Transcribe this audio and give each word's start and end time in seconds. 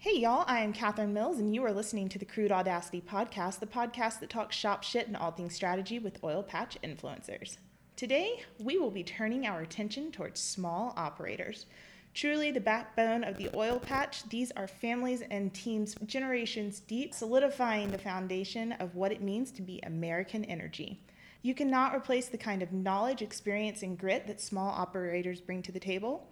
Hey, 0.00 0.20
y'all, 0.20 0.44
I 0.46 0.60
am 0.60 0.72
Kathryn 0.72 1.10
Mills, 1.10 1.40
and 1.40 1.52
you 1.52 1.64
are 1.64 1.72
listening 1.72 2.08
to 2.10 2.20
the 2.20 2.24
Crude 2.24 2.52
Audacity 2.52 3.00
Podcast, 3.00 3.58
the 3.58 3.66
podcast 3.66 4.20
that 4.20 4.30
talks 4.30 4.54
shop 4.54 4.84
shit 4.84 5.08
and 5.08 5.16
all 5.16 5.32
things 5.32 5.56
strategy 5.56 5.98
with 5.98 6.22
oil 6.22 6.44
patch 6.44 6.78
influencers. 6.84 7.56
Today, 7.96 8.44
we 8.60 8.78
will 8.78 8.92
be 8.92 9.02
turning 9.02 9.44
our 9.44 9.60
attention 9.60 10.12
towards 10.12 10.38
small 10.38 10.94
operators. 10.96 11.66
Truly 12.14 12.52
the 12.52 12.60
backbone 12.60 13.24
of 13.24 13.38
the 13.38 13.50
oil 13.56 13.80
patch, 13.80 14.22
these 14.28 14.52
are 14.52 14.68
families 14.68 15.24
and 15.32 15.52
teams 15.52 15.96
generations 16.06 16.78
deep, 16.78 17.12
solidifying 17.12 17.90
the 17.90 17.98
foundation 17.98 18.70
of 18.70 18.94
what 18.94 19.10
it 19.10 19.20
means 19.20 19.50
to 19.50 19.62
be 19.62 19.80
American 19.82 20.44
energy. 20.44 21.00
You 21.42 21.56
cannot 21.56 21.92
replace 21.92 22.28
the 22.28 22.38
kind 22.38 22.62
of 22.62 22.72
knowledge, 22.72 23.20
experience, 23.20 23.82
and 23.82 23.98
grit 23.98 24.28
that 24.28 24.40
small 24.40 24.70
operators 24.70 25.40
bring 25.40 25.60
to 25.62 25.72
the 25.72 25.80
table. 25.80 26.28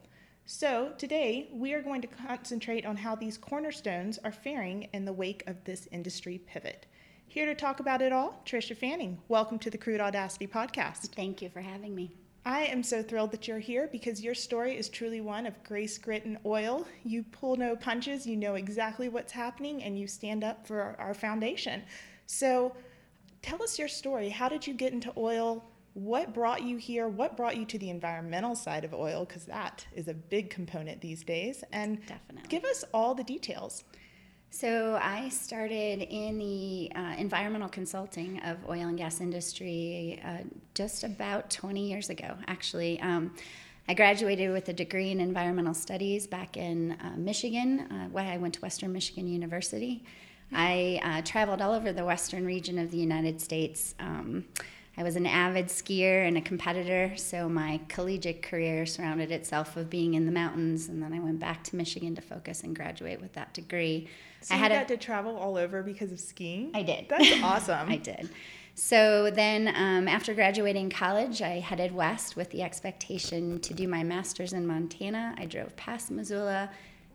So, 0.48 0.92
today 0.96 1.48
we 1.52 1.74
are 1.74 1.82
going 1.82 2.00
to 2.02 2.06
concentrate 2.06 2.86
on 2.86 2.96
how 2.96 3.16
these 3.16 3.36
cornerstones 3.36 4.20
are 4.22 4.30
faring 4.30 4.88
in 4.92 5.04
the 5.04 5.12
wake 5.12 5.42
of 5.48 5.64
this 5.64 5.88
industry 5.90 6.38
pivot. 6.46 6.86
Here 7.26 7.46
to 7.46 7.54
talk 7.56 7.80
about 7.80 8.00
it 8.00 8.12
all, 8.12 8.40
Trisha 8.46 8.76
Fanning. 8.76 9.18
Welcome 9.26 9.58
to 9.58 9.70
the 9.70 9.76
Crude 9.76 10.00
Audacity 10.00 10.46
podcast. 10.46 11.08
Thank 11.16 11.42
you 11.42 11.48
for 11.48 11.60
having 11.60 11.96
me. 11.96 12.12
I 12.44 12.66
am 12.66 12.84
so 12.84 13.02
thrilled 13.02 13.32
that 13.32 13.48
you're 13.48 13.58
here 13.58 13.88
because 13.90 14.22
your 14.22 14.36
story 14.36 14.76
is 14.76 14.88
truly 14.88 15.20
one 15.20 15.46
of 15.46 15.64
grace, 15.64 15.98
grit, 15.98 16.24
and 16.24 16.38
oil. 16.46 16.86
You 17.02 17.24
pull 17.24 17.56
no 17.56 17.74
punches, 17.74 18.24
you 18.24 18.36
know 18.36 18.54
exactly 18.54 19.08
what's 19.08 19.32
happening, 19.32 19.82
and 19.82 19.98
you 19.98 20.06
stand 20.06 20.44
up 20.44 20.64
for 20.64 20.94
our 21.00 21.12
foundation. 21.12 21.82
So, 22.26 22.72
tell 23.42 23.60
us 23.64 23.80
your 23.80 23.88
story. 23.88 24.28
How 24.28 24.48
did 24.48 24.64
you 24.64 24.74
get 24.74 24.92
into 24.92 25.12
oil? 25.16 25.64
What 25.96 26.34
brought 26.34 26.62
you 26.62 26.76
here? 26.76 27.08
What 27.08 27.38
brought 27.38 27.56
you 27.56 27.64
to 27.64 27.78
the 27.78 27.88
environmental 27.88 28.54
side 28.54 28.84
of 28.84 28.92
oil? 28.92 29.24
Because 29.24 29.46
that 29.46 29.86
is 29.94 30.08
a 30.08 30.14
big 30.14 30.50
component 30.50 31.00
these 31.00 31.24
days. 31.24 31.64
And 31.72 31.98
Definitely. 32.06 32.48
give 32.50 32.64
us 32.64 32.84
all 32.92 33.14
the 33.14 33.24
details. 33.24 33.82
So 34.50 34.98
I 35.02 35.30
started 35.30 36.02
in 36.02 36.36
the 36.38 36.92
uh, 36.94 37.14
environmental 37.16 37.70
consulting 37.70 38.40
of 38.40 38.58
oil 38.68 38.88
and 38.88 38.98
gas 38.98 39.22
industry 39.22 40.20
uh, 40.22 40.44
just 40.74 41.02
about 41.02 41.48
20 41.48 41.88
years 41.88 42.10
ago, 42.10 42.36
actually. 42.46 43.00
Um, 43.00 43.32
I 43.88 43.94
graduated 43.94 44.52
with 44.52 44.68
a 44.68 44.74
degree 44.74 45.12
in 45.12 45.18
environmental 45.18 45.72
studies 45.72 46.26
back 46.26 46.58
in 46.58 46.92
uh, 46.92 47.14
Michigan. 47.16 48.10
Uh, 48.14 48.18
I 48.18 48.36
went 48.36 48.52
to 48.54 48.60
Western 48.60 48.92
Michigan 48.92 49.26
University. 49.26 50.04
I 50.52 51.00
uh, 51.02 51.22
traveled 51.22 51.62
all 51.62 51.72
over 51.72 51.90
the 51.90 52.04
western 52.04 52.44
region 52.44 52.78
of 52.78 52.90
the 52.90 52.98
United 52.98 53.40
States. 53.40 53.94
Um, 53.98 54.44
I 54.98 55.02
was 55.02 55.16
an 55.16 55.26
avid 55.26 55.66
skier 55.66 56.26
and 56.26 56.38
a 56.38 56.40
competitor, 56.40 57.16
so 57.16 57.50
my 57.50 57.80
collegiate 57.88 58.42
career 58.42 58.86
surrounded 58.86 59.30
itself 59.30 59.76
of 59.76 59.90
being 59.90 60.14
in 60.14 60.24
the 60.24 60.32
mountains, 60.32 60.88
and 60.88 61.02
then 61.02 61.12
I 61.12 61.20
went 61.20 61.38
back 61.38 61.62
to 61.64 61.76
Michigan 61.76 62.14
to 62.14 62.22
focus 62.22 62.62
and 62.62 62.74
graduate 62.74 63.20
with 63.20 63.34
that 63.34 63.52
degree. 63.52 64.08
So 64.40 64.54
I 64.54 64.56
you 64.56 64.62
had 64.62 64.72
got 64.72 64.84
a, 64.84 64.96
to 64.96 64.96
travel 64.96 65.36
all 65.36 65.58
over 65.58 65.82
because 65.82 66.12
of 66.12 66.20
skiing? 66.20 66.70
I 66.72 66.82
did. 66.82 67.10
That's 67.10 67.30
awesome. 67.42 67.90
I 67.90 67.96
did. 67.98 68.30
So 68.74 69.30
then, 69.30 69.68
um, 69.68 70.08
after 70.08 70.32
graduating 70.34 70.90
college, 70.90 71.42
I 71.42 71.60
headed 71.60 71.92
west 71.92 72.36
with 72.36 72.50
the 72.50 72.62
expectation 72.62 73.58
to 73.60 73.74
do 73.74 73.88
my 73.88 74.02
master's 74.02 74.54
in 74.54 74.66
Montana. 74.66 75.34
I 75.36 75.44
drove 75.44 75.76
past 75.76 76.10
Missoula, 76.10 76.70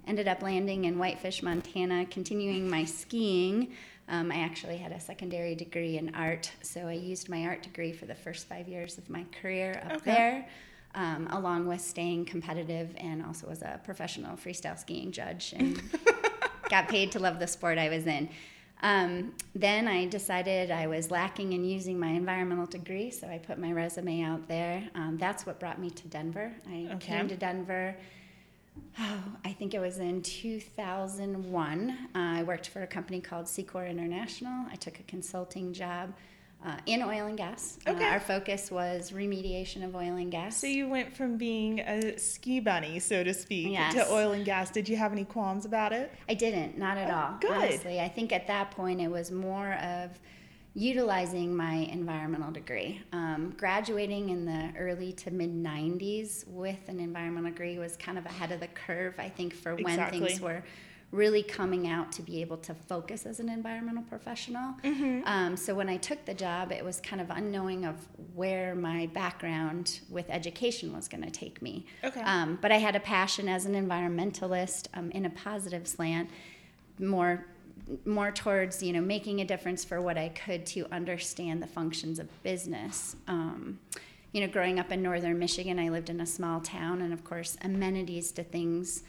ended 0.07 0.27
up 0.27 0.43
landing 0.43 0.85
in 0.85 0.99
Whitefish, 0.99 1.41
Montana, 1.41 2.05
continuing 2.07 2.69
my 2.69 2.83
skiing. 2.83 3.73
Um, 4.11 4.29
I 4.29 4.39
actually 4.41 4.75
had 4.77 4.91
a 4.91 4.99
secondary 4.99 5.55
degree 5.55 5.97
in 5.97 6.13
art, 6.13 6.51
so 6.61 6.81
I 6.81 6.91
used 6.93 7.29
my 7.29 7.45
art 7.45 7.63
degree 7.63 7.93
for 7.93 8.05
the 8.05 8.13
first 8.13 8.47
five 8.47 8.67
years 8.67 8.97
of 8.97 9.09
my 9.09 9.25
career 9.41 9.81
up 9.85 9.93
Okay. 9.93 10.11
there, 10.11 10.47
um, 10.95 11.27
along 11.31 11.65
with 11.65 11.79
staying 11.79 12.25
competitive 12.25 12.93
and 12.97 13.25
also 13.25 13.49
as 13.49 13.61
a 13.61 13.79
professional 13.85 14.35
freestyle 14.35 14.77
skiing 14.77 15.13
judge 15.13 15.53
and 15.57 15.81
got 16.69 16.89
paid 16.89 17.13
to 17.13 17.19
love 17.19 17.39
the 17.39 17.47
sport 17.47 17.77
I 17.77 17.87
was 17.87 18.05
in. 18.05 18.27
Um, 18.83 19.33
then 19.55 19.87
I 19.87 20.07
decided 20.07 20.71
I 20.71 20.87
was 20.87 21.09
lacking 21.09 21.53
in 21.53 21.63
using 21.63 21.97
my 21.97 22.09
environmental 22.09 22.65
degree, 22.65 23.11
so 23.11 23.27
I 23.27 23.37
put 23.37 23.59
my 23.59 23.71
resume 23.71 24.23
out 24.23 24.45
there. 24.49 24.83
Um, 24.93 25.17
that's 25.17 25.45
what 25.45 25.57
brought 25.57 25.79
me 25.79 25.89
to 25.89 26.07
Denver. 26.09 26.51
I 26.67 26.89
Okay. 26.95 26.97
came 27.15 27.29
to 27.29 27.37
Denver. 27.37 27.95
Oh, 28.99 29.19
I 29.45 29.53
think 29.53 29.73
it 29.73 29.79
was 29.79 29.99
in 29.99 30.21
2001. 30.21 31.89
Uh, 31.91 31.95
I 32.13 32.43
worked 32.43 32.69
for 32.69 32.81
a 32.83 32.87
company 32.87 33.21
called 33.21 33.45
Secor 33.45 33.89
International. 33.89 34.65
I 34.71 34.75
took 34.75 34.99
a 34.99 35.03
consulting 35.03 35.73
job 35.73 36.13
uh, 36.65 36.77
in 36.85 37.01
oil 37.01 37.25
and 37.25 37.37
gas. 37.37 37.79
Okay. 37.87 38.05
Uh, 38.05 38.09
our 38.11 38.19
focus 38.19 38.69
was 38.69 39.11
remediation 39.11 39.83
of 39.83 39.95
oil 39.95 40.15
and 40.17 40.31
gas. 40.31 40.57
So 40.57 40.67
you 40.67 40.87
went 40.87 41.15
from 41.15 41.37
being 41.37 41.79
a 41.79 42.17
ski 42.19 42.59
bunny, 42.59 42.99
so 42.99 43.23
to 43.23 43.33
speak, 43.33 43.71
Yes. 43.71 43.93
to 43.95 44.11
oil 44.13 44.33
and 44.33 44.45
gas. 44.45 44.69
Did 44.69 44.87
you 44.87 44.95
have 44.97 45.11
any 45.11 45.25
qualms 45.25 45.65
about 45.65 45.91
it? 45.91 46.11
I 46.29 46.35
didn't, 46.35 46.77
not 46.77 46.97
at 46.97 47.09
Oh, 47.09 47.15
all. 47.33 47.37
good. 47.39 47.51
Honestly, 47.51 47.99
I 47.99 48.07
think 48.07 48.31
at 48.31 48.45
that 48.47 48.71
point 48.71 49.01
it 49.01 49.07
was 49.09 49.31
more 49.31 49.73
of 49.73 50.19
utilizing 50.73 51.55
my 51.55 51.73
environmental 51.91 52.51
degree. 52.51 53.01
Um, 53.11 53.53
graduating 53.57 54.29
in 54.29 54.45
the 54.45 54.71
early 54.77 55.11
to 55.13 55.31
mid 55.31 55.51
90s 55.51 56.47
with 56.47 56.87
an 56.87 56.99
environmental 56.99 57.51
degree 57.51 57.77
was 57.77 57.97
kind 57.97 58.17
of 58.17 58.25
ahead 58.25 58.51
of 58.51 58.61
the 58.61 58.67
curve, 58.67 59.15
I 59.17 59.29
think, 59.29 59.53
for 59.53 59.75
when 59.75 59.93
Exactly. 59.93 60.19
things 60.19 60.39
were 60.41 60.63
really 61.11 61.43
coming 61.43 61.87
out 61.87 62.09
to 62.13 62.21
be 62.21 62.39
able 62.39 62.55
to 62.55 62.73
focus 62.73 63.25
as 63.25 63.41
an 63.41 63.49
environmental 63.49 64.03
professional. 64.03 64.75
Mm-hmm. 64.81 65.21
Um, 65.25 65.57
so 65.57 65.75
when 65.75 65.89
I 65.89 65.97
took 65.97 66.23
the 66.23 66.33
job, 66.33 66.71
it 66.71 66.85
was 66.85 67.01
kind 67.01 67.21
of 67.21 67.29
unknowing 67.29 67.83
of 67.83 67.95
where 68.33 68.75
my 68.75 69.07
background 69.07 69.99
with 70.09 70.29
education 70.29 70.93
was 70.93 71.09
going 71.09 71.23
to 71.23 71.29
take 71.29 71.61
me. 71.61 71.85
Okay. 72.03 72.21
Um, 72.21 72.57
but 72.61 72.71
I 72.71 72.77
had 72.77 72.95
a 72.95 73.01
passion 73.01 73.49
as 73.49 73.65
an 73.65 73.73
environmentalist 73.73 74.87
um, 74.93 75.11
in 75.11 75.25
a 75.25 75.29
positive 75.29 75.85
slant, 75.85 76.29
more 76.97 77.45
more 78.05 78.31
towards 78.31 78.81
you 78.81 78.93
know 78.93 79.01
making 79.01 79.41
a 79.41 79.45
difference 79.45 79.83
for 79.83 80.01
what 80.01 80.17
I 80.17 80.29
could 80.29 80.65
to 80.67 80.87
understand 80.91 81.61
the 81.61 81.67
functions 81.67 82.19
of 82.19 82.43
business. 82.43 83.15
Um, 83.27 83.79
you 84.31 84.39
know, 84.39 84.47
growing 84.47 84.79
up 84.79 84.91
in 84.91 85.01
northern 85.01 85.37
Michigan, 85.37 85.77
I 85.77 85.89
lived 85.89 86.09
in 86.09 86.21
a 86.21 86.25
small 86.25 86.61
town, 86.61 87.01
and 87.01 87.11
of 87.11 87.23
course, 87.23 87.57
amenities 87.63 88.31
to 88.33 88.43
things. 88.43 89.03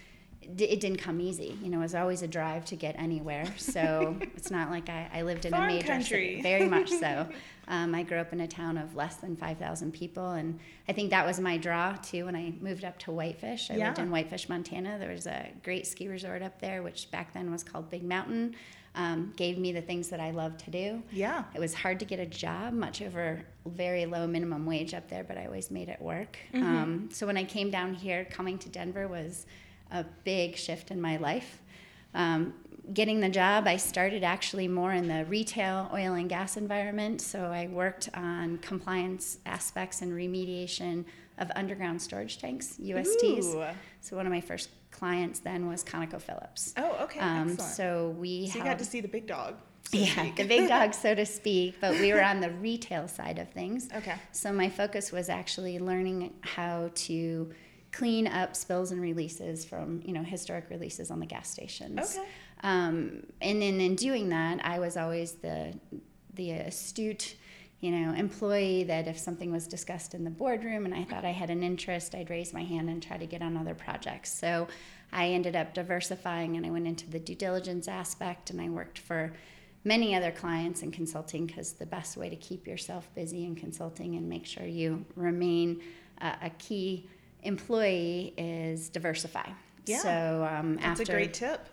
D- 0.55 0.65
It 0.65 0.81
didn't 0.81 0.99
come 0.99 1.21
easy. 1.21 1.57
You 1.63 1.71
know, 1.71 1.79
it 1.79 1.83
was 1.83 1.95
always 1.95 2.23
a 2.23 2.29
drive 2.29 2.65
to 2.67 2.77
get 2.77 2.95
anywhere. 2.99 3.47
So 3.57 4.17
it's 4.21 4.51
not 4.51 4.71
like 4.71 4.89
I, 4.89 5.09
I 5.13 5.23
lived 5.23 5.45
in 5.45 5.53
Farm 5.53 5.65
a 5.65 5.67
major 5.69 5.87
country. 5.87 6.29
city. 6.37 6.43
Very 6.43 6.69
much 6.69 6.91
so. 6.91 7.29
Um, 7.69 7.95
I 7.95 8.03
grew 8.03 8.19
up 8.19 8.33
in 8.33 8.41
a 8.41 8.49
town 8.49 8.77
of 8.77 8.97
less 8.97 9.17
than 9.17 9.37
5,000 9.37 9.93
people, 9.93 10.33
and 10.33 10.59
I 10.89 10.93
think 10.93 11.11
that 11.11 11.25
was 11.25 11.39
my 11.39 11.57
draw 11.57 11.93
too 11.95 12.25
when 12.25 12.35
I 12.35 12.53
moved 12.61 12.85
up 12.85 12.99
to 12.99 13.13
Whitefish. 13.13 13.71
I 13.71 13.77
lived 13.77 14.01
in 14.01 14.11
Whitefish, 14.11 14.49
Montana. 14.49 14.99
There 14.99 15.13
was 15.13 15.29
a 15.29 15.49
great 15.63 15.87
ski 15.87 16.09
resort 16.09 16.43
up 16.43 16.61
there, 16.61 16.83
which 16.83 17.11
back 17.13 17.33
then 17.33 17.53
was 17.53 17.63
called 17.63 17.89
Big 17.89 18.03
Mountain. 18.03 18.57
Um, 18.97 19.33
gave 19.37 19.59
me 19.59 19.73
the 19.73 19.81
things 19.81 20.09
that 20.09 20.19
I 20.21 20.33
love 20.33 20.59
to 20.59 20.71
do. 20.73 21.03
Yeah. 21.13 21.45
It 21.55 21.61
was 21.61 21.73
hard 21.73 22.01
to 22.01 22.05
get 22.05 22.19
a 22.19 22.27
job, 22.27 22.75
much 22.75 23.01
over 23.01 23.43
very 23.65 24.05
low 24.07 24.27
minimum 24.27 24.67
wage 24.67 24.93
up 24.93 25.09
there, 25.09 25.23
but 25.25 25.39
I 25.39 25.47
always 25.47 25.71
made 25.71 25.89
it 25.89 26.03
work. 26.03 26.37
Mm-hmm. 26.53 26.67
Um, 26.77 27.09
so 27.13 27.27
when 27.29 27.37
I 27.39 27.45
came 27.45 27.71
down 27.71 27.95
here, 27.95 28.27
coming 28.29 28.59
to 28.59 28.69
Denver 28.69 29.07
was 29.09 29.47
a 29.93 30.05
big 30.25 30.57
shift 30.57 30.91
in 30.91 31.01
my 31.01 31.17
life. 31.19 31.61
Um, 32.15 32.55
getting 32.93 33.21
the 33.21 33.29
job, 33.29 33.67
I 33.67 33.77
started 33.77 34.25
actually 34.25 34.69
more 34.69 34.93
in 34.93 35.07
the 35.07 35.25
retail 35.27 35.91
oil 35.93 36.15
and 36.15 36.29
gas 36.29 36.57
environment. 36.57 37.21
So 37.21 37.45
I 37.45 37.69
worked 37.69 38.09
on 38.15 38.59
compliance 38.59 39.39
aspects 39.47 40.03
and 40.03 40.13
remediation 40.13 41.05
of 41.39 41.51
underground 41.57 42.01
storage 42.01 42.39
tanks, 42.39 42.77
USTs. 42.81 43.55
Ooh. 43.55 43.65
So 44.01 44.17
one 44.17 44.27
of 44.27 44.33
my 44.33 44.41
first 44.41 44.71
clients 44.91 45.41
then 45.41 45.69
was 45.69 45.83
ConocoPhillips. 45.85 46.75
Oh, 46.77 47.05
okay. 47.05 47.21
Um, 47.21 47.57
so 47.59 48.15
we 48.19 48.49
So 48.49 48.59
you 48.59 48.65
got 48.65 48.79
to 48.79 48.85
see 48.85 49.01
the 49.01 49.09
big 49.09 49.27
dog. 49.27 49.57
so 49.85 49.99
yeah, 49.99 50.31
the 50.37 50.45
big 50.45 50.69
dog, 50.69 50.93
so 50.95 51.15
to 51.15 51.25
speak, 51.41 51.77
but 51.81 51.93
we 51.99 52.13
were 52.13 52.23
on 52.23 52.41
the 52.41 52.51
retail 52.51 53.09
side 53.09 53.39
of 53.39 53.49
things. 53.51 53.89
Okay. 53.95 54.15
So 54.33 54.53
my 54.53 54.69
focus 54.69 55.11
was 55.11 55.29
actually 55.29 55.79
learning 55.79 56.35
how 56.43 56.91
to 56.95 57.53
clean 57.93 58.27
up 58.27 58.57
spills 58.57 58.91
and 58.91 59.01
releases 59.01 59.65
from 59.65 60.03
you 60.05 60.13
know 60.13 60.23
historic 60.23 60.69
releases 60.71 61.11
on 61.11 61.21
the 61.21 61.27
gas 61.27 61.49
stations. 61.49 62.17
Okay. 62.17 62.29
Um, 62.63 63.27
and 63.41 63.61
then 63.61 63.81
in 63.81 63.97
doing 63.97 64.29
that, 64.31 64.65
I 64.65 64.79
was 64.79 64.97
always 64.97 65.33
the 65.33 65.75
the 66.35 66.53
astute, 66.53 67.37
you 67.81 67.91
know, 67.91 68.15
employee 68.15 68.85
that 68.85 69.07
if 69.07 69.19
something 69.19 69.53
was 69.53 69.67
discussed 69.67 70.15
in 70.15 70.25
the 70.25 70.31
boardroom 70.31 70.87
and 70.87 70.95
I 70.95 71.05
thought 71.05 71.25
I 71.25 71.33
had 71.33 71.51
an 71.51 71.63
interest, 71.63 72.15
I'd 72.15 72.31
raise 72.31 72.55
my 72.55 72.63
hand 72.63 72.89
and 72.89 73.03
try 73.03 73.19
to 73.19 73.27
get 73.27 73.43
on 73.43 73.57
other 73.57 73.75
projects. 73.75 74.33
So 74.33 74.69
I 75.13 75.29
ended 75.29 75.57
up 75.57 75.75
diversifying 75.75 76.57
and 76.57 76.65
I 76.65 76.71
went 76.71 76.87
into 76.87 77.11
the 77.11 77.19
due 77.19 77.35
diligence 77.35 77.87
aspect 77.87 78.49
and 78.49 78.61
I 78.61 78.71
worked 78.71 78.99
for 78.99 79.33
many 79.85 80.15
other 80.15 80.31
clients 80.31 80.83
in 80.83 80.91
consulting 80.91 81.47
because 81.47 81.73
the 81.73 81.87
best 81.87 82.17
way 82.17 82.31
to 82.31 82.37
keep 82.37 82.67
yourself 82.67 83.09
busy 83.15 83.45
in 83.45 83.57
consulting 83.57 84.15
and 84.15 84.29
make 84.29 84.47
sure 84.47 84.65
you 84.65 85.05
remain 85.17 85.83
a, 86.21 86.35
a 86.43 86.51
key 86.59 87.09
employee 87.43 88.35
is 88.37 88.89
diversify. 88.89 89.49
Yeah. 89.87 89.99
So 89.99 90.49
um, 90.51 90.77
That's 90.77 91.01
after 91.01 91.13
a 91.13 91.17
great 91.17 91.35
tip. 91.35 91.67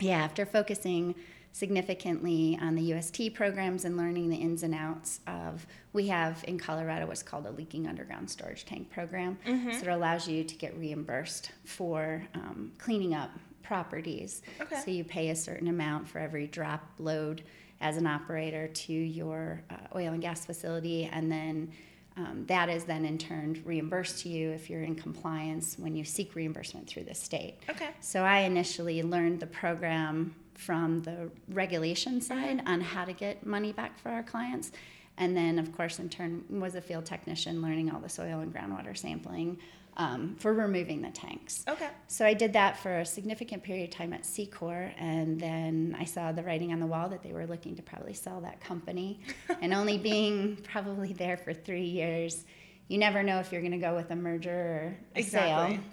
yeah, 0.00 0.18
after 0.18 0.44
focusing 0.44 1.14
significantly 1.54 2.58
on 2.62 2.74
the 2.74 2.82
UST 2.94 3.34
programs 3.34 3.84
and 3.84 3.96
learning 3.96 4.30
the 4.30 4.36
ins 4.36 4.62
and 4.62 4.74
outs 4.74 5.20
of, 5.26 5.66
we 5.92 6.06
have 6.08 6.42
in 6.48 6.58
Colorado 6.58 7.06
what's 7.06 7.22
called 7.22 7.46
a 7.46 7.50
leaking 7.50 7.86
underground 7.86 8.30
storage 8.30 8.64
tank 8.64 8.90
program. 8.90 9.38
So 9.44 9.82
it 9.82 9.88
allows 9.88 10.26
you 10.26 10.44
to 10.44 10.54
get 10.54 10.76
reimbursed 10.78 11.52
for 11.66 12.26
um, 12.34 12.72
cleaning 12.78 13.14
up 13.14 13.30
properties. 13.62 14.42
Okay. 14.60 14.80
So 14.82 14.90
you 14.90 15.04
pay 15.04 15.28
a 15.28 15.36
certain 15.36 15.68
amount 15.68 16.08
for 16.08 16.18
every 16.18 16.46
drop 16.46 16.84
load 16.98 17.42
as 17.82 17.96
an 17.96 18.06
operator 18.06 18.68
to 18.68 18.92
your 18.92 19.62
uh, 19.70 19.74
oil 19.94 20.12
and 20.12 20.22
gas 20.22 20.46
facility, 20.46 21.04
and 21.12 21.30
then 21.30 21.70
um, 22.16 22.44
that 22.46 22.68
is 22.68 22.84
then 22.84 23.04
in 23.04 23.16
turn 23.18 23.60
reimbursed 23.64 24.20
to 24.20 24.28
you 24.28 24.50
if 24.50 24.68
you're 24.68 24.82
in 24.82 24.94
compliance 24.94 25.76
when 25.78 25.96
you 25.96 26.04
seek 26.04 26.34
reimbursement 26.34 26.86
through 26.86 27.04
the 27.04 27.14
state. 27.14 27.58
Okay. 27.70 27.90
So 28.00 28.22
I 28.22 28.40
initially 28.40 29.02
learned 29.02 29.40
the 29.40 29.46
program 29.46 30.34
from 30.54 31.00
the 31.00 31.30
regulation 31.48 32.20
side 32.20 32.62
on 32.66 32.80
how 32.80 33.04
to 33.04 33.12
get 33.12 33.46
money 33.46 33.72
back 33.72 33.98
for 33.98 34.10
our 34.10 34.22
clients. 34.22 34.72
And 35.18 35.36
then, 35.36 35.58
of 35.58 35.72
course, 35.72 35.98
in 35.98 36.08
turn, 36.08 36.44
was 36.48 36.74
a 36.74 36.80
field 36.80 37.06
technician 37.06 37.62
learning 37.62 37.90
all 37.90 38.00
the 38.00 38.08
soil 38.08 38.40
and 38.40 38.52
groundwater 38.52 38.96
sampling 38.96 39.58
um, 39.96 40.36
for 40.38 40.54
removing 40.54 41.02
the 41.02 41.10
tanks. 41.10 41.64
Okay. 41.68 41.88
So 42.08 42.24
I 42.24 42.34
did 42.34 42.52
that 42.54 42.78
for 42.78 43.00
a 43.00 43.06
significant 43.06 43.62
period 43.62 43.90
of 43.90 43.94
time 43.94 44.12
at 44.12 44.22
Secor, 44.22 44.92
and 44.98 45.38
then 45.40 45.96
I 45.98 46.04
saw 46.04 46.32
the 46.32 46.42
writing 46.42 46.72
on 46.72 46.80
the 46.80 46.86
wall 46.86 47.08
that 47.10 47.22
they 47.22 47.32
were 47.32 47.46
looking 47.46 47.76
to 47.76 47.82
probably 47.82 48.14
sell 48.14 48.40
that 48.40 48.60
company. 48.60 49.20
and 49.60 49.74
only 49.74 49.98
being 49.98 50.56
probably 50.64 51.12
there 51.12 51.36
for 51.36 51.52
three 51.52 51.84
years, 51.84 52.44
you 52.88 52.98
never 52.98 53.22
know 53.22 53.38
if 53.38 53.52
you're 53.52 53.60
going 53.60 53.72
to 53.72 53.78
go 53.78 53.94
with 53.94 54.10
a 54.10 54.16
merger 54.16 54.50
or 54.50 54.96
a 55.14 55.18
Exactly. 55.18 55.76
sale. 55.76 55.84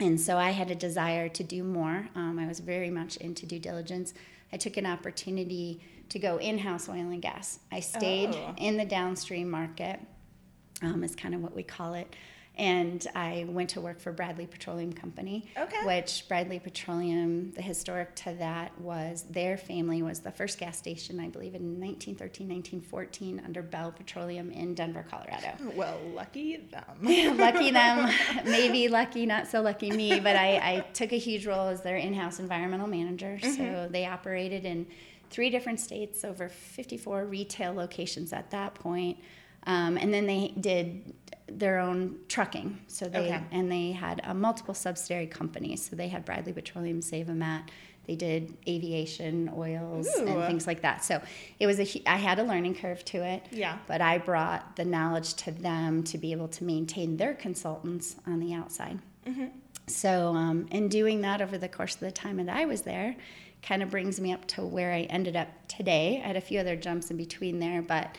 And 0.00 0.20
so 0.20 0.36
I 0.38 0.50
had 0.50 0.70
a 0.70 0.74
desire 0.74 1.28
to 1.28 1.44
do 1.44 1.62
more. 1.62 2.08
Um, 2.14 2.38
I 2.38 2.46
was 2.46 2.60
very 2.60 2.90
much 2.90 3.16
into 3.18 3.44
due 3.46 3.58
diligence. 3.58 4.14
I 4.52 4.56
took 4.56 4.76
an 4.76 4.86
opportunity 4.86 5.80
to 6.08 6.18
go 6.18 6.38
in 6.38 6.58
house 6.58 6.88
oil 6.88 6.96
and 7.10 7.22
gas. 7.22 7.58
I 7.70 7.80
stayed 7.80 8.30
Oh. 8.34 8.54
in 8.56 8.76
the 8.76 8.84
downstream 8.84 9.50
market, 9.50 10.00
um, 10.82 11.04
is 11.04 11.14
kind 11.14 11.34
of 11.34 11.42
what 11.42 11.54
we 11.54 11.62
call 11.62 11.94
it. 11.94 12.14
And 12.58 13.06
I 13.14 13.46
went 13.48 13.70
to 13.70 13.80
work 13.80 13.98
for 13.98 14.12
Bradley 14.12 14.46
Petroleum 14.46 14.92
Company, 14.92 15.46
Okay. 15.56 15.86
which 15.86 16.28
Bradley 16.28 16.58
Petroleum, 16.58 17.50
the 17.52 17.62
historic 17.62 18.14
to 18.16 18.34
that 18.34 18.78
was 18.78 19.22
their 19.30 19.56
family 19.56 20.02
was 20.02 20.20
the 20.20 20.30
first 20.30 20.58
gas 20.58 20.76
station, 20.76 21.18
I 21.18 21.28
believe, 21.28 21.54
in 21.54 21.80
1913, 21.80 22.48
1914 22.48 23.42
under 23.44 23.62
Bell 23.62 23.90
Petroleum 23.90 24.50
in 24.50 24.74
Denver, 24.74 25.04
Colorado 25.08 25.52
Well, 25.74 25.98
lucky 26.14 26.58
them. 26.58 26.84
lucky 27.38 27.70
them, 27.70 28.10
maybe 28.44 28.86
lucky, 28.88 29.24
not 29.24 29.46
so 29.48 29.62
lucky 29.62 29.90
me, 29.90 30.20
but 30.20 30.36
I, 30.36 30.56
I 30.56 30.80
took 30.92 31.12
a 31.12 31.18
huge 31.18 31.46
role 31.46 31.68
as 31.68 31.80
their 31.80 31.96
in 31.96 32.12
house 32.12 32.38
environmental 32.38 32.86
manager. 32.86 33.38
So 33.40 33.88
they 33.90 34.04
operated 34.04 34.66
in 34.66 34.86
three 35.30 35.48
different 35.48 35.80
states, 35.80 36.22
over 36.22 36.50
54 36.50 37.24
retail 37.24 37.72
locations 37.72 38.34
at 38.34 38.50
that 38.50 38.74
point. 38.74 39.16
Um, 39.66 39.96
and 39.96 40.12
then 40.12 40.26
they 40.26 40.52
did 40.60 41.14
their 41.58 41.78
own 41.78 42.18
trucking. 42.28 42.78
So 42.86 43.08
they 43.08 43.18
Okay. 43.26 43.40
and 43.50 43.70
they 43.70 43.92
had 43.92 44.20
uh, 44.24 44.34
multiple 44.34 44.74
subsidiary 44.74 45.26
companies. 45.26 45.88
So 45.88 45.96
they 45.96 46.08
had 46.08 46.24
Bradley 46.24 46.52
Petroleum, 46.52 47.02
Save-A-Mat. 47.02 47.70
They 48.06 48.16
did 48.16 48.56
aviation 48.66 49.48
oils 49.56 50.08
Ooh. 50.18 50.26
and 50.26 50.44
things 50.46 50.66
like 50.66 50.82
that. 50.82 51.04
So 51.04 51.22
it 51.60 51.66
was 51.68 51.78
a 51.78 52.02
I 52.10 52.16
had 52.16 52.38
a 52.40 52.42
learning 52.42 52.74
curve 52.74 53.04
to 53.06 53.18
it 53.22 53.44
Yeah. 53.52 53.78
but 53.86 54.00
I 54.00 54.18
brought 54.18 54.74
the 54.76 54.84
knowledge 54.84 55.34
to 55.34 55.52
them 55.52 56.02
to 56.04 56.18
be 56.18 56.32
able 56.32 56.48
to 56.48 56.64
maintain 56.64 57.16
their 57.16 57.34
consultants 57.34 58.16
on 58.26 58.40
the 58.40 58.54
outside. 58.54 58.98
So, 59.88 60.28
um, 60.34 60.66
in 60.70 60.88
doing 60.88 61.20
that 61.22 61.40
over 61.42 61.58
the 61.58 61.68
course 61.68 61.94
of 61.94 62.00
the 62.00 62.12
time 62.12 62.36
that 62.38 62.48
I 62.48 62.64
was 62.66 62.82
there, 62.82 63.16
kind 63.62 63.82
of 63.82 63.90
brings 63.90 64.20
me 64.20 64.32
up 64.32 64.46
to 64.48 64.62
where 64.64 64.92
I 64.92 65.02
ended 65.02 65.36
up 65.36 65.48
today. 65.68 66.20
I 66.24 66.26
had 66.28 66.36
a 66.36 66.40
few 66.40 66.58
other 66.60 66.76
jumps 66.76 67.10
in 67.10 67.16
between 67.16 67.58
there, 67.58 67.82
but 67.82 68.16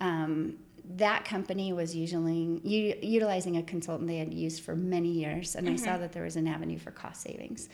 um, 0.00 0.56
that 0.96 1.24
company 1.24 1.72
was 1.72 1.96
usually 1.96 2.60
u- 2.62 2.96
utilizing 3.02 3.56
a 3.56 3.62
consultant 3.62 4.08
they 4.08 4.18
had 4.18 4.32
used 4.34 4.62
for 4.62 4.76
many 4.76 5.08
years, 5.08 5.54
and 5.54 5.68
I 5.68 5.76
saw 5.76 5.92
mm-hmm. 5.92 6.02
that 6.02 6.12
there 6.12 6.24
was 6.24 6.36
an 6.36 6.46
avenue 6.46 6.78
for 6.78 6.90
cost 6.90 7.22
savings. 7.22 7.68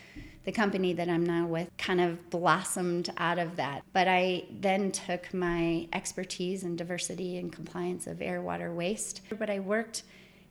The 0.45 0.53
company 0.53 0.93
that 0.95 1.09
I'm 1.09 1.25
now 1.25 1.47
with 1.47 1.69
kind 1.77 2.01
of 2.01 2.31
blossomed 2.31 3.12
out 3.19 3.39
of 3.39 3.57
that. 3.57 3.83
But 3.93 4.09
I 4.09 4.45
then 4.51 4.91
took 4.93 5.35
my 5.35 5.89
expertise 5.93 6.62
in 6.62 6.77
diversity 6.77 7.37
and 7.39 7.53
compliance 7.53 8.07
of 8.07 8.23
air, 8.23 8.41
water, 8.41 8.73
waste. 8.73 9.23
But 9.39 9.51
I 9.51 9.59
worked 9.59 10.05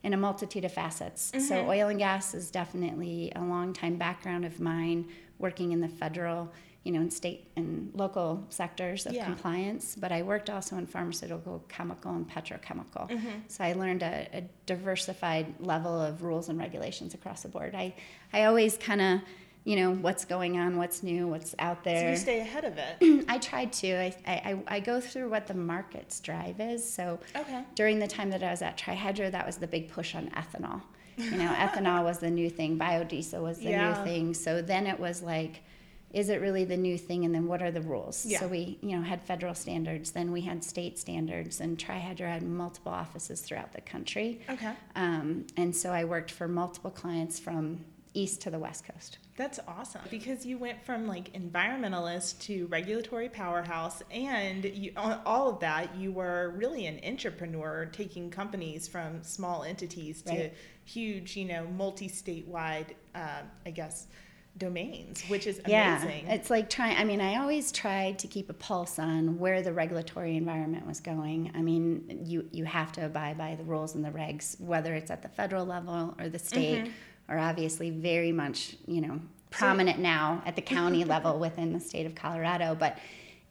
in 0.04 0.14
a 0.14 0.18
multitude 0.18 0.66
of 0.66 0.72
facets. 0.72 1.32
So, 1.32 1.56
mm-hmm. 1.56 1.70
oil 1.70 1.88
and 1.88 2.00
gas 2.00 2.34
is 2.34 2.52
definitely 2.52 3.32
a 3.36 3.42
long 3.42 3.74
time 3.74 3.96
background 3.96 4.46
of 4.46 4.60
mine, 4.60 5.10
working 5.40 5.72
in 5.72 5.82
the 5.82 5.88
federal, 5.88 6.52
you 6.90 6.96
know, 6.96 7.02
in 7.02 7.12
state 7.12 7.46
and 7.56 7.92
local 7.94 8.44
sectors 8.50 9.06
of 9.06 9.14
Yeah. 9.14 9.26
compliance. 9.26 9.96
But 9.96 10.12
I 10.12 10.24
worked 10.24 10.50
also 10.50 10.76
in 10.76 10.88
pharmaceutical, 10.88 11.64
chemical, 11.70 12.12
and 12.16 12.28
petrochemical. 12.28 13.08
Mm-hmm. 13.12 13.30
So 13.48 13.64
I 13.64 13.74
learned 13.74 14.02
a, 14.02 14.28
a 14.34 14.44
diversified 14.66 15.54
level 15.60 16.02
of 16.02 16.24
rules 16.24 16.50
and 16.50 16.58
regulations 16.58 17.14
across 17.14 17.44
the 17.44 17.50
board. 17.50 17.76
I, 17.76 17.94
I 18.34 18.46
always 18.46 18.76
kind 18.76 19.02
of, 19.02 19.20
you 19.66 19.76
know, 19.76 19.92
what's 19.94 20.26
going 20.26 20.58
on, 20.58 20.78
what's 20.78 21.04
new, 21.04 21.28
what's 21.28 21.54
out 21.60 21.84
there. 21.84 22.06
So 22.06 22.10
you 22.10 22.16
stay 22.16 22.40
ahead 22.40 22.66
of 22.66 22.80
it. 22.80 23.26
I 23.30 23.38
tried 23.38 23.72
to. 23.74 23.96
I, 23.96 24.16
I, 24.26 24.64
I 24.68 24.80
go 24.80 25.00
through 25.00 25.30
what 25.30 25.46
the 25.46 25.54
market's 25.54 26.20
drive 26.20 26.60
is. 26.60 26.82
So 26.92 27.20
Okay. 27.36 27.62
during 27.76 28.00
the 28.00 28.08
time 28.08 28.32
that 28.32 28.42
I 28.42 28.50
was 28.50 28.64
at 28.64 28.80
Trihydro, 28.80 29.30
that 29.30 29.46
was 29.46 29.58
the 29.58 29.68
big 29.68 29.90
push 29.92 30.16
on 30.16 30.32
ethanol. 30.32 30.82
You 31.18 31.38
know, 31.38 31.54
ethanol 31.66 32.04
was 32.04 32.18
the 32.18 32.32
new 32.32 32.50
thing, 32.50 32.80
biodiesel 32.80 33.44
was 33.44 33.60
the 33.60 33.70
Yeah. 33.70 33.90
new 33.90 34.04
thing. 34.04 34.34
So 34.34 34.64
then 34.64 34.88
it 34.88 35.00
was 35.00 35.22
like, 35.22 35.62
is 36.12 36.30
it 36.30 36.42
really 36.42 36.66
the 36.66 36.78
new 36.78 36.98
thing? 36.98 37.26
And 37.26 37.34
then 37.34 37.48
what 37.48 37.62
are 37.62 37.72
the 37.72 37.82
rules? 37.82 38.26
Yeah. 38.26 38.40
So 38.40 38.48
we, 38.48 38.78
you 38.82 38.98
know, 38.98 39.04
had 39.04 39.22
federal 39.22 39.54
standards, 39.54 40.12
then 40.12 40.32
we 40.32 40.42
had 40.42 40.64
state 40.64 40.98
standards, 40.98 41.60
and 41.60 41.78
Trihydro 41.78 42.28
had 42.28 42.44
multiple 42.44 42.92
offices 42.92 43.42
throughout 43.42 43.74
the 43.74 43.82
country. 43.82 44.42
Okay. 44.50 44.74
Um, 44.96 45.46
and 45.56 45.76
so 45.76 45.92
I 45.92 46.06
worked 46.06 46.32
for 46.32 46.48
multiple 46.48 46.92
clients 46.92 47.40
from 47.40 47.86
east 48.16 48.42
to 48.42 48.50
the 48.50 48.58
west 48.58 48.86
coast. 48.92 49.20
That's 49.38 49.60
awesome 49.68 50.02
because 50.10 50.46
you 50.46 50.58
went 50.58 50.84
from 50.84 51.08
like 51.08 51.32
environmentalist 51.34 52.40
to 52.42 52.66
regulatory 52.68 53.30
powerhouse, 53.30 54.02
and 54.12 54.66
you, 54.66 54.92
on 54.98 55.22
all 55.26 55.48
of 55.50 55.60
that, 55.60 55.96
you 55.96 56.12
were 56.12 56.54
really 56.58 56.88
an 56.88 57.00
entrepreneur, 57.06 57.88
taking 57.92 58.32
companies 58.32 58.88
from 58.88 59.24
small 59.24 59.64
entities 59.64 60.22
to 60.24 60.32
Right. 60.32 60.54
huge, 60.84 61.38
you 61.38 61.46
know, 61.46 61.68
multi-statewide, 61.68 62.96
uh, 63.16 63.44
I 63.66 63.72
guess, 63.72 64.08
domains, 64.57 65.24
which 65.30 65.48
is 65.48 65.62
Yeah, 65.68 66.01
amazing. 66.04 66.28
it's 66.28 66.50
like 66.50 66.69
trying. 66.69 66.98
I 66.98 67.04
mean, 67.04 67.22
I 67.22 67.38
always 67.38 67.72
tried 67.72 68.19
to 68.19 68.28
keep 68.28 68.50
a 68.50 68.54
pulse 68.54 69.00
on 69.00 69.40
where 69.40 69.62
the 69.62 69.72
regulatory 69.74 70.36
environment 70.36 70.86
was 70.86 71.00
going. 71.00 71.51
I 71.56 71.62
mean, 71.62 72.24
you 72.25 72.48
you 72.51 72.66
have 72.66 72.92
to 72.94 73.06
abide 73.06 73.38
by 73.38 73.56
the 73.56 73.63
rules 73.63 73.96
and 73.96 74.04
the 74.04 74.10
regs, 74.10 74.60
whether 74.60 74.94
it's 74.94 75.12
at 75.12 75.22
the 75.22 75.30
federal 75.30 75.66
level 75.66 76.16
or 76.19 76.30
the 76.30 76.40
state, 76.40 76.84
Mm-hmm. 76.86 77.34
or 77.34 77.38
obviously 77.40 77.90
very 77.90 78.31
much 78.31 78.75
you 78.86 79.01
know 79.01 79.19
prominent 79.50 80.00
now 80.00 80.42
at 80.46 80.56
the 80.56 80.62
county 80.75 81.04
level 81.06 81.40
within 81.40 81.74
the 81.74 81.80
state 81.80 82.06
of 82.06 82.16
Colorado. 82.16 82.75
But 82.75 82.98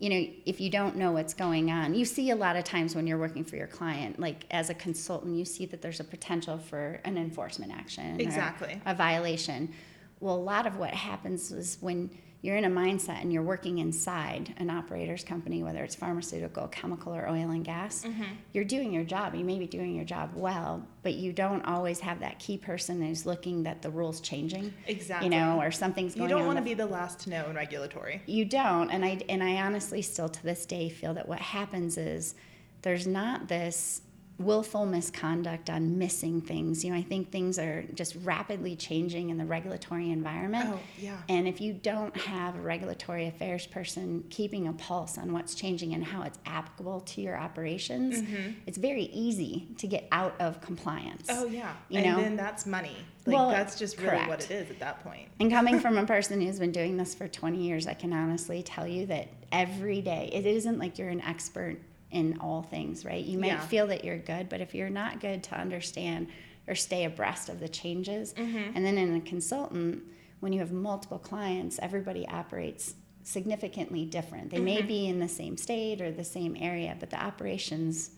you 0.01 0.11
know, 0.11 0.29
if 0.47 0.61
you 0.61 0.71
don't 0.71 0.95
know 0.95 1.11
what's 1.11 1.35
going 1.35 1.73
on, 1.73 1.93
you 1.95 2.05
see 2.05 2.31
a 2.31 2.37
lot 2.37 2.55
of 2.55 2.63
times 2.63 2.95
when 2.95 3.07
you're 3.09 3.19
working 3.19 3.43
for 3.45 3.57
your 3.57 3.67
client, 3.67 4.21
like 4.21 4.45
as 4.53 4.71
a 4.71 4.75
consultant, 4.75 5.35
you 5.37 5.45
see 5.45 5.67
that 5.67 5.83
there's 5.83 5.99
a 5.99 6.05
potential 6.05 6.57
for 6.57 7.01
an 7.05 7.19
enforcement 7.19 7.73
action, 7.73 8.21
Exactly. 8.21 8.81
a 8.87 8.95
violation. 8.95 9.73
Well, 10.21 10.35
a 10.35 10.37
lot 10.37 10.67
of 10.67 10.77
what 10.79 10.91
happens 10.91 11.53
is 11.53 11.79
when 11.81 12.11
you're 12.41 12.57
in 12.57 12.65
a 12.65 12.71
mindset 12.71 13.21
and 13.21 13.33
you're 13.33 13.43
working 13.43 13.79
inside 13.79 14.55
an 14.59 14.71
operator's 14.71 15.25
company, 15.25 15.65
whether 15.65 15.83
it's 15.83 15.97
pharmaceutical, 15.97 16.69
chemical, 16.69 17.13
or 17.13 17.29
oil 17.29 17.51
and 17.51 17.65
gas, 17.65 18.05
Mm-hmm. 18.05 18.23
you're 18.53 18.65
doing 18.65 18.93
your 18.93 19.03
job. 19.03 19.35
You 19.35 19.45
may 19.45 19.59
be 19.59 19.67
doing 19.67 19.97
your 19.97 20.05
job 20.05 20.31
well, 20.37 20.87
but 21.03 21.15
you 21.15 21.33
don't 21.33 21.65
always 21.65 21.99
have 21.99 22.21
that 22.21 22.39
key 22.39 22.57
person 22.57 23.03
who's 23.03 23.27
looking 23.27 23.65
that 23.65 23.83
the 23.83 23.91
rules 23.91 24.21
changing, 24.21 24.73
exactly. 24.87 25.27
you 25.27 25.31
know, 25.37 25.61
or 25.61 25.73
something's 25.73 26.15
going 26.15 26.25
on. 26.25 26.29
you 26.29 26.35
don't 26.35 26.43
on. 26.43 26.47
want 26.47 26.57
to 26.59 26.63
with- 26.63 26.79
be 26.79 26.83
the 26.83 26.87
last 26.87 27.19
to 27.21 27.31
know 27.31 27.47
in 27.51 27.57
regulatory. 27.57 28.23
you 28.27 28.45
don't 28.45 28.91
and 28.91 29.05
i 29.05 29.21
and 29.29 29.43
i 29.43 29.57
honestly 29.57 30.01
still 30.03 30.29
to 30.29 30.43
this 30.45 30.65
day 30.65 30.89
feel 30.89 31.15
that 31.15 31.27
what 31.29 31.41
happens 31.41 31.99
is 31.99 32.37
there's 32.83 33.07
not 33.07 33.49
this 33.49 34.01
willful 34.39 34.87
misconduct 34.87 35.69
on 35.69 35.99
missing 35.99 36.41
things 36.41 36.85
you 36.85 36.91
know 36.93 36.97
i 36.97 37.03
think 37.03 37.31
things 37.31 37.59
are 37.59 37.83
just 37.95 38.17
rapidly 38.23 38.77
changing 38.77 39.31
in 39.31 39.39
the 39.39 39.45
regulatory 39.45 40.11
environment 40.11 40.69
Oh, 40.73 40.81
yeah. 40.99 41.19
and 41.29 41.49
if 41.49 41.61
you 41.61 41.73
don't 41.73 42.17
have 42.17 42.57
a 42.57 42.61
regulatory 42.61 43.27
affairs 43.27 43.67
person 43.67 44.25
keeping 44.31 44.69
a 44.69 44.73
pulse 44.75 45.19
on 45.19 45.33
what's 45.33 45.55
changing 45.55 45.95
and 45.95 46.05
how 46.05 46.23
it's 46.23 46.39
applicable 46.47 47.01
to 47.01 47.21
your 47.21 47.37
operations 47.37 48.23
mm-hmm. 48.23 48.53
it's 48.67 48.79
very 48.79 49.05
easy 49.05 49.69
to 49.79 49.87
get 49.87 50.07
out 50.13 50.35
of 50.41 50.61
compliance 50.61 51.27
Oh, 51.31 51.47
yeah. 51.47 51.75
You 51.89 51.99
and 52.01 52.07
know? 52.17 52.23
then 52.23 52.37
that's 52.37 52.67
money. 52.67 52.97
Like, 53.27 53.37
Well, 53.37 53.51
that's 53.51 53.79
just 53.79 54.01
really 54.01 54.27
what 54.27 54.45
it 54.45 54.51
is 54.51 54.71
at 54.71 54.79
that 54.81 55.03
point. 55.05 55.29
And 55.41 55.51
coming 55.51 55.79
from 55.81 55.99
a 55.99 56.07
person 56.15 56.41
who's 56.41 56.59
been 56.59 56.73
doing 56.73 56.97
this 56.97 57.15
for 57.15 57.29
20 57.29 57.59
years, 57.59 57.87
I 57.87 57.95
can 57.95 58.13
honestly 58.13 58.63
tell 58.63 58.87
you 58.87 59.07
that 59.07 59.29
every 59.53 60.01
day, 60.01 60.31
it 60.33 60.47
isn't 60.47 60.79
like 60.79 60.99
you're 60.99 61.09
an 61.09 61.21
expert 61.21 61.79
in 62.11 62.39
all 62.41 62.63
things, 62.63 63.05
right? 63.05 63.25
You 63.25 63.39
might 63.39 63.49
Yeah. 63.49 63.61
feel 63.61 63.87
that 63.89 64.05
you're 64.05 64.19
good, 64.19 64.49
but 64.49 64.61
if 64.61 64.75
you're 64.75 64.89
not 64.91 65.21
good 65.21 65.43
to 65.45 65.55
understand 65.59 66.29
or 66.67 66.75
stay 66.75 67.05
abreast 67.05 67.49
of 67.49 67.61
the 67.61 67.69
changes, 67.69 68.35
Mm-hmm. 68.35 68.73
and 68.77 68.85
then 68.85 68.97
in 68.99 69.15
a 69.15 69.21
consultant, 69.21 70.03
when 70.41 70.53
you 70.53 70.61
have 70.61 70.73
multiple 70.73 71.19
clients, 71.19 71.79
everybody 71.83 72.27
operates 72.29 72.95
significantly 73.25 74.05
different. 74.07 74.51
They 74.51 74.61
may 74.61 74.79
Mm-hmm. 74.79 74.87
be 74.89 75.07
in 75.09 75.19
the 75.21 75.29
same 75.29 75.57
state 75.57 76.01
or 76.01 76.11
the 76.11 76.25
same 76.25 76.57
area, 76.59 76.97
but 76.99 77.11
the 77.11 77.23
operations 77.23 78.11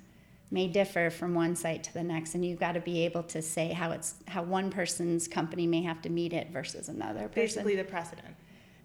may 0.52 0.66
differ 0.66 1.10
from 1.10 1.34
one 1.34 1.54
site 1.54 1.84
to 1.84 1.94
the 1.94 2.02
next 2.02 2.34
and 2.34 2.44
you've 2.44 2.58
got 2.58 2.72
to 2.72 2.80
be 2.80 3.04
able 3.04 3.22
to 3.22 3.40
say 3.40 3.68
how 3.72 3.92
it's 3.92 4.14
how 4.26 4.42
one 4.42 4.68
person's 4.68 5.28
company 5.28 5.64
may 5.64 5.80
have 5.80 6.02
to 6.02 6.08
meet 6.10 6.32
it 6.32 6.50
versus 6.50 6.88
another 6.88 7.28
person 7.28 7.34
Basically, 7.62 7.76
the 7.76 7.84
precedent. 7.84 8.34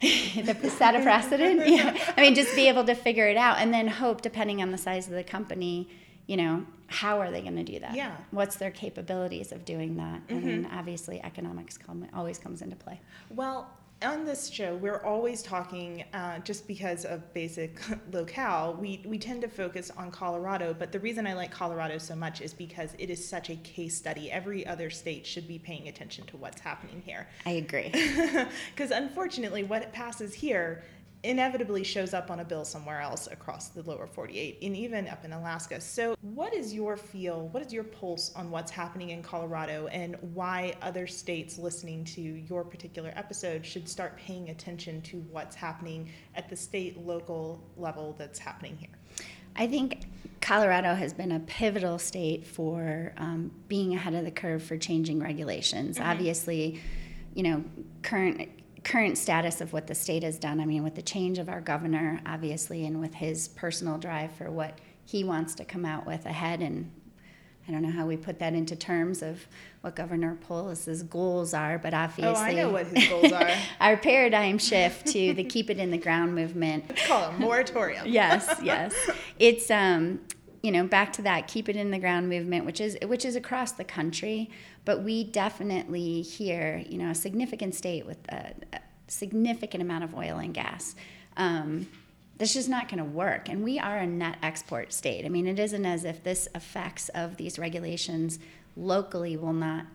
the 0.00 0.70
set 0.70 0.94
a 0.94 1.00
precedent. 1.00 1.66
Yeah. 1.66 1.96
I 2.16 2.20
mean, 2.20 2.34
just 2.34 2.54
be 2.54 2.68
able 2.68 2.84
to 2.84 2.94
figure 2.94 3.28
it 3.28 3.36
out 3.36 3.58
and 3.58 3.72
then 3.72 3.88
hope, 3.88 4.22
depending 4.22 4.62
on 4.62 4.70
the 4.70 4.78
size 4.78 5.06
of 5.06 5.14
the 5.14 5.24
company, 5.24 5.88
you 6.26 6.36
know, 6.36 6.64
how 6.86 7.20
are 7.20 7.30
they 7.30 7.40
going 7.40 7.56
to 7.56 7.64
do 7.64 7.80
that? 7.80 7.94
Yeah. 7.94 8.16
What's 8.30 8.56
their 8.56 8.70
capabilities 8.70 9.52
of 9.52 9.64
doing 9.64 9.96
that? 9.96 10.22
And 10.28 10.46
then 10.46 10.64
mm-hmm. 10.64 10.78
obviously 10.78 11.20
economics 11.22 11.76
come, 11.76 12.06
always 12.14 12.38
comes 12.38 12.62
into 12.62 12.76
play. 12.76 13.00
Well, 13.30 13.70
on 14.02 14.24
this 14.24 14.50
show, 14.50 14.76
we're 14.76 15.02
always 15.02 15.42
talking 15.42 16.04
uh, 16.12 16.38
just 16.40 16.68
because 16.68 17.04
of 17.06 17.32
basic 17.32 17.80
locale. 18.12 18.76
We 18.78 19.02
we 19.06 19.18
tend 19.18 19.40
to 19.42 19.48
focus 19.48 19.90
on 19.96 20.10
Colorado, 20.10 20.74
but 20.78 20.92
the 20.92 21.00
reason 21.00 21.26
I 21.26 21.32
like 21.32 21.50
Colorado 21.50 21.96
so 21.96 22.14
much 22.14 22.42
is 22.42 22.52
because 22.52 22.94
it 22.98 23.08
is 23.08 23.26
such 23.26 23.48
a 23.48 23.56
case 23.56 23.96
study. 23.96 24.30
Every 24.30 24.66
other 24.66 24.90
state 24.90 25.26
should 25.26 25.48
be 25.48 25.58
paying 25.58 25.88
attention 25.88 26.26
to 26.26 26.36
what's 26.36 26.60
happening 26.60 27.02
here. 27.04 27.28
I 27.44 27.52
agree. 27.52 27.92
Because 28.74 28.90
unfortunately, 28.90 29.64
what 29.64 29.92
passes 29.92 30.34
here 30.34 30.82
inevitably 31.26 31.82
shows 31.84 32.14
up 32.14 32.30
on 32.30 32.40
a 32.40 32.44
bill 32.44 32.64
somewhere 32.64 33.00
else 33.00 33.28
across 33.30 33.68
the 33.68 33.82
lower 33.82 34.06
48 34.06 34.58
and 34.62 34.76
even 34.76 35.08
up 35.08 35.24
in 35.24 35.32
Alaska. 35.32 35.80
So, 35.80 36.16
what 36.20 36.54
is 36.54 36.72
your 36.72 36.96
feel? 36.96 37.48
What 37.48 37.64
is 37.66 37.72
your 37.72 37.84
pulse 37.84 38.32
on 38.34 38.50
what's 38.50 38.70
happening 38.70 39.10
in 39.10 39.22
Colorado 39.22 39.88
and 39.88 40.16
why 40.34 40.74
other 40.80 41.06
states 41.06 41.58
listening 41.58 42.04
to 42.04 42.20
your 42.20 42.64
particular 42.64 43.12
episode 43.16 43.66
should 43.66 43.88
start 43.88 44.16
paying 44.16 44.50
attention 44.50 45.02
to 45.02 45.18
what's 45.30 45.56
happening 45.56 46.08
at 46.34 46.48
the 46.48 46.56
state 46.56 46.98
local 47.04 47.62
level 47.76 48.14
that's 48.18 48.38
happening 48.38 48.76
here? 48.78 49.26
I 49.56 49.66
think 49.66 50.06
Colorado 50.40 50.94
has 50.94 51.12
been 51.12 51.32
a 51.32 51.40
pivotal 51.40 51.98
state 51.98 52.46
for 52.46 53.12
um, 53.16 53.50
being 53.68 53.94
ahead 53.94 54.14
of 54.14 54.24
the 54.24 54.30
curve 54.30 54.62
for 54.62 54.76
changing 54.76 55.20
regulations. 55.20 55.98
Mm-hmm. 55.98 56.08
Obviously, 56.08 56.80
you 57.34 57.42
know, 57.42 57.64
current 58.02 58.48
current 58.86 59.18
status 59.18 59.60
of 59.60 59.72
what 59.72 59.88
the 59.88 59.94
state 59.96 60.22
has 60.22 60.38
done. 60.38 60.60
I 60.60 60.64
mean, 60.64 60.84
with 60.84 60.94
the 60.94 61.02
change 61.02 61.38
of 61.38 61.48
our 61.48 61.60
governor, 61.60 62.20
obviously, 62.24 62.86
and 62.86 63.00
with 63.00 63.14
his 63.14 63.48
personal 63.48 63.98
drive 63.98 64.30
for 64.32 64.48
what 64.48 64.78
he 65.04 65.24
wants 65.24 65.56
to 65.56 65.64
come 65.64 65.84
out 65.84 66.06
with 66.06 66.24
ahead 66.24 66.60
and 66.62 66.92
I 67.68 67.72
don't 67.72 67.82
know 67.82 67.90
how 67.90 68.06
we 68.06 68.16
put 68.16 68.38
that 68.38 68.54
into 68.54 68.76
terms 68.76 69.22
of 69.22 69.44
what 69.80 69.96
Governor 69.96 70.36
Polis's 70.36 71.02
goals 71.02 71.52
are, 71.52 71.78
but 71.78 71.94
obviously, 71.94 72.32
Oh, 72.32 72.40
I 72.40 72.52
know 72.52 72.70
what 72.70 72.86
his 72.86 73.08
goals 73.08 73.32
are. 73.32 73.50
our 73.80 73.96
paradigm 73.96 74.58
shift 74.58 75.08
to 75.08 75.34
the 75.34 75.42
keep 75.42 75.68
it 75.68 75.78
in 75.78 75.90
the 75.90 75.98
ground 75.98 76.32
movement 76.36 76.84
Let's 76.88 77.06
call 77.08 77.28
it 77.30 77.38
moratorium. 77.40 78.06
yes, 78.06 78.60
yes. 78.62 78.94
It's 79.40 79.68
um, 79.68 80.20
you 80.66 80.72
know, 80.72 80.84
back 80.84 81.12
to 81.12 81.22
that 81.22 81.46
keep 81.46 81.68
it 81.68 81.76
in 81.76 81.92
the 81.92 81.98
ground 82.00 82.28
movement, 82.28 82.64
which 82.66 82.80
is 82.80 82.98
which 83.04 83.24
is 83.24 83.36
across 83.36 83.70
the 83.70 83.84
country, 83.84 84.50
but 84.84 85.04
we 85.04 85.22
definitely 85.22 86.22
here, 86.22 86.82
you 86.88 86.98
know, 86.98 87.10
a 87.10 87.14
significant 87.14 87.72
state 87.72 88.04
with 88.04 88.18
a, 88.30 88.52
a 88.72 88.80
significant 89.06 89.80
amount 89.80 90.02
of 90.02 90.12
oil 90.12 90.38
and 90.38 90.52
gas. 90.52 90.96
Um, 91.36 91.86
this 92.38 92.56
is 92.56 92.68
not 92.68 92.88
going 92.88 92.98
to 92.98 93.04
work, 93.04 93.48
and 93.48 93.62
we 93.62 93.78
are 93.78 93.98
a 93.98 94.06
net 94.08 94.38
export 94.42 94.92
state. 94.92 95.24
I 95.24 95.28
mean, 95.28 95.46
it 95.46 95.60
isn't 95.60 95.86
as 95.86 96.04
if 96.04 96.24
this 96.24 96.48
effects 96.52 97.10
of 97.10 97.36
these 97.36 97.60
regulations 97.60 98.40
locally 98.76 99.36
will 99.36 99.52
not 99.52 99.86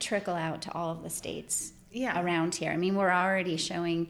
trickle 0.00 0.34
out 0.34 0.60
to 0.62 0.72
all 0.72 0.90
of 0.90 1.04
the 1.04 1.08
states 1.08 1.72
Yeah. 1.92 2.20
around 2.20 2.56
here. 2.56 2.72
I 2.72 2.76
mean, 2.76 2.96
we're 2.96 3.12
already 3.12 3.56
showing 3.56 4.08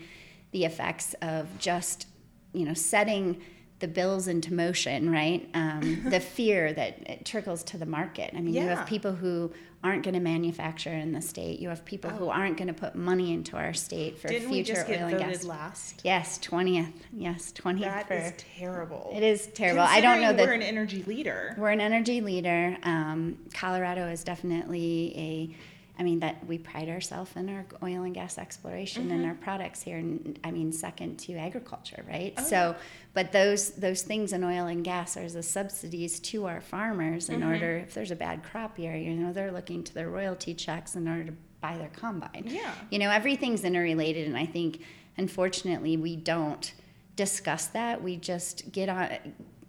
the 0.53 0.65
effects 0.65 1.15
of 1.21 1.47
just, 1.59 2.07
you 2.55 2.65
know, 2.65 2.75
setting 2.75 3.43
the 3.79 3.89
bills 3.89 4.27
into 4.29 4.55
motion, 4.55 5.11
right? 5.11 5.49
Um, 5.55 6.05
the 6.11 6.21
fear 6.21 6.73
that 6.73 7.11
it 7.11 7.25
trickles 7.25 7.63
to 7.65 7.79
the 7.79 7.87
market. 7.87 8.33
I 8.35 8.41
mean, 8.41 8.55
you 8.55 8.63
have 8.63 8.87
people 8.87 9.13
who 9.13 9.53
aren't 9.85 10.03
going 10.03 10.15
to 10.15 10.21
manufacture 10.21 10.91
in 10.93 11.13
the 11.13 11.21
state. 11.21 11.61
You 11.61 11.69
have 11.69 11.85
people 11.85 12.11
who 12.11 12.29
aren't 12.29 12.57
going 12.57 12.69
to 12.69 12.75
put 12.75 12.95
money 12.97 13.33
into 13.33 13.57
our 13.57 13.73
state 13.75 14.19
for 14.19 14.29
Oh. 14.29 14.31
Didn't 14.33 14.49
we 14.51 14.57
future 14.65 14.75
just 14.75 14.87
get 14.89 15.03
oil 15.03 15.09
and 15.09 15.19
gas. 15.19 15.45
last? 15.45 16.01
Yes, 16.05 16.39
twentieth. 16.39 16.89
Yes, 17.13 17.53
twentieth. 17.53 17.87
That 17.89 18.09
for 18.09 18.15
is 18.15 18.33
terrible. 18.59 19.13
it 19.15 19.23
is 19.23 19.47
terrible. 19.49 19.83
I 19.83 20.01
don't 20.01 20.21
know 20.21 20.33
that 20.33 20.47
we're 20.47 20.55
an 20.55 20.63
energy 20.63 21.03
leader. 21.05 21.55
we're 21.59 21.71
an 21.71 21.81
energy 21.81 22.21
leader. 22.21 22.77
Um, 22.83 23.39
Colorado 23.55 24.09
is 24.09 24.25
definitely 24.25 25.13
a, 25.17 25.57
I 25.99 26.03
mean, 26.03 26.21
that 26.21 26.47
we 26.47 26.59
pride 26.59 26.89
ourselves 26.89 27.31
in 27.37 27.49
our 27.49 27.65
oil 27.83 28.03
and 28.03 28.15
gas 28.15 28.37
exploration 28.39 29.05
Mm-hmm. 29.05 29.13
and 29.13 29.27
our 29.27 29.35
products 29.35 29.83
here. 29.83 29.97
And 29.97 30.39
I 30.45 30.51
mean, 30.51 30.73
second 30.73 31.17
to 31.21 31.35
agriculture, 31.37 32.05
right? 32.09 32.35
Oh, 32.37 32.43
so, 32.43 32.77
but 33.15 33.33
those 33.33 33.71
those 33.73 34.03
things 34.03 34.33
in 34.33 34.45
oil 34.45 34.67
and 34.67 34.85
gas 34.85 35.17
are 35.17 35.29
the 35.29 35.43
subsidies 35.43 36.21
to 36.21 36.47
our 36.47 36.61
farmers 36.61 37.29
Mm-hmm. 37.29 37.43
in 37.43 37.49
order 37.49 37.77
if 37.79 37.95
there's 37.95 38.11
a 38.11 38.17
bad 38.17 38.43
crop 38.43 38.79
year, 38.79 38.95
you 38.97 39.15
know, 39.15 39.33
they're 39.33 39.53
looking 39.53 39.83
to 39.85 39.95
their 39.95 40.11
royalty 40.11 40.53
checks 40.55 40.97
in 40.97 41.09
order 41.09 41.25
to 41.25 41.33
buy 41.61 41.77
their 41.79 41.89
combine. 41.97 42.45
Yeah. 42.47 42.73
You 42.91 42.99
know, 42.99 43.11
everything's 43.11 43.65
interrelated, 43.65 44.27
and 44.29 44.37
I 44.37 44.45
think 44.47 44.81
unfortunately 45.17 45.97
we 45.97 46.15
don't 46.17 46.73
discuss 47.17 47.67
that. 47.69 48.03
We 48.03 48.17
just 48.17 48.71
get 48.73 48.89
on. 48.91 49.09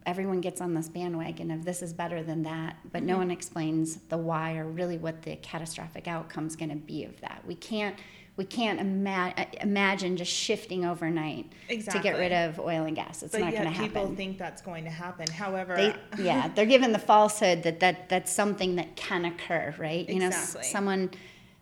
Everyone 0.08 0.40
gets 0.40 0.62
on 0.62 0.74
this 0.74 0.88
bandwagon 0.88 1.52
of 1.52 1.66
this 1.66 1.82
is 1.82 1.92
better 1.92 2.24
than 2.24 2.44
that, 2.44 2.78
but 2.94 3.04
no 3.04 3.14
mm-hmm. 3.14 3.24
one 3.24 3.32
explains 3.32 3.98
the 4.08 4.18
why 4.18 4.56
or 4.56 4.66
really 4.66 4.98
what 4.98 5.22
the 5.24 5.36
catastrophic 5.36 6.08
outcome 6.08 6.48
is 6.48 6.56
going 6.56 6.70
to 6.70 6.78
be 6.78 7.04
of 7.04 7.20
that. 7.22 7.44
We 7.46 7.56
can't. 7.56 7.96
We 8.38 8.46
can't 8.46 8.80
ima- 8.80 9.34
uh, 9.36 9.46
imagine 9.62 10.16
just 10.16 10.32
shifting 10.32 10.86
overnight 10.86 11.52
to 11.68 12.00
get 12.04 12.20
rid 12.20 12.32
of 12.32 12.60
oil 12.60 12.86
and 12.86 12.96
gas. 12.96 13.24
It's 13.24 13.32
But 13.32 13.42
not 13.42 13.52
going 13.52 13.64
to 13.64 13.72
yet 13.72 13.82
people 13.82 14.14
think 14.16 14.38
that's 14.38 14.62
going 14.62 14.84
to 14.84 14.92
happen. 14.92 15.26
However, 15.28 15.76
They, 15.76 16.24
yeah, 16.24 16.48
they're 16.50 16.68
given 16.68 16.92
the 16.92 17.00
falsehood 17.00 17.64
that, 17.64 17.80
that 17.80 18.10
that's 18.10 18.32
something 18.32 18.76
that 18.76 18.96
can 18.96 19.26
occur, 19.26 19.74
right? 19.80 20.08
You 20.08 20.20
know, 20.20 20.28
Exactly. 20.28 20.62
s- 20.62 20.72
someone 20.72 21.10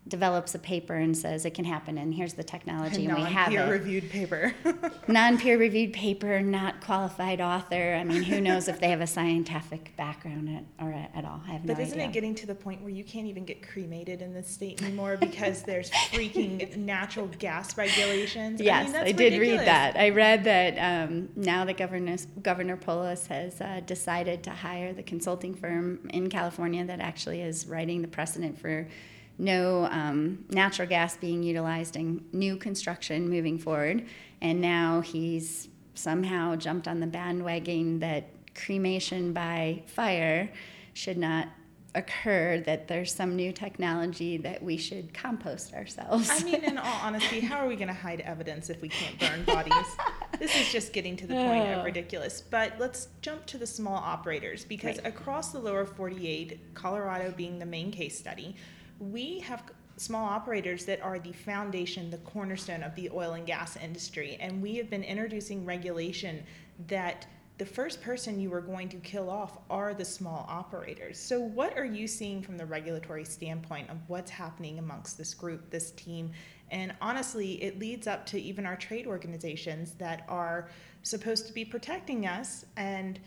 develops 0.08 0.54
a 0.54 0.60
paper 0.60 0.94
and 0.94 1.18
says 1.18 1.46
it 1.46 1.56
can 1.56 1.66
happen, 1.66 1.98
and 1.98 2.14
here's 2.14 2.34
the 2.34 2.44
technology, 2.44 3.06
and 3.06 3.16
we 3.16 3.24
have 3.24 3.52
Non-peer-reviewed 3.52 4.10
paper. 4.12 4.54
Non-peer 5.08 5.58
reviewed 5.58 5.94
paper, 5.94 6.42
not 6.42 6.80
qualified 6.82 7.42
author. 7.42 7.96
I 7.96 8.04
mean, 8.04 8.22
who 8.22 8.40
knows 8.40 8.68
if 8.68 8.80
they 8.80 8.90
have 8.90 9.02
a 9.02 9.08
scientific 9.08 9.96
background 9.98 10.50
at, 10.50 10.86
or 10.86 10.92
at, 10.92 11.12
at 11.16 11.26
all? 11.26 11.42
I 11.48 11.54
have 11.54 11.66
no 11.66 11.74
but 11.74 11.82
isn't 11.82 11.98
idea. 11.98 12.10
it 12.10 12.14
getting 12.14 12.36
to 12.36 12.46
the 12.46 12.54
point 12.54 12.82
where 12.82 12.92
you 12.92 13.04
can't 13.04 13.26
even 13.26 13.46
get 13.46 13.68
cremated 13.68 14.22
in 14.22 14.34
this 14.34 14.48
state 14.48 14.82
anymore 14.84 15.18
because 15.18 15.64
there's 15.64 15.90
freaking 15.90 16.78
natural 16.78 17.28
gas 17.40 17.76
regulations? 17.76 18.62
Yes, 18.62 18.90
I, 18.90 18.92
mean, 18.92 19.02
I, 19.08 19.12
did 19.12 19.40
read 19.40 19.60
that. 19.62 19.98
I 19.98 20.10
read 20.10 20.44
that 20.44 20.78
um, 20.78 21.30
now 21.36 21.66
that 21.66 21.78
Governor 21.78 22.18
Governor 22.44 22.78
Polis 22.78 23.26
has 23.28 23.60
uh, 23.60 23.82
decided 23.86 24.44
to 24.44 24.52
hire 24.52 24.94
the 24.94 25.04
consulting 25.04 25.56
firm 25.56 26.08
in 26.14 26.30
California 26.30 26.86
that 26.86 27.00
actually 27.00 27.42
is 27.42 27.66
writing 27.66 28.04
the 28.04 28.08
precedent 28.08 28.60
for 28.60 28.88
no 29.38 29.86
um, 29.86 30.46
natural 30.50 30.88
gas 30.88 31.18
being 31.18 31.44
utilized 31.44 31.96
in 31.96 32.24
new 32.32 32.56
construction 32.58 33.30
moving 33.30 33.58
forward. 33.58 34.06
And 34.42 34.62
now 34.62 35.01
he's 35.01 35.68
somehow 35.94 36.56
jumped 36.56 36.88
on 36.88 37.00
the 37.00 37.08
bandwagon 37.08 38.00
that 38.00 38.30
cremation 38.54 39.34
by 39.34 39.84
fire 39.88 40.50
should 40.94 41.18
not 41.18 41.48
occur 41.96 42.60
that 42.65 42.89
there's 42.89 43.13
some 43.13 43.38
new 43.38 43.54
technology 43.54 44.36
that 44.36 44.62
we 44.62 44.75
should 44.75 45.13
compost 45.13 45.74
ourselves. 45.74 46.30
I 46.30 46.44
mean, 46.44 46.63
in 46.63 46.77
all 46.77 47.00
honesty, 47.01 47.39
how 47.39 47.60
are 47.60 47.68
we 47.68 47.75
going 47.77 47.88
to 47.88 47.94
hide 47.94 48.20
evidence 48.22 48.70
if 48.70 48.82
we 48.82 48.89
can't 48.89 49.18
burn 49.18 49.44
bodies? 49.46 49.74
this 50.39 50.54
is 50.56 50.70
just 50.72 50.92
getting 50.92 51.15
to 51.15 51.25
the 51.25 51.36
point 51.36 51.65
of 51.68 51.86
ridiculous. 51.86 52.42
But 52.42 52.74
let's 52.80 53.08
jump 53.22 53.46
to 53.48 53.58
the 53.58 53.68
small 53.68 53.96
operators 53.96 54.65
because 54.65 54.98
Right. 54.98 55.08
across 55.08 55.51
the 55.54 55.60
lower 55.60 55.86
48, 55.86 56.74
Colorado 56.75 57.34
being 57.36 57.60
the 57.60 57.65
main 57.65 57.92
case 57.92 58.20
study, 58.20 58.56
we 59.00 59.40
have 59.40 59.64
small 59.98 60.25
operators 60.25 60.86
that 60.86 61.02
are 61.02 61.20
the 61.20 61.32
foundation, 61.32 62.10
the 62.10 62.18
cornerstone 62.18 62.84
of 62.84 62.96
the 62.96 63.10
oil 63.12 63.34
and 63.34 63.46
gas 63.46 63.78
industry. 63.78 64.38
And 64.40 64.62
we 64.62 64.75
have 64.75 64.90
been 64.90 65.04
introducing 65.04 65.66
regulation 65.66 66.44
that 66.88 67.25
the 67.58 67.66
first 67.66 68.02
person 68.02 68.40
you 68.40 68.54
are 68.54 68.62
going 68.62 68.90
to 68.90 68.98
kill 68.98 69.30
off 69.30 69.58
are 69.70 69.94
the 69.94 70.04
small 70.04 70.46
operators. 70.50 71.18
So, 71.18 71.40
what 71.40 71.78
are 71.78 71.86
you 71.86 72.06
seeing 72.06 72.42
from 72.42 72.58
the 72.58 72.66
regulatory 72.66 73.24
standpoint 73.24 73.90
of 73.90 73.98
what's 74.08 74.30
happening 74.30 74.78
amongst 74.78 75.18
this 75.18 75.34
group, 75.34 75.70
this 75.70 75.92
team? 75.92 76.32
And 76.72 76.94
honestly, 77.00 77.64
it 77.64 77.80
leads 77.80 78.08
up 78.08 78.25
to 78.28 78.42
even 78.42 78.66
our 78.66 78.75
trade 78.75 79.08
organizations 79.08 79.94
that 79.94 80.25
are 80.28 80.70
supposed 81.04 81.48
to 81.48 81.54
be 81.54 81.64
protecting 81.64 82.28
us, 82.28 82.66
and 82.75 83.20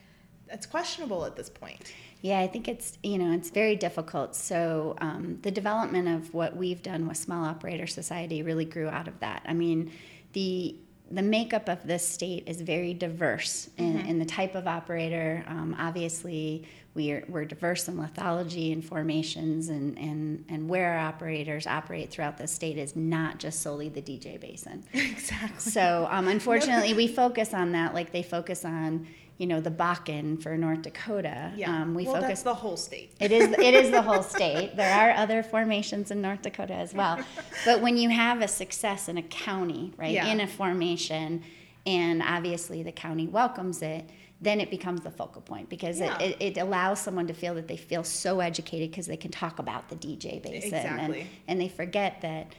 that's 0.49 0.67
questionable 0.67 1.25
at 1.25 1.37
this 1.37 1.49
point. 1.49 1.93
Yeah, 2.21 2.41
I 2.41 2.49
think 2.49 2.67
it's 2.67 2.99
you 3.03 3.19
know 3.19 3.33
it's 3.33 3.51
very 3.51 3.77
difficult. 3.77 4.35
So 4.35 4.97
um, 5.01 5.39
the 5.43 5.51
development 5.51 6.09
of 6.09 6.35
what 6.35 6.57
we've 6.57 6.83
done 6.83 7.07
with 7.07 7.17
Small 7.17 7.45
Operator 7.45 7.87
Society 7.87 8.43
really 8.43 8.65
grew 8.65 8.89
out 8.89 9.07
of 9.07 9.19
that. 9.21 9.43
I 9.47 9.55
mean, 9.55 9.93
the 10.33 10.77
the 11.11 11.23
makeup 11.23 11.69
of 11.69 11.87
this 11.87 12.07
state 12.07 12.45
is 12.47 12.61
very 12.61 12.93
diverse 12.93 13.71
in, 13.79 13.99
in 14.01 14.19
the 14.19 14.25
type 14.25 14.55
of 14.55 14.67
operator. 14.67 15.43
Um, 15.47 15.75
obviously, 15.79 16.67
we're, 16.95 17.25
we're 17.29 17.45
diverse 17.45 17.89
in 17.89 17.97
lithology 17.97 18.73
and 18.73 18.85
formations, 18.85 19.69
and, 19.69 19.99
and, 19.99 20.45
and 20.49 20.69
where 20.69 20.93
our 20.93 20.99
operators 20.99 21.67
operate 21.67 22.11
throughout 22.11 22.37
the 22.37 22.47
state 22.47 22.77
is 22.77 22.95
not 22.95 23.39
just 23.39 23.63
solely 23.63 23.89
the 23.89 24.03
DJ 24.03 24.39
Basin. 24.39 24.85
exactly. 24.93 25.73
So 25.73 26.07
um, 26.11 26.29
unfortunately, 26.29 26.93
we 26.93 27.09
focus 27.09 27.55
on 27.55 27.73
that 27.73 27.95
like 27.95 28.13
they 28.13 28.23
focus 28.23 28.65
on 28.65 29.07
you 29.39 29.47
know, 29.47 29.61
the 29.61 29.71
Bakken 29.71 30.43
for 30.43 30.57
North 30.59 30.83
Dakota. 30.83 31.53
Yeah. 31.57 31.83
Um, 31.83 31.95
we 31.95 32.05
well, 32.05 32.15
focus 32.15 32.29
that's 32.29 32.43
the 32.43 32.55
whole 32.55 32.77
state. 32.77 33.15
it 33.21 33.31
is 33.33 33.51
it 33.53 33.75
is 33.75 33.91
the 33.91 34.03
whole 34.03 34.23
state. 34.37 34.77
There 34.77 34.93
are 34.93 35.13
other 35.13 35.43
formations 35.43 36.11
in 36.11 36.21
North 36.21 36.43
Dakota 36.43 36.75
as 36.75 36.93
well. 36.93 37.19
But 37.65 37.81
when 37.81 37.97
you 37.97 38.11
have 38.11 38.41
a 38.43 38.49
success 38.49 39.09
in 39.09 39.17
a 39.17 39.23
county, 39.23 39.93
right, 39.97 40.13
Yeah. 40.13 40.27
in 40.27 40.41
a 40.41 40.47
formation, 40.47 41.43
and 41.87 42.23
obviously 42.23 42.83
the 42.83 42.93
county 42.93 43.27
welcomes 43.29 43.81
it, 43.83 44.11
then 44.41 44.61
it 44.61 44.71
becomes 44.71 45.01
the 45.03 45.11
focal 45.11 45.41
point 45.43 45.69
because 45.69 46.01
Yeah. 46.01 46.19
it, 46.21 46.37
it, 46.41 46.57
it 46.57 46.61
allows 46.61 46.99
someone 47.01 47.27
to 47.29 47.35
feel 47.35 47.55
that 47.55 47.69
they 47.69 47.77
feel 47.77 48.03
so 48.05 48.41
educated 48.41 48.91
because 48.91 49.07
they 49.07 49.17
can 49.17 49.31
talk 49.31 49.59
about 49.61 49.89
the 49.89 49.97
DJ 49.97 50.43
basin 50.43 50.75
Exactly. 50.75 51.21
and, 51.21 51.29
and 51.47 51.61
they 51.61 51.69
forget 51.69 52.21
that 52.23 52.53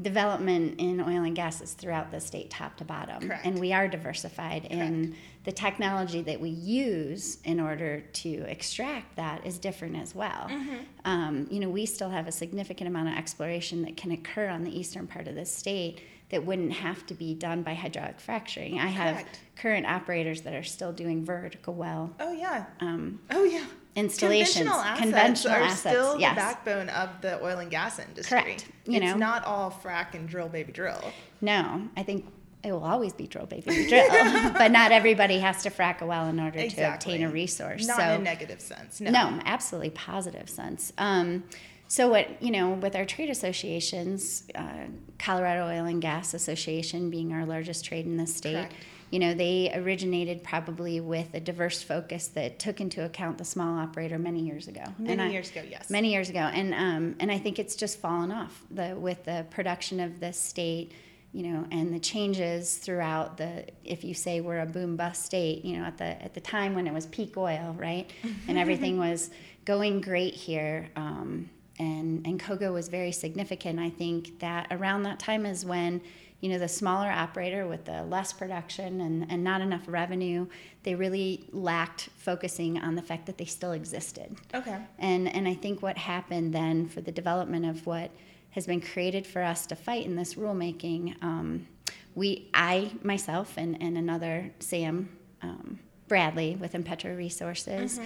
development 0.00 0.78
in 0.78 1.00
oil 1.00 1.24
and 1.24 1.34
gas 1.34 1.60
is 1.60 1.72
throughout 1.72 2.10
the 2.10 2.20
state 2.20 2.50
top 2.50 2.76
to 2.76 2.84
bottom 2.84 3.20
Correct. 3.26 3.44
and 3.44 3.58
we 3.58 3.72
are 3.72 3.88
diversified 3.88 4.66
and 4.70 5.14
the 5.48 5.52
technology 5.52 6.20
that 6.20 6.38
we 6.38 6.50
use 6.50 7.38
in 7.44 7.58
order 7.58 8.02
to 8.12 8.28
extract 8.50 9.16
that 9.16 9.46
is 9.46 9.56
different 9.58 9.96
as 9.96 10.14
well 10.14 10.46
Mm-hmm. 10.50 10.76
um, 11.06 11.46
you 11.50 11.58
know 11.58 11.70
we 11.70 11.86
still 11.86 12.10
have 12.10 12.26
a 12.28 12.32
significant 12.32 12.86
amount 12.86 13.08
of 13.08 13.14
exploration 13.14 13.80
that 13.86 13.96
can 13.96 14.10
occur 14.10 14.48
on 14.48 14.62
the 14.62 14.78
eastern 14.78 15.06
part 15.06 15.26
of 15.26 15.34
the 15.36 15.46
state 15.46 16.02
that 16.28 16.44
wouldn't 16.44 16.74
have 16.74 17.06
to 17.06 17.14
be 17.14 17.32
done 17.32 17.62
by 17.62 17.72
hydraulic 17.72 18.20
fracturing 18.20 18.78
i 18.78 18.88
have 18.88 19.24
current 19.56 19.86
operators 19.86 20.42
that 20.42 20.52
are 20.52 20.62
still 20.62 20.92
doing 20.92 21.24
vertical 21.24 21.72
well 21.72 22.12
Oh 22.20 22.32
yeah. 22.32 22.66
um, 22.80 23.18
Oh 23.30 23.44
yeah. 23.44 23.64
installations 23.96 24.68
Conventional 24.68 24.80
assets 24.82 25.00
conventional 25.00 25.54
are 25.54 25.60
assets, 25.62 25.80
still 25.96 26.20
yes 26.20 26.34
the 26.34 26.40
backbone 26.42 26.88
of 26.90 27.08
the 27.22 27.42
oil 27.42 27.58
and 27.60 27.70
gas 27.70 27.98
industry. 27.98 28.42
Correct. 28.42 28.66
You 28.84 28.98
it's 28.98 29.06
know. 29.06 29.16
not 29.16 29.44
all 29.46 29.70
frack 29.82 30.12
and 30.14 30.28
drill, 30.28 30.48
baby, 30.50 30.72
drill. 30.72 31.02
No, 31.40 31.88
I 31.96 32.02
think 32.02 32.26
it 32.64 32.72
will 32.72 32.84
always 32.84 33.12
be 33.12 33.26
drill, 33.26 33.46
baby, 33.46 33.86
drill. 33.88 34.08
but 34.52 34.70
not 34.72 34.90
everybody 34.92 35.38
has 35.38 35.62
to 35.62 35.70
frack 35.70 36.00
a 36.00 36.06
well 36.06 36.26
in 36.26 36.40
order 36.40 36.58
Exactly. 36.58 36.82
to 36.84 36.94
obtain 36.94 37.22
a 37.28 37.30
resource. 37.30 37.86
Not 37.86 37.96
so, 37.98 38.02
in 38.02 38.20
a 38.20 38.24
negative 38.24 38.60
sense. 38.60 39.00
No. 39.00 39.10
no, 39.10 39.40
absolutely 39.44 39.90
positive 39.90 40.48
sense. 40.50 40.92
Um, 40.98 41.44
so 41.86 42.08
what 42.08 42.42
you 42.42 42.50
know, 42.50 42.70
with 42.70 42.94
our 42.96 43.04
trade 43.04 43.30
associations, 43.30 44.44
uh, 44.54 44.86
Colorado 45.18 45.66
Oil 45.66 45.86
and 45.86 46.02
Gas 46.02 46.34
Association 46.34 47.10
being 47.10 47.32
our 47.32 47.46
largest 47.46 47.84
trade 47.84 48.06
in 48.06 48.16
the 48.16 48.26
state. 48.26 48.54
Correct. 48.54 48.74
You 49.10 49.20
know, 49.20 49.32
they 49.32 49.72
originated 49.74 50.44
probably 50.44 51.00
with 51.00 51.32
a 51.32 51.40
diverse 51.40 51.82
focus 51.82 52.26
that 52.28 52.58
took 52.58 52.78
into 52.78 53.02
account 53.06 53.38
the 53.38 53.44
small 53.44 53.78
operator 53.78 54.18
many 54.18 54.40
years 54.40 54.68
ago. 54.68 54.82
And 54.98 55.06
Many 55.06 55.22
I- 55.22 55.28
years 55.28 55.50
ago, 55.50 55.62
yes. 55.68 55.88
many 55.88 56.12
years 56.12 56.28
ago, 56.28 56.40
and 56.40 56.74
um, 56.74 57.16
and 57.18 57.32
I 57.32 57.38
think 57.38 57.58
it's 57.58 57.74
just 57.74 58.00
fallen 58.00 58.30
off 58.30 58.62
the 58.70 58.94
with 58.98 59.24
the 59.24 59.46
production 59.48 59.98
of 60.00 60.20
the 60.20 60.34
state, 60.34 60.92
you 61.32 61.42
know, 61.42 61.66
and 61.70 61.92
the 61.92 62.00
changes 62.00 62.78
throughout 62.78 63.36
the. 63.36 63.66
If 63.84 64.02
you 64.04 64.14
say 64.14 64.40
we're 64.40 64.60
a 64.60 64.66
boom 64.66 64.96
bust 64.96 65.24
state, 65.26 65.64
you 65.64 65.76
know, 65.76 65.84
at 65.84 65.98
the 65.98 66.22
at 66.22 66.34
the 66.34 66.40
time 66.40 66.74
when 66.74 66.86
it 66.86 66.92
was 66.94 67.06
peak 67.06 67.36
oil, 67.36 67.76
right, 67.78 68.10
and 68.46 68.58
everything 68.64 68.98
was 68.98 69.30
going 69.64 70.00
great 70.00 70.34
here. 70.34 70.88
Um, 70.96 71.50
and, 71.78 72.26
and 72.26 72.40
COGA 72.40 72.72
was 72.72 72.88
very 72.88 73.12
significant. 73.12 73.78
I 73.78 73.90
think 73.90 74.40
that 74.40 74.66
around 74.70 75.04
that 75.04 75.20
time 75.20 75.46
is 75.46 75.64
when, 75.64 76.00
you 76.40 76.48
know, 76.48 76.58
the 76.58 76.68
smaller 76.68 77.10
operator 77.10 77.66
with 77.66 77.84
the 77.84 78.02
less 78.04 78.32
production 78.32 79.00
and, 79.00 79.30
and 79.30 79.44
not 79.44 79.60
enough 79.60 79.82
revenue, 79.86 80.46
they 80.82 80.94
really 80.94 81.44
lacked 81.52 82.08
focusing 82.16 82.78
on 82.78 82.94
the 82.94 83.02
fact 83.02 83.26
that 83.26 83.38
they 83.38 83.44
still 83.44 83.72
existed. 83.72 84.36
Okay. 84.54 84.78
And 84.98 85.28
and 85.34 85.46
I 85.46 85.54
think 85.54 85.82
what 85.82 85.98
happened 85.98 86.52
then 86.52 86.88
for 86.88 87.00
the 87.00 87.12
development 87.12 87.66
of 87.66 87.86
what 87.86 88.10
has 88.50 88.66
been 88.66 88.80
created 88.80 89.26
for 89.26 89.42
us 89.42 89.66
to 89.66 89.76
fight 89.76 90.06
in 90.06 90.16
this 90.16 90.34
rulemaking, 90.34 91.22
um, 91.22 91.66
we 92.14 92.48
I 92.52 92.90
myself 93.02 93.54
and, 93.56 93.80
and 93.80 93.96
another 93.96 94.50
Sam 94.58 95.08
um, 95.42 95.78
Bradley 96.08 96.56
with 96.56 96.72
Impetro 96.72 97.16
Resources. 97.16 98.00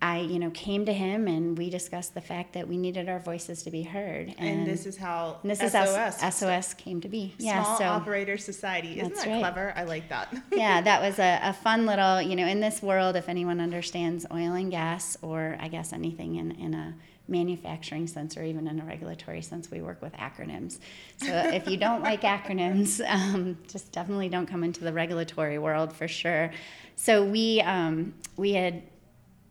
I, 0.00 0.20
you 0.20 0.38
know, 0.38 0.50
came 0.50 0.86
to 0.86 0.92
him 0.92 1.26
and 1.26 1.58
we 1.58 1.70
discussed 1.70 2.14
the 2.14 2.20
fact 2.20 2.52
that 2.52 2.68
we 2.68 2.76
needed 2.76 3.08
our 3.08 3.18
voices 3.18 3.64
to 3.64 3.70
be 3.70 3.82
heard. 3.82 4.32
And, 4.38 4.64
this 4.64 4.86
is 4.86 4.96
how 4.96 5.38
and 5.42 5.50
this 5.50 5.60
is 5.60 5.72
SOS. 5.72 6.20
how 6.20 6.30
SOS 6.30 6.74
came 6.74 7.00
to 7.00 7.08
be. 7.08 7.34
Yeah, 7.38 7.64
Small 7.64 7.78
so 7.78 7.84
Operator 7.84 8.38
Society. 8.38 9.00
Isn't 9.00 9.16
that 9.16 9.26
right. 9.26 9.40
clever? 9.40 9.72
I 9.74 9.82
like 9.84 10.08
that. 10.08 10.32
yeah, 10.52 10.80
that 10.80 11.02
was 11.02 11.18
a, 11.18 11.40
a 11.42 11.52
fun 11.52 11.84
little, 11.84 12.22
you 12.22 12.36
know, 12.36 12.46
in 12.46 12.60
this 12.60 12.80
world, 12.80 13.16
if 13.16 13.28
anyone 13.28 13.60
understands 13.60 14.24
oil 14.32 14.52
and 14.52 14.70
gas, 14.70 15.16
or 15.20 15.56
I 15.58 15.66
guess 15.66 15.92
anything 15.92 16.36
in, 16.36 16.52
in 16.52 16.74
a 16.74 16.94
manufacturing 17.28 18.06
sense 18.06 18.36
or 18.36 18.42
even 18.42 18.66
in 18.66 18.80
a 18.80 18.84
regulatory 18.84 19.42
sense, 19.42 19.70
we 19.70 19.80
work 19.82 20.00
with 20.02 20.12
acronyms. 20.14 20.78
So 21.18 21.26
if 21.32 21.68
you 21.68 21.76
don't 21.76 22.02
like 22.02 22.22
acronyms, 22.22 23.00
um, 23.08 23.58
just 23.68 23.92
definitely 23.92 24.28
don't 24.28 24.46
come 24.46 24.64
into 24.64 24.82
the 24.84 24.92
regulatory 24.92 25.58
world 25.58 25.92
for 25.92 26.08
sure. 26.08 26.50
So 26.96 27.24
we, 27.24 27.60
um, 27.60 28.14
we 28.36 28.52
had 28.52 28.82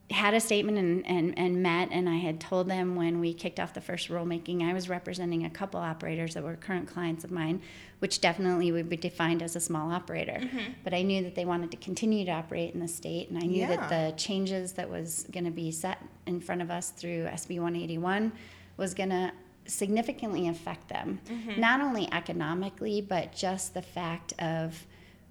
had 0.09 0.33
a 0.33 0.39
statement 0.39 0.77
and, 0.77 1.05
and, 1.05 1.37
and 1.37 1.61
met 1.61 1.89
and 1.91 2.07
i 2.07 2.15
had 2.15 2.39
told 2.39 2.69
them 2.69 2.95
when 2.95 3.19
we 3.19 3.33
kicked 3.33 3.59
off 3.59 3.73
the 3.73 3.81
first 3.81 4.07
rulemaking 4.07 4.63
i 4.63 4.73
was 4.73 4.87
representing 4.87 5.43
a 5.43 5.49
couple 5.49 5.81
operators 5.81 6.33
that 6.33 6.41
were 6.43 6.55
current 6.55 6.87
clients 6.87 7.25
of 7.25 7.31
mine 7.31 7.61
which 7.99 8.21
definitely 8.21 8.71
would 8.71 8.87
be 8.87 8.95
defined 8.95 9.41
as 9.43 9.57
a 9.57 9.59
small 9.59 9.91
operator 9.91 10.41
but 10.85 10.93
i 10.93 11.01
knew 11.01 11.21
that 11.21 11.35
they 11.35 11.43
wanted 11.43 11.69
to 11.69 11.75
continue 11.75 12.23
to 12.23 12.31
operate 12.31 12.73
in 12.73 12.79
the 12.79 12.87
state 12.87 13.29
and 13.29 13.37
i 13.37 13.45
knew 13.45 13.59
Yeah. 13.59 13.75
that 13.75 13.89
the 13.89 14.15
changes 14.17 14.71
that 14.73 14.89
was 14.89 15.25
going 15.29 15.43
to 15.43 15.51
be 15.51 15.71
set 15.71 16.01
in 16.27 16.39
front 16.39 16.61
of 16.61 16.69
us 16.69 16.89
through 16.91 17.25
sb 17.25 17.49
181 17.59 18.31
was 18.77 18.93
going 18.93 19.09
to 19.09 19.31
significantly 19.65 20.47
affect 20.47 20.87
them 20.89 21.19
mm-hmm. 21.27 21.59
not 21.59 21.81
only 21.81 22.07
economically 22.13 23.01
but 23.01 23.33
just 23.35 23.73
the 23.73 23.81
fact 23.81 24.33
of 24.39 24.85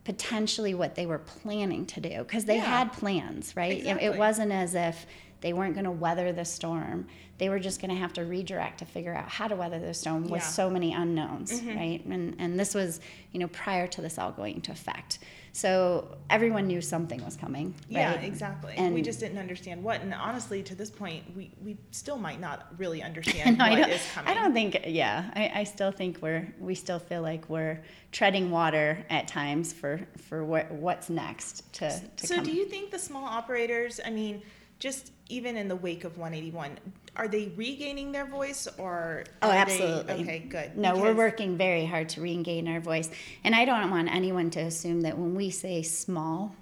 potentially 0.04 0.74
what 0.74 0.94
they 0.94 1.06
were 1.06 1.18
planning 1.18 1.84
to 1.86 2.00
do 2.00 2.18
because 2.18 2.44
they 2.44 2.56
Yeah. 2.56 2.64
had 2.64 2.92
plans 2.92 3.56
right 3.56 3.72
It- 3.72 3.78
Exactly. 3.78 4.06
it 4.06 4.16
wasn't 4.18 4.52
as 4.52 4.74
if 4.74 5.06
they 5.40 5.52
weren't 5.52 5.74
going 5.74 5.84
to 5.84 5.90
weather 5.90 6.32
the 6.32 6.44
storm 6.44 7.06
they 7.38 7.50
were 7.50 7.58
just 7.58 7.82
going 7.82 7.90
to 7.90 7.96
have 7.96 8.14
to 8.14 8.24
redirect 8.24 8.78
to 8.78 8.86
figure 8.86 9.14
out 9.14 9.28
how 9.28 9.46
to 9.46 9.54
weather 9.54 9.78
the 9.78 9.92
storm 9.92 10.22
with 10.22 10.30
Yeah. 10.30 10.38
Mm-hmm. 10.38 10.50
so 10.50 10.70
many 10.70 10.92
unknowns 10.94 11.52
right 11.62 12.00
and 12.06 12.34
and 12.38 12.58
this 12.58 12.74
was 12.74 13.00
you 13.32 13.40
know 13.40 13.48
prior 13.48 13.86
to 13.88 14.00
this 14.02 14.18
all 14.18 14.32
going 14.32 14.56
into 14.56 14.72
effect 14.72 15.18
so 15.52 16.16
everyone 16.28 16.66
knew 16.66 16.82
something 16.82 17.24
was 17.24 17.34
coming 17.34 17.74
Yeah, 17.88 18.14
right? 18.14 18.24
exactly. 18.24 18.74
we 18.90 19.00
just 19.00 19.20
didn't 19.20 19.38
understand 19.38 19.82
what. 19.82 20.02
And 20.02 20.12
honestly, 20.12 20.62
to 20.64 20.74
this 20.74 20.90
point, 20.90 21.24
we, 21.34 21.50
we 21.64 21.78
still 21.92 22.18
might 22.18 22.40
not 22.40 22.66
really 22.76 23.02
understand 23.10 23.56
No, 23.56 23.64
I 23.64 23.74
don't, 23.74 23.88
is 23.88 24.02
coming. 24.12 24.30
I 24.30 24.34
don't 24.34 24.52
think. 24.52 24.78
Yeah, 24.86 25.30
I, 25.34 25.60
I 25.60 25.64
still 25.64 25.90
think 25.92 26.18
we're 26.20 26.46
we 26.60 26.74
still 26.74 26.98
feel 26.98 27.22
like 27.22 27.48
we're 27.48 27.80
treading 28.12 28.50
water 28.50 29.02
at 29.08 29.28
times 29.28 29.72
for 29.72 29.98
for 30.28 30.44
what 30.44 30.70
what's 30.72 31.08
next 31.08 31.72
to 31.74 31.88
to 32.18 32.26
so 32.26 32.34
come. 32.34 32.44
do 32.44 32.52
you 32.52 32.66
think 32.66 32.90
the 32.90 32.98
small 32.98 33.24
operators, 33.24 33.98
I 34.04 34.10
mean, 34.10 34.42
just 34.86 35.10
even 35.28 35.56
in 35.56 35.66
the 35.66 35.74
wake 35.74 36.04
of 36.04 36.16
181, 36.16 36.78
are 37.16 37.26
they 37.26 37.48
regaining 37.56 38.12
their 38.12 38.24
voice 38.26 38.68
or 38.78 39.24
Oh, 39.42 39.48
are 39.48 39.52
they- 39.52 39.58
absolutely. 39.58 40.14
okay, 40.22 40.38
good. 40.38 40.78
No, 40.78 40.96
we're 40.96 41.12
working 41.14 41.56
very 41.56 41.84
hard 41.84 42.08
to 42.10 42.20
regain 42.20 42.68
our 42.68 42.78
voice, 42.78 43.10
and 43.42 43.52
I 43.52 43.64
don't 43.64 43.90
want 43.90 44.14
anyone 44.14 44.48
to 44.50 44.60
assume 44.60 45.00
that 45.00 45.18
when 45.18 45.34
we 45.34 45.50
say 45.50 45.82
small, 45.82 46.54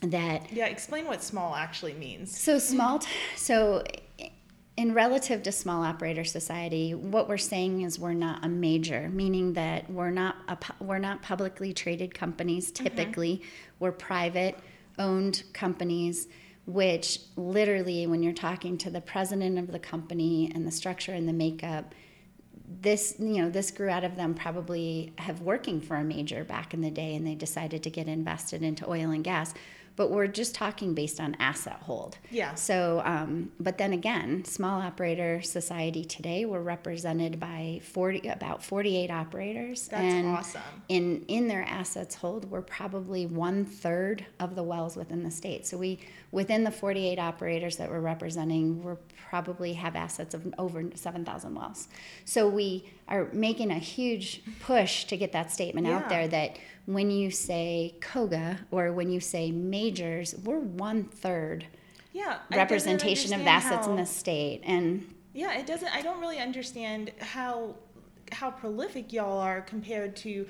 that 0.00 0.50
Yeah, 0.50 0.68
explain 0.68 1.04
what 1.04 1.22
small 1.22 1.54
actually 1.54 1.92
means. 1.92 2.34
So 2.38 2.58
small, 2.58 3.00
t- 3.00 3.08
so 3.36 3.84
in 4.78 4.94
relative 4.94 5.42
to 5.42 5.52
small 5.52 5.82
operator 5.82 6.24
society, 6.24 6.94
what 6.94 7.28
we're 7.28 7.36
saying 7.36 7.82
is 7.82 7.98
we're 7.98 8.14
not 8.14 8.42
a 8.42 8.48
major, 8.48 9.10
meaning 9.10 9.52
that 9.52 9.90
we're 9.90 10.10
not 10.22 10.36
a, 10.48 10.56
pu- 10.56 10.82
we're 10.82 10.98
not 10.98 11.20
publicly 11.20 11.74
traded 11.74 12.14
companies. 12.14 12.72
Mm-hmm. 12.72 12.84
Typically, 12.84 13.42
we're 13.78 13.92
private 13.92 14.56
owned 14.98 15.42
companies. 15.52 16.26
Which 16.72 17.18
literally, 17.36 18.06
when 18.06 18.22
you're 18.22 18.32
talking 18.32 18.78
to 18.78 18.90
the 18.90 19.00
president 19.00 19.58
of 19.58 19.72
the 19.72 19.78
company 19.80 20.52
and 20.54 20.66
the 20.66 20.70
structure 20.70 21.12
and 21.12 21.28
the 21.28 21.32
makeup, 21.32 21.94
this 22.80 23.16
you 23.18 23.42
know 23.42 23.50
this 23.50 23.70
grew 23.72 23.88
out 23.88 24.04
of 24.04 24.14
them 24.14 24.34
probably 24.34 25.12
have 25.18 25.40
working 25.40 25.80
for 25.80 25.96
a 25.96 26.04
major 26.04 26.44
back 26.44 26.72
in 26.72 26.80
the 26.80 26.90
day 26.90 27.16
and 27.16 27.26
they 27.26 27.34
decided 27.34 27.82
to 27.82 27.90
get 27.90 28.06
invested 28.06 28.62
into 28.62 28.88
oil 28.88 29.10
and 29.10 29.24
gas 29.24 29.52
but 29.96 30.10
we're 30.10 30.26
just 30.26 30.54
talking 30.54 30.94
based 30.94 31.20
on 31.20 31.36
asset 31.40 31.78
hold 31.82 32.16
Yeah. 32.30 32.54
so 32.54 33.02
um, 33.04 33.50
but 33.60 33.76
then 33.78 33.92
again 33.92 34.44
small 34.44 34.80
operator 34.80 35.42
society 35.42 36.04
today 36.04 36.44
we're 36.44 36.60
represented 36.62 37.38
by 37.38 37.80
40 37.84 38.28
about 38.28 38.62
48 38.62 39.10
operators 39.10 39.88
That's 39.88 40.02
and 40.02 40.26
awesome. 40.28 40.62
in 40.88 41.24
in 41.28 41.48
their 41.48 41.62
assets 41.64 42.14
hold 42.14 42.50
we're 42.50 42.62
probably 42.62 43.26
one 43.26 43.64
third 43.64 44.24
of 44.38 44.54
the 44.54 44.62
wells 44.62 44.96
within 44.96 45.22
the 45.22 45.30
state 45.30 45.66
so 45.66 45.76
we 45.76 45.98
within 46.32 46.64
the 46.64 46.70
48 46.70 47.18
operators 47.18 47.76
that 47.76 47.90
we're 47.90 48.00
representing 48.00 48.82
we're 48.82 48.98
probably 49.28 49.74
have 49.74 49.96
assets 49.96 50.34
of 50.34 50.52
over 50.58 50.84
7000 50.94 51.54
wells 51.54 51.88
so 52.24 52.48
we 52.48 52.88
are 53.08 53.28
making 53.32 53.70
a 53.70 53.78
huge 53.78 54.42
push 54.60 55.04
to 55.04 55.16
get 55.16 55.32
that 55.32 55.50
statement 55.52 55.86
Yeah. 55.86 55.96
out 55.96 56.08
there 56.08 56.28
that 56.28 56.56
when 56.92 57.10
you 57.10 57.30
say 57.30 57.94
COGA 58.00 58.58
or 58.70 58.92
when 58.92 59.10
you 59.10 59.20
say 59.20 59.50
majors 59.50 60.34
we're 60.44 60.58
one 60.58 61.04
third 61.04 61.66
Yeah. 62.12 62.38
Representation 62.50 63.32
of 63.32 63.46
assets 63.46 63.86
in 63.86 63.96
the 63.96 64.06
state 64.06 64.62
and 64.64 65.14
Yeah, 65.32 65.56
it 65.58 65.66
doesn't. 65.66 65.94
I 65.94 66.02
don't 66.02 66.20
really 66.20 66.38
understand 66.38 67.12
how 67.20 67.76
how 68.32 68.50
prolific 68.50 69.12
y'all 69.12 69.38
are 69.38 69.60
compared 69.60 70.14
to 70.16 70.46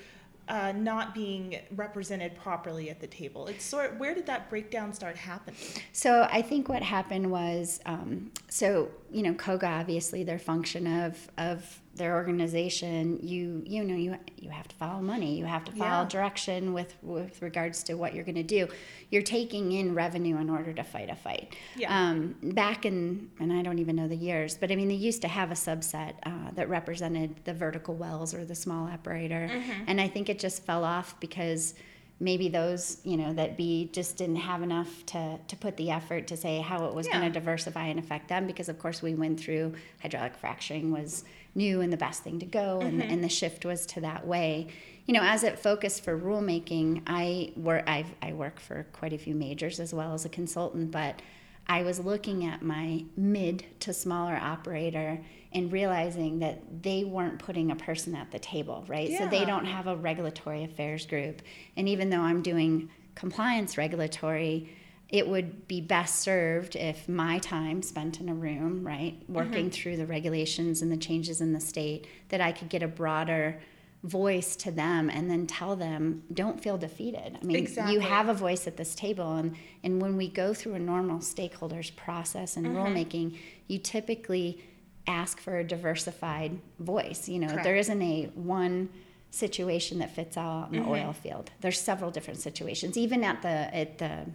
uh, 0.49 0.73
not 0.73 1.15
being 1.15 1.57
represented 1.77 2.35
properly 2.35 2.91
at 2.91 3.01
the 3.01 3.07
table. 3.07 3.47
It's 3.47 3.65
sort. 3.65 3.99
Where 3.99 4.15
did 4.15 4.27
that 4.27 4.51
breakdown 4.51 4.93
start 4.93 5.17
happening? 5.17 5.61
So 5.93 6.27
I 6.31 6.43
think 6.43 6.69
what 6.69 6.83
happened 6.83 7.31
was, 7.31 7.81
um, 7.87 8.33
so 8.49 8.91
you 9.13 9.23
know, 9.23 9.35
COGA 9.35 9.67
obviously 9.67 10.25
their 10.25 10.39
function 10.41 10.87
of 10.87 11.31
of 11.39 11.81
their 12.01 12.15
organization, 12.17 13.21
you 13.23 13.63
you 13.67 13.85
know 13.85 13.95
you 13.95 14.17
you 14.37 14.51
have 14.51 14.67
to 14.67 14.75
follow 14.77 15.01
money, 15.01 15.37
you 15.39 15.45
have 15.45 15.65
to 15.67 15.73
follow 15.73 16.03
Yeah. 16.03 16.09
direction 16.09 16.73
with 16.73 16.97
with 17.03 17.41
regards 17.43 17.83
to 17.85 17.95
what 17.95 18.15
you're 18.15 18.25
going 18.25 18.35
to 18.37 18.43
do. 18.43 18.67
You're 19.11 19.23
taking 19.23 19.73
in 19.73 19.95
revenue 19.95 20.39
in 20.39 20.49
order 20.51 20.73
to 20.73 20.83
fight 20.83 21.11
a 21.11 21.15
fight. 21.15 21.55
Yeah. 21.77 21.89
Um, 21.97 22.35
back 22.43 22.85
in 22.87 23.31
and 23.39 23.53
I 23.53 23.63
don't 23.63 23.79
even 23.79 23.95
know 23.97 24.09
the 24.09 24.17
years, 24.17 24.57
but 24.59 24.73
I 24.73 24.77
mean 24.77 24.89
they 24.89 24.95
used 24.95 25.23
to 25.23 25.29
have 25.29 25.51
a 25.51 25.55
subset 25.55 26.15
uh, 26.25 26.51
that 26.55 26.69
represented 26.69 27.37
the 27.45 27.55
vertical 27.55 27.95
wells 27.95 28.35
or 28.35 28.45
the 28.45 28.55
small 28.57 28.89
operator, 28.89 29.49
Mm-hmm. 29.53 29.85
and 29.87 30.01
I 30.01 30.09
think 30.09 30.29
it 30.29 30.39
just 30.39 30.65
fell 30.65 30.85
off 30.85 31.19
because 31.21 31.75
maybe 32.23 32.49
those 32.51 32.99
you 33.05 33.17
know 33.17 33.33
that 33.33 33.57
be 33.57 33.89
just 33.93 34.17
didn't 34.19 34.37
have 34.37 34.63
enough 34.63 35.05
to 35.07 35.39
to 35.49 35.57
put 35.57 35.77
the 35.79 35.91
effort 35.91 36.27
to 36.27 36.37
say 36.37 36.61
how 36.61 36.85
it 36.87 36.95
was 36.95 37.07
Yeah. 37.07 37.19
going 37.19 37.33
to 37.33 37.41
diversify 37.41 37.87
and 37.87 37.99
affect 37.99 38.29
them 38.29 38.47
because 38.47 38.69
of 38.69 38.79
course 38.79 39.01
we 39.03 39.15
went 39.15 39.41
through 39.41 39.73
hydraulic 40.03 40.35
fracturing 40.37 40.91
was 40.93 41.25
new 41.55 41.81
and 41.81 41.93
the 41.93 41.97
best 41.97 42.23
thing 42.23 42.39
to 42.41 42.47
go 42.47 42.81
and, 42.81 43.01
Mm-hmm. 43.01 43.11
and 43.13 43.25
the 43.25 43.29
shift 43.29 43.65
was 43.65 43.87
to 43.87 44.01
that 44.03 44.27
way. 44.27 44.69
You 45.07 45.15
know 45.15 45.23
as 45.23 45.43
it 45.43 45.59
focused 45.59 46.05
for 46.05 46.17
rulemaking 46.17 47.03
i 47.09 47.53
work 47.57 47.83
I've, 47.89 48.15
i 48.23 48.33
work 48.33 48.61
for 48.61 48.87
quite 48.93 49.13
a 49.13 49.19
few 49.19 49.35
majors 49.35 49.81
as 49.81 49.93
well 49.93 50.15
as 50.15 50.25
a 50.25 50.29
consultant 50.29 50.93
but 50.93 51.21
i 51.67 51.83
was 51.83 51.99
looking 51.99 52.45
at 52.47 52.63
my 52.63 53.05
mid 53.17 53.65
to 53.81 53.93
smaller 53.93 54.37
operator 54.37 55.19
and 55.53 55.73
realizing 55.73 56.39
that 56.41 56.83
they 56.85 57.03
weren't 57.03 57.41
putting 57.41 57.73
a 57.73 57.77
person 57.77 58.15
at 58.15 58.31
the 58.31 58.39
table 58.39 58.85
right? 58.87 59.11
So 59.19 59.27
they 59.27 59.45
don't 59.45 59.65
have 59.65 59.89
a 59.89 59.97
regulatory 59.97 60.63
affairs 60.63 61.07
group. 61.07 61.43
And 61.77 61.89
even 61.89 62.11
though 62.11 62.21
i'm 62.21 62.43
doing 62.43 62.89
compliance 63.17 63.77
regulatory 63.77 64.71
it 65.11 65.29
would 65.29 65.67
be 65.67 65.81
best 65.81 66.21
served 66.21 66.77
if 66.77 67.09
my 67.09 67.39
time 67.39 67.83
spent 67.83 68.21
in 68.21 68.29
a 68.29 68.35
room, 68.35 68.87
right, 68.87 69.21
working 69.29 69.67
mm-hmm. 69.67 69.69
through 69.71 69.97
the 69.97 70.07
regulations 70.07 70.83
and 70.83 70.91
the 70.91 70.97
changes 70.97 71.41
in 71.41 71.53
the 71.53 71.61
state, 71.61 72.07
that 72.29 72.41
I 72.41 72.53
could 72.53 72.69
get 72.69 72.83
a 72.83 72.89
broader 72.89 73.61
voice 74.05 74.57
to 74.57 74.71
them 74.71 75.11
and 75.11 75.29
then 75.29 75.47
tell 75.47 75.75
them, 75.75 76.23
don't 76.33 76.63
feel 76.63 76.79
defeated. 76.79 77.37
I 77.41 77.45
mean, 77.45 77.57
Exactly. 77.57 77.93
you 77.93 78.01
have 78.01 78.29
a 78.29 78.35
voice 78.35 78.67
at 78.69 78.77
this 78.77 78.95
table. 78.95 79.35
And, 79.35 79.57
and 79.83 80.01
when 80.01 80.17
we 80.17 80.29
go 80.29 80.55
through 80.55 80.75
a 80.75 80.79
normal 80.79 81.19
stakeholders 81.19 81.95
process 81.95 82.57
and 82.57 82.67
mm-hmm. 82.67 82.77
rulemaking, 82.77 83.37
you 83.67 83.79
typically 83.79 84.63
ask 85.09 85.41
for 85.41 85.59
a 85.59 85.65
diversified 85.65 86.59
voice. 86.79 87.29
You 87.29 87.41
know, 87.41 87.49
there 87.49 87.65
Correct. 87.65 87.79
isn't 87.81 88.03
a 88.03 88.31
one 88.35 88.91
situation 89.33 89.99
that 89.99 90.15
fits 90.15 90.37
all 90.37 90.67
in 90.67 90.73
the 90.73 90.79
mm-hmm. 90.79 90.91
oil 90.91 91.13
field. 91.13 91.51
There's 91.61 91.81
several 91.81 92.11
different 92.11 92.41
situations. 92.41 92.97
Even 92.97 93.25
at 93.25 93.43
the 93.43 93.49
at 93.49 93.99
the 93.99 94.27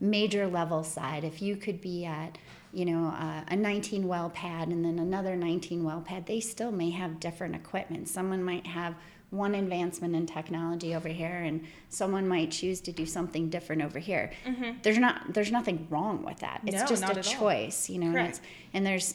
major 0.00 0.46
level 0.46 0.84
side, 0.84 1.24
if 1.24 1.40
you 1.40 1.56
could 1.56 1.80
be 1.80 2.04
at 2.04 2.38
you 2.72 2.84
know 2.84 3.08
uh, 3.08 3.42
a 3.48 3.56
19 3.56 4.06
well 4.06 4.28
pad 4.30 4.68
and 4.68 4.84
then 4.84 4.98
another 4.98 5.36
19 5.36 5.84
well 5.84 6.00
pad, 6.00 6.26
they 6.26 6.40
still 6.40 6.72
may 6.72 6.90
have 6.90 7.20
different 7.20 7.54
equipment. 7.54 8.08
Someone 8.08 8.42
might 8.42 8.66
have 8.66 8.94
one 9.30 9.54
advancement 9.56 10.14
in 10.14 10.24
technology 10.24 10.94
over 10.94 11.08
here, 11.08 11.42
and 11.42 11.64
someone 11.88 12.28
might 12.28 12.50
choose 12.52 12.80
to 12.82 12.92
do 12.92 13.04
something 13.04 13.48
different 13.50 13.82
over 13.82 13.98
here. 13.98 14.32
There's 14.82 14.98
not 14.98 15.34
there's 15.34 15.50
nothing 15.52 15.86
wrong 15.90 16.24
with 16.24 16.38
that. 16.40 16.60
It's 16.64 16.76
No, 16.82 16.86
just 16.86 17.02
a 17.02 17.16
all. 17.16 17.22
choice, 17.22 17.90
you 17.90 17.98
know. 17.98 18.06
And, 18.06 18.14
Correct. 18.14 18.28
it's, 18.36 18.40
and 18.72 18.86
there's 18.86 19.14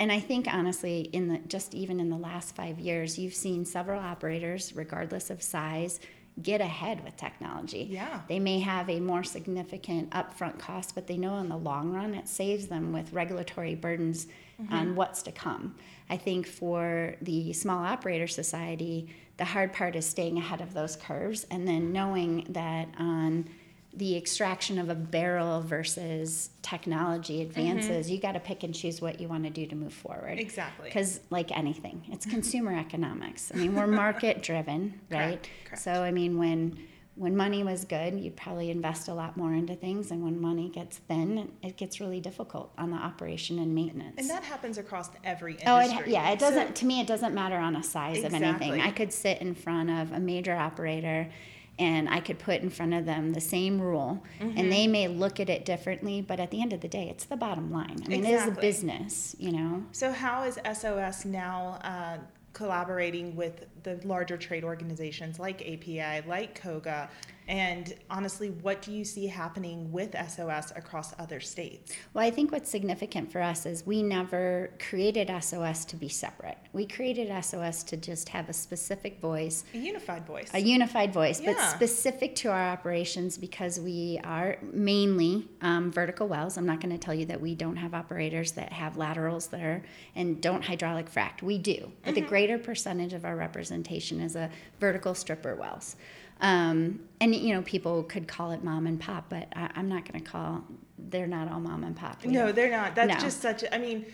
and 0.00 0.10
I 0.10 0.18
think 0.18 0.52
honestly, 0.52 1.02
in 1.12 1.28
the 1.28 1.38
just 1.46 1.72
even 1.74 2.00
in 2.00 2.10
the 2.10 2.16
last 2.16 2.56
five 2.56 2.80
years, 2.80 3.18
you've 3.18 3.34
seen 3.34 3.64
several 3.64 4.00
operators, 4.00 4.74
regardless 4.74 5.30
of 5.30 5.40
size, 5.42 6.00
get 6.42 6.60
ahead 6.60 7.04
with 7.04 7.16
technology. 7.16 7.88
Yeah. 7.90 8.20
They 8.28 8.40
may 8.40 8.60
have 8.60 8.90
a 8.90 8.98
more 8.98 9.22
significant 9.22 10.10
upfront 10.10 10.58
cost, 10.58 10.94
but 10.94 11.06
they 11.06 11.16
know 11.16 11.38
in 11.38 11.48
the 11.48 11.56
long 11.56 11.92
run 11.92 12.14
it 12.14 12.28
saves 12.28 12.66
them 12.66 12.92
with 12.92 13.12
regulatory 13.12 13.74
burdens 13.74 14.26
on 14.58 14.66
mm-hmm. 14.66 14.94
what's 14.96 15.22
to 15.22 15.32
come. 15.32 15.76
I 16.10 16.16
think 16.16 16.46
for 16.46 17.14
the 17.22 17.52
small 17.52 17.84
operator 17.84 18.26
society, 18.26 19.14
the 19.36 19.44
hard 19.44 19.72
part 19.72 19.96
is 19.96 20.06
staying 20.06 20.38
ahead 20.38 20.60
of 20.60 20.74
those 20.74 20.96
curves 20.96 21.46
and 21.50 21.66
then 21.66 21.92
knowing 21.92 22.46
that 22.50 22.88
on 22.98 23.48
the 23.96 24.16
extraction 24.16 24.78
of 24.78 24.88
a 24.88 24.94
barrel 24.94 25.60
versus 25.60 26.50
technology 26.62 27.40
mm-hmm. 27.40 27.50
advances, 27.50 28.10
you 28.10 28.18
got 28.18 28.32
to 28.32 28.40
pick 28.40 28.62
and 28.62 28.74
choose 28.74 29.00
what 29.00 29.20
you 29.20 29.28
want 29.28 29.44
to 29.44 29.50
do 29.50 29.66
to 29.66 29.76
move 29.76 29.92
forward. 29.92 30.38
Exactly. 30.38 30.88
Because, 30.88 31.20
like 31.30 31.56
anything, 31.56 32.02
it's 32.10 32.26
mm-hmm. 32.26 32.34
consumer 32.34 32.76
economics. 32.76 33.52
I 33.54 33.58
mean, 33.58 33.74
we're 33.74 33.86
market 34.04 34.42
driven, 34.42 35.00
right? 35.10 35.42
Correct, 35.42 35.48
correct. 35.66 35.82
So, 35.82 36.02
I 36.02 36.10
mean, 36.10 36.38
when 36.38 36.78
when 37.16 37.36
money 37.36 37.62
was 37.62 37.84
good, 37.84 38.18
you'd 38.18 38.36
probably 38.36 38.70
invest 38.70 39.06
a 39.06 39.14
lot 39.14 39.36
more 39.36 39.52
into 39.52 39.76
things, 39.76 40.10
and 40.10 40.24
when 40.24 40.40
money 40.40 40.68
gets 40.68 40.98
thin, 40.98 41.52
it 41.62 41.76
gets 41.76 42.00
really 42.00 42.18
difficult 42.18 42.72
on 42.76 42.90
the 42.90 42.96
operation 42.96 43.60
and 43.60 43.72
maintenance. 43.72 44.16
And 44.18 44.28
that 44.30 44.42
happens 44.42 44.78
across 44.78 45.10
every 45.22 45.56
Oh, 45.64 45.80
industry. 45.80 46.10
it, 46.10 46.12
yeah. 46.12 46.30
It 46.30 46.40
doesn't. 46.40 46.74
to 46.76 46.86
me, 46.86 47.00
it 47.00 47.06
doesn't 47.06 47.32
matter 47.32 47.56
on 47.56 47.76
a 47.76 47.84
size 47.84 48.24
of 48.24 48.34
anything. 48.34 48.72
Exactly. 48.72 48.80
I 48.80 48.90
could 48.90 49.12
sit 49.12 49.40
in 49.40 49.54
front 49.54 49.90
of 49.90 50.10
a 50.12 50.18
major 50.18 50.54
operator, 50.54 51.30
and 51.78 52.08
I 52.08 52.20
could 52.20 52.38
put 52.38 52.60
in 52.62 52.70
front 52.70 52.94
of 52.94 53.04
them 53.04 53.32
the 53.32 53.40
same 53.40 53.80
rule, 53.80 54.22
Mm-hmm. 54.40 54.58
and 54.58 54.70
they 54.72 54.86
may 54.86 55.08
look 55.08 55.40
at 55.40 55.48
it 55.50 55.64
differently. 55.64 56.20
But 56.20 56.38
at 56.40 56.50
the 56.50 56.62
end 56.62 56.72
of 56.72 56.80
the 56.80 56.88
day, 56.88 57.08
it's 57.08 57.24
the 57.24 57.36
bottom 57.36 57.72
line. 57.72 58.00
I 58.04 58.08
mean, 58.08 58.24
it 58.24 58.30
is 58.30 58.46
a 58.46 58.50
business, 58.52 59.34
you 59.38 59.52
know. 59.52 59.84
So 59.92 60.12
how 60.12 60.44
is 60.44 60.58
SOS 60.72 61.24
now 61.24 61.78
uh, 61.82 62.18
collaborating 62.52 63.34
with 63.36 63.66
the 63.84 64.00
larger 64.04 64.36
trade 64.36 64.64
organizations 64.64 65.38
like 65.38 65.60
API, 65.62 66.26
like 66.26 66.60
COGA, 66.60 67.08
and 67.46 67.94
honestly, 68.08 68.48
what 68.48 68.80
do 68.80 68.90
you 68.90 69.04
see 69.04 69.26
happening 69.26 69.92
with 69.92 70.14
SOS 70.28 70.72
across 70.74 71.14
other 71.18 71.40
states? 71.40 71.92
Well, 72.14 72.24
I 72.24 72.30
think 72.30 72.50
what's 72.50 72.70
significant 72.70 73.30
for 73.30 73.42
us 73.42 73.66
is 73.66 73.84
we 73.84 74.02
never 74.02 74.70
created 74.88 75.30
SOS 75.42 75.84
to 75.86 75.96
be 75.96 76.08
separate. 76.08 76.56
We 76.72 76.86
created 76.86 77.30
SOS 77.44 77.82
to 77.84 77.98
just 77.98 78.30
have 78.30 78.48
a 78.48 78.54
specific 78.54 79.20
voice, 79.20 79.64
A 79.74 79.78
unified 79.78 80.26
voice. 80.26 80.50
a 80.54 80.58
unified 80.58 81.12
voice, 81.12 81.40
but 81.40 81.58
specific 81.70 82.34
to 82.36 82.48
our 82.48 82.68
operations 82.70 83.36
because 83.36 83.78
we 83.78 84.18
are 84.24 84.56
mainly 84.62 85.46
um, 85.60 85.92
vertical 85.92 86.26
wells. 86.26 86.56
I'm 86.56 86.66
not 86.66 86.80
going 86.80 86.92
to 86.92 86.98
tell 86.98 87.14
you 87.14 87.26
that 87.26 87.42
we 87.42 87.54
don't 87.54 87.76
have 87.76 87.92
operators 87.92 88.52
that 88.52 88.72
have 88.72 88.96
laterals 88.96 89.48
that 89.48 89.60
are 89.60 89.84
and 90.14 90.40
don't 90.40 90.64
hydraulic 90.64 91.12
fract. 91.12 91.42
We 91.42 91.58
do, 91.58 91.92
but 92.06 92.14
the 92.14 92.22
greater 92.22 92.56
percentage 92.56 93.12
of 93.12 93.26
our 93.26 93.36
representation 93.36 93.73
is 93.82 94.36
a 94.36 94.50
vertical 94.80 95.14
stripper 95.14 95.54
wells. 95.54 95.96
Um, 96.40 97.00
and 97.20 97.34
you 97.34 97.54
know, 97.54 97.62
people 97.62 98.02
could 98.02 98.28
call 98.28 98.52
it 98.52 98.62
mom 98.62 98.86
and 98.86 99.00
pop, 99.00 99.26
but 99.28 99.48
I, 99.56 99.70
I'm 99.76 99.88
not 99.88 100.10
going 100.10 100.22
to 100.22 100.30
call. 100.30 100.64
They're 100.98 101.26
not 101.26 101.50
all 101.50 101.60
mom 101.60 101.84
and 101.84 101.96
pop. 101.96 102.24
No, 102.24 102.52
they're 102.52 102.70
not. 102.70 102.94
That's 102.94 103.14
No. 103.14 103.20
just 103.20 103.40
such. 103.40 103.62
A, 103.62 103.74
I 103.74 103.78
mean, 103.78 104.04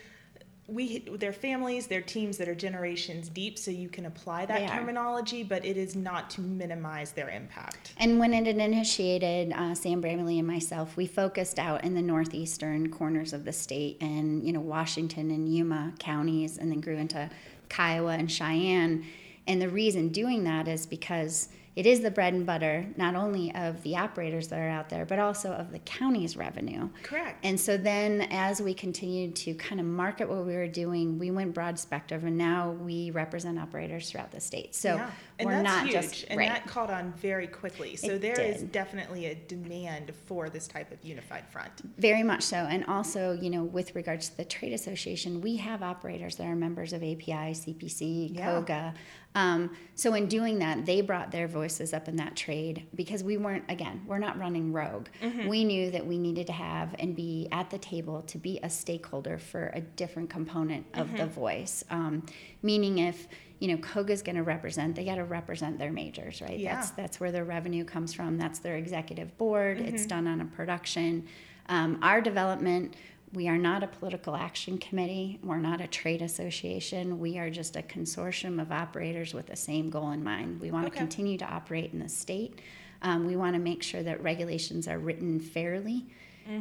we 0.69 1.01
they're 1.01 1.33
families, 1.33 1.89
they're 1.89 2.01
teams 2.01 2.39
that 2.39 2.49
are 2.49 2.55
generations 2.55 3.29
deep, 3.29 3.59
so 3.59 3.71
you 3.71 3.89
can 3.89 4.07
apply 4.07 4.47
that 4.47 4.59
They 4.61 4.67
are. 4.67 4.79
terminology, 4.79 5.43
but 5.43 5.65
it 5.65 5.77
is 5.77 5.97
not 5.97 6.31
to 6.31 6.41
minimize 6.41 7.11
their 7.13 7.29
impact. 7.29 7.93
And 7.97 8.21
when 8.21 8.33
it 8.33 8.47
initiated, 8.47 9.53
uh, 9.53 9.75
Sam 9.75 10.01
Bramley 10.01 10.39
and 10.39 10.47
myself, 10.47 10.97
we 10.97 11.07
focused 11.07 11.59
out 11.59 11.83
in 11.83 11.95
the 11.95 12.03
northeastern 12.03 12.91
corners 12.91 13.33
of 13.33 13.45
the 13.45 13.53
state 13.53 13.97
and, 14.01 14.47
you 14.47 14.53
know, 14.53 14.61
Washington 14.61 15.31
and 15.33 15.53
Yuma 15.53 15.93
counties, 15.99 16.57
and 16.59 16.71
then 16.71 16.81
grew 16.81 16.97
into 16.97 17.29
Kiowa 17.69 18.13
and 18.13 18.31
Cheyenne. 18.31 19.05
And 19.51 19.61
the 19.61 19.69
reason 19.69 20.11
doing 20.11 20.45
that 20.45 20.69
is 20.69 20.87
because 20.87 21.49
it 21.75 21.85
is 21.85 22.03
the 22.03 22.11
bread 22.11 22.35
and 22.35 22.47
butter, 22.47 22.87
not 22.97 23.17
only 23.17 23.53
of 23.57 23.83
the 23.83 23.97
operators 23.97 24.47
that 24.47 24.61
are 24.61 24.69
out 24.69 24.89
there, 24.89 25.05
but 25.05 25.19
also 25.19 25.51
of 25.51 25.73
the 25.73 25.81
county's 25.81 26.37
revenue. 26.37 26.89
Correct. 27.03 27.45
And 27.45 27.59
so 27.59 27.77
then, 27.77 28.29
as 28.31 28.63
we 28.63 28.75
continued 28.75 29.35
to 29.37 29.55
kind 29.55 29.81
of 29.81 29.87
market 29.89 30.29
what 30.29 30.47
we 30.47 30.55
were 30.55 30.69
doing, 30.69 31.19
we 31.19 31.33
went 31.33 31.53
broad 31.53 31.81
spectrum, 31.81 32.27
and 32.27 32.39
now 32.39 32.71
we 32.71 33.11
represent 33.11 33.59
operators 33.59 34.09
throughout 34.09 34.31
the 34.31 34.41
state. 34.41 34.77
So 34.77 34.95
yeah. 34.95 35.11
And 35.41 35.47
we're 35.47 35.63
that's 35.63 35.65
not 35.65 35.85
huge, 35.87 35.93
just 35.95 36.25
and 36.29 36.39
right. 36.39 36.49
that 36.49 36.67
caught 36.67 36.91
on 36.91 37.13
very 37.15 37.47
quickly. 37.47 37.97
So 37.97 38.13
It 38.13 38.23
there 38.23 38.41
is 38.41 38.61
did. 38.61 38.73
definitely 38.73 39.27
a 39.27 39.35
demand 39.35 40.13
for 40.27 40.49
this 40.49 40.67
type 40.69 40.93
of 40.93 41.03
unified 41.05 41.47
front. 41.49 41.73
Very 41.99 42.23
much 42.23 42.43
so. 42.43 42.57
And 42.57 42.85
also, 42.87 43.33
you 43.33 43.51
know, 43.51 43.65
with 43.65 43.95
regards 43.95 44.29
to 44.31 44.37
the 44.37 44.45
trade 44.45 44.73
association, 44.73 45.41
we 45.41 45.57
have 45.57 45.83
operators 45.83 46.37
that 46.37 46.47
are 46.47 46.57
members 46.57 46.93
of 46.93 47.03
API, 47.03 47.53
CPC, 47.55 48.35
Yeah. 48.35 48.47
COGA. 48.47 48.95
Um, 49.37 49.77
so 49.95 50.15
in 50.15 50.27
doing 50.27 50.59
that, 50.59 50.87
they 50.87 51.03
brought 51.03 51.31
their 51.31 51.47
voices 51.47 51.95
up 51.95 52.09
in 52.09 52.17
that 52.17 52.35
trade 52.35 52.87
because 52.97 53.23
we 53.23 53.37
weren't, 53.37 53.63
again, 53.69 54.03
we're 54.07 54.19
not 54.19 54.37
running 54.41 54.73
rogue. 54.73 55.07
We 55.47 55.63
knew 55.65 55.93
that 55.93 56.05
we 56.05 56.19
needed 56.19 56.49
to 56.49 56.53
have 56.53 56.97
and 56.99 57.15
be 57.15 57.47
at 57.53 57.71
the 57.71 57.79
table 57.79 58.23
to 58.23 58.39
be 58.39 58.59
a 58.65 58.69
stakeholder 58.69 59.39
for 59.39 59.71
a 59.73 59.81
different 59.81 60.31
component 60.31 60.85
of 60.95 61.17
the 61.17 61.27
voice. 61.27 61.85
Um, 61.91 62.27
meaning 62.63 62.99
if, 62.99 63.29
you 63.61 63.69
know, 63.69 63.77
COGA's 63.77 64.23
going 64.23 64.37
to 64.37 64.43
represent, 64.43 64.97
they 64.97 65.05
got 65.05 65.17
to 65.17 65.25
represent 65.25 65.79
their 65.79 65.93
majors, 65.93 66.41
right? 66.43 66.59
Yeah. 66.59 66.75
That's 66.77 66.91
that's 66.91 67.21
where 67.21 67.31
their 67.31 67.45
revenue 67.45 67.85
comes 67.85 68.13
from. 68.13 68.39
That's 68.39 68.59
their 68.59 68.77
executive 68.77 69.37
board. 69.39 69.79
It's 69.79 70.07
done 70.07 70.27
on 70.27 70.41
a 70.41 70.47
production. 70.47 71.27
Um, 71.69 71.99
our 72.03 72.21
development, 72.23 72.97
we 73.35 73.47
are 73.49 73.59
not 73.59 73.83
a 73.85 73.87
political 73.87 74.35
action 74.35 74.79
committee. 74.79 75.39
We're 75.45 75.59
not 75.59 75.81
a 75.81 75.87
trade 75.87 76.23
association. 76.23 77.21
We 77.21 77.39
are 77.39 77.51
just 77.51 77.77
a 77.77 77.83
consortium 77.83 78.61
of 78.61 78.73
operators 78.73 79.35
with 79.35 79.47
the 79.47 79.57
same 79.57 79.91
goal 79.91 80.11
in 80.11 80.25
mind. 80.25 80.61
We 80.61 80.71
want 80.71 80.87
Okay. 80.87 80.95
to 80.95 80.99
continue 80.99 81.37
to 81.39 81.45
operate 81.45 81.93
in 81.93 82.01
the 82.01 82.09
state. 82.09 82.61
Um, 83.03 83.27
we 83.27 83.37
want 83.37 83.55
to 83.55 83.61
make 83.61 83.83
sure 83.83 84.03
that 84.03 84.23
regulations 84.23 84.89
are 84.89 84.99
written 84.99 85.39
fairly 85.39 86.07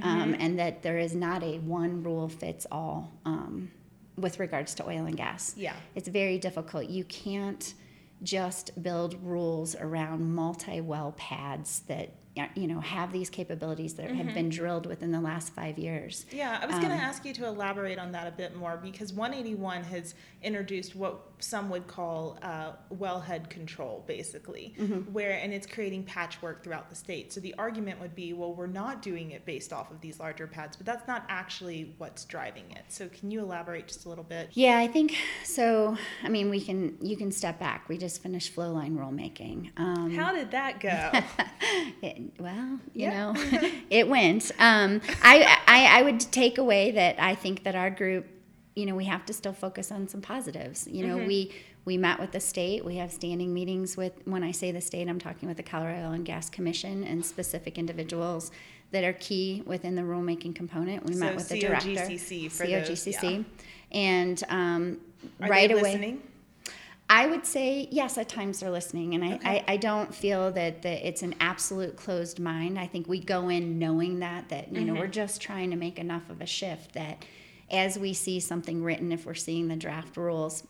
um, 0.04 0.36
and 0.38 0.60
that 0.60 0.84
there 0.84 1.00
is 1.00 1.16
not 1.16 1.42
a 1.44 1.58
one 1.60 2.04
rule 2.04 2.30
fits 2.30 2.68
all 2.72 3.12
um, 3.26 3.72
with 4.20 4.40
regards 4.40 4.74
to 4.76 4.86
oil 4.88 5.06
and 5.06 5.18
gas. 5.18 5.54
Yeah. 5.58 5.74
It's 5.96 6.08
very 6.08 6.38
difficult. 6.38 6.90
You 6.90 7.04
can't 7.06 7.74
just 8.22 8.82
build 8.84 9.16
rules 9.24 9.76
around 9.76 10.34
multi-well 10.34 11.14
pads 11.18 11.82
that 11.88 12.10
you 12.56 12.68
know 12.68 12.80
have 12.80 13.12
these 13.12 13.30
capabilities 13.30 13.96
that 13.96 14.10
have 14.12 14.34
been 14.34 14.48
drilled 14.50 14.86
within 14.86 15.12
the 15.12 15.20
last 15.20 15.54
five 15.54 15.78
years. 15.78 16.26
Yeah, 16.32 16.58
I 16.62 16.66
was 16.66 16.76
going 16.76 16.88
to 16.90 16.94
Um, 16.96 17.00
ask 17.02 17.26
you 17.26 17.34
to 17.34 17.46
elaborate 17.48 17.98
on 18.00 18.12
that 18.14 18.28
a 18.28 18.32
bit 18.32 18.56
more 18.56 18.78
because 18.78 19.12
181 19.12 19.84
has 19.86 20.16
introduced 20.42 20.96
what 20.96 21.29
some 21.40 21.70
would 21.70 21.88
call 21.88 22.38
uh, 22.42 22.72
wellhead 22.94 23.50
control, 23.50 24.04
basically, 24.08 24.74
Mm-hmm. 24.80 25.12
where 25.14 25.32
and 25.32 25.54
it's 25.54 25.66
creating 25.68 26.04
patchwork 26.04 26.64
throughout 26.64 26.90
the 26.90 26.96
state. 26.96 27.32
So 27.34 27.40
the 27.40 27.56
argument 27.58 28.00
would 28.02 28.16
be, 28.16 28.34
well, 28.34 28.54
we're 28.54 28.68
not 28.68 29.02
doing 29.02 29.32
it 29.32 29.46
based 29.46 29.72
off 29.74 29.92
of 29.92 30.02
these 30.02 30.20
larger 30.20 30.48
pads, 30.48 30.76
but 30.76 30.86
that's 30.86 31.08
not 31.08 31.26
actually 31.30 31.94
what's 31.98 32.26
driving 32.26 32.66
it. 32.72 32.84
So 32.90 33.08
can 33.10 33.32
you 33.32 33.40
elaborate 33.42 33.88
just 33.88 34.06
a 34.06 34.10
little 34.10 34.24
bit? 34.24 34.50
Yeah, 34.54 34.78
I 34.78 34.88
think 34.88 35.16
so. 35.44 35.98
I 36.24 36.30
mean, 36.30 36.50
we 36.50 36.62
can 36.62 36.98
you 37.02 37.16
can 37.18 37.32
step 37.32 37.60
back. 37.60 37.88
We 37.90 37.98
just 37.98 38.22
finished 38.24 38.56
flowline 38.56 38.96
rulemaking. 38.98 39.72
Um, 39.78 40.12
How 40.16 40.34
did 40.34 40.52
that 40.52 40.80
go? 40.80 41.12
It, 42.02 42.32
well, 42.40 42.80
you 42.94 43.04
Yeah. 43.10 43.32
know, 43.34 43.34
it 43.90 44.08
went. 44.08 44.52
Um, 44.60 45.02
I, 45.22 45.58
I 45.68 46.00
I 46.00 46.02
would 46.04 46.20
take 46.20 46.58
away 46.58 46.92
that 46.92 47.20
I 47.20 47.36
think 47.36 47.64
that 47.64 47.76
our 47.76 47.90
group, 47.90 48.26
you 48.80 48.86
know, 48.86 48.96
we 48.96 49.06
have 49.06 49.26
to 49.26 49.34
still 49.34 49.54
focus 49.54 49.92
on 49.92 50.08
some 50.08 50.22
positives. 50.22 50.88
You 50.88 51.06
know, 51.08 51.18
we 51.18 51.52
we 51.86 51.98
met 51.98 52.20
with 52.20 52.32
the 52.32 52.40
state. 52.40 52.86
We 52.86 52.96
have 52.98 53.12
standing 53.12 53.54
meetings 53.54 53.98
with. 53.98 54.14
When 54.26 54.44
I 54.44 54.52
say 54.52 54.72
the 54.72 54.82
state, 54.82 55.08
I'm 55.10 55.20
talking 55.20 55.48
with 55.48 55.58
the 55.58 55.64
Colorado 55.64 56.08
Oil 56.08 56.12
and 56.14 56.26
Gas 56.26 56.50
Commission 56.50 57.04
and 57.04 57.26
specific 57.26 57.78
individuals 57.78 58.52
that 58.92 59.04
are 59.04 59.14
key 59.14 59.62
within 59.66 59.96
the 59.96 60.02
rulemaking 60.02 60.56
component. 60.56 61.06
We 61.06 61.16
met 61.16 61.32
So 61.32 61.36
with 61.36 61.50
the 61.50 61.60
director, 61.60 61.90
COGCC 61.90 62.52
for 62.52 62.66
those, 62.66 63.08
yeah. 63.08 63.44
and 63.92 64.44
um, 64.50 64.98
Are 65.42 65.50
right 65.50 65.68
they 65.70 65.74
away. 65.74 65.84
listening? 65.84 66.24
I 67.12 67.26
would 67.26 67.44
say 67.46 67.88
yes. 67.92 68.18
At 68.20 68.30
times 68.30 68.60
they're 68.60 68.70
listening, 68.70 69.16
and 69.16 69.24
I, 69.24 69.34
Okay. 69.36 69.64
I, 69.68 69.74
I 69.74 69.78
don't 69.78 70.14
feel 70.14 70.52
that, 70.52 70.84
that 70.84 71.08
it's 71.08 71.24
an 71.24 71.34
absolute 71.40 71.96
closed 71.98 72.40
mind. 72.40 72.78
I 72.78 72.86
think 72.86 73.08
we 73.08 73.20
go 73.20 73.50
in 73.50 73.80
knowing 73.80 74.20
that 74.20 74.50
that 74.50 74.72
you 74.72 74.82
know 74.86 74.94
we're 74.94 75.08
just 75.08 75.42
trying 75.42 75.72
to 75.72 75.76
make 75.76 75.98
enough 75.98 76.30
of 76.30 76.40
a 76.42 76.46
shift 76.46 76.94
that 76.94 77.26
as 77.72 77.98
we 77.98 78.14
see 78.14 78.40
something 78.40 78.84
written, 78.84 79.12
if 79.12 79.26
we're 79.26 79.34
seeing 79.34 79.68
the 79.68 79.76
draft 79.76 80.18
rules, 80.18 80.64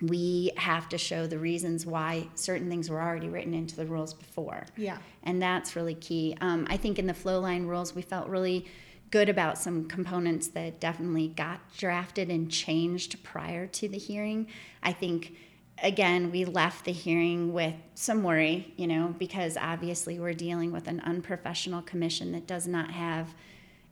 we 0.00 0.52
have 0.56 0.88
to 0.90 0.98
show 0.98 1.26
the 1.26 1.38
reasons 1.38 1.84
why 1.84 2.28
certain 2.34 2.68
things 2.68 2.88
were 2.88 3.00
already 3.00 3.28
written 3.28 3.54
into 3.54 3.76
the 3.76 3.86
rules 3.86 4.14
before. 4.14 4.64
Yeah. 4.76 4.98
And 5.22 5.42
that's 5.42 5.76
really 5.76 5.94
key. 5.94 6.36
Um, 6.40 6.66
I 6.70 6.76
think 6.76 6.98
in 6.98 7.06
the 7.06 7.14
flow 7.14 7.40
line 7.40 7.66
rules, 7.66 7.94
we 7.94 8.02
felt 8.02 8.28
really 8.28 8.66
good 9.10 9.28
about 9.28 9.58
some 9.58 9.86
components 9.86 10.48
that 10.48 10.80
definitely 10.80 11.28
got 11.28 11.60
drafted 11.76 12.30
and 12.30 12.50
changed 12.50 13.22
prior 13.24 13.66
to 13.66 13.88
the 13.88 13.98
hearing. 13.98 14.46
I 14.82 14.92
think, 14.92 15.34
again, 15.82 16.30
we 16.30 16.44
left 16.44 16.84
the 16.84 16.92
hearing 16.92 17.52
with 17.52 17.74
some 17.94 18.22
worry, 18.22 18.72
you 18.76 18.86
know, 18.86 19.14
because 19.18 19.56
obviously 19.56 20.20
we're 20.20 20.32
dealing 20.32 20.70
with 20.70 20.86
an 20.86 21.00
unprofessional 21.00 21.82
commission 21.82 22.32
that 22.32 22.46
does 22.46 22.68
not 22.68 22.92
have 22.92 23.34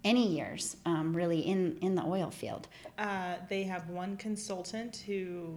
any 0.04 0.26
years 0.28 0.76
um, 0.86 1.14
really 1.14 1.40
in, 1.40 1.76
in 1.80 1.94
the 1.94 2.02
oil 2.04 2.30
field. 2.30 2.68
Uh, 2.98 3.34
they 3.48 3.64
have 3.64 3.88
one 3.88 4.16
consultant 4.16 5.04
who. 5.06 5.54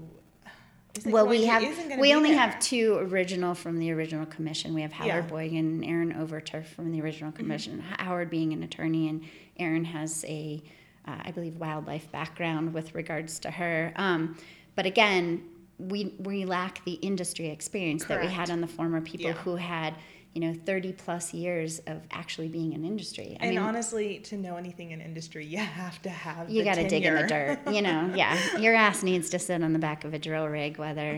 Well, 1.05 1.25
we 1.25 1.45
have 1.45 1.63
we 1.99 2.13
only 2.13 2.31
there. 2.31 2.39
have 2.39 2.59
two 2.59 2.95
original 2.97 3.55
from 3.55 3.79
the 3.79 3.91
original 3.91 4.25
commission. 4.25 4.73
We 4.73 4.81
have 4.81 4.91
Howard 4.91 5.25
Yeah. 5.25 5.29
Boigon 5.29 5.59
and 5.59 5.85
Erin 5.85 6.13
Overturf 6.13 6.65
from 6.65 6.91
the 6.91 7.01
original 7.01 7.31
commission. 7.31 7.77
Mm-hmm. 7.77 8.03
Howard 8.03 8.29
being 8.29 8.51
an 8.51 8.61
attorney 8.63 9.07
and 9.07 9.23
Erin 9.57 9.85
has 9.85 10.25
a, 10.27 10.61
uh, 11.07 11.15
I 11.21 11.31
believe, 11.31 11.55
wildlife 11.55 12.11
background 12.11 12.73
with 12.73 12.93
regards 12.93 13.39
to 13.39 13.51
her. 13.51 13.93
Um, 13.95 14.37
but 14.75 14.85
again, 14.85 15.45
we 15.77 16.13
we 16.19 16.43
lack 16.43 16.83
the 16.83 16.93
industry 16.93 17.47
experience 17.47 18.03
that 18.05 18.19
we 18.19 18.27
had 18.27 18.49
on 18.49 18.59
the 18.59 18.67
former 18.67 18.99
people 18.99 19.27
Yeah. 19.27 19.33
who 19.33 19.55
had 19.55 19.95
you 20.33 20.39
know 20.41 20.53
30 20.65 20.93
plus 20.93 21.33
years 21.33 21.79
of 21.87 22.01
actually 22.11 22.47
being 22.47 22.71
in 22.73 22.85
industry. 22.85 23.35
I 23.39 23.45
And 23.45 23.55
mean, 23.55 23.59
honestly, 23.59 24.19
to 24.19 24.37
know 24.37 24.55
anything 24.55 24.91
in 24.91 25.01
industry, 25.01 25.45
you 25.45 25.57
have 25.57 26.01
to 26.03 26.09
have. 26.09 26.49
you 26.49 26.63
got 26.63 26.75
to 26.75 26.87
dig 26.87 27.03
in 27.05 27.15
the 27.15 27.23
dirt. 27.27 27.59
You 27.71 27.81
know, 27.81 28.11
yeah. 28.15 28.57
Your 28.57 28.73
ass 28.73 29.03
needs 29.03 29.29
to 29.31 29.39
sit 29.39 29.61
on 29.61 29.73
the 29.73 29.79
back 29.79 30.05
of 30.05 30.13
a 30.13 30.19
drill 30.19 30.47
rig, 30.47 30.77
whether 30.77 31.15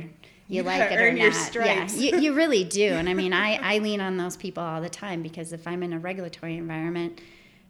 you, 0.47 0.57
You 0.57 0.63
like 0.63 0.91
it 0.91 0.99
or 0.99 1.11
not. 1.13 1.55
Yeah, 1.55 1.87
you, 1.91 2.19
you 2.19 2.33
really 2.33 2.63
do. 2.63 2.87
And 2.93 3.07
I 3.07 3.13
mean, 3.13 3.33
I, 3.33 3.75
I 3.75 3.77
lean 3.79 4.01
on 4.01 4.17
those 4.17 4.35
people 4.35 4.63
all 4.63 4.81
the 4.81 4.89
time 4.89 5.21
because 5.21 5.53
if 5.53 5.67
I'm 5.67 5.83
in 5.83 5.93
a 5.93 5.99
regulatory 5.99 6.57
environment 6.57 7.21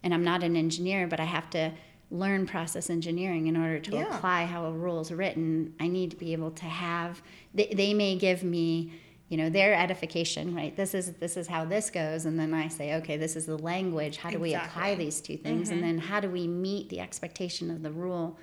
and 0.01 0.13
I'm 0.13 0.23
not 0.23 0.43
an 0.43 0.55
engineer, 0.55 1.07
but 1.07 1.19
I 1.19 1.25
have 1.25 1.49
to 1.51 1.71
learn 2.09 2.45
process 2.45 2.89
engineering 2.89 3.47
in 3.47 3.57
order 3.57 3.79
to 3.79 3.91
Yeah. 3.91 4.15
apply 4.15 4.45
how 4.45 4.65
a 4.65 4.71
rule 4.71 5.01
is 5.01 5.11
written, 5.11 5.73
I 5.79 5.87
need 5.87 6.11
to 6.11 6.17
be 6.17 6.31
able 6.33 6.51
to 6.51 6.65
have. 6.65 7.21
They, 7.53 7.67
they 7.75 7.93
may 7.93 8.15
give 8.17 8.43
me. 8.43 8.93
You 9.29 9.37
know 9.37 9.49
their 9.49 9.73
edification, 9.73 10.53
right? 10.53 10.75
This 10.75 10.93
is 10.93 11.13
this 11.13 11.37
is 11.37 11.47
how 11.47 11.65
this 11.65 11.89
goes, 11.89 12.25
and 12.25 12.39
then 12.39 12.53
I 12.53 12.67
say, 12.67 12.95
okay, 12.95 13.17
this 13.17 13.35
is 13.35 13.45
the 13.45 13.57
language. 13.57 14.17
How 14.17 14.29
do 14.29 14.39
we 14.39 14.53
apply 14.53 14.95
these 14.95 15.21
two 15.21 15.37
things, 15.37 15.69
and 15.69 15.79
mm-hmm. 15.79 15.87
then 15.87 15.97
how 15.97 16.19
do 16.19 16.29
we 16.29 16.47
meet 16.47 16.89
the 16.89 16.99
expectation 16.99 17.71
of 17.71 17.81
the 17.81 17.91
rule 17.91 18.37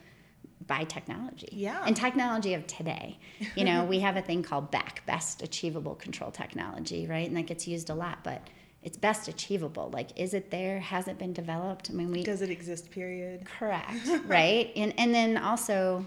by 0.67 0.85
technology? 0.85 1.49
Yeah. 1.53 1.83
and 1.87 1.97
technology 1.97 2.55
of 2.55 2.67
today. 2.67 3.19
You 3.55 3.65
know, 3.65 3.85
we 3.85 4.01
have 4.07 4.17
a 4.17 4.23
thing 4.23 4.43
called 4.43 4.71
BACT 4.71 5.07
Best 5.07 5.43
Achievable 5.43 5.95
Control 5.95 6.31
Technology, 6.31 7.07
right? 7.07 7.29
And 7.29 7.37
that 7.37 7.47
gets 7.47 7.69
used 7.69 7.91
a 7.91 7.95
lot, 7.95 8.25
but 8.25 8.43
it's 8.83 8.97
best 8.97 9.29
achievable. 9.29 9.91
Like, 9.93 10.19
is 10.19 10.33
it 10.33 10.51
there? 10.51 10.81
Has 10.81 11.07
it 11.07 11.19
been 11.19 11.33
developed? 11.33 11.91
I 11.91 11.93
mean, 11.93 12.11
we 12.11 12.23
Does 12.23 12.41
it 12.43 12.51
exist? 12.51 12.91
Period. 12.91 13.45
correct, 13.45 14.09
right? 14.27 14.73
And 14.75 14.95
and 14.99 15.15
then 15.15 15.37
also, 15.37 16.07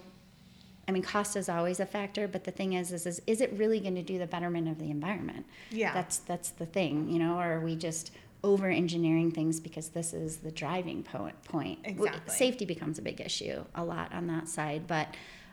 I 0.87 0.91
mean, 0.91 1.03
cost 1.03 1.35
is 1.35 1.47
always 1.47 1.79
a 1.79 1.85
factor, 1.85 2.27
but 2.27 2.43
the 2.43 2.51
thing 2.51 2.73
is, 2.73 2.91
is 2.91 3.05
is, 3.05 3.21
is 3.25 3.41
it 3.41 3.53
really 3.53 3.79
going 3.79 3.95
to 3.95 4.03
do 4.03 4.19
the 4.19 4.27
betterment 4.27 4.67
of 4.67 4.79
the 4.79 4.91
environment? 4.91 5.45
Yeah. 5.71 5.93
That's 5.93 6.17
that's 6.19 6.49
the 6.49 6.65
thing, 6.65 7.09
you 7.09 7.19
know, 7.19 7.37
or 7.37 7.53
are 7.53 7.59
we 7.61 7.75
just 7.75 8.11
over 8.43 8.67
engineering 8.69 9.31
things 9.31 9.61
because 9.61 9.89
this 9.89 10.13
is 10.13 10.37
the 10.37 10.51
driving 10.51 11.03
po- 11.03 11.31
point? 11.45 11.79
Exactly. 11.85 12.33
Safety 12.33 12.65
becomes 12.65 12.99
a 12.99 13.01
big 13.01 13.21
issue 13.21 13.63
a 13.75 13.83
lot 13.83 14.13
on 14.13 14.27
that 14.27 14.49
side, 14.49 14.85
but 14.87 15.07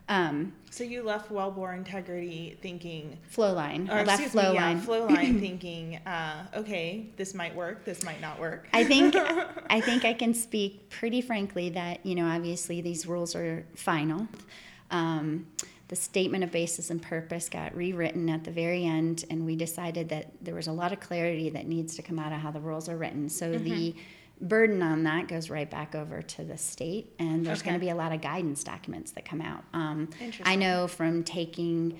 um, 0.09 0.53
So 0.71 0.83
you 0.83 1.05
left 1.05 1.31
wellbore 1.31 1.77
integrity 1.77 2.59
thinking, 2.61 3.17
flow 3.29 3.53
line, 3.55 3.89
or 3.89 4.05
left 4.05 4.25
flow 4.31 4.49
me, 4.51 4.55
yeah, 4.57 4.65
line. 4.65 4.81
flow 4.81 5.07
line 5.07 5.39
thinking, 5.47 5.99
uh, 6.05 6.47
okay, 6.57 7.07
this 7.17 7.33
might 7.33 7.55
work, 7.55 7.85
this 7.85 8.03
might 8.03 8.21
not 8.21 8.41
work. 8.41 8.67
I 8.73 8.83
think 8.83 9.15
I 9.15 9.81
think 9.87 10.05
I 10.05 10.13
can 10.13 10.35
speak 10.35 10.91
pretty 10.91 11.21
frankly 11.21 11.71
that 11.71 12.05
you 12.05 12.17
know 12.17 12.27
obviously 12.27 12.81
these 12.81 13.07
rules 13.07 13.37
are 13.37 13.65
final. 13.77 14.27
Um, 14.91 15.47
the 15.89 15.97
statement 15.97 16.45
of 16.45 16.53
basis 16.53 16.91
and 16.91 17.03
purpose 17.03 17.49
got 17.49 17.75
rewritten 17.75 18.31
at 18.31 18.45
the 18.45 18.53
very 18.53 18.85
end, 18.85 19.25
and 19.29 19.45
we 19.45 19.57
decided 19.57 20.09
that 20.11 20.31
there 20.41 20.55
was 20.55 20.69
a 20.69 20.73
lot 20.73 20.93
of 20.93 21.01
clarity 21.01 21.51
that 21.51 21.67
needs 21.67 21.97
to 21.97 22.03
come 22.03 22.19
out 22.19 22.33
of 22.33 22.39
how 22.39 22.53
the 22.53 22.61
rules 22.61 22.89
are 22.89 22.97
written. 22.97 23.29
So 23.29 23.59
the 23.59 23.97
burden 24.41 24.83
on 24.83 25.03
that 25.03 25.27
goes 25.27 25.51
right 25.51 25.69
back 25.69 25.97
over 25.97 26.23
to 26.23 26.45
the 26.45 26.57
state, 26.57 27.13
and 27.19 27.45
there's 27.45 27.63
going 27.63 27.75
to 27.75 27.81
be 27.81 27.91
a 27.91 27.97
lot 27.97 28.13
of 28.13 28.21
guidance 28.21 28.63
documents 28.63 29.11
that 29.13 29.25
come 29.25 29.41
out. 29.41 29.65
Um, 29.73 30.09
I 30.45 30.55
know 30.55 30.87
from 30.87 31.25
taking 31.25 31.99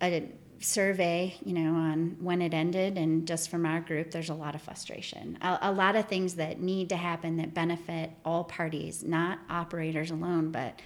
a 0.00 0.26
survey, 0.60 1.34
you 1.44 1.52
know, 1.52 1.74
on 1.74 2.16
when 2.20 2.40
it 2.42 2.54
ended, 2.54 2.96
and 2.96 3.26
just 3.26 3.50
from 3.50 3.66
our 3.66 3.80
group, 3.80 4.10
there's 4.10 4.30
a 4.30 4.34
lot 4.34 4.54
of 4.54 4.62
frustration. 4.62 5.38
A, 5.42 5.58
a 5.62 5.72
lot 5.72 5.94
of 5.94 6.08
things 6.08 6.36
that 6.36 6.60
need 6.60 6.88
to 6.88 6.96
happen 6.96 7.36
that 7.36 7.52
benefit 7.52 8.10
all 8.24 8.44
parties, 8.44 9.02
not 9.02 9.38
operators 9.48 10.10
alone, 10.10 10.50
but 10.50 10.80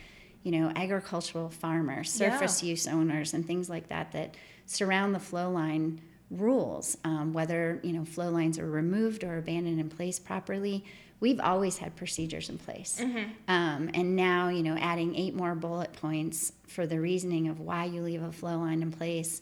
you 0.44 0.52
know, 0.52 0.70
agricultural 0.76 1.50
farmers, 1.50 2.18
Yeah. 2.20 2.30
surface 2.30 2.62
use 2.62 2.87
owners, 2.87 3.35
and 3.35 3.44
things 3.44 3.68
like 3.68 3.88
that 3.88 4.12
that 4.12 4.37
surround 4.66 5.14
the 5.14 5.18
flow 5.20 5.50
line 5.50 6.00
rules. 6.30 6.96
Um, 7.04 7.33
whether 7.33 7.80
you 7.83 7.92
know 7.92 8.04
flow 8.04 8.30
lines 8.30 8.59
are 8.59 8.70
removed 8.70 9.24
or 9.24 9.37
abandoned 9.38 9.80
in 9.80 9.88
place 9.90 10.18
properly, 10.18 10.85
we've 11.20 11.40
always 11.40 11.78
had 11.78 11.96
procedures 11.96 12.48
in 12.48 12.59
place. 12.59 13.00
Um, 13.48 13.90
and 13.94 14.14
now, 14.16 14.48
you 14.48 14.62
know, 14.62 14.76
adding 14.76 15.16
eight 15.16 15.35
more 15.35 15.54
bullet 15.54 15.92
points 15.94 16.52
for 16.66 16.87
the 16.87 17.00
reasoning 17.00 17.48
of 17.48 17.61
why 17.61 17.85
you 17.87 18.02
leave 18.02 18.22
a 18.22 18.33
flow 18.33 18.59
line 18.59 18.83
in 18.83 18.90
place 18.92 19.40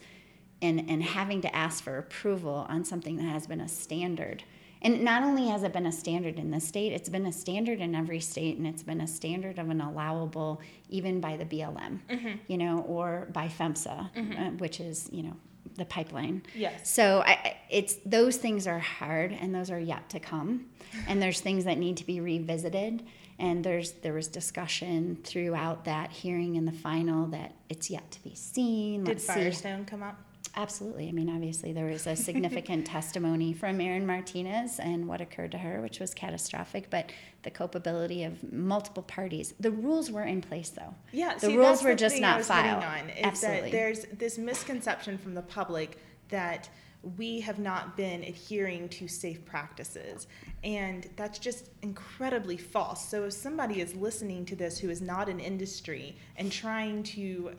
and, 0.61 0.89
and 0.89 1.03
having 1.03 1.41
to 1.43 1.55
ask 1.55 1.83
for 1.83 1.99
approval 1.99 2.67
on 2.69 2.85
something 2.85 3.17
that 3.17 3.25
has 3.25 3.47
been 3.49 3.61
a 3.61 3.69
standard. 3.69 4.45
And 4.83 5.03
not 5.03 5.23
only 5.23 5.47
has 5.49 5.63
it 5.63 5.73
been 5.73 5.87
a 5.87 5.93
standard 5.93 6.39
in 6.39 6.51
the 6.51 6.61
state, 6.61 6.93
it's 6.93 7.09
been 7.09 7.27
a 7.27 7.33
standard 7.33 7.81
in 7.81 7.95
every 7.95 8.21
state, 8.21 8.59
and 8.59 8.67
it's 8.67 8.83
been 8.83 9.01
a 9.01 9.07
standard 9.07 9.59
of 9.59 9.71
an 9.71 9.81
allowable, 9.81 10.61
even 10.91 11.21
by 11.21 11.37
the 11.37 11.45
BLM, 11.45 12.01
you 12.49 12.59
know, 12.59 12.81
or 12.89 13.29
by 13.33 13.47
PHMSA, 13.49 14.11
uh, 14.39 14.51
which 14.59 14.81
is, 14.81 15.09
you 15.13 15.23
know, 15.23 15.37
the 15.77 15.85
pipeline. 15.87 16.43
Yes. 16.55 16.91
So 16.91 17.23
I, 17.25 17.57
it's 17.71 17.95
those 18.05 18.37
things 18.37 18.67
are 18.67 18.81
hard, 18.81 19.33
and 19.33 19.55
those 19.55 19.71
are 19.71 19.79
yet 19.81 20.09
to 20.11 20.21
come. 20.21 20.67
And 21.09 21.23
there's 21.23 21.41
things 21.41 21.65
that 21.65 21.79
need 21.79 21.97
to 21.99 22.05
be 22.07 22.21
revisited. 22.21 23.03
and 23.39 23.65
there's 23.65 23.93
there 24.03 24.13
was 24.13 24.29
discussion 24.29 25.17
throughout 25.25 25.87
that 25.87 26.11
hearing 26.11 26.57
in 26.57 26.67
the 26.67 26.73
final 26.73 27.27
that 27.29 27.55
it's 27.71 27.89
yet 27.89 28.11
to 28.11 28.23
be 28.23 28.35
seen. 28.35 29.05
Did 29.05 29.09
Let's 29.15 29.27
see. 29.27 29.33
Firestone 29.33 29.85
come 29.87 30.03
up? 30.03 30.19
Absolutely. 30.55 31.09
I 31.09 31.13
mean, 31.13 31.31
obviously, 31.31 31.73
there 31.73 31.87
was 31.87 32.07
a 32.07 32.15
significant 32.15 32.87
testimony 32.97 33.55
from 33.55 33.81
Erin 33.81 34.07
Martinez 34.07 34.79
and 34.79 35.09
what 35.09 35.21
occurred 35.21 35.53
to 35.53 35.59
her, 35.59 35.81
which 35.81 35.99
was 35.99 36.13
catastrophic, 36.13 36.91
but 36.91 37.11
the 37.43 37.51
culpability 37.51 38.23
of 38.25 38.53
multiple 38.53 39.03
parties. 39.03 39.55
The 39.59 39.71
rules 39.71 40.11
were 40.11 40.25
in 40.25 40.43
place, 40.43 40.69
though. 40.69 40.95
Yeah, 41.11 41.35
the 41.35 41.47
see, 41.47 41.57
rules 41.57 41.69
that's 41.69 41.85
were 41.85 41.91
the 41.91 41.97
just 41.97 42.17
thing 42.17 42.25
I 42.25 42.31
not 42.31 42.39
was 42.39 42.49
filed. 42.49 42.85
On, 42.85 43.09
is 43.11 43.25
Absolutely. 43.25 43.61
that 43.63 43.73
there's 43.73 44.05
this 44.13 44.37
misconception 44.37 45.17
from 45.17 45.35
the 45.35 45.43
public 45.43 45.97
that 46.29 46.69
we 47.17 47.41
have 47.41 47.59
not 47.59 47.97
been 47.97 48.23
adhering 48.23 48.89
to 48.89 49.09
safe 49.09 49.45
practices. 49.45 50.27
And 50.63 51.09
that's 51.17 51.39
just 51.39 51.71
incredibly 51.83 52.57
false. 52.57 53.09
So 53.09 53.25
if 53.25 53.33
somebody 53.33 53.81
is 53.81 53.95
listening 53.97 54.45
to 54.47 54.57
this 54.57 54.79
who 54.79 54.89
is 54.89 55.01
not 55.01 55.29
in 55.29 55.41
industry 55.41 56.17
and 56.37 56.53
trying 56.53 57.03
to 57.05 57.53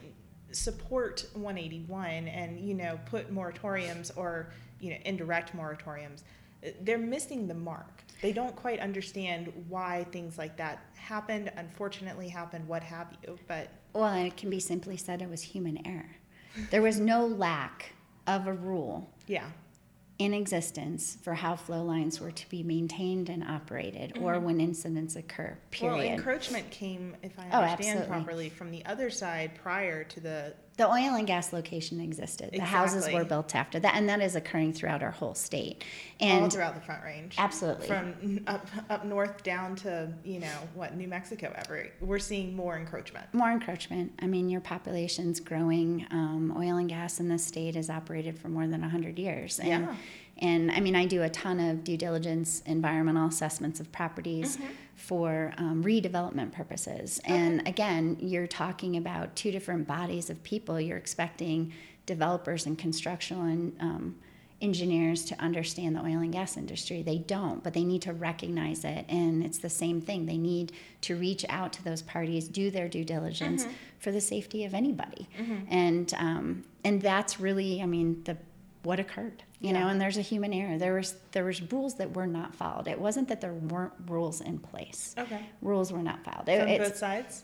support 0.53 1.25
181 1.33 2.27
and 2.27 2.59
you 2.59 2.73
know 2.73 2.99
put 3.05 3.33
moratoriums 3.33 4.11
or 4.15 4.49
you 4.79 4.91
know 4.91 4.97
indirect 5.05 5.55
moratoriums 5.55 6.21
they're 6.81 6.97
missing 6.97 7.47
the 7.47 7.53
mark 7.53 8.03
they 8.21 8.31
don't 8.31 8.55
quite 8.55 8.79
understand 8.79 9.51
why 9.67 10.05
things 10.11 10.37
like 10.37 10.55
that 10.55 10.85
happened 10.95 11.51
unfortunately 11.57 12.29
happened 12.29 12.65
what 12.67 12.81
have 12.83 13.07
you 13.23 13.37
but 13.47 13.69
Well, 13.93 14.13
it 14.13 14.37
can 14.37 14.49
be 14.49 14.59
simply 14.59 14.97
said 14.97 15.21
it 15.21 15.29
was 15.29 15.41
human 15.41 15.85
error. 15.85 16.15
There 16.71 16.81
was 16.81 16.99
no 16.99 17.25
lack 17.27 17.93
of 18.27 18.47
a 18.47 18.53
rule 18.53 19.09
yeah 19.27 19.45
in 20.19 20.33
existence 20.33 21.17
for 21.23 21.33
how 21.33 21.55
flow 21.55 21.83
lines 21.83 22.21
were 22.21 22.31
to 22.31 22.49
be 22.49 22.61
maintained 22.63 23.29
and 23.29 23.43
operated 23.43 24.17
or 24.19 24.35
mm. 24.35 24.43
when 24.43 24.61
incidents 24.61 25.15
occur, 25.15 25.57
period. 25.71 25.97
well 25.97 26.05
encroachment 26.05 26.69
came 26.69 27.15
if 27.23 27.37
i 27.39 27.43
Oh, 27.51 27.61
understand 27.61 27.99
absolutely. 27.99 28.07
properly 28.07 28.49
from 28.49 28.71
the 28.71 28.85
other 28.85 29.09
side 29.09 29.51
prior 29.55 30.03
to 30.03 30.19
the 30.19 30.53
the 30.77 30.87
oil 30.87 31.15
and 31.15 31.27
gas 31.27 31.53
location 31.53 31.99
existed. 31.99 32.49
The 32.51 32.61
houses 32.61 33.07
were 33.11 33.23
built 33.23 33.53
after 33.53 33.79
that, 33.79 33.95
and 33.95 34.09
that 34.09 34.21
is 34.21 34.35
occurring 34.35 34.73
throughout 34.73 35.03
our 35.03 35.11
whole 35.11 35.35
state. 35.35 35.83
all 36.19 36.27
And 36.27 36.51
throughout 36.51 36.73
the 36.73 36.81
front 36.81 37.03
range 37.03 37.35
absolutely, 37.37 37.87
from 37.87 38.41
up 38.47 38.67
up 38.89 39.05
north 39.05 39.43
down 39.43 39.75
to 39.77 40.11
you 40.23 40.39
know 40.39 40.57
what 40.73 40.95
new 40.95 41.07
mexico 41.07 41.53
ever 41.55 41.87
we're 42.01 42.17
seeing 42.19 42.55
more 42.55 42.77
encroachment 42.77 43.25
more 43.33 43.51
encroachment. 43.51 44.13
I 44.19 44.27
mean, 44.27 44.49
your 44.49 44.61
population's 44.61 45.39
growing. 45.39 46.07
Um, 46.11 46.53
oil 46.57 46.77
and 46.77 46.89
gas 46.89 47.19
in 47.19 47.27
this 47.29 47.45
state 47.45 47.75
has 47.75 47.89
operated 47.89 48.37
for 48.39 48.49
more 48.49 48.67
than 48.67 48.81
100 48.81 49.19
years. 49.19 49.59
And, 49.59 49.67
Yeah. 49.85 49.95
and 50.39 50.71
I 50.71 50.79
mean, 50.79 50.95
I 50.95 51.05
do 51.05 51.23
a 51.23 51.29
ton 51.29 51.59
of 51.59 51.83
due 51.83 51.97
diligence, 51.97 52.61
environmental 52.65 53.27
assessments 53.27 53.79
of 53.79 53.91
properties 53.91 54.57
for 55.03 55.53
um, 55.57 55.83
redevelopment 55.83 56.53
purposes. 56.53 57.19
And 57.25 57.67
again, 57.67 58.15
you're 58.21 58.47
talking 58.47 58.95
about 58.95 59.35
two 59.35 59.51
different 59.51 59.85
bodies 59.85 60.29
of 60.29 60.41
people. 60.43 60.79
You're 60.79 60.97
expecting 60.97 61.73
developers 62.05 62.65
and 62.65 62.77
construction 62.77 63.37
and 63.37 63.81
um, 63.81 64.15
engineers 64.61 65.25
to 65.25 65.37
understand 65.41 65.97
the 65.97 65.99
oil 65.99 66.19
and 66.19 66.31
gas 66.31 66.55
industry. 66.55 67.01
They 67.01 67.17
don't, 67.17 67.61
but 67.61 67.73
they 67.73 67.83
need 67.83 68.01
to 68.03 68.13
recognize 68.13 68.85
it. 68.85 69.03
And 69.09 69.43
it's 69.43 69.57
the 69.57 69.69
same 69.69 69.99
thing. 69.99 70.25
They 70.25 70.37
need 70.37 70.71
to 71.01 71.17
reach 71.17 71.45
out 71.49 71.73
to 71.73 71.83
those 71.83 72.01
parties, 72.01 72.47
do 72.47 72.71
their 72.71 72.87
due 72.87 73.03
diligence 73.03 73.65
for 73.99 74.13
the 74.13 74.21
safety 74.21 74.63
of 74.63 74.73
anybody. 74.73 75.27
And 75.67 76.13
um, 76.17 76.63
and 76.85 77.01
that's 77.01 77.41
really, 77.41 77.81
I 77.81 77.85
mean, 77.85 78.23
the 78.23 78.37
what 78.83 79.01
occurred. 79.01 79.43
You 79.63 79.71
know, 79.73 79.87
and 79.87 79.99
there's 79.99 80.17
a 80.17 80.21
human 80.21 80.51
error. 80.53 80.77
There 80.77 80.93
was 80.93 81.15
there 81.31 81.45
was 81.45 81.59
rules 81.71 81.95
that 81.95 82.13
were 82.15 82.27
not 82.27 82.53
followed. 82.53 82.87
It 82.87 82.99
wasn't 82.99 83.29
that 83.29 83.39
there 83.41 83.53
weren't 83.53 83.93
rules 84.07 84.41
in 84.41 84.59
place. 84.59 85.15
okay 85.17 85.41
Rules 85.61 85.91
were 85.93 86.03
not 86.03 86.23
followed. 86.25 86.47
It- 86.49 86.59
from 86.59 86.67
it's- 86.69 86.89
both 86.89 86.97
sides 86.97 87.43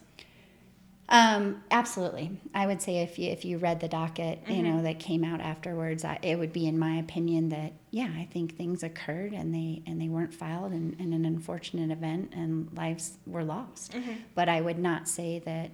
um, 1.12 1.64
absolutely. 1.72 2.30
I 2.54 2.68
would 2.68 2.84
say 2.84 2.98
if 3.00 3.18
you 3.18 3.32
if 3.32 3.44
you 3.44 3.58
read 3.58 3.80
the 3.80 3.88
docket, 3.88 4.42
you 4.48 4.54
Mm-hmm. 4.56 4.64
know, 4.78 4.84
that 4.84 5.00
came 5.00 5.24
out 5.24 5.42
afterwards, 5.42 6.06
I, 6.06 6.20
it 6.22 6.38
would 6.38 6.54
be 6.54 6.68
in 6.68 6.78
my 6.78 6.98
opinion 6.98 7.50
that 7.50 7.74
yeah, 7.90 8.10
I 8.16 8.28
think 8.32 8.56
things 8.56 8.84
occurred 8.84 9.34
and 9.34 9.52
they 9.52 9.82
and 9.88 10.00
they 10.00 10.08
weren't 10.08 10.36
filed 10.36 10.72
and, 10.72 10.96
and 11.00 11.14
an 11.16 11.26
unfortunate 11.26 11.90
event 11.90 12.34
and 12.36 12.70
lives 12.78 13.18
were 13.26 13.44
lost. 13.44 13.94
Mm-hmm. 13.94 14.14
But 14.36 14.50
I 14.50 14.62
would 14.62 14.78
not 14.78 15.08
say 15.08 15.40
that 15.46 15.72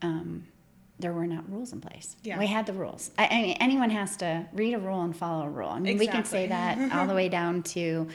um, 0.00 0.46
there 0.98 1.12
were 1.12 1.26
not 1.26 1.50
rules 1.50 1.72
in 1.72 1.80
place. 1.80 2.16
Yeah. 2.22 2.38
We 2.38 2.46
had 2.46 2.66
the 2.66 2.72
rules. 2.72 3.10
I, 3.18 3.26
I 3.26 3.42
mean, 3.42 3.56
anyone 3.60 3.90
has 3.90 4.16
to 4.18 4.46
read 4.52 4.74
a 4.74 4.78
rule 4.78 5.02
and 5.02 5.16
follow 5.16 5.46
a 5.46 5.50
rule. 5.50 5.68
I 5.68 5.78
mean, 5.78 5.98
we 5.98 6.06
can 6.06 6.24
say 6.24 6.48
that 6.48 6.92
all 6.92 7.06
the 7.06 7.14
way 7.14 7.28
down 7.28 7.62
to. 7.64 8.08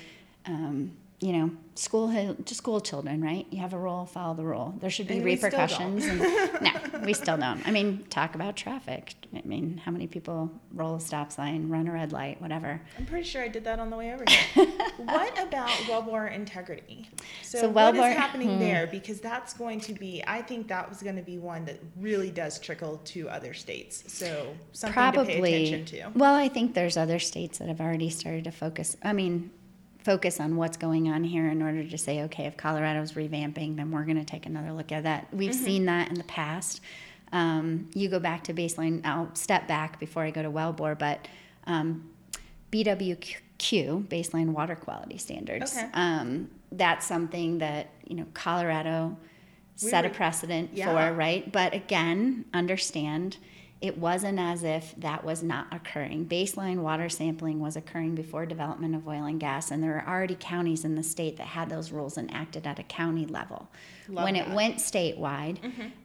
Um, 0.45 0.91
you 1.23 1.31
know, 1.31 1.51
school 1.75 2.35
to 2.35 2.53
school 2.53 2.81
children, 2.81 3.23
right? 3.23 3.47
You 3.49 3.61
have 3.61 3.71
a 3.71 3.77
rule, 3.77 4.05
follow 4.05 4.33
the 4.33 4.43
rule. 4.43 4.75
There 4.81 4.89
should 4.89 5.07
be 5.07 5.15
And 5.15 5.25
repercussions. 5.25 6.03
And, 6.03 6.19
no, 6.19 6.99
we 7.05 7.13
still 7.23 7.37
don't. 7.37 7.65
I 7.65 7.71
mean, 7.71 8.03
talk 8.09 8.35
about 8.35 8.57
traffic. 8.57 9.13
I 9.33 9.41
mean, 9.45 9.77
how 9.77 9.91
many 9.93 10.05
people 10.05 10.51
roll 10.73 10.95
a 10.95 10.99
stop 10.99 11.31
sign, 11.31 11.69
run 11.69 11.87
a 11.87 11.93
red 11.93 12.11
light, 12.11 12.41
whatever. 12.41 12.81
I'm 12.99 13.05
pretty 13.05 13.25
sure 13.25 13.41
I 13.41 13.47
did 13.47 13.63
that 13.63 13.79
on 13.79 13.89
the 13.89 13.95
way 13.95 14.13
over 14.13 14.25
here. 14.27 14.65
what 14.97 15.41
about 15.41 15.69
wellbore 15.87 16.29
integrity? 16.29 17.09
So, 17.41 17.59
So 17.59 17.69
what 17.69 17.95
is 17.95 18.01
wellbore- 18.01 18.13
happening 18.13 18.55
hmm. 18.55 18.59
there? 18.59 18.87
Because 18.87 19.21
that's 19.21 19.53
going 19.53 19.79
to 19.79 19.93
be, 19.93 20.21
I 20.27 20.41
think 20.41 20.67
that 20.67 20.89
was 20.89 21.01
going 21.01 21.15
to 21.15 21.21
be 21.21 21.37
one 21.37 21.63
that 21.65 21.79
really 22.01 22.31
does 22.31 22.59
trickle 22.59 22.97
to 23.05 23.29
other 23.29 23.53
states. 23.53 24.03
So 24.07 24.53
something 24.73 24.93
to 24.93 25.11
pay 25.11 25.15
Probably. 25.15 25.67
attention 25.67 25.85
to. 25.85 26.19
Well, 26.19 26.35
I 26.35 26.49
think 26.49 26.73
there's 26.73 26.97
other 26.97 27.19
states 27.19 27.59
that 27.59 27.69
have 27.69 27.79
already 27.79 28.09
started 28.09 28.43
to 28.43 28.51
focus. 28.51 28.97
I 29.01 29.13
mean, 29.13 29.51
focus 30.03 30.39
on 30.39 30.55
what's 30.57 30.77
going 30.77 31.09
on 31.09 31.23
here 31.23 31.47
in 31.49 31.61
order 31.61 31.83
to 31.87 31.97
say, 31.97 32.21
okay, 32.23 32.45
if 32.45 32.57
Colorado's 32.57 33.13
revamping, 33.13 33.75
then 33.77 33.89
we're 33.91 34.03
going 34.03 34.17
to 34.17 34.25
take 34.25 34.45
another 34.45 34.71
look 34.71 34.91
at 34.91 35.03
that. 35.03 35.27
We've 35.33 35.51
Mm-hmm. 35.51 35.63
seen 35.65 35.85
that 35.85 36.09
in 36.09 36.15
the 36.15 36.23
past. 36.25 36.81
Um, 37.31 37.89
you 37.93 38.09
go 38.09 38.19
back 38.19 38.43
to 38.45 38.53
baseline. 38.53 39.03
I'll 39.05 39.33
step 39.33 39.67
back 39.67 39.99
before 39.99 40.23
I 40.23 40.31
go 40.31 40.41
to 40.43 40.51
wellbore, 40.51 40.97
but 40.99 41.27
um, 41.65 42.09
BWQ, 42.71 44.07
baseline 44.07 44.49
water 44.49 44.75
quality 44.75 45.17
standards. 45.17 45.75
Okay. 45.75 45.87
Um, 45.93 46.49
that's 46.71 47.05
something 47.05 47.59
that 47.59 47.89
you 48.07 48.15
know 48.15 48.25
Colorado 48.33 49.15
We 49.81 49.89
set 49.89 50.05
a 50.05 50.09
precedent 50.09 50.71
Yeah. 50.73 51.09
for, 51.09 51.13
right? 51.15 51.49
But 51.51 51.73
again, 51.73 52.45
understand 52.53 53.37
it 53.83 53.97
wasn't 53.97 54.39
as 54.39 54.63
if 54.63 54.95
that 54.95 55.25
was 55.25 55.43
not 55.43 55.67
occurring. 55.73 56.25
Baseline 56.25 56.77
water 56.77 57.09
sampling 57.09 57.59
was 57.59 57.75
occurring 57.75 58.15
before 58.15 58.45
development 58.45 58.95
of 58.95 59.05
oil 59.05 59.25
and 59.25 59.41
gas, 59.41 59.71
and 59.71 59.83
there 59.83 59.91
were 59.91 60.07
already 60.07 60.37
counties 60.39 60.85
in 60.85 60.95
the 60.95 61.03
state 61.03 61.35
that 61.35 61.47
had 61.47 61.69
those 61.69 61.91
rules 61.91 62.17
enacted 62.17 62.65
at 62.65 62.79
a 62.79 62.83
county 62.83 63.25
level. 63.25 63.69
Love 64.07 64.23
when 64.23 64.35
that. 64.35 64.47
it 64.47 64.53
went 64.53 64.77
statewide, 64.77 65.57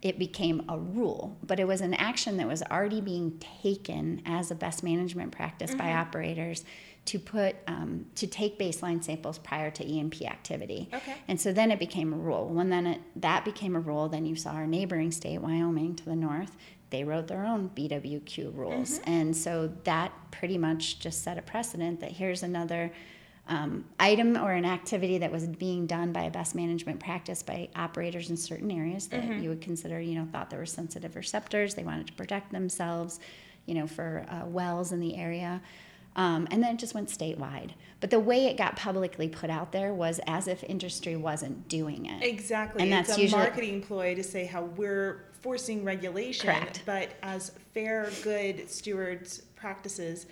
it 0.03 0.19
became 0.19 0.64
a 0.69 0.77
rule, 0.77 1.38
but 1.47 1.61
it 1.61 1.69
was 1.69 1.81
an 1.81 1.95
action 1.95 2.37
that 2.38 2.49
was 2.49 2.64
already 2.64 3.01
being 3.01 3.41
taken 3.62 4.23
as 4.27 4.51
a 4.51 4.57
best 4.57 4.83
management 4.83 5.31
practice 5.31 5.73
by 5.73 5.93
operators 5.93 6.64
to 7.05 7.19
put 7.19 7.57
um, 7.67 8.05
to 8.17 8.27
take 8.27 8.59
baseline 8.59 9.03
samples 9.03 9.38
prior 9.38 9.71
to 9.71 9.87
E&P 9.87 10.27
activity. 10.27 10.91
Okay. 10.93 11.14
And 11.27 11.41
so 11.41 11.53
then 11.53 11.71
it 11.71 11.79
became 11.79 12.12
a 12.12 12.17
rule. 12.17 12.49
When 12.49 12.69
then 12.69 12.87
it, 12.87 13.01
that 13.17 13.47
became 13.47 13.75
a 13.77 13.81
rule, 13.81 14.09
then 14.11 14.27
you 14.27 14.37
saw 14.37 14.51
our 14.51 14.67
neighboring 14.67 15.11
state, 15.11 15.38
Wyoming, 15.38 15.95
to 15.97 16.05
the 16.05 16.17
north. 16.17 16.55
They 16.90 17.05
wrote 17.05 17.29
their 17.29 17.44
own 17.44 17.70
BWQ 17.74 18.55
rules, 18.55 19.01
and 19.05 19.37
so 19.37 19.70
that 19.85 20.12
pretty 20.31 20.57
much 20.57 21.01
just 21.01 21.22
set 21.22 21.37
a 21.37 21.42
precedent 21.42 22.01
that 22.01 22.12
here's 22.12 22.42
another 22.42 22.92
um, 23.48 23.85
item 23.98 24.37
or 24.37 24.53
an 24.53 24.64
activity 24.64 25.18
that 25.18 25.33
was 25.33 25.46
being 25.46 25.87
done 25.87 26.12
by 26.12 26.22
a 26.24 26.31
best 26.31 26.55
management 26.55 27.01
practice 27.01 27.42
by 27.42 27.68
operators 27.77 28.31
in 28.31 28.37
certain 28.37 28.70
areas 28.70 29.07
that 29.09 29.24
you 29.40 29.48
would 29.48 29.61
consider, 29.62 30.01
you 30.01 30.14
know, 30.14 30.27
thought 30.31 30.51
there 30.51 30.59
were 30.59 30.66
sensitive 30.66 31.16
receptors. 31.16 31.74
They 31.74 31.85
wanted 31.85 32.07
to 32.09 32.12
protect 32.12 32.53
themselves, 32.53 33.20
you 33.66 33.74
know, 33.74 33.87
for 33.87 34.27
uh, 34.29 34.46
wells 34.46 34.92
in 34.92 35.01
the 35.01 35.16
area. 35.16 35.62
Um, 36.16 36.48
and 36.51 36.62
then 36.62 36.74
it 36.74 36.79
just 36.79 36.94
went 36.94 37.09
statewide. 37.09 37.70
But 38.01 38.11
the 38.11 38.18
way 38.18 38.46
it 38.46 38.57
got 38.57 38.77
publicly 38.77 39.29
put 39.29 39.51
out 39.51 39.72
there 39.72 39.94
was 39.94 40.20
as 40.27 40.48
if 40.48 40.64
industry 40.64 41.16
wasn't 41.16 41.68
doing 41.68 42.07
it. 42.07 42.22
Exactly. 42.24 42.83
And 42.83 42.92
it's 42.92 43.09
that's 43.09 43.18
a 43.18 43.22
usually- 43.22 43.40
marketing 43.40 43.83
ploy 43.83 44.14
to 44.14 44.22
say 44.24 44.44
how 44.44 44.64
we're 44.64 45.28
forcing 45.49 45.83
regulation, 45.83 46.45
Correct. 46.51 46.83
but 46.85 47.09
as 47.23 47.53
fair, 47.73 48.11
good 48.23 48.69
stewards 48.69 49.41
practices, 49.57 50.27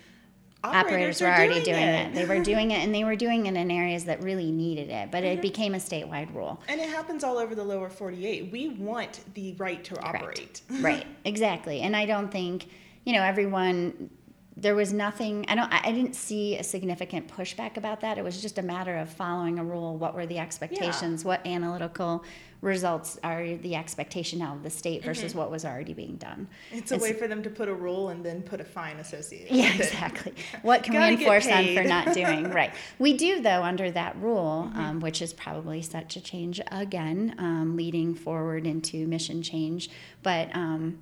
Operators 0.63 0.85
operators, 0.85 1.21
were 1.21 1.27
are 1.27 1.35
already 1.35 1.63
doing 1.63 1.81
it. 1.81 2.13
They 2.13 2.25
were 2.25 2.43
doing 2.51 2.69
it, 2.69 2.83
and 2.83 2.93
they 2.93 3.03
were 3.03 3.15
doing 3.15 3.47
it 3.47 3.55
in 3.55 3.71
areas 3.71 4.05
that 4.05 4.21
really 4.21 4.51
needed 4.51 4.91
it. 4.91 5.09
But 5.09 5.23
Mm-hmm. 5.23 5.39
it 5.39 5.41
became 5.41 5.73
a 5.73 5.79
statewide 5.79 6.35
rule. 6.35 6.61
And 6.67 6.79
it 6.79 6.87
happens 6.89 7.23
all 7.23 7.39
over 7.39 7.55
the 7.55 7.63
lower 7.63 7.89
48. 7.89 8.51
We 8.51 8.69
want 8.69 9.21
the 9.33 9.53
right 9.53 9.83
to 9.85 9.99
operate. 10.01 10.61
right, 10.81 11.07
exactly. 11.25 11.81
And 11.81 11.95
I 11.95 12.05
don't 12.05 12.31
think, 12.31 12.67
you 13.03 13.13
know, 13.13 13.23
everyone 13.23 14.11
there 14.59 14.73
was 14.73 14.91
nothing 14.91 15.45
i 15.49 15.53
don't 15.53 15.71
i 15.71 15.91
didn't 15.91 16.15
see 16.15 16.57
a 16.57 16.63
significant 16.63 17.27
pushback 17.27 17.77
about 17.77 18.01
that 18.01 18.17
it 18.17 18.23
was 18.23 18.41
just 18.41 18.57
a 18.57 18.61
matter 18.63 18.97
of 18.97 19.07
following 19.07 19.59
a 19.59 19.63
rule 19.63 19.95
what 19.97 20.15
were 20.15 20.25
the 20.25 20.39
expectations 20.39 21.21
yeah. 21.21 21.27
what 21.27 21.45
analytical 21.45 22.23
results 22.61 23.19
are 23.23 23.55
the 23.57 23.75
expectation 23.75 24.39
now 24.39 24.55
of 24.55 24.63
the 24.63 24.69
state 24.69 25.03
versus 25.03 25.31
mm-hmm. 25.31 25.39
what 25.39 25.51
was 25.51 25.63
already 25.63 25.93
being 25.93 26.15
done. 26.15 26.47
It's 26.71 26.91
a 26.91 26.97
way 26.97 27.13
for 27.13 27.27
them 27.27 27.43
to 27.43 27.49
put 27.49 27.69
a 27.69 27.73
rule 27.73 28.09
and 28.09 28.25
then 28.25 28.41
put 28.41 28.59
a 28.59 28.65
fine 28.65 28.97
associated 28.97 29.55
yeah 29.55 29.73
exactly. 29.73 30.33
What 30.63 30.83
can 30.83 30.95
we 30.95 31.19
enforce 31.19 31.45
them 31.45 31.75
for 31.75 31.83
not 31.83 32.13
doing? 32.13 32.47
Right. 32.57 32.73
We 32.97 33.13
do 33.13 33.41
though 33.41 33.61
under 33.61 33.91
that 33.91 34.15
rule 34.19 34.69
mm-hmm. 34.69 34.79
um, 34.79 34.99
which 34.99 35.21
is 35.21 35.33
probably 35.33 35.81
set 35.81 36.09
to 36.11 36.21
change 36.21 36.59
again 36.71 37.35
um, 37.37 37.75
leading 37.75 38.15
forward 38.15 38.65
into 38.65 39.05
mission 39.05 39.43
change. 39.43 39.89
But 40.23 40.55
um, 40.55 40.97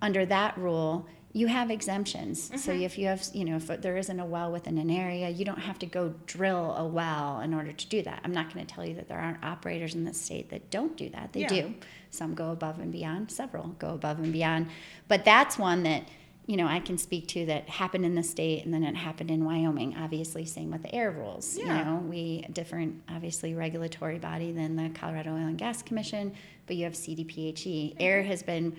under 0.00 0.24
that 0.26 0.56
rule 0.56 1.06
you 1.36 1.48
have 1.48 1.70
exemptions. 1.70 2.48
Mm-hmm. 2.48 2.56
So 2.56 2.72
if 2.72 2.96
you 2.96 3.08
have, 3.08 3.22
you 3.34 3.44
know, 3.44 3.56
if 3.56 3.66
there 3.66 3.98
isn't 3.98 4.18
a 4.18 4.24
well 4.24 4.50
within 4.50 4.78
an 4.78 4.88
area, 4.88 5.28
you 5.28 5.44
don't 5.44 5.58
have 5.58 5.78
to 5.80 5.86
go 5.86 6.14
drill 6.26 6.74
a 6.76 6.86
well 6.86 7.40
in 7.40 7.52
order 7.52 7.72
to 7.72 7.86
do 7.88 8.00
that. 8.04 8.22
I'm 8.24 8.32
not 8.32 8.54
going 8.54 8.64
to 8.64 8.74
tell 8.74 8.86
you 8.86 8.94
that 8.94 9.06
there 9.06 9.18
aren't 9.18 9.44
operators 9.44 9.94
in 9.94 10.04
the 10.04 10.14
state 10.14 10.48
that 10.48 10.70
don't 10.70 10.96
do 10.96 11.10
that. 11.10 11.34
They 11.34 11.40
yeah. 11.40 11.48
do. 11.48 11.74
Some 12.08 12.34
go 12.34 12.52
above 12.52 12.78
and 12.78 12.90
beyond. 12.90 13.30
Several 13.30 13.68
go 13.78 13.90
above 13.90 14.18
and 14.18 14.32
beyond. 14.32 14.68
But 15.08 15.26
that's 15.26 15.58
one 15.58 15.82
that 15.82 16.08
you 16.46 16.56
know, 16.56 16.68
I 16.68 16.78
can 16.78 16.96
speak 16.96 17.26
to 17.28 17.46
that 17.46 17.68
happened 17.68 18.04
in 18.04 18.14
the 18.14 18.22
state 18.22 18.64
and 18.64 18.72
then 18.72 18.84
it 18.84 18.94
happened 18.94 19.32
in 19.32 19.44
Wyoming. 19.44 19.96
Obviously, 19.98 20.44
same 20.44 20.70
with 20.70 20.84
the 20.84 20.94
air 20.94 21.10
rules. 21.10 21.58
Yeah. 21.58 21.64
You 21.64 21.84
know, 21.84 21.96
we 21.96 22.46
different, 22.52 23.02
obviously, 23.08 23.52
regulatory 23.54 24.20
body 24.20 24.52
than 24.52 24.76
the 24.76 24.90
Colorado 24.90 25.32
Oil 25.32 25.38
and 25.38 25.58
Gas 25.58 25.82
Commission, 25.82 26.32
but 26.68 26.76
you 26.76 26.84
have 26.84 26.92
CDPHE. 26.92 27.56
Mm-hmm. 27.56 27.96
Air 27.98 28.22
has 28.22 28.44
been 28.44 28.76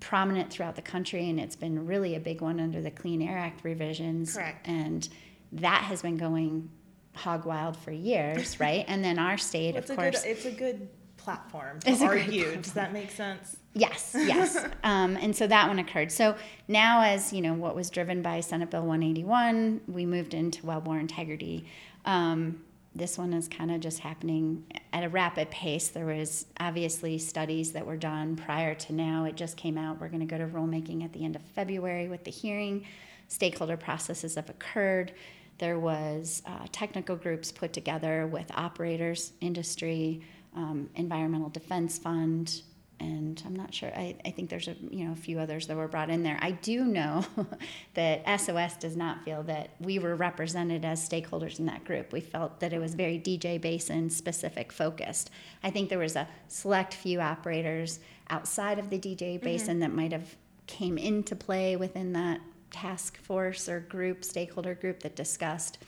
prominent 0.00 0.50
throughout 0.50 0.76
the 0.76 0.82
country, 0.82 1.28
and 1.28 1.38
it's 1.38 1.56
been 1.56 1.86
really 1.86 2.14
a 2.16 2.20
big 2.20 2.40
one 2.40 2.58
under 2.58 2.80
the 2.80 2.90
Clean 2.90 3.20
Air 3.22 3.38
Act 3.38 3.64
revisions. 3.64 4.34
Correct. 4.34 4.66
And 4.66 5.08
that 5.52 5.84
has 5.84 6.02
been 6.02 6.16
going 6.16 6.70
hog 7.14 7.44
wild 7.44 7.76
for 7.76 7.92
years, 7.92 8.58
right? 8.60 8.84
And 8.88 9.04
then 9.04 9.18
our 9.18 9.38
state, 9.38 9.74
well, 9.74 9.82
of 9.82 9.96
course, 9.96 10.22
good, 10.22 10.30
it's 10.30 10.44
a 10.46 10.50
good 10.50 10.88
platform 11.16 11.80
to 11.80 11.90
argue. 12.04 12.42
Platform. 12.42 12.62
Does 12.62 12.72
that 12.72 12.92
make 12.92 13.10
sense? 13.10 13.56
Yes, 13.74 14.16
yes. 14.18 14.56
um, 14.82 15.16
and 15.16 15.36
so 15.36 15.46
that 15.46 15.68
one 15.68 15.78
occurred. 15.78 16.10
So 16.10 16.34
now, 16.66 17.02
as 17.02 17.32
you 17.32 17.42
know, 17.42 17.54
what 17.54 17.76
was 17.76 17.90
driven 17.90 18.22
by 18.22 18.40
Senate 18.40 18.70
Bill 18.70 18.84
181, 18.84 19.82
we 19.86 20.06
moved 20.06 20.34
into 20.34 20.62
wellbore 20.62 20.98
integrity. 20.98 21.66
Um, 22.04 22.62
this 22.94 23.16
one 23.16 23.32
is 23.32 23.46
kind 23.46 23.70
of 23.70 23.80
just 23.80 24.00
happening 24.00 24.64
at 24.92 25.04
a 25.04 25.08
rapid 25.08 25.50
pace. 25.50 25.88
There 25.88 26.06
was 26.06 26.46
obviously 26.58 27.18
studies 27.18 27.72
that 27.72 27.86
were 27.86 27.96
done 27.96 28.34
prior 28.36 28.74
to 28.74 28.92
now. 28.92 29.24
It 29.24 29.36
just 29.36 29.56
came 29.56 29.78
out. 29.78 30.00
We're 30.00 30.08
going 30.08 30.26
to 30.26 30.26
go 30.26 30.38
to 30.38 30.46
rulemaking 30.46 31.04
at 31.04 31.12
the 31.12 31.24
end 31.24 31.36
of 31.36 31.42
February 31.54 32.08
with 32.08 32.24
the 32.24 32.32
hearing. 32.32 32.84
Stakeholder 33.28 33.76
processes 33.76 34.34
have 34.34 34.50
occurred. 34.50 35.12
There 35.58 35.78
was 35.78 36.42
uh, 36.46 36.66
technical 36.72 37.14
groups 37.14 37.52
put 37.52 37.72
together 37.72 38.26
with 38.26 38.50
operators, 38.54 39.32
industry, 39.40 40.22
um, 40.56 40.90
environmental 40.96 41.48
defense 41.48 41.96
fund, 41.96 42.62
and 43.00 43.42
I'm 43.46 43.56
not 43.56 43.72
sure. 43.72 43.90
I, 43.96 44.14
I 44.24 44.30
think 44.30 44.50
there's 44.50 44.68
a 44.68 44.76
you 44.90 45.06
know 45.06 45.12
a 45.12 45.16
few 45.16 45.38
others 45.38 45.66
that 45.66 45.76
were 45.76 45.88
brought 45.88 46.10
in 46.10 46.22
there. 46.22 46.38
I 46.40 46.52
do 46.52 46.84
know 46.84 47.24
that 47.94 48.40
SOS 48.40 48.76
does 48.76 48.96
not 48.96 49.24
feel 49.24 49.42
that 49.44 49.70
we 49.80 49.98
were 49.98 50.14
represented 50.14 50.84
as 50.84 51.06
stakeholders 51.06 51.58
in 51.58 51.66
that 51.66 51.84
group. 51.84 52.12
We 52.12 52.20
felt 52.20 52.60
that 52.60 52.72
it 52.72 52.78
was 52.78 52.94
very 52.94 53.18
DJ 53.18 53.60
Basin 53.60 54.10
specific 54.10 54.70
focused. 54.70 55.30
I 55.62 55.70
think 55.70 55.88
there 55.88 55.98
was 55.98 56.14
a 56.14 56.28
select 56.48 56.94
few 56.94 57.20
operators 57.20 58.00
outside 58.28 58.78
of 58.78 58.90
the 58.90 58.98
DJ 58.98 59.34
mm-hmm. 59.34 59.44
Basin 59.44 59.74
mm-hmm. 59.74 59.80
that 59.80 59.92
might 59.92 60.12
have 60.12 60.36
came 60.66 60.98
into 60.98 61.34
play 61.34 61.76
within 61.76 62.12
that 62.12 62.40
task 62.70 63.18
force 63.18 63.68
or 63.68 63.80
group 63.80 64.24
stakeholder 64.24 64.74
group 64.74 65.00
that 65.00 65.16
discussed, 65.16 65.78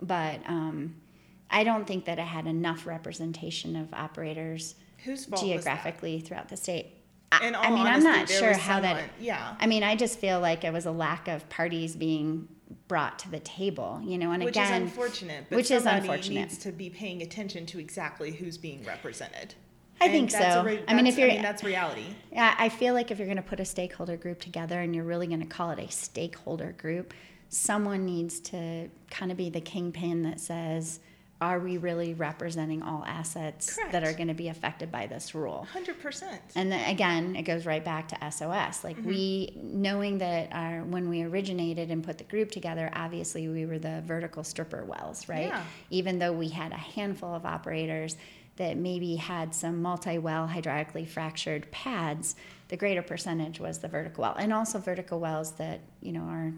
but 0.00 0.40
um, 0.46 0.94
I 1.50 1.64
don't 1.64 1.86
think 1.86 2.04
that 2.04 2.18
it 2.18 2.24
had 2.24 2.46
enough 2.46 2.86
representation 2.86 3.76
of 3.76 3.92
operators 3.92 4.76
Whose 5.04 5.26
fault 5.26 5.42
geographically 5.42 6.20
throughout 6.20 6.48
the 6.48 6.56
state. 6.56 6.94
I, 7.32 7.38
I 7.38 7.44
mean, 7.44 7.54
honesty, 7.54 7.86
I'm 7.86 8.02
not 8.02 8.28
sure 8.28 8.56
how 8.56 8.80
someone, 8.80 8.96
that. 8.96 9.10
Yeah. 9.20 9.54
I 9.60 9.66
mean, 9.66 9.84
I 9.84 9.94
just 9.94 10.18
feel 10.18 10.40
like 10.40 10.64
it 10.64 10.72
was 10.72 10.86
a 10.86 10.90
lack 10.90 11.28
of 11.28 11.48
parties 11.48 11.94
being 11.94 12.48
brought 12.88 13.18
to 13.20 13.30
the 13.30 13.40
table, 13.40 14.00
you 14.04 14.18
know, 14.18 14.32
and 14.32 14.42
which 14.42 14.56
again, 14.56 14.82
which 14.82 14.82
is 14.82 14.90
unfortunate. 14.90 15.44
which 15.50 15.70
is 15.70 15.86
unfortunate. 15.86 16.40
Needs 16.40 16.58
to 16.58 16.72
be 16.72 16.90
paying 16.90 17.22
attention 17.22 17.66
to 17.66 17.78
exactly 17.78 18.32
who's 18.32 18.58
being 18.58 18.84
represented. 18.84 19.54
I 20.00 20.06
and 20.06 20.12
think 20.12 20.30
so. 20.30 20.64
Re- 20.64 20.82
I 20.88 20.94
mean, 20.94 21.06
if 21.06 21.18
you're, 21.18 21.30
I 21.30 21.34
mean, 21.34 21.42
that's 21.42 21.62
reality. 21.62 22.04
Yeah, 22.32 22.54
I 22.58 22.68
feel 22.68 22.94
like 22.94 23.10
if 23.10 23.18
you're 23.18 23.26
going 23.26 23.36
to 23.36 23.42
put 23.42 23.60
a 23.60 23.64
stakeholder 23.64 24.16
group 24.16 24.40
together 24.40 24.80
and 24.80 24.94
you're 24.94 25.04
really 25.04 25.26
going 25.26 25.40
to 25.40 25.46
call 25.46 25.70
it 25.70 25.78
a 25.78 25.90
stakeholder 25.90 26.72
group, 26.72 27.12
someone 27.48 28.06
needs 28.06 28.40
to 28.40 28.88
kind 29.10 29.30
of 29.30 29.36
be 29.36 29.50
the 29.50 29.60
kingpin 29.60 30.22
that 30.22 30.40
says, 30.40 31.00
are 31.40 31.58
we 31.58 31.78
really 31.78 32.12
representing 32.12 32.82
all 32.82 33.02
assets 33.06 33.74
Correct. 33.74 33.92
that 33.92 34.04
are 34.04 34.12
going 34.12 34.28
to 34.28 34.34
be 34.34 34.48
affected 34.48 34.92
by 34.92 35.06
this 35.06 35.34
rule 35.34 35.66
100% 35.74 36.22
and 36.54 36.70
then 36.70 36.88
again 36.90 37.34
it 37.34 37.42
goes 37.42 37.64
right 37.64 37.84
back 37.84 38.08
to 38.08 38.30
sos 38.30 38.84
like 38.84 38.96
mm-hmm. 38.96 39.08
we 39.08 39.52
knowing 39.56 40.18
that 40.18 40.48
our 40.52 40.82
when 40.84 41.08
we 41.08 41.22
originated 41.22 41.90
and 41.90 42.04
put 42.04 42.18
the 42.18 42.24
group 42.24 42.50
together 42.50 42.90
obviously 42.94 43.48
we 43.48 43.64
were 43.64 43.78
the 43.78 44.02
vertical 44.06 44.44
stripper 44.44 44.84
wells 44.84 45.28
right 45.28 45.48
yeah. 45.48 45.62
even 45.88 46.18
though 46.18 46.32
we 46.32 46.48
had 46.48 46.72
a 46.72 46.76
handful 46.76 47.34
of 47.34 47.46
operators 47.46 48.16
that 48.56 48.76
maybe 48.76 49.16
had 49.16 49.54
some 49.54 49.80
multi-well 49.80 50.46
hydraulically 50.46 51.08
fractured 51.08 51.70
pads 51.70 52.36
the 52.68 52.76
greater 52.76 53.02
percentage 53.02 53.58
was 53.58 53.78
the 53.78 53.88
vertical 53.88 54.22
well 54.22 54.36
and 54.38 54.52
also 54.52 54.78
vertical 54.78 55.18
wells 55.18 55.52
that 55.52 55.80
you 56.02 56.12
know 56.12 56.22
are 56.22 56.52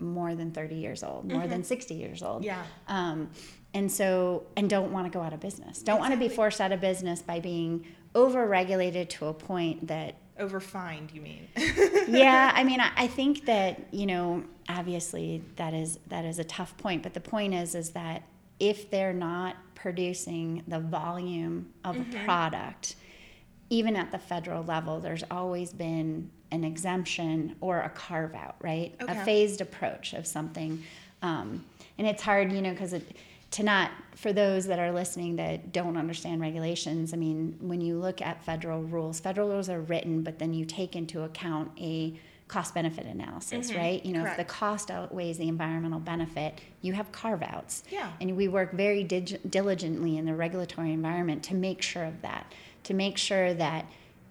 more 0.00 0.36
than 0.36 0.52
30 0.52 0.76
years 0.76 1.02
old 1.02 1.24
more 1.24 1.40
mm-hmm. 1.40 1.50
than 1.50 1.64
60 1.64 1.94
years 1.94 2.22
old 2.22 2.44
yeah 2.44 2.62
um, 2.86 3.28
and 3.74 3.90
so 3.90 4.44
and 4.56 4.70
don't 4.70 4.92
want 4.92 5.06
to 5.06 5.10
go 5.10 5.22
out 5.22 5.32
of 5.32 5.40
business 5.40 5.82
don't 5.82 5.96
exactly. 5.96 6.00
want 6.00 6.12
to 6.12 6.28
be 6.28 6.34
forced 6.34 6.60
out 6.60 6.72
of 6.72 6.80
business 6.80 7.22
by 7.22 7.38
being 7.40 7.84
over 8.14 8.46
regulated 8.46 9.10
to 9.10 9.26
a 9.26 9.34
point 9.34 9.86
that 9.86 10.14
over 10.38 10.60
fined 10.60 11.10
you 11.12 11.20
mean 11.20 11.48
yeah 12.08 12.52
i 12.54 12.62
mean 12.64 12.80
I, 12.80 12.90
I, 12.96 13.06
think 13.08 13.46
that 13.46 13.92
you 13.92 14.06
know 14.06 14.44
obviously 14.68 15.42
that 15.56 15.74
is 15.74 15.98
that 16.08 16.24
is 16.24 16.38
a 16.38 16.44
tough 16.44 16.76
point 16.76 17.02
but 17.02 17.14
the 17.14 17.20
point 17.20 17.54
is 17.54 17.74
is 17.74 17.90
that 17.90 18.22
if 18.60 18.90
they're 18.90 19.12
not 19.12 19.56
producing 19.74 20.62
the 20.68 20.78
volume 20.78 21.72
of 21.84 21.96
mm-hmm. 21.96 22.16
a 22.16 22.24
product 22.24 22.96
even 23.70 23.96
at 23.96 24.12
the 24.12 24.18
federal 24.18 24.62
level 24.62 25.00
there's 25.00 25.24
always 25.30 25.72
been 25.72 26.30
an 26.50 26.64
exemption 26.64 27.56
or 27.60 27.80
a 27.80 27.90
carve 27.90 28.34
out 28.34 28.56
right 28.60 28.94
okay. 29.02 29.20
a 29.20 29.24
phased 29.24 29.60
approach 29.60 30.14
of 30.14 30.26
something 30.26 30.82
um, 31.22 31.64
and 31.98 32.06
it's 32.06 32.22
hard 32.22 32.52
you 32.52 32.62
know 32.62 32.70
because 32.70 32.92
it 32.92 33.16
to 33.50 33.62
not 33.62 33.90
for 34.14 34.32
those 34.32 34.66
that 34.66 34.78
are 34.78 34.92
listening 34.92 35.36
that 35.36 35.72
don't 35.72 35.96
understand 35.96 36.40
regulations 36.40 37.12
i 37.12 37.16
mean 37.16 37.56
when 37.60 37.80
you 37.80 37.98
look 37.98 38.20
at 38.20 38.42
federal 38.44 38.82
rules 38.82 39.20
federal 39.20 39.48
rules 39.48 39.68
are 39.68 39.80
written 39.80 40.22
but 40.22 40.38
then 40.38 40.52
you 40.52 40.64
take 40.64 40.94
into 40.96 41.22
account 41.22 41.70
a 41.78 42.18
cost 42.46 42.74
benefit 42.74 43.06
analysis 43.06 43.70
mm-hmm. 43.70 43.78
right 43.78 44.06
you 44.06 44.12
know 44.12 44.22
Correct. 44.22 44.40
if 44.40 44.46
the 44.46 44.52
cost 44.52 44.90
outweighs 44.90 45.38
the 45.38 45.48
environmental 45.48 46.00
benefit 46.00 46.60
you 46.82 46.92
have 46.94 47.10
carve 47.12 47.42
outs 47.42 47.84
yeah 47.90 48.10
and 48.20 48.36
we 48.36 48.48
work 48.48 48.72
very 48.72 49.04
dig- 49.04 49.40
diligently 49.50 50.16
in 50.16 50.24
the 50.24 50.34
regulatory 50.34 50.92
environment 50.92 51.42
to 51.44 51.54
make 51.54 51.82
sure 51.82 52.04
of 52.04 52.20
that 52.22 52.52
to 52.84 52.94
make 52.94 53.18
sure 53.18 53.52
that 53.54 53.84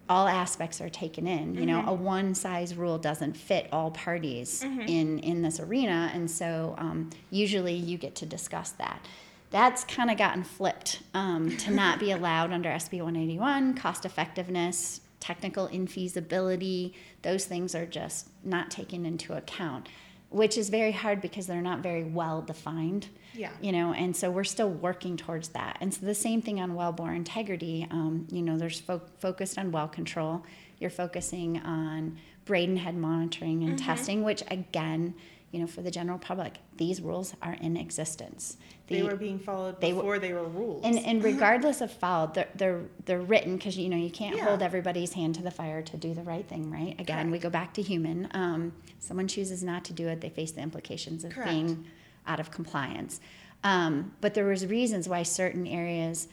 all 0.09 0.27
aspects 0.27 0.81
are 0.81 0.89
taken 0.89 1.27
in. 1.27 1.55
You 1.55 1.65
know, 1.65 1.79
mm-hmm. 1.79 1.89
a 1.89 1.93
one 1.93 2.35
size 2.35 2.75
rule 2.75 2.97
doesn't 2.97 3.35
fit 3.35 3.67
all 3.71 3.91
parties 3.91 4.63
mm-hmm. 4.63 4.81
in 4.81 5.19
in 5.19 5.41
this 5.41 5.59
arena, 5.59 6.11
and 6.13 6.29
so 6.29 6.75
um, 6.77 7.09
usually 7.29 7.73
you 7.75 7.97
get 7.97 8.15
to 8.15 8.25
discuss 8.25 8.71
that. 8.71 9.05
That's 9.49 9.83
kind 9.85 10.11
of 10.11 10.17
gotten 10.17 10.43
flipped 10.43 11.01
um, 11.13 11.55
to 11.57 11.71
not 11.71 11.99
be 11.99 12.11
allowed 12.17 12.51
under 12.51 12.69
SB 12.69 13.01
181. 13.01 13.75
Cost 13.75 14.05
effectiveness, 14.05 15.01
technical 15.19 15.67
infeasibility, 15.69 16.93
those 17.21 17.45
things 17.45 17.73
are 17.73 17.85
just 17.85 18.27
not 18.43 18.69
taken 18.69 19.05
into 19.05 19.33
account 19.33 19.87
which 20.29 20.57
is 20.57 20.69
very 20.69 20.91
hard 20.91 21.21
because 21.21 21.47
they're 21.47 21.61
not 21.61 21.79
very 21.79 22.03
well 22.03 22.41
defined. 22.41 23.07
Yeah. 23.33 23.51
You 23.61 23.71
know, 23.71 23.93
and 23.93 24.15
so 24.15 24.29
we're 24.29 24.43
still 24.43 24.69
working 24.69 25.15
towards 25.15 25.49
that. 25.49 25.77
And 25.79 25.93
so 25.93 26.05
the 26.05 26.15
same 26.15 26.41
thing 26.41 26.59
on 26.59 26.71
wellbore 26.71 27.15
integrity. 27.15 27.87
Um, 27.89 28.27
you 28.31 28.41
know, 28.41 28.57
there's 28.57 28.79
fo- 28.79 29.01
focused 29.19 29.57
on 29.57 29.71
well 29.71 29.87
control. 29.87 30.43
You're 30.79 30.89
focusing 30.89 31.59
on 31.59 32.17
Braden 32.45 32.77
head 32.77 32.95
monitoring 32.95 33.63
and 33.63 33.77
mm-hmm. 33.77 33.85
testing, 33.85 34.23
which 34.23 34.43
again, 34.49 35.13
you 35.51 35.61
know, 35.61 35.67
for 35.67 35.81
the 35.81 35.91
general 35.91 36.17
public, 36.17 36.57
these 36.75 37.01
rules 37.01 37.33
are 37.41 37.53
in 37.53 37.77
existence. 37.77 38.57
The, 38.87 38.95
they 38.95 39.03
were 39.03 39.15
being 39.15 39.39
followed 39.39 39.79
they 39.79 39.93
before 39.93 40.19
they 40.19 40.33
were 40.33 40.43
rules. 40.43 40.81
And, 40.83 40.99
and 40.99 41.23
regardless 41.23 41.81
of 41.81 41.91
followed, 41.91 42.33
they're, 42.33 42.49
they're, 42.55 42.81
they're 43.05 43.21
written 43.21 43.55
because, 43.57 43.77
you 43.77 43.89
know, 43.89 43.97
you 43.97 44.09
can't 44.09 44.35
yeah. 44.35 44.45
hold 44.45 44.61
everybody's 44.61 45.13
hand 45.13 45.35
to 45.35 45.41
the 45.41 45.51
fire 45.51 45.81
to 45.81 45.97
do 45.97 46.13
the 46.13 46.23
right 46.23 46.47
thing, 46.47 46.69
right? 46.69 46.99
Again, 46.99 47.17
Correct. 47.17 47.31
we 47.31 47.39
go 47.39 47.49
back 47.49 47.73
to 47.75 47.81
human. 47.81 48.27
Um, 48.31 48.73
someone 48.99 49.27
chooses 49.27 49.63
not 49.63 49.85
to 49.85 49.93
do 49.93 50.07
it, 50.07 50.21
they 50.21 50.29
face 50.29 50.51
the 50.51 50.61
implications 50.61 51.23
of 51.23 51.31
Correct. 51.31 51.49
being 51.49 51.85
out 52.25 52.39
of 52.39 52.51
compliance. 52.51 53.21
Um, 53.63 54.13
but 54.21 54.33
there 54.33 54.45
was 54.45 54.65
reasons 54.65 55.09
why 55.09 55.23
certain 55.23 55.65
areas 55.65 56.27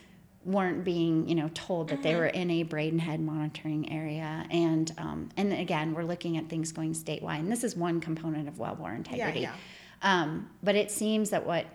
weren't 0.45 0.83
being, 0.83 1.27
you 1.27 1.35
know, 1.35 1.49
told 1.53 1.89
that 1.89 2.03
they 2.03 2.15
were 2.15 2.27
in 2.27 2.49
a 2.51 2.63
Bradenhead 2.63 3.19
monitoring 3.19 3.91
area. 3.91 4.45
And 4.51 4.93
um, 4.97 5.29
and 5.37 5.51
again, 5.51 5.93
we're 5.93 6.03
looking 6.03 6.37
at 6.37 6.47
things 6.49 6.71
going 6.71 6.93
statewide. 6.93 7.39
And 7.39 7.51
this 7.51 7.63
is 7.63 7.75
one 7.75 7.99
component 7.99 8.47
of 8.47 8.55
wellbore 8.55 8.95
integrity. 8.95 9.41
yeah. 9.41 9.53
Um, 10.01 10.49
but 10.61 10.75
it 10.75 10.91
seems 10.91 11.31
that 11.31 11.45
what 11.45 11.65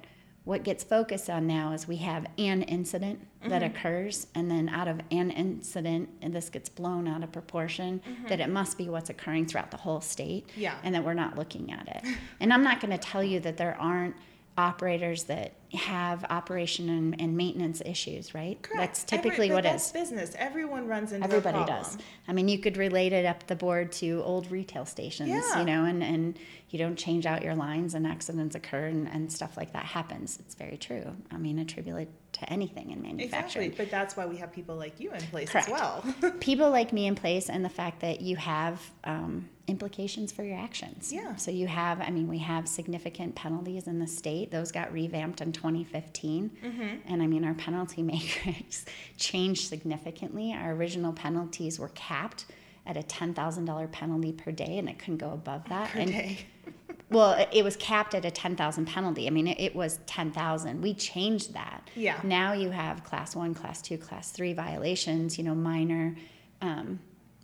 what 0.44 0.62
gets 0.62 0.82
focused 0.84 1.28
on 1.28 1.46
now 1.46 1.72
is 1.72 1.86
we 1.86 1.96
have 1.96 2.26
an 2.38 2.62
incident 2.62 3.20
that 3.42 3.62
Mm-hmm. 3.62 3.76
occurs, 3.76 4.26
and 4.34 4.50
then 4.50 4.68
out 4.70 4.88
of 4.88 5.00
an 5.10 5.30
incident, 5.30 6.08
and 6.22 6.32
this 6.32 6.48
gets 6.48 6.68
blown 6.68 7.06
out 7.06 7.22
of 7.22 7.30
proportion, 7.30 8.00
that 8.28 8.40
it 8.40 8.48
must 8.48 8.78
be 8.78 8.88
what's 8.88 9.10
occurring 9.10 9.46
throughout 9.46 9.70
the 9.70 9.76
whole 9.76 10.00
state, 10.00 10.46
Mm-hmm. 10.48 10.60
Yeah. 10.60 10.74
and 10.82 10.94
that 10.94 11.04
we're 11.04 11.14
not 11.14 11.36
looking 11.36 11.70
at 11.72 11.86
it. 11.88 12.14
and 12.40 12.52
I'm 12.52 12.62
not 12.62 12.80
going 12.80 12.90
to 12.90 12.98
tell 12.98 13.22
you 13.22 13.38
that 13.40 13.56
there 13.58 13.76
aren't 13.80 14.14
operators 14.58 15.24
that 15.24 15.54
have 15.72 16.24
operation 16.30 16.88
and, 16.88 17.20
and 17.20 17.36
maintenance 17.36 17.80
issues, 17.86 18.34
right? 18.34 18.60
Correct. 18.60 18.78
That's 18.80 19.04
typically 19.04 19.46
Every- 19.46 19.54
what 19.54 19.62
that's 19.64 19.86
is. 19.86 19.92
business. 19.92 20.34
Everyone 20.36 20.86
runs 20.88 21.12
into 21.12 21.24
Everybody 21.24 21.64
does. 21.64 21.96
I 22.26 22.32
mean, 22.32 22.48
you 22.48 22.58
could 22.58 22.76
relate 22.76 23.12
it 23.12 23.24
up 23.24 23.46
the 23.46 23.54
board 23.54 23.92
to 23.92 24.20
old 24.24 24.50
retail 24.50 24.84
stations, 24.84 25.28
Yeah. 25.30 25.60
you 25.60 25.64
know, 25.64 25.84
and, 25.84 26.02
and 26.02 26.38
you 26.70 26.78
don't 26.78 26.96
change 26.96 27.24
out 27.24 27.42
your 27.42 27.54
lines 27.54 27.94
and 27.94 28.06
accidents 28.06 28.54
occur 28.56 28.86
and, 28.86 29.08
and 29.08 29.32
stuff 29.32 29.56
like 29.56 29.72
that 29.72 29.84
happens. 29.84 30.38
It's 30.40 30.56
very 30.56 30.76
true. 30.76 31.04
I 31.30 31.36
mean, 31.36 31.58
attribute 31.60 32.00
it 32.00 32.08
to 32.32 32.52
anything 32.52 32.90
in 32.90 33.00
manufacturing. 33.02 33.66
Exactly, 33.66 33.84
but 33.84 33.90
that's 33.90 34.16
why 34.16 34.26
we 34.26 34.36
have 34.38 34.52
people 34.52 34.74
like 34.76 34.98
you 34.98 35.12
in 35.12 35.20
place 35.22 35.50
Correct. 35.50 35.68
as 35.68 35.72
well. 35.72 36.04
People 36.40 36.70
like 36.70 36.92
me 36.92 37.06
in 37.06 37.14
place 37.14 37.48
and 37.48 37.64
the 37.64 37.68
fact 37.70 38.00
that 38.00 38.20
you 38.20 38.36
have 38.36 38.80
um, 39.04 39.48
implications 39.70 40.32
for 40.32 40.42
your 40.42 40.58
actions. 40.58 41.12
Yeah. 41.12 41.36
So 41.36 41.50
you 41.50 41.66
have, 41.66 42.00
I 42.00 42.10
mean, 42.10 42.28
we 42.28 42.38
have 42.38 42.68
significant 42.68 43.34
penalties 43.34 43.86
in 43.86 43.98
the 43.98 44.06
state. 44.06 44.50
Those 44.50 44.72
got 44.72 44.92
revamped 44.92 45.40
in 45.40 45.52
2015. 45.52 46.50
Mm-hmm. 46.62 46.86
And 47.06 47.22
I 47.22 47.26
mean, 47.26 47.44
our 47.44 47.54
penalty 47.54 48.02
matrix 48.12 48.84
changed 49.16 49.68
significantly. 49.68 50.52
Our 50.52 50.72
original 50.72 51.12
penalties 51.12 51.78
were 51.78 51.90
capped 51.90 52.46
at 52.86 52.96
a 52.96 53.02
$10,000 53.02 53.92
penalty 53.92 54.32
per 54.32 54.50
day, 54.50 54.78
and 54.78 54.88
it 54.88 54.98
couldn't 54.98 55.18
go 55.18 55.30
above 55.30 55.68
that. 55.68 55.90
Per 55.90 56.00
and 56.00 56.10
day. 56.10 56.38
well, 57.10 57.46
it- 57.52 57.64
was 57.64 57.76
capped 57.76 58.14
at 58.14 58.24
a 58.24 58.30
10,000 58.30 58.86
penalty. 58.86 59.26
I 59.26 59.30
mean, 59.30 59.46
it, 59.46 59.60
it 59.60 59.76
was 59.76 60.00
10,000. 60.06 60.80
We 60.82 60.94
changed 60.94 61.54
that. 61.54 61.88
Yeah. 61.94 62.18
Now 62.24 62.52
you 62.52 62.70
have 62.70 63.04
class 63.04 63.36
one, 63.36 63.54
class 63.54 63.80
two, 63.82 63.98
class 63.98 64.30
three 64.32 64.52
violations, 64.52 65.38
you 65.38 65.44
know, 65.44 65.54
minor, 65.54 66.16
um, 66.62 66.98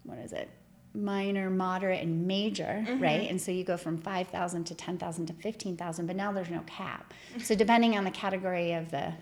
what 0.04 0.18
is 0.18 0.32
it? 0.32 0.48
Minor, 0.96 1.50
moderate, 1.50 2.02
and 2.02 2.26
major, 2.26 2.84
Mm-hmm. 2.86 3.02
right? 3.02 3.28
And 3.30 3.40
so 3.40 3.50
you 3.52 3.64
go 3.64 3.76
from 3.76 3.98
5,000 3.98 4.64
to 4.64 4.74
10,000 4.74 5.26
to 5.26 5.32
15,000, 5.34 6.06
but 6.06 6.16
now 6.16 6.32
there's 6.32 6.50
no 6.50 6.62
cap. 6.66 7.12
So 7.42 7.54
depending 7.54 7.96
on 7.98 8.04
the 8.04 8.10
category 8.10 8.72
of 8.72 8.90
the, 8.90 9.12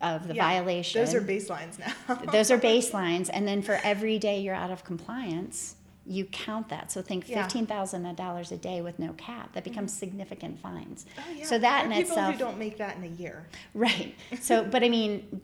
of 0.00 0.26
the 0.28 0.34
Yeah, 0.34 0.42
violation. 0.48 1.04
Those 1.04 1.14
are 1.14 1.20
baselines 1.20 1.78
now. 1.78 2.14
those 2.32 2.50
are 2.50 2.58
baselines 2.58 3.30
and 3.32 3.46
then 3.46 3.62
for 3.62 3.78
every 3.84 4.18
day 4.18 4.40
you're 4.40 4.54
out 4.54 4.70
of 4.70 4.82
compliance 4.84 5.76
you 6.06 6.24
count 6.24 6.70
that 6.70 6.90
so 6.90 7.02
think 7.02 7.26
$15000 7.26 8.52
a 8.52 8.56
day 8.56 8.80
with 8.80 8.98
no 8.98 9.12
cap 9.12 9.52
that 9.52 9.62
becomes 9.62 9.92
significant 9.92 10.58
fines 10.58 11.04
Oh, 11.18 11.22
yeah. 11.36 11.44
so 11.44 11.58
that 11.58 11.82
There 11.82 11.92
in 11.92 11.96
people 11.98 12.10
itself 12.12 12.32
who 12.34 12.38
don't 12.38 12.58
make 12.58 12.78
that 12.78 12.96
in 12.96 13.04
a 13.04 13.08
year. 13.08 13.46
right 13.74 14.14
so 14.40 14.64
but 14.64 14.82
i 14.82 14.88
mean 14.88 15.40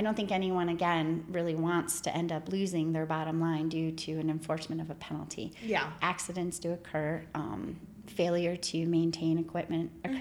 I- 0.00 0.02
don't 0.02 0.14
think 0.14 0.32
anyone 0.32 0.70
again 0.70 1.24
really 1.28 1.54
wants 1.54 2.00
to 2.02 2.16
end 2.16 2.32
up 2.32 2.48
losing 2.50 2.92
their 2.92 3.04
bottom 3.04 3.38
line 3.38 3.68
due 3.68 3.92
to 3.92 4.12
an 4.18 4.30
enforcement 4.30 4.80
of 4.80 4.88
a 4.90 4.94
penalty 4.94 5.52
Yeah. 5.62 5.90
accidents 6.00 6.58
do 6.58 6.72
occur 6.72 7.22
um, 7.34 7.76
failure 8.06 8.56
to 8.56 8.86
maintain 8.86 9.36
equipment 9.38 9.90
Mm-hmm. 10.02 10.16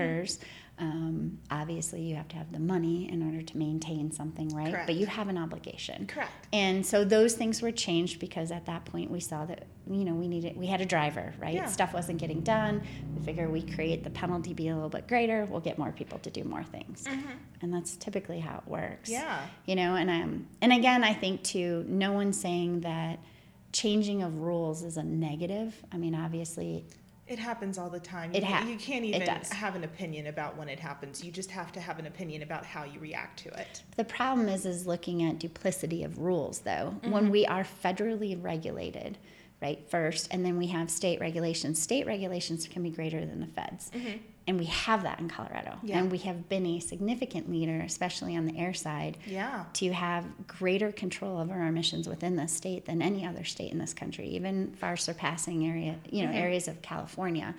Um, 0.80 1.38
obviously 1.51 2.01
you 2.01 2.15
have 2.15 2.27
to 2.30 2.36
have 2.38 2.51
the 2.53 2.59
money 2.59 3.11
in 3.11 3.21
order 3.21 3.41
to 3.41 3.57
maintain 3.57 4.11
something 4.11 4.47
right 4.55 4.71
Correct. 4.71 4.88
but 4.88 4.95
you 4.95 5.05
have 5.07 5.27
an 5.27 5.38
obligation 5.38 6.07
Correct. 6.07 6.32
and 6.53 6.86
so 6.86 7.03
those 7.03 7.34
things 7.34 7.61
were 7.61 7.71
changed 7.71 8.19
because 8.19 8.49
at 8.51 8.65
that 8.67 8.86
point 8.86 9.11
we 9.11 9.19
saw 9.19 9.45
that 9.45 9.65
you 9.89 10.05
know 10.05 10.13
we 10.13 10.27
needed 10.30 10.55
we 10.55 10.67
had 10.67 10.80
a 10.80 10.86
driver 10.86 11.34
right 11.39 11.53
Yeah. 11.55 11.65
stuff 11.65 11.93
wasn't 11.93 12.19
getting 12.19 12.41
done 12.41 12.82
we 13.17 13.25
figure 13.25 13.49
we 13.49 13.61
create 13.61 14.03
the 14.05 14.09
penalty 14.09 14.53
be 14.53 14.69
a 14.69 14.73
little 14.73 14.89
bit 14.89 15.07
greater 15.07 15.45
we'll 15.45 15.59
get 15.59 15.77
more 15.77 15.91
people 15.91 16.17
to 16.19 16.30
do 16.30 16.43
more 16.45 16.63
things 16.63 17.03
and 17.61 17.73
that's 17.73 17.97
typically 17.97 18.39
how 18.39 18.57
it 18.65 18.67
works 18.69 19.09
Mm-hmm. 19.09 19.21
Yeah. 19.21 19.41
you 19.65 19.75
know 19.75 19.95
and 19.95 20.09
um 20.09 20.47
and 20.61 20.71
again 20.71 21.03
i 21.03 21.13
think 21.13 21.43
too 21.43 21.84
no 21.88 22.13
one's 22.13 22.39
saying 22.39 22.82
that 22.82 23.19
changing 23.71 24.23
of 24.23 24.34
rules 24.39 24.82
is 24.84 24.97
a 24.97 25.03
negative 25.03 25.75
i 25.91 25.97
mean 25.97 26.15
obviously 26.15 26.86
It 27.30 27.38
happens 27.38 27.77
all 27.77 27.91
the 27.91 27.99
time. 27.99 28.32
It 28.34 28.43
you, 28.43 28.71
you 28.71 28.77
can't 28.77 29.05
even 29.05 29.21
have 29.21 29.75
an 29.75 29.84
opinion 29.84 30.27
about 30.27 30.57
when 30.57 30.67
it 30.67 30.80
happens. 30.80 31.23
You 31.23 31.32
just 31.32 31.51
have 31.51 31.71
to 31.73 31.80
have 31.80 31.99
an 31.99 32.07
opinion 32.07 32.41
about 32.41 32.65
how 32.65 32.86
you 32.86 32.99
react 32.99 33.38
to 33.43 33.49
it. 33.49 33.84
The 33.97 34.03
problem 34.03 34.49
is 34.49 34.65
is 34.65 34.88
looking 34.88 35.21
at 35.21 35.38
duplicity 35.38 36.03
of 36.03 36.17
rules 36.17 36.59
though. 36.59 36.95
Mm-hmm. 36.97 37.11
When 37.11 37.30
we 37.30 37.45
are 37.45 37.63
federally 37.84 38.41
regulated, 38.43 39.19
right, 39.61 39.80
first, 39.89 40.27
and 40.32 40.43
then 40.43 40.57
we 40.57 40.67
have 40.67 40.89
state 40.89 41.19
regulations. 41.19 41.80
State 41.80 42.07
regulations 42.07 42.67
can 42.67 42.82
be 42.82 42.89
greater 42.89 43.23
than 43.23 43.41
the 43.41 43.47
feds. 43.47 43.91
And 44.47 44.57
we 44.57 44.65
have 44.65 45.03
that 45.03 45.19
in 45.19 45.29
Colorado. 45.29 45.71
Mm-hmm. 45.71 45.87
Yeah. 45.87 45.99
And 45.99 46.11
we 46.11 46.17
have 46.19 46.49
been 46.49 46.65
a 46.65 46.79
significant 46.79 47.51
leader, 47.51 47.81
especially 47.81 48.35
on 48.35 48.45
the 48.45 48.57
air 48.57 48.73
side, 48.73 49.17
Yeah. 49.27 49.65
to 49.73 49.93
have 49.93 50.25
greater 50.47 50.91
control 50.91 51.37
over 51.37 51.53
our 51.53 51.67
emissions 51.67 52.07
within 52.09 52.35
the 52.35 52.47
state 52.47 52.85
than 52.85 53.01
any 53.01 53.25
other 53.25 53.43
state 53.43 53.71
in 53.71 53.77
this 53.77 53.93
country, 53.93 54.27
even 54.29 54.73
far 54.73 54.97
surpassing 54.97 55.67
area, 55.67 55.97
you 56.09 56.25
know, 56.25 56.31
areas 56.31 56.67
of 56.67 56.81
California. 56.81 57.53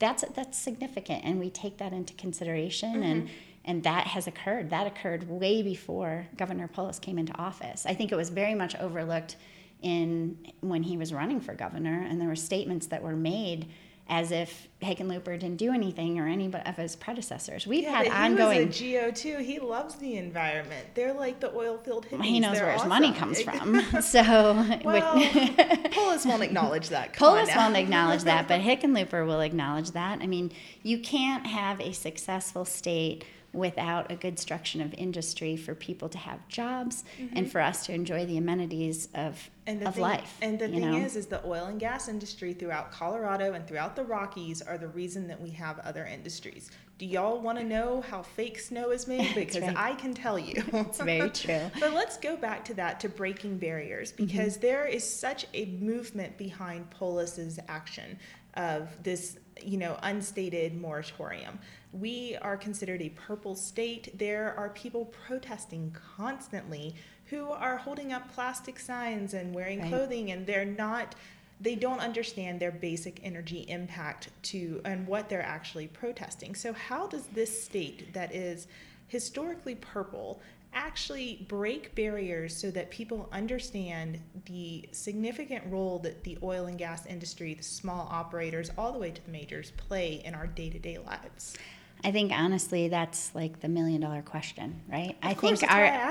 That's 0.00 0.24
that's 0.34 0.58
significant, 0.58 1.24
and 1.24 1.38
we 1.38 1.50
take 1.50 1.78
that 1.78 1.92
into 1.92 2.14
consideration, 2.14 3.02
and 3.04 3.28
and 3.64 3.82
that 3.84 4.08
has 4.08 4.26
occurred. 4.26 4.70
That 4.70 4.86
occurred 4.88 5.28
way 5.30 5.62
before 5.62 6.26
Governor 6.36 6.68
Polis 6.68 6.98
came 6.98 7.16
into 7.16 7.32
office. 7.38 7.86
I 7.86 7.94
think 7.94 8.10
it 8.12 8.16
was 8.16 8.28
very 8.28 8.54
much 8.54 8.74
overlooked 8.76 9.36
in 9.80 10.36
when 10.60 10.82
he 10.82 10.96
was 10.96 11.12
running 11.14 11.40
for 11.40 11.54
governor, 11.54 12.04
and 12.08 12.20
there 12.20 12.28
were 12.28 12.36
statements 12.36 12.88
that 12.88 13.02
were 13.02 13.14
made 13.16 13.68
as 14.08 14.30
if 14.30 14.68
Hickenlooper 14.82 15.38
didn't 15.40 15.56
do 15.56 15.72
anything 15.72 16.18
or 16.20 16.28
any 16.28 16.52
of 16.52 16.76
his 16.76 16.94
predecessors. 16.94 17.66
We've 17.66 17.84
Yeah, 17.84 18.02
had 18.02 18.08
ongoing. 18.08 18.58
He 18.58 18.66
was 18.66 18.80
a 18.80 19.00
GO 19.06 19.10
too. 19.10 19.38
He 19.38 19.58
loves 19.58 19.94
the 19.94 20.16
environment. 20.18 20.88
They're 20.94 21.14
like 21.14 21.40
the 21.40 21.54
oil 21.54 21.78
field 21.78 22.06
hippies. 22.10 22.24
he 22.24 22.38
knows 22.38 22.56
They're 22.58 22.66
where 22.66 22.74
his 22.74 22.84
money 22.84 23.12
comes 23.12 23.40
from. 23.42 23.80
So, 24.02 24.20
Well, 24.84 25.88
Polis 25.90 26.26
won't 26.26 26.42
acknowledge 26.42 26.90
that. 26.90 27.14
Come 27.14 27.28
Polis 27.34 27.56
won't 27.56 27.76
acknowledge 27.76 28.22
that, 28.24 28.46
but 28.46 28.60
Hickenlooper 28.60 29.26
will 29.26 29.40
acknowledge 29.40 29.92
that. 29.92 30.20
I 30.20 30.26
mean, 30.26 30.52
you 30.82 30.98
can't 30.98 31.46
have 31.46 31.80
a 31.80 31.92
successful 31.92 32.66
state 32.66 33.24
without 33.54 34.10
a 34.10 34.16
good 34.16 34.38
structure 34.38 34.82
of 34.82 34.92
industry 34.94 35.56
for 35.56 35.74
people 35.74 36.08
to 36.08 36.18
have 36.18 36.46
jobs 36.48 37.04
and 37.34 37.50
for 37.50 37.60
us 37.60 37.86
to 37.86 37.92
enjoy 37.92 38.26
the 38.26 38.36
amenities 38.36 39.08
of, 39.14 39.34
Mm-hmm. 39.34 39.50
And 39.66 39.80
the 39.80 39.88
of 39.88 39.94
thing, 39.94 40.02
life. 40.02 40.36
And 40.42 40.58
the 40.58 40.68
thing 40.68 40.90
know? 40.92 40.98
is, 40.98 41.16
is 41.16 41.26
the 41.26 41.42
oil 41.46 41.64
and 41.64 41.80
gas 41.80 42.08
industry 42.08 42.52
throughout 42.52 42.92
Colorado 42.92 43.54
and 43.54 43.66
throughout 43.66 43.96
the 43.96 44.04
Rockies 44.04 44.60
are 44.60 44.76
the 44.76 44.88
reason 44.88 45.26
that 45.28 45.40
we 45.40 45.48
have 45.52 45.78
other 45.78 46.04
industries. 46.04 46.70
Do 46.98 47.06
y'all 47.06 47.40
want 47.40 47.56
to 47.58 47.64
know 47.64 48.02
how 48.02 48.20
fake 48.20 48.58
snow 48.58 48.90
is 48.90 49.06
made? 49.08 49.34
Because 49.34 49.62
right. 49.62 49.74
I 49.74 49.94
can 49.94 50.12
tell 50.12 50.38
you. 50.38 50.62
It's 50.70 51.00
very 51.00 51.30
true. 51.44 51.70
But 51.80 51.94
let's 51.94 52.18
go 52.18 52.36
back 52.36 52.62
to 52.66 52.74
that 52.74 53.00
to 53.00 53.08
breaking 53.08 53.56
barriers 53.56 54.12
Mm-hmm. 54.12 54.26
because 54.26 54.58
there 54.58 54.84
is 54.84 55.02
such 55.08 55.46
a 55.54 55.64
movement 55.80 56.36
behind 56.36 56.90
Polis's 56.90 57.58
action 57.68 58.18
of 58.54 58.90
this, 59.02 59.38
you 59.62 59.78
know, 59.78 59.98
unstated 60.02 60.78
moratorium. 60.78 61.58
We 62.00 62.36
are 62.42 62.56
considered 62.56 63.00
a 63.02 63.10
purple 63.10 63.54
state. 63.54 64.18
There 64.18 64.54
are 64.58 64.70
people 64.70 65.06
protesting 65.26 65.94
constantly 66.16 66.94
who 67.26 67.50
are 67.50 67.76
holding 67.76 68.12
up 68.12 68.32
plastic 68.34 68.78
signs 68.78 69.32
and 69.34 69.54
wearing 69.54 69.80
Right. 69.80 69.88
clothing 69.88 70.30
and 70.30 70.46
they're 70.46 70.64
not 70.64 71.14
they 71.60 71.76
don't 71.76 72.00
understand 72.00 72.58
their 72.58 72.72
basic 72.72 73.20
energy 73.24 73.64
impact 73.68 74.28
to 74.42 74.80
and 74.84 75.06
what 75.06 75.28
they're 75.28 75.40
actually 75.40 75.86
protesting. 75.86 76.52
So 76.54 76.72
how 76.72 77.06
does 77.06 77.26
this 77.28 77.64
state 77.64 78.12
that 78.12 78.34
is 78.34 78.66
historically 79.06 79.76
purple 79.76 80.40
actually 80.72 81.46
break 81.48 81.94
barriers 81.94 82.54
so 82.56 82.72
that 82.72 82.90
people 82.90 83.28
understand 83.32 84.20
the 84.46 84.88
significant 84.90 85.64
role 85.70 86.00
that 86.00 86.24
the 86.24 86.36
oil 86.42 86.66
and 86.66 86.76
gas 86.76 87.06
industry, 87.06 87.54
the 87.54 87.62
small 87.62 88.08
operators, 88.10 88.70
all 88.76 88.92
the 88.92 88.98
way 88.98 89.12
to 89.12 89.24
the 89.24 89.30
majors 89.30 89.70
play 89.76 90.20
in 90.24 90.34
our 90.34 90.48
day-to-day 90.48 90.98
lives? 90.98 91.56
I 92.04 92.12
think 92.12 92.32
honestly, 92.32 92.88
that's 92.88 93.34
like 93.34 93.60
the 93.60 93.68
million 93.68 94.00
dollar 94.00 94.22
question, 94.22 94.82
right? 94.88 95.16
I 95.22 95.34
course, 95.34 95.60
think 95.60 95.72
our, 95.72 95.84
I. 95.84 96.08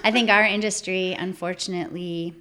I 0.04 0.10
think 0.10 0.28
our 0.30 0.44
industry, 0.44 1.12
unfortunately, 1.18 2.34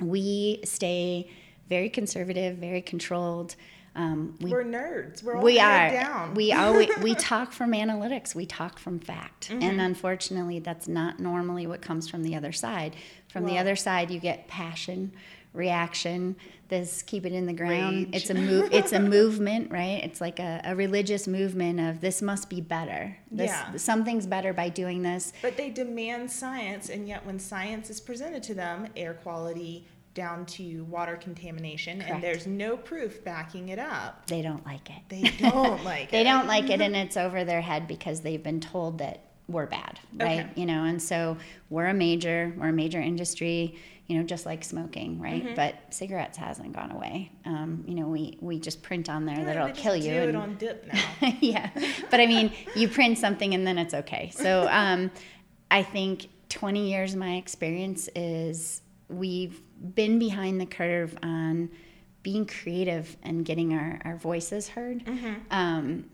we 0.00 0.60
stay 0.64 1.30
very 1.68 1.88
conservative, 1.88 2.56
very 2.58 2.82
controlled. 2.82 3.54
Um, 3.94 4.36
we 4.40 4.50
We're 4.50 4.64
nerds. 4.64 5.22
We're 5.22 5.36
all 5.36 5.42
we 5.42 5.60
are. 5.60 5.90
down. 5.90 6.34
We 6.34 6.52
always 6.52 6.88
we 7.02 7.14
talk 7.32 7.52
from 7.52 7.72
analytics. 7.72 8.34
We 8.34 8.46
talk 8.46 8.78
from 8.78 8.98
fact, 8.98 9.50
Mm-hmm. 9.50 9.62
and 9.62 9.80
unfortunately, 9.80 10.58
that's 10.60 10.88
not 10.88 11.20
normally 11.20 11.66
what 11.66 11.82
comes 11.82 12.08
from 12.08 12.22
the 12.22 12.34
other 12.34 12.52
side. 12.52 12.96
From 13.28 13.44
the 13.46 13.58
other 13.58 13.76
side, 13.76 14.10
you 14.10 14.18
get 14.20 14.48
passion, 14.48 15.12
reaction, 15.52 16.36
this 16.68 17.02
keep 17.02 17.26
it 17.26 17.32
in 17.32 17.46
the 17.46 17.52
ground. 17.52 17.96
Rage. 18.06 18.08
It's 18.12 18.30
a 18.30 18.34
move. 18.34 18.72
It's 18.72 18.92
a 18.92 19.00
movement, 19.00 19.70
right? 19.70 20.00
It's 20.02 20.20
like 20.20 20.38
a, 20.38 20.60
a 20.64 20.74
religious 20.74 21.28
movement 21.28 21.80
of 21.80 22.00
this 22.00 22.22
must 22.22 22.48
be 22.48 22.60
better. 22.60 23.16
This 23.30 23.50
Yeah. 23.50 23.76
something's 23.76 24.26
better 24.26 24.52
by 24.52 24.68
doing 24.70 25.02
this. 25.02 25.32
But 25.42 25.56
they 25.56 25.70
demand 25.70 26.30
science, 26.30 26.88
and 26.88 27.06
yet 27.06 27.24
when 27.26 27.38
science 27.38 27.90
is 27.90 28.00
presented 28.00 28.42
to 28.44 28.54
them, 28.54 28.88
air 28.96 29.14
quality 29.14 29.86
down 30.14 30.44
to 30.44 30.84
water 30.84 31.16
contamination, 31.16 31.98
Correct. 31.98 32.12
and 32.12 32.22
there's 32.22 32.46
no 32.46 32.76
proof 32.76 33.24
backing 33.24 33.70
it 33.70 33.78
up, 33.78 34.26
They 34.26 34.42
don't 34.42 34.64
like 34.66 34.90
it. 34.90 35.02
they 35.08 35.22
don't 35.38 35.82
like 35.84 36.10
they 36.10 36.20
it. 36.20 36.24
They 36.24 36.24
don't 36.24 36.46
like 36.46 36.68
it 36.68 36.80
and 36.82 36.94
it's 37.02 37.16
over 37.16 37.44
their 37.44 37.62
head 37.62 37.88
because 37.88 38.20
they've 38.20 38.42
been 38.42 38.60
told 38.60 38.98
that 38.98 39.24
we're 39.48 39.66
bad 39.66 39.98
right 40.14 40.40
Okay. 40.40 40.48
you 40.54 40.64
know 40.66 40.84
and 40.84 41.02
so 41.02 41.36
we're 41.68 41.86
a 41.88 41.92
major 41.94 42.54
we're 42.58 42.68
a 42.68 42.72
major 42.72 43.00
industry 43.00 43.74
you 44.08 44.18
know 44.18 44.24
just 44.24 44.44
like 44.46 44.62
smoking 44.64 45.20
right? 45.20 45.44
Mm-hmm. 45.44 45.54
but 45.54 45.74
cigarettes 45.90 46.36
hasn't 46.36 46.72
gone 46.74 46.90
away. 46.90 47.30
Um, 47.46 47.84
you 47.86 47.94
know 47.94 48.06
we 48.08 48.36
we 48.40 48.58
just 48.58 48.82
print 48.82 49.08
on 49.08 49.24
there 49.26 49.36
Yeah, 49.38 49.44
that 49.44 49.56
it'll 49.56 49.70
kill 49.82 49.94
do 49.98 50.06
you 50.06 50.12
it 50.14 50.28
and- 50.28 50.36
on 50.36 50.56
dip 50.56 50.86
now. 50.92 51.32
yeah 51.40 51.70
but 52.10 52.20
i 52.20 52.26
mean 52.26 52.52
you 52.74 52.88
print 52.88 53.18
something 53.18 53.54
and 53.54 53.66
then 53.66 53.78
it's 53.78 53.94
okay. 53.94 54.30
So 54.34 54.66
um, 54.82 55.10
i 55.70 55.82
think 55.82 56.28
20 56.48 56.90
years 56.90 57.16
my 57.16 57.36
experience 57.36 58.08
is 58.14 58.82
we've 59.08 59.60
been 59.94 60.18
behind 60.18 60.60
the 60.60 60.66
curve 60.66 61.16
on 61.22 61.70
being 62.22 62.46
creative 62.46 63.16
and 63.24 63.44
getting 63.44 63.72
our, 63.74 64.00
our 64.04 64.16
voices 64.16 64.68
heard. 64.68 65.02
Um, 65.50 66.04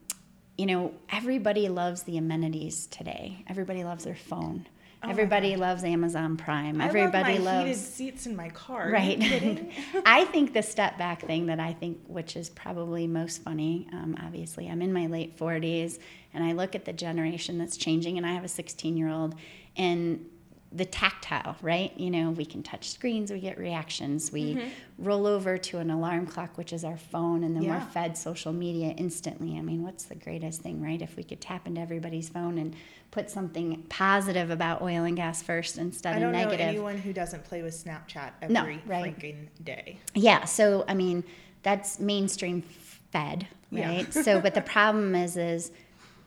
you 0.56 0.66
know 0.66 0.92
everybody 1.10 1.68
loves 1.68 2.02
the 2.04 2.16
amenities 2.18 2.86
today. 2.86 3.44
Everybody 3.48 3.84
loves 3.84 4.04
their 4.04 4.14
phone 4.16 4.66
everybody 5.02 5.56
loves 5.56 5.84
amazon 5.84 6.36
prime 6.36 6.80
everybody 6.80 7.34
Oh 7.34 7.36
I 7.36 7.38
love 7.38 7.44
my 7.44 7.60
heated 7.60 7.76
loves 7.76 7.80
seats 7.80 8.26
in 8.26 8.36
my 8.36 8.48
car. 8.50 8.90
Right. 8.90 9.18
I 10.06 10.24
think 10.26 10.52
the 10.52 10.62
step 10.62 10.98
back 10.98 11.22
thing 11.22 11.46
that 11.46 11.60
I 11.60 11.72
think, 11.72 11.98
which 12.06 12.36
is 12.36 12.50
probably 12.50 13.06
most 13.06 13.42
funny, 13.42 13.88
um, 13.92 14.16
obviously, 14.22 14.68
I'm 14.68 14.82
in 14.82 14.92
my 14.92 15.06
late 15.06 15.36
40s 15.36 15.98
and 16.34 16.44
I 16.44 16.52
look 16.52 16.74
at 16.74 16.84
the 16.84 16.92
generation 16.92 17.58
that's 17.58 17.76
changing, 17.76 18.18
and 18.18 18.26
I 18.26 18.32
have 18.32 18.44
a 18.44 18.48
16 18.48 18.96
year 18.96 19.08
old, 19.08 19.34
and 19.76 20.26
the 20.70 20.84
tactile, 20.84 21.56
right? 21.62 21.98
You 21.98 22.10
know, 22.10 22.30
we 22.30 22.44
can 22.44 22.62
touch 22.62 22.90
screens, 22.90 23.32
we 23.32 23.40
get 23.40 23.56
reactions, 23.58 24.30
we 24.30 24.70
roll 24.98 25.26
over 25.26 25.56
to 25.56 25.78
an 25.78 25.90
alarm 25.90 26.26
clock, 26.26 26.58
which 26.58 26.74
is 26.74 26.84
our 26.84 26.98
phone, 26.98 27.42
and 27.42 27.56
then 27.56 27.62
Yeah. 27.62 27.78
we're 27.78 27.90
fed 27.90 28.18
social 28.18 28.52
media 28.52 28.88
instantly. 28.98 29.56
I 29.56 29.62
mean, 29.62 29.82
what's 29.82 30.04
the 30.04 30.14
greatest 30.14 30.60
thing, 30.60 30.82
right? 30.82 31.00
If 31.00 31.16
we 31.16 31.22
could 31.24 31.40
tap 31.40 31.66
into 31.66 31.80
everybody's 31.80 32.28
phone 32.28 32.58
and 32.58 32.76
put 33.10 33.30
something 33.30 33.82
positive 33.88 34.50
about 34.50 34.82
oil 34.82 35.04
and 35.04 35.16
gas 35.16 35.42
first 35.42 35.78
instead 35.78 36.12
I 36.12 36.16
of 36.16 36.22
don't 36.24 36.32
know 36.32 36.38
negative. 36.44 36.60
anyone 36.60 36.98
who 36.98 37.14
doesn't 37.14 37.44
play 37.44 37.62
with 37.62 37.72
Snapchat 37.74 38.32
No, 38.50 38.60
every 38.60 38.82
right. 38.84 39.18
freaking 39.18 39.46
day. 39.64 39.98
Yeah, 40.14 40.44
so 40.44 40.84
I 40.86 40.92
mean, 40.92 41.24
that's 41.62 41.98
mainstream 41.98 42.60
fed, 42.60 43.46
Yeah. 43.70 43.88
right? 43.88 44.12
so, 44.12 44.38
but 44.38 44.52
the 44.52 44.60
problem 44.76 45.14
is, 45.14 45.38
is 45.38 45.72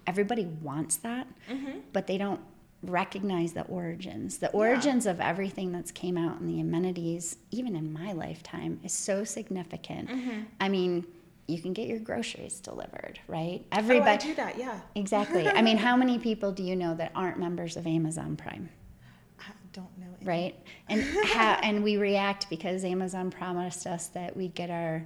everybody 0.07 0.45
wants 0.45 0.95
that, 0.97 1.27
Mm-hmm. 1.47 1.79
but 1.93 2.07
they 2.07 2.17
don't 2.17 2.41
recognize 2.83 3.53
the 3.53 3.63
origins. 3.63 4.37
The 4.39 4.49
origins 4.51 5.05
of 5.05 5.19
everything 5.19 5.71
that's 5.71 5.91
came 5.91 6.17
out 6.17 6.39
in 6.39 6.47
the 6.47 6.59
amenities, 6.59 7.37
even 7.51 7.75
in 7.75 7.93
my 7.93 8.11
lifetime, 8.13 8.79
is 8.83 8.93
so 8.93 9.23
significant. 9.23 10.09
Mm-hmm. 10.09 10.41
I 10.59 10.69
mean, 10.69 11.05
you 11.47 11.61
can 11.61 11.73
get 11.73 11.87
your 11.87 11.99
groceries 11.99 12.59
delivered, 12.59 13.19
right? 13.27 13.61
Oh, 13.71 13.75
I 13.75 13.79
Everybody. 13.79 14.27
do 14.27 14.35
that, 14.35 14.57
yeah. 14.57 14.79
Exactly. 14.95 15.47
I 15.47 15.61
mean, 15.61 15.77
how 15.77 15.95
many 15.95 16.17
people 16.17 16.51
do 16.51 16.63
you 16.63 16.75
know 16.75 16.95
that 16.95 17.11
aren't 17.13 17.37
members 17.39 17.77
of 17.77 17.85
Amazon 17.85 18.35
Prime? 18.35 18.69
I 19.39 19.51
don't 19.73 19.97
know. 19.99 20.07
any- 20.19 20.27
right? 20.27 20.55
And 20.89 21.01
how 21.27 21.53
and 21.63 21.83
we 21.83 21.97
react 21.97 22.49
because 22.49 22.83
Amazon 22.83 23.29
promised 23.31 23.85
us 23.85 24.07
that 24.07 24.35
we'd 24.35 24.55
get 24.55 24.69
our 24.69 25.05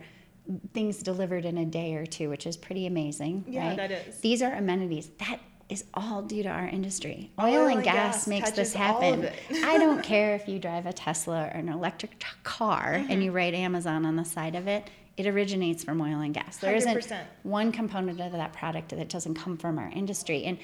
things 0.73 1.01
delivered 1.01 1.43
in 1.45 1.57
a 1.57 1.65
day 1.65 1.95
or 1.95 2.05
two, 2.05 2.29
which 2.29 2.45
is 2.45 2.55
pretty 2.55 2.85
amazing, 2.85 3.43
Yeah, 3.47 3.69
right? 3.69 3.77
that 3.77 3.91
is. 3.91 4.19
These 4.19 4.41
are 4.43 4.53
amenities. 4.53 5.09
That 5.19 5.39
is 5.69 5.83
all 5.95 6.21
due 6.21 6.43
to 6.43 6.49
our 6.49 6.67
industry. 6.67 7.31
Oil, 7.41 7.63
Oil 7.63 7.67
and 7.67 7.83
gas, 7.83 7.93
gas 8.17 8.27
makes 8.27 8.51
this 8.51 8.73
touches 8.73 8.75
all 8.75 9.13
of 9.13 9.23
happen. 9.23 9.63
I 9.65 9.77
don't 9.77 10.03
care 10.13 10.35
if 10.35 10.47
you 10.47 10.59
drive 10.59 10.85
a 10.85 10.93
Tesla 10.93 11.45
or 11.45 11.57
an 11.57 11.69
electric 11.69 12.19
t- 12.19 12.25
car 12.43 12.93
Mm-hmm. 12.95 13.11
and 13.11 13.23
you 13.23 13.31
write 13.31 13.53
Amazon 13.55 14.05
on 14.05 14.15
the 14.15 14.25
side 14.25 14.55
of 14.55 14.67
it. 14.67 14.89
It 15.17 15.25
originates 15.27 15.83
from 15.83 16.01
oil 16.01 16.19
and 16.19 16.33
gas. 16.33 16.57
There 16.57 16.75
isn't 16.75 16.97
100%. 16.97 17.19
one 17.43 17.71
component 17.71 18.19
of 18.19 18.31
that 18.33 18.53
product 18.53 18.89
that 18.89 19.09
doesn't 19.09 19.35
come 19.35 19.57
from 19.57 19.79
our 19.79 19.89
industry. 19.89 20.43
And 20.43 20.59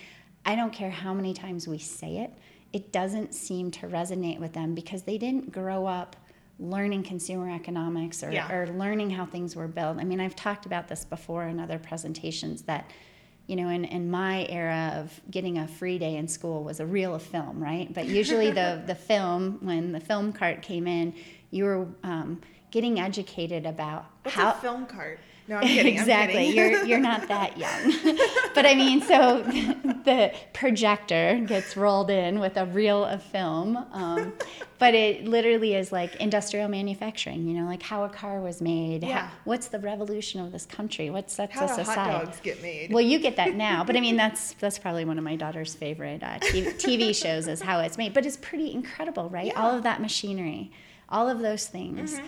I 0.46 0.56
don't 0.56 0.74
care 0.74 0.92
how 0.92 1.14
many 1.14 1.34
times 1.34 1.68
we 1.68 1.78
say 1.80 2.18
it, 2.18 2.32
it 2.74 2.92
doesn't 2.92 3.34
seem 3.34 3.72
to 3.72 3.88
resonate 3.88 4.40
with 4.40 4.54
them 4.54 4.76
because 4.76 5.04
they 5.04 5.18
didn't 5.18 5.52
grow 5.52 5.86
up 5.88 6.16
learning 6.60 7.04
consumer 7.04 7.50
economics 7.50 8.24
or, 8.24 8.32
Yeah. 8.32 8.52
or 8.52 8.68
learning 8.68 9.10
how 9.10 9.26
things 9.26 9.56
were 9.56 9.68
built. 9.68 9.98
I 9.98 10.04
mean, 10.04 10.20
I've 10.20 10.36
talked 10.36 10.66
about 10.68 10.88
this 10.88 11.06
before 11.06 11.46
in 11.48 11.60
other 11.60 11.80
presentations 11.80 12.62
that, 12.64 12.90
you 13.52 13.58
know, 13.58 13.68
in, 13.68 13.84
in 13.84 14.10
my 14.10 14.46
era 14.48 14.94
of 14.96 15.20
getting 15.30 15.58
a 15.58 15.68
free 15.68 16.00
day 16.00 16.16
in 16.16 16.26
school 16.26 16.64
was 16.64 16.80
a 16.80 16.86
reel 16.86 17.14
of 17.14 17.22
film, 17.22 17.62
right? 17.62 17.94
But 17.94 18.08
usually 18.08 18.50
the, 18.50 18.82
the 18.88 18.96
film, 18.96 19.58
when 19.60 19.92
the 19.92 20.00
film 20.00 20.32
cart 20.32 20.62
came 20.62 20.88
in, 20.88 21.14
you 21.50 21.66
were 21.66 21.86
um, 22.02 22.40
getting 22.72 22.98
educated 22.98 23.66
about 23.66 24.06
What's 24.24 24.38
how 24.38 24.52
a 24.52 24.54
film 24.54 24.86
cart? 24.86 25.20
No, 25.52 25.58
I'm 25.62 25.64
kidding. 25.68 25.98
exactly. 25.98 26.48
I'm 26.48 26.54
kidding. 26.54 26.72
You're 26.74 26.86
you're 26.86 27.00
not 27.00 27.28
that 27.28 27.58
young. 27.66 27.94
but 28.56 28.66
I 28.66 28.74
mean, 28.74 29.02
so 29.02 29.44
the 30.06 30.34
projector 30.54 31.44
gets 31.46 31.76
rolled 31.76 32.10
in 32.10 32.40
with 32.40 32.56
a 32.58 32.66
reel 32.66 33.04
of 33.04 33.22
film, 33.22 33.76
um, 33.92 34.34
but 34.80 34.94
it 34.96 35.26
literally 35.26 35.76
is 35.76 35.92
like 35.92 36.16
industrial 36.16 36.70
manufacturing. 36.70 37.48
You 37.48 37.60
know, 37.62 37.68
like 37.68 37.84
how 37.84 38.04
a 38.06 38.10
car 38.10 38.40
was 38.40 38.62
made. 38.62 39.04
Yeah. 39.04 39.28
How, 39.28 39.32
what's 39.44 39.68
the 39.68 39.80
revolution 39.80 40.40
of 40.40 40.52
this 40.54 40.66
country? 40.66 41.10
What 41.10 41.30
sets 41.30 41.54
How 41.54 41.66
us 41.66 41.78
aside? 41.78 41.96
hot 41.96 42.26
dogs 42.26 42.40
get 42.42 42.62
made? 42.62 42.94
Well, 42.94 43.04
you 43.04 43.20
get 43.20 43.36
that 43.36 43.54
now, 43.56 43.84
but 43.84 43.96
I 43.98 44.00
mean 44.00 44.16
that's 44.16 44.54
that's 44.54 44.80
probably 44.80 45.06
one 45.06 45.18
of 45.18 45.24
my 45.24 45.36
daughter's 45.36 45.74
favorite 45.76 46.24
uh, 46.24 46.40
TV, 46.40 46.74
TV 46.76 47.16
shows 47.16 47.48
is 47.48 47.62
how 47.62 47.80
it's 47.82 47.98
made. 47.98 48.14
But 48.14 48.26
it's 48.26 48.38
pretty 48.38 48.72
incredible, 48.74 49.30
right? 49.30 49.54
All 49.58 49.76
of 49.76 49.84
that 49.84 50.02
machinery, 50.02 50.72
all 51.10 51.28
of 51.30 51.40
those 51.40 51.68
things, 51.68 52.14
Mm-hmm. 52.16 52.26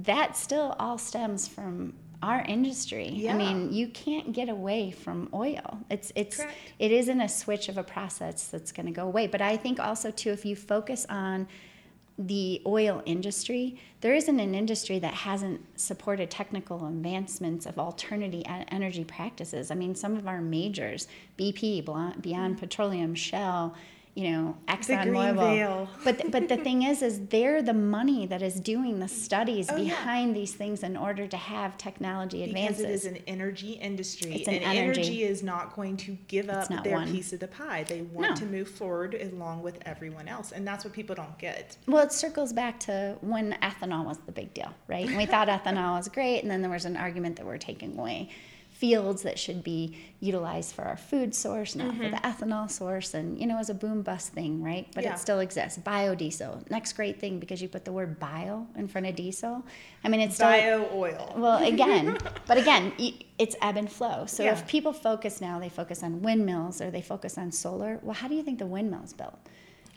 that 0.00 0.36
still 0.36 0.74
all 0.80 0.98
stems 0.98 1.46
from 1.46 1.94
our 2.24 2.42
industry. 2.42 3.10
Yeah. 3.10 3.34
I 3.34 3.36
mean, 3.36 3.72
you 3.72 3.88
can't 3.88 4.32
get 4.32 4.48
away 4.48 4.90
from 4.90 5.28
oil. 5.34 5.78
It's 5.90 6.10
it's 6.14 6.38
Correct. 6.38 6.56
it 6.78 6.90
isn't 6.90 7.20
a 7.20 7.28
switch 7.28 7.68
of 7.68 7.76
a 7.76 7.84
process 7.84 8.48
that's 8.48 8.72
going 8.72 8.86
to 8.86 8.92
go 8.92 9.04
away. 9.06 9.26
But 9.26 9.42
I 9.42 9.56
think 9.56 9.78
also 9.78 10.10
too, 10.10 10.30
if 10.30 10.44
you 10.44 10.56
focus 10.56 11.04
on 11.10 11.46
the 12.16 12.62
oil 12.64 13.02
industry, 13.04 13.78
there 14.00 14.14
isn't 14.14 14.40
an 14.40 14.54
industry 14.54 14.98
that 15.00 15.14
hasn't 15.14 15.60
supported 15.78 16.30
technical 16.30 16.86
advancements 16.86 17.66
of 17.66 17.78
alternative 17.78 18.44
energy 18.46 19.04
practices. 19.04 19.70
I 19.70 19.74
mean, 19.74 19.94
some 19.94 20.16
of 20.16 20.26
our 20.28 20.40
majors, 20.40 21.08
BP, 21.38 21.84
Beyond, 21.84 22.22
Beyond 22.22 22.58
Petroleum, 22.58 23.14
Shell, 23.14 23.74
you 24.14 24.30
know, 24.30 24.56
Exxon 24.68 25.02
Green 25.02 25.14
Mobil. 25.14 25.88
But 26.04 26.30
but 26.30 26.48
the 26.48 26.56
thing 26.56 26.82
is, 26.84 27.02
is 27.02 27.26
they're 27.26 27.62
the 27.62 27.74
money 27.74 28.26
that 28.26 28.42
is 28.42 28.60
doing 28.60 29.00
the 29.00 29.08
studies 29.08 29.68
Oh, 29.68 29.76
yeah. 29.76 29.88
behind 29.88 30.36
these 30.36 30.54
things 30.54 30.84
in 30.84 30.96
order 30.96 31.26
to 31.26 31.36
have 31.36 31.76
technology 31.78 32.44
advances. 32.44 32.76
because 32.78 32.90
it 32.90 32.94
is 32.94 33.06
an 33.06 33.16
energy 33.26 33.72
industry, 33.72 34.34
It's 34.36 34.46
an 34.48 34.54
and 34.54 34.78
energy. 34.78 35.24
is 35.24 35.42
not 35.42 35.74
going 35.74 35.96
to 35.98 36.16
give 36.28 36.48
up 36.48 36.68
their 36.84 36.94
one. 36.94 37.10
piece 37.10 37.32
of 37.32 37.40
the 37.40 37.48
pie. 37.48 37.82
They 37.82 38.02
want 38.02 38.30
No. 38.30 38.36
to 38.36 38.46
move 38.46 38.68
forward 38.68 39.14
along 39.20 39.62
with 39.64 39.80
everyone 39.84 40.28
else, 40.28 40.52
and 40.52 40.64
that's 40.66 40.84
what 40.84 40.92
people 40.92 41.16
don't 41.16 41.36
get. 41.38 41.76
Well, 41.88 42.04
it 42.04 42.12
circles 42.12 42.52
back 42.52 42.78
to 42.80 43.16
when 43.20 43.54
ethanol 43.62 44.04
was 44.04 44.18
the 44.26 44.32
big 44.32 44.54
deal, 44.54 44.72
right? 44.86 45.08
And 45.08 45.16
we 45.16 45.26
thought 45.26 45.48
ethanol 45.58 45.96
was 45.98 46.08
great, 46.08 46.42
and 46.42 46.50
then 46.50 46.62
there 46.62 46.70
was 46.70 46.84
an 46.84 46.96
argument 46.96 47.34
that 47.36 47.46
we're 47.46 47.58
taking 47.58 47.98
away 47.98 48.28
fields 48.84 49.22
that 49.22 49.38
should 49.38 49.64
be 49.64 49.96
utilized 50.20 50.74
for 50.74 50.82
our 50.82 50.96
food 50.98 51.34
source, 51.34 51.74
not 51.74 51.96
for 51.96 52.06
the 52.10 52.16
ethanol 52.18 52.70
source. 52.70 53.14
And, 53.14 53.40
you 53.40 53.46
know, 53.46 53.54
it 53.54 53.58
was 53.58 53.70
a 53.70 53.74
boom 53.74 54.02
bust 54.02 54.32
thing, 54.34 54.62
right? 54.62 54.86
But 54.94 55.04
Yeah. 55.04 55.14
it 55.14 55.18
still 55.18 55.40
exists. 55.40 55.78
Biodiesel, 55.78 56.70
next 56.70 56.92
great 56.92 57.18
thing 57.18 57.38
because 57.38 57.62
you 57.62 57.68
put 57.68 57.86
the 57.86 57.92
word 57.92 58.20
bio 58.20 58.66
in 58.76 58.86
front 58.86 59.06
of 59.06 59.16
diesel. 59.16 59.64
I 60.04 60.08
mean, 60.10 60.20
it's 60.20 60.34
still. 60.34 60.48
Bio 60.48 60.90
oil. 60.92 61.32
Well, 61.34 61.64
again, 61.64 62.18
but 62.46 62.58
again, 62.58 62.92
it's 63.38 63.56
ebb 63.62 63.78
and 63.78 63.90
flow. 63.90 64.26
So 64.26 64.42
Yeah. 64.42 64.52
if 64.52 64.66
people 64.66 64.92
focus 64.92 65.40
now, 65.40 65.58
they 65.58 65.70
focus 65.70 66.02
on 66.02 66.20
windmills 66.20 66.82
or 66.82 66.90
they 66.90 67.00
focus 67.02 67.38
on 67.38 67.50
solar. 67.50 68.00
Well, 68.02 68.14
how 68.14 68.28
do 68.28 68.34
you 68.34 68.42
think 68.42 68.58
the 68.58 68.66
windmill's 68.66 69.14
built? 69.14 69.38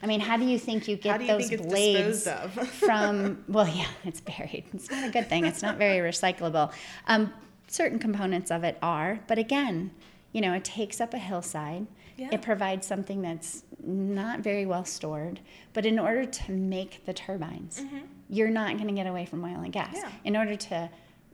I 0.02 0.06
mean, 0.06 0.20
how 0.20 0.38
do 0.38 0.46
you 0.46 0.58
think 0.58 0.88
you 0.88 0.96
get 0.96 1.10
How 1.10 1.18
do 1.18 1.24
you 1.24 1.58
those 1.58 1.66
blades 1.66 2.28
from? 2.86 3.44
Well, 3.48 3.68
yeah, 3.68 3.88
it's 4.04 4.20
buried. 4.22 4.64
It's 4.72 4.90
not 4.90 5.04
a 5.08 5.10
good 5.10 5.28
thing. 5.28 5.44
It's 5.44 5.60
not 5.60 5.76
very 5.76 5.98
recyclable. 6.10 6.72
Um, 7.06 7.32
certain 7.68 7.98
components 7.98 8.50
of 8.50 8.64
it 8.64 8.78
are, 8.82 9.20
but 9.28 9.38
again, 9.38 9.90
you 10.32 10.40
know, 10.40 10.52
it 10.52 10.64
takes 10.64 11.00
up 11.00 11.14
a 11.14 11.18
hillside. 11.18 11.86
Yeah. 12.16 12.30
It 12.32 12.42
provides 12.42 12.86
something 12.86 13.22
that's 13.22 13.62
not 13.80 14.40
very 14.40 14.66
well 14.66 14.84
stored. 14.84 15.38
But 15.72 15.86
in 15.86 15.98
order 15.98 16.24
to 16.24 16.52
make 16.52 17.04
the 17.06 17.12
turbines, 17.12 17.80
you're 18.28 18.50
not 18.50 18.74
going 18.74 18.88
to 18.88 18.94
get 18.94 19.06
away 19.06 19.24
from 19.24 19.44
oil 19.44 19.60
and 19.62 19.72
gas. 19.72 19.96
Mm-hmm. 19.96 19.96
Yeah. 19.96 20.10
In 20.24 20.36
order 20.36 20.56
to 20.56 20.90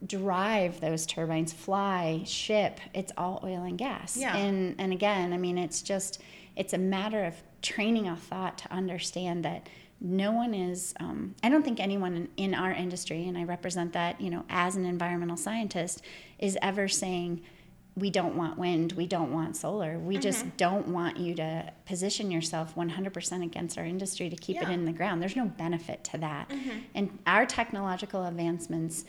drive 0.07 0.81
those 0.81 1.07
turbines, 1.07 1.53
fly, 1.53 2.23
ship, 2.27 2.81
it's 2.93 3.13
all 3.17 3.41
oil 3.43 3.63
and 3.63 3.79
gas. 3.79 4.17
Yeah. 4.17 4.37
And 4.37 4.75
and 4.79 4.93
again, 4.93 5.33
I 5.33 5.39
mean, 5.39 5.57
it's 5.57 5.81
just 5.81 6.21
it's 6.57 6.75
a 6.75 6.79
matter 6.79 7.25
of 7.25 7.35
training 7.63 8.07
a 8.07 8.17
thought 8.17 8.59
to 8.59 8.71
understand 8.71 9.45
that 9.45 9.69
no 10.01 10.33
one 10.33 10.55
is 10.55 10.95
um, 11.01 11.35
i 11.43 11.49
don't 11.49 11.65
think 11.65 11.81
anyone 11.81 12.15
in, 12.17 12.29
in 12.37 12.55
our 12.55 12.73
industry 12.73 13.27
and 13.27 13.39
i 13.39 13.45
represent 13.45 13.93
that 13.93 14.21
you 14.21 14.31
know 14.31 14.45
as 14.49 14.77
an 14.77 14.85
environmental 14.85 15.37
scientist 15.37 16.03
is 16.39 16.59
ever 16.63 16.89
saying 16.89 17.41
we 17.97 18.11
don't 18.11 18.35
want 18.35 18.59
wind, 18.59 18.93
we 18.93 19.07
don't 19.07 19.33
want 19.33 19.57
solar. 19.57 19.99
We 19.99 20.15
mm-hmm. 20.15 20.23
just 20.23 20.57
don't 20.57 20.89
want 20.89 21.17
you 21.17 21.35
to 21.37 21.73
position 21.87 22.31
yourself 22.31 22.75
100% 22.75 23.45
against 23.45 23.79
our 23.79 23.85
industry 23.85 24.29
to 24.29 24.37
keep 24.37 24.57
yeah. 24.57 24.69
it 24.69 24.73
in 24.73 24.85
the 24.85 24.93
ground. 24.93 25.23
There's 25.23 25.37
no 25.37 25.47
benefit 25.47 26.03
to 26.05 26.19
that. 26.19 26.49
Mm-hmm. 26.49 26.79
And 26.95 27.19
our 27.27 27.47
technological 27.47 28.27
advancements, 28.27 29.05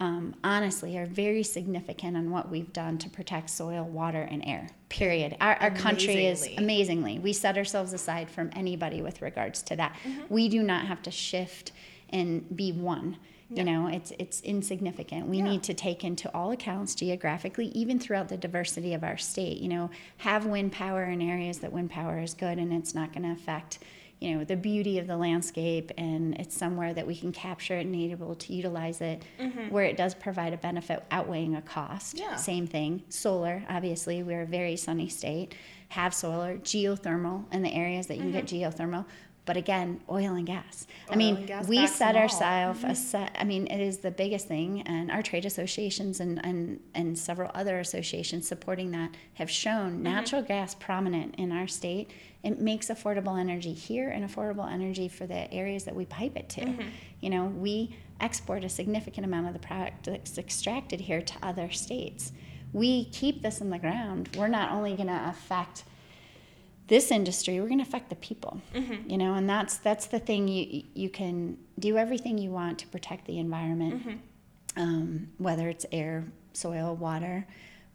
um, 0.00 0.34
honestly, 0.42 0.98
are 0.98 1.06
very 1.06 1.42
significant 1.42 2.16
on 2.16 2.30
what 2.30 2.50
we've 2.50 2.72
done 2.72 2.98
to 2.98 3.08
protect 3.08 3.50
soil, 3.50 3.84
water, 3.84 4.22
and 4.22 4.44
air. 4.44 4.68
Period. 4.88 5.36
Our, 5.40 5.54
our 5.56 5.70
country 5.70 6.26
is 6.26 6.48
amazingly, 6.58 7.18
we 7.18 7.32
set 7.32 7.56
ourselves 7.56 7.92
aside 7.92 8.28
from 8.28 8.50
anybody 8.54 9.02
with 9.02 9.22
regards 9.22 9.62
to 9.62 9.76
that. 9.76 9.96
Mm-hmm. 10.04 10.22
We 10.28 10.48
do 10.48 10.62
not 10.62 10.86
have 10.86 11.02
to 11.02 11.10
shift 11.10 11.72
and 12.10 12.56
be 12.56 12.72
one 12.72 13.16
you 13.50 13.62
know, 13.62 13.86
it's 13.88 14.12
it's 14.18 14.40
insignificant. 14.40 15.28
We 15.28 15.38
yeah. 15.38 15.44
need 15.44 15.62
to 15.64 15.74
take 15.74 16.02
into 16.02 16.32
all 16.34 16.50
accounts 16.50 16.94
geographically, 16.94 17.66
even 17.68 17.98
throughout 17.98 18.28
the 18.28 18.36
diversity 18.36 18.94
of 18.94 19.04
our 19.04 19.16
state. 19.16 19.58
You 19.58 19.68
know, 19.68 19.90
have 20.18 20.46
wind 20.46 20.72
power 20.72 21.04
in 21.04 21.20
areas 21.20 21.58
that 21.58 21.72
wind 21.72 21.90
power 21.90 22.18
is 22.18 22.34
good, 22.34 22.58
and 22.58 22.72
it's 22.72 22.94
not 22.94 23.12
going 23.12 23.22
to 23.24 23.32
affect 23.32 23.78
you 24.20 24.36
know 24.36 24.44
the 24.44 24.56
beauty 24.56 24.98
of 24.98 25.06
the 25.06 25.16
landscape 25.16 25.90
and 25.98 26.34
it's 26.40 26.56
somewhere 26.56 26.94
that 26.94 27.06
we 27.06 27.16
can 27.16 27.32
capture 27.32 27.76
it 27.76 27.86
and 27.86 27.94
able 27.94 28.34
to 28.34 28.52
utilize 28.52 29.00
it 29.00 29.22
mm-hmm. 29.38 29.68
where 29.68 29.84
it 29.84 29.96
does 29.96 30.14
provide 30.14 30.52
a 30.52 30.56
benefit 30.56 31.04
outweighing 31.10 31.56
a 31.56 31.62
cost 31.62 32.18
yeah. 32.18 32.36
same 32.36 32.66
thing 32.66 33.02
solar 33.08 33.62
obviously 33.68 34.22
we're 34.22 34.42
a 34.42 34.46
very 34.46 34.76
sunny 34.76 35.08
state 35.08 35.54
have 35.88 36.14
solar 36.14 36.56
geothermal 36.58 37.44
in 37.52 37.62
the 37.62 37.72
areas 37.72 38.06
that 38.06 38.16
you 38.16 38.24
mm-hmm. 38.24 38.32
can 38.32 38.44
get 38.44 38.76
mm-hmm. 38.76 38.82
geothermal 38.82 39.04
but 39.46 39.56
again, 39.56 40.00
oil 40.10 40.34
and 40.34 40.46
gas. 40.46 40.86
Oil 41.08 41.14
I 41.14 41.16
mean, 41.16 41.46
gas 41.46 41.68
we 41.68 41.86
set 41.86 42.16
ourselves 42.16 42.80
mm-hmm. 42.80 42.90
a 42.90 42.94
set. 42.94 43.36
I 43.38 43.44
mean, 43.44 43.66
it 43.66 43.80
is 43.80 43.98
the 43.98 44.10
biggest 44.10 44.48
thing, 44.48 44.82
and 44.82 45.10
our 45.10 45.22
trade 45.22 45.44
associations 45.44 46.20
and 46.20 46.44
and 46.44 46.80
and 46.94 47.18
several 47.18 47.50
other 47.54 47.78
associations 47.78 48.48
supporting 48.48 48.90
that 48.92 49.10
have 49.34 49.50
shown 49.50 49.92
mm-hmm. 49.92 50.02
natural 50.02 50.42
gas 50.42 50.74
prominent 50.74 51.34
in 51.36 51.52
our 51.52 51.66
state. 51.66 52.10
It 52.42 52.60
makes 52.60 52.88
affordable 52.88 53.38
energy 53.38 53.72
here 53.72 54.10
and 54.10 54.28
affordable 54.28 54.70
energy 54.70 55.08
for 55.08 55.26
the 55.26 55.52
areas 55.52 55.84
that 55.84 55.94
we 55.94 56.04
pipe 56.04 56.36
it 56.36 56.48
to. 56.50 56.60
Mm-hmm. 56.60 56.88
You 57.20 57.30
know, 57.30 57.46
we 57.46 57.96
export 58.20 58.64
a 58.64 58.68
significant 58.68 59.26
amount 59.26 59.46
of 59.46 59.52
the 59.54 59.58
product 59.58 60.04
that's 60.04 60.38
extracted 60.38 61.00
here 61.00 61.22
to 61.22 61.34
other 61.42 61.70
states. 61.70 62.32
We 62.72 63.06
keep 63.06 63.42
this 63.42 63.60
in 63.60 63.70
the 63.70 63.78
ground. 63.78 64.30
We're 64.36 64.48
not 64.48 64.72
only 64.72 64.94
going 64.94 65.08
to 65.08 65.28
affect 65.28 65.84
this 66.88 67.10
industry 67.10 67.60
we're 67.60 67.68
going 67.68 67.78
to 67.78 67.84
affect 67.84 68.10
the 68.10 68.16
people 68.16 68.60
mm-hmm. 68.74 69.08
you 69.08 69.16
know 69.16 69.34
and 69.34 69.48
that's 69.48 69.78
that's 69.78 70.06
the 70.06 70.18
thing 70.18 70.48
you 70.48 70.84
you 70.94 71.08
can 71.08 71.56
do 71.78 71.96
everything 71.96 72.38
you 72.38 72.50
want 72.50 72.78
to 72.78 72.86
protect 72.88 73.26
the 73.26 73.38
environment 73.38 74.06
mm-hmm. 74.06 74.80
um, 74.80 75.28
whether 75.38 75.68
it's 75.68 75.86
air 75.92 76.24
soil 76.52 76.94
water 76.94 77.46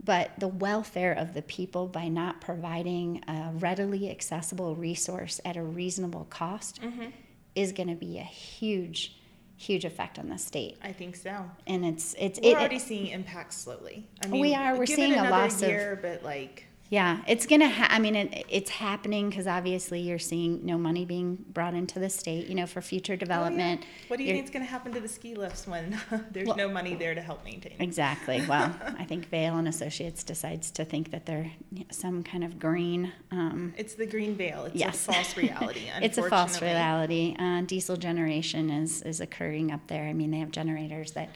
but 0.04 0.32
the 0.40 0.48
welfare 0.48 1.12
of 1.12 1.34
the 1.34 1.42
people 1.42 1.86
by 1.88 2.08
not 2.08 2.40
providing 2.40 3.22
a 3.28 3.52
readily 3.56 4.10
accessible 4.10 4.76
resource 4.76 5.42
at 5.44 5.58
a 5.58 5.64
reasonable 5.64 6.26
cost 6.30 6.82
mm-hmm. 6.82 7.08
is 7.54 7.74
going 7.74 7.90
to 7.90 7.96
be 7.96 8.18
a 8.18 8.24
huge 8.24 9.16
huge 9.60 9.84
effect 9.84 10.18
on 10.18 10.30
the 10.30 10.38
state. 10.38 10.78
I 10.82 10.94
think 10.94 11.18
so. 11.18 11.44
And 11.68 11.86
it's 11.86 12.16
it's 12.18 12.40
we're 12.42 12.52
it, 12.52 12.58
already 12.58 12.78
it, 12.78 12.82
seeing 12.82 13.08
impacts 13.08 13.58
slowly. 13.58 14.08
I 14.24 14.28
mean, 14.28 14.42
we 14.42 14.56
are. 14.56 14.78
We're 14.78 14.86
seeing 14.86 15.14
a 15.14 15.30
loss 15.30 15.62
year, 15.62 15.94
of 15.94 16.02
but 16.02 16.24
like 16.24 16.66
yeah, 16.90 17.22
it's 17.28 17.46
gonna. 17.46 17.70
Ha- 17.70 17.90
I 17.92 18.00
mean, 18.00 18.16
it, 18.16 18.46
it's 18.50 18.72
happening 18.72 19.30
because 19.30 19.46
obviously 19.46 20.00
you're 20.00 20.18
seeing 20.18 20.66
no 20.66 20.76
money 20.76 21.06
being 21.06 21.38
brought 21.54 21.76
into 21.76 22.00
the 22.00 22.10
state. 22.10 22.48
You 22.48 22.56
know, 22.56 22.66
for 22.66 22.82
future 22.82 23.16
development. 23.16 23.82
Oh, 23.84 23.88
yeah. 23.88 24.06
What 24.08 24.18
do 24.18 24.24
you 24.24 24.34
think 24.34 24.46
is 24.46 24.50
gonna 24.50 24.66
happen 24.66 24.92
to 24.94 25.00
the 25.00 25.08
ski 25.08 25.36
lifts 25.36 25.68
when 25.68 26.00
there's 26.32 26.48
well, 26.48 26.58
no 26.58 26.68
money 26.68 26.96
there 26.96 27.14
to 27.14 27.22
help 27.22 27.46
maintain? 27.46 27.76
Exactly. 27.80 28.44
Well, 28.48 28.76
I 28.98 29.06
think 29.06 29.26
Vail 29.30 29.58
and 29.58 29.68
Associates 29.68 30.24
decides 30.24 30.72
to 30.72 30.86
think 30.86 31.12
that 31.12 31.28
they're 31.28 31.52
some 31.92 32.24
kind 32.24 32.44
of 32.44 32.58
green. 32.58 33.12
Um, 33.30 33.76
it's 33.78 33.94
the 33.94 34.08
green 34.08 34.36
veil. 34.36 34.66
It's 34.66 34.76
yes. 34.76 35.08
a 35.08 35.14
false 35.14 35.38
reality. 35.38 35.92
it's 36.02 36.18
a 36.18 36.28
false 36.28 36.60
reality. 36.60 37.36
Uh, 37.38 37.62
diesel 37.62 37.98
generation 37.98 38.72
is 38.72 39.04
is 39.04 39.22
occurring 39.22 39.72
up 39.72 39.86
there. 39.88 40.06
I 40.06 40.14
mean, 40.14 40.32
they 40.32 40.40
have 40.40 40.50
generators 40.50 41.12
that 41.12 41.30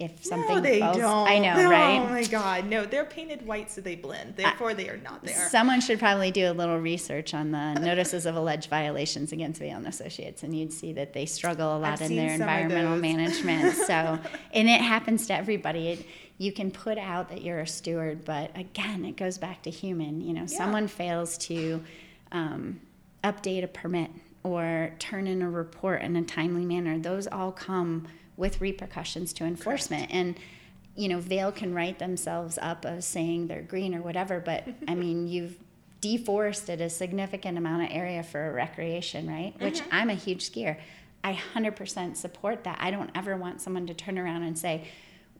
if 0.00 0.24
something 0.24 0.56
no, 0.56 0.60
they 0.62 0.80
falls. 0.80 0.96
Don't. 0.96 1.28
I 1.28 1.38
know, 1.38 1.54
no, 1.56 1.70
right? 1.70 1.98
Oh 1.98 2.08
my 2.08 2.24
god, 2.24 2.64
no! 2.66 2.86
They're 2.86 3.04
painted 3.04 3.46
white 3.46 3.70
so 3.70 3.82
they 3.82 3.96
blend. 3.96 4.34
Therefore, 4.34 4.70
I, 4.70 4.74
they 4.74 4.88
are 4.88 4.96
not 4.96 5.22
there. 5.22 5.48
Someone 5.50 5.82
should 5.82 5.98
probably 5.98 6.30
do 6.30 6.50
a 6.50 6.54
little 6.54 6.78
research 6.78 7.34
on 7.34 7.50
the 7.50 7.74
notices 7.80 8.24
of 8.24 8.34
alleged 8.34 8.70
violations 8.70 9.30
against 9.32 9.60
Vail 9.60 9.76
and 9.76 9.86
Associates, 9.86 10.42
and 10.42 10.58
you'd 10.58 10.72
see 10.72 10.94
that 10.94 11.12
they 11.12 11.26
struggle 11.26 11.76
a 11.76 11.78
lot 11.78 12.00
I've 12.00 12.10
in 12.10 12.16
their 12.16 12.32
environmental 12.32 12.96
management. 12.96 13.76
So, 13.90 14.18
and 14.52 14.68
it 14.68 14.80
happens 14.80 15.26
to 15.28 15.34
everybody. 15.34 15.88
It, 15.88 16.06
you 16.38 16.52
can 16.52 16.70
put 16.70 16.96
out 16.96 17.28
that 17.30 17.42
you're 17.42 17.60
a 17.60 17.66
steward, 17.66 18.24
but 18.24 18.56
again, 18.56 19.04
it 19.04 19.16
goes 19.16 19.36
back 19.36 19.62
to 19.62 19.70
human. 19.70 20.20
You 20.20 20.32
know, 20.32 20.42
yeah. 20.42 20.46
someone 20.46 20.86
fails 20.86 21.36
to 21.38 21.82
um, 22.30 22.80
update 23.24 23.64
a 23.64 23.68
permit 23.68 24.10
or 24.42 24.92
turn 24.98 25.26
in 25.26 25.42
a 25.42 25.50
report 25.50 26.02
in 26.02 26.16
a 26.16 26.22
timely 26.22 26.64
manner. 26.64 26.98
Those 26.98 27.26
all 27.26 27.52
come 27.52 28.08
with 28.36 28.60
repercussions 28.60 29.32
to 29.34 29.44
enforcement. 29.44 30.10
Correct. 30.10 30.14
And 30.14 30.38
you 30.96 31.08
know, 31.08 31.20
Vail 31.20 31.52
can 31.52 31.74
write 31.74 31.98
themselves 31.98 32.58
up 32.60 32.84
as 32.84 33.06
saying 33.06 33.46
they're 33.46 33.62
green 33.62 33.94
or 33.94 34.02
whatever, 34.02 34.40
but 34.40 34.66
I 34.88 34.94
mean, 34.94 35.28
you've 35.28 35.56
deforested 36.00 36.80
a 36.80 36.90
significant 36.90 37.58
amount 37.58 37.84
of 37.84 37.88
area 37.92 38.22
for 38.22 38.52
recreation, 38.52 39.28
right? 39.28 39.54
Mm-hmm. 39.54 39.64
Which 39.64 39.82
I'm 39.90 40.10
a 40.10 40.14
huge 40.14 40.50
skier. 40.50 40.78
I 41.22 41.38
100% 41.54 42.16
support 42.16 42.64
that. 42.64 42.78
I 42.80 42.90
don't 42.90 43.10
ever 43.14 43.36
want 43.36 43.60
someone 43.60 43.86
to 43.86 43.94
turn 43.94 44.18
around 44.18 44.42
and 44.42 44.58
say, 44.58 44.88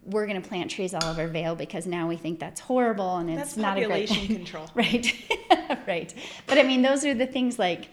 we're 0.05 0.26
going 0.26 0.41
to 0.41 0.47
plant 0.47 0.70
trees 0.70 0.95
all 0.95 1.05
over 1.05 1.26
Vail 1.26 1.55
because 1.55 1.86
now 1.86 2.09
we 2.09 2.16
think 2.16 2.38
that's 2.38 2.61
horrible 2.61 3.18
and 3.18 3.30
it's 3.30 3.38
that's 3.38 3.57
not 3.57 3.78
a 3.78 3.86
great 3.86 4.09
control. 4.09 4.68
right. 4.74 5.12
right. 5.86 6.14
But 6.47 6.59
I 6.59 6.62
mean, 6.62 6.82
those 6.82 7.05
are 7.05 7.14
the 7.14 7.26
things 7.26 7.59
like 7.59 7.88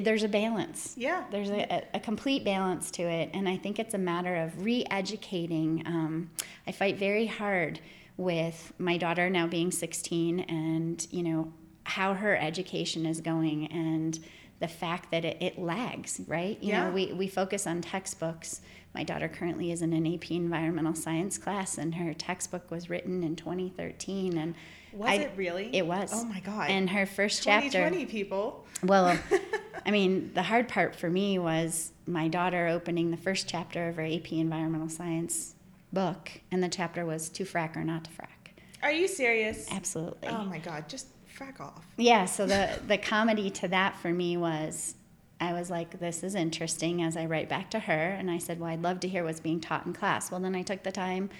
there's 0.00 0.22
a 0.22 0.28
balance. 0.28 0.94
Yeah. 0.96 1.24
There's 1.30 1.50
a, 1.50 1.84
a, 1.94 2.00
complete 2.00 2.44
balance 2.44 2.90
to 2.92 3.02
it. 3.02 3.30
And 3.34 3.48
I 3.48 3.56
think 3.56 3.78
it's 3.78 3.94
a 3.94 3.98
matter 3.98 4.36
of 4.36 4.64
re 4.64 4.84
educating. 4.90 5.82
Um, 5.86 6.30
I 6.66 6.72
fight 6.72 6.96
very 6.96 7.26
hard 7.26 7.80
with 8.16 8.72
my 8.78 8.96
daughter 8.96 9.28
now 9.28 9.46
being 9.46 9.70
16 9.70 10.40
and, 10.40 11.06
you 11.10 11.22
know, 11.22 11.52
how 11.84 12.14
her 12.14 12.36
education 12.36 13.06
is 13.06 13.20
going 13.20 13.66
and 13.66 14.18
the 14.60 14.68
fact 14.68 15.10
that 15.10 15.24
it, 15.24 15.36
it 15.40 15.58
lags, 15.58 16.20
right? 16.28 16.56
You 16.62 16.68
yeah. 16.68 16.86
know, 16.86 16.92
we, 16.92 17.12
we 17.12 17.26
focus 17.26 17.66
on 17.66 17.82
textbooks. 17.82 18.60
My 18.94 19.02
daughter 19.02 19.26
currently 19.26 19.72
is 19.72 19.82
in 19.82 19.92
an 19.92 20.06
AP 20.06 20.30
environmental 20.30 20.94
science 20.94 21.36
class, 21.36 21.78
and 21.78 21.96
her 21.96 22.14
textbook 22.14 22.70
was 22.70 22.88
written 22.88 23.24
in 23.24 23.34
2013. 23.34 24.38
And 24.38 24.54
was 24.94 25.08
I, 25.08 25.14
it 25.14 25.32
really? 25.36 25.74
It 25.74 25.86
was. 25.86 26.10
Oh 26.12 26.24
my 26.24 26.40
god! 26.40 26.70
And 26.70 26.90
her 26.90 27.06
first 27.06 27.42
chapter. 27.42 27.88
Twenty 27.88 28.06
people. 28.06 28.66
Well, 28.82 29.18
I 29.86 29.90
mean, 29.90 30.32
the 30.34 30.42
hard 30.42 30.68
part 30.68 30.96
for 30.96 31.08
me 31.08 31.38
was 31.38 31.92
my 32.06 32.28
daughter 32.28 32.68
opening 32.68 33.10
the 33.10 33.16
first 33.16 33.48
chapter 33.48 33.88
of 33.88 33.96
her 33.96 34.04
AP 34.04 34.32
Environmental 34.32 34.88
Science 34.88 35.54
book, 35.92 36.30
and 36.50 36.62
the 36.62 36.68
chapter 36.68 37.04
was 37.04 37.28
to 37.30 37.44
frack 37.44 37.76
or 37.76 37.84
not 37.84 38.04
to 38.04 38.10
frack. 38.10 38.52
Are 38.82 38.92
you 38.92 39.06
serious? 39.06 39.68
Absolutely. 39.70 40.28
Oh 40.28 40.44
my 40.44 40.58
god! 40.58 40.88
Just 40.88 41.06
frack 41.36 41.60
off. 41.60 41.86
Yeah. 41.96 42.24
So 42.24 42.46
the 42.46 42.80
the 42.86 42.98
comedy 42.98 43.50
to 43.50 43.68
that 43.68 43.96
for 43.98 44.12
me 44.12 44.36
was. 44.36 44.94
I 45.40 45.54
was 45.54 45.70
like, 45.70 45.98
this 45.98 46.22
is 46.22 46.36
interesting 46.36 47.02
as 47.02 47.16
I 47.16 47.26
write 47.26 47.48
back 47.48 47.68
to 47.72 47.80
her. 47.80 47.92
And 47.92 48.30
I 48.30 48.38
said, 48.38 48.60
well, 48.60 48.70
I'd 48.70 48.80
love 48.80 49.00
to 49.00 49.08
hear 49.08 49.24
what's 49.24 49.40
being 49.40 49.60
taught 49.60 49.84
in 49.84 49.92
class. 49.92 50.30
Well, 50.30 50.38
then 50.38 50.54
I 50.54 50.62
took 50.62 50.84
the 50.84 50.92
time 50.92 51.30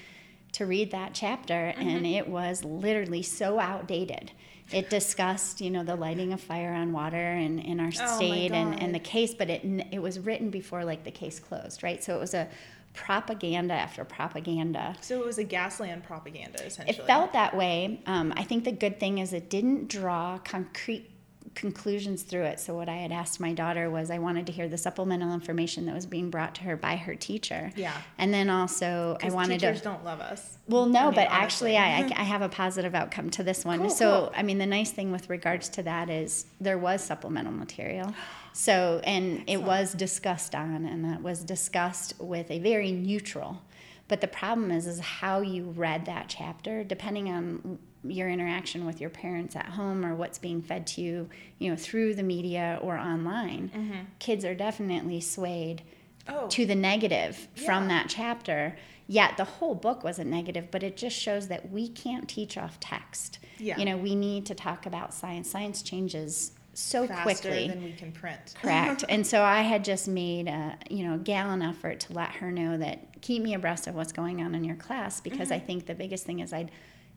to 0.52 0.66
read 0.66 0.90
that 0.90 1.14
chapter, 1.14 1.74
mm-hmm. 1.76 1.88
and 1.88 2.06
it 2.06 2.28
was 2.28 2.64
literally 2.64 3.22
so 3.22 3.58
outdated. 3.58 4.32
It 4.70 4.88
discussed, 4.88 5.60
you 5.60 5.70
know, 5.70 5.84
the 5.84 5.96
lighting 5.96 6.32
of 6.32 6.40
fire 6.40 6.72
on 6.72 6.92
water 6.92 7.32
in, 7.34 7.58
in 7.58 7.78
our 7.78 7.90
oh 8.00 8.16
state 8.16 8.52
and, 8.52 8.80
and 8.80 8.94
the 8.94 9.00
case, 9.00 9.34
but 9.34 9.50
it 9.50 9.62
it 9.92 10.00
was 10.00 10.18
written 10.18 10.48
before 10.50 10.84
like 10.84 11.04
the 11.04 11.10
case 11.10 11.38
closed, 11.38 11.82
right? 11.82 12.02
So 12.02 12.16
it 12.16 12.20
was 12.20 12.32
a 12.32 12.48
propaganda 12.94 13.74
after 13.74 14.04
propaganda. 14.04 14.94
So 15.00 15.20
it 15.20 15.26
was 15.26 15.38
a 15.38 15.44
gasland 15.44 16.02
propaganda, 16.04 16.64
essentially. 16.64 16.98
It 16.98 17.06
felt 17.06 17.32
that 17.32 17.56
way. 17.56 18.00
Um, 18.06 18.32
I 18.36 18.44
think 18.44 18.64
the 18.64 18.72
good 18.72 19.00
thing 19.00 19.18
is 19.18 19.32
it 19.32 19.50
didn't 19.50 19.88
draw 19.88 20.38
concrete 20.38 21.10
conclusions 21.54 22.22
through 22.22 22.44
it. 22.44 22.60
So 22.60 22.74
what 22.74 22.88
I 22.88 22.96
had 22.96 23.12
asked 23.12 23.40
my 23.40 23.52
daughter 23.52 23.90
was 23.90 24.10
I 24.10 24.18
wanted 24.18 24.46
to 24.46 24.52
hear 24.52 24.68
the 24.68 24.78
supplemental 24.78 25.32
information 25.32 25.86
that 25.86 25.94
was 25.94 26.06
being 26.06 26.30
brought 26.30 26.54
to 26.56 26.62
her 26.62 26.76
by 26.76 26.96
her 26.96 27.14
teacher. 27.14 27.72
Yeah. 27.76 27.96
And 28.18 28.32
then 28.32 28.48
also 28.50 29.18
I 29.22 29.30
wanted 29.30 29.60
teachers 29.60 29.78
to. 29.78 29.84
don't 29.84 30.04
love 30.04 30.20
us. 30.20 30.58
Well, 30.68 30.86
no, 30.86 31.00
I 31.00 31.04
mean, 31.06 31.14
but 31.14 31.28
honestly. 31.28 31.76
actually 31.76 31.78
I, 31.78 32.02
mm-hmm. 32.02 32.20
I 32.20 32.24
have 32.24 32.42
a 32.42 32.48
positive 32.48 32.94
outcome 32.94 33.30
to 33.30 33.42
this 33.42 33.64
one. 33.64 33.80
Cool, 33.80 33.90
so 33.90 34.10
cool. 34.10 34.32
I 34.36 34.42
mean 34.42 34.58
the 34.58 34.66
nice 34.66 34.90
thing 34.90 35.12
with 35.12 35.28
regards 35.28 35.68
to 35.70 35.82
that 35.82 36.08
is 36.08 36.46
there 36.60 36.78
was 36.78 37.02
supplemental 37.02 37.52
material. 37.52 38.14
So 38.54 39.00
and 39.04 39.40
Excellent. 39.40 39.48
it 39.48 39.62
was 39.62 39.94
discussed 39.94 40.54
on 40.54 40.84
and 40.84 41.06
that 41.06 41.22
was 41.22 41.42
discussed 41.42 42.12
with 42.18 42.50
a 42.50 42.58
very 42.58 42.92
neutral. 42.92 43.62
But 44.08 44.20
the 44.20 44.28
problem 44.28 44.70
is 44.70 44.86
is 44.86 45.00
how 45.00 45.40
you 45.40 45.70
read 45.70 46.04
that 46.04 46.26
chapter 46.28 46.84
depending 46.84 47.30
on 47.30 47.78
your 48.04 48.28
interaction 48.28 48.84
with 48.84 49.00
your 49.00 49.10
parents 49.10 49.54
at 49.56 49.66
home 49.66 50.04
or 50.04 50.14
what's 50.14 50.38
being 50.38 50.60
fed 50.62 50.86
to 50.88 51.00
you, 51.00 51.28
you 51.58 51.70
know, 51.70 51.76
through 51.76 52.14
the 52.14 52.22
media 52.22 52.78
or 52.82 52.96
online, 52.98 53.70
Mm-hmm. 53.74 54.00
kids 54.18 54.44
are 54.44 54.54
definitely 54.54 55.20
swayed 55.20 55.82
Oh, 56.28 56.46
to 56.48 56.64
the 56.66 56.74
negative 56.76 57.48
from 57.66 57.88
that 57.88 58.08
chapter. 58.08 58.76
Yet 59.08 59.36
the 59.36 59.44
whole 59.44 59.74
book 59.74 60.04
wasn't 60.04 60.30
negative, 60.30 60.68
but 60.70 60.84
it 60.84 60.96
just 60.96 61.16
shows 61.18 61.48
that 61.48 61.70
we 61.72 61.88
can't 61.88 62.28
teach 62.28 62.56
off 62.56 62.78
text. 62.78 63.40
Yeah. 63.58 63.76
You 63.76 63.84
know, 63.84 63.96
we 63.96 64.14
need 64.14 64.46
to 64.46 64.54
talk 64.54 64.86
about 64.86 65.12
science. 65.12 65.50
Science 65.50 65.82
changes 65.82 66.52
so 66.74 67.06
faster 67.08 67.22
quickly. 67.50 67.68
than 67.68 67.82
we 67.82 67.92
can 67.92 68.12
print. 68.12 68.54
Correct. 68.62 69.04
and 69.08 69.26
so 69.26 69.42
I 69.42 69.62
had 69.62 69.84
just 69.84 70.06
made 70.08 70.46
a 70.48 70.76
you 70.88 71.04
know 71.06 71.18
gallon 71.18 71.60
effort 71.60 72.00
to 72.00 72.12
let 72.14 72.30
her 72.36 72.50
know 72.52 72.78
that 72.78 73.20
keep 73.20 73.42
me 73.42 73.52
abreast 73.54 73.86
of 73.88 73.94
what's 73.96 74.12
going 74.12 74.40
on 74.42 74.54
in 74.54 74.62
your 74.64 74.76
class 74.76 75.20
because 75.20 75.48
Mm-hmm. 75.48 75.52
I 75.54 75.58
think 75.58 75.86
the 75.86 75.94
biggest 75.94 76.24
thing 76.24 76.38
is 76.40 76.52
I'd 76.52 76.70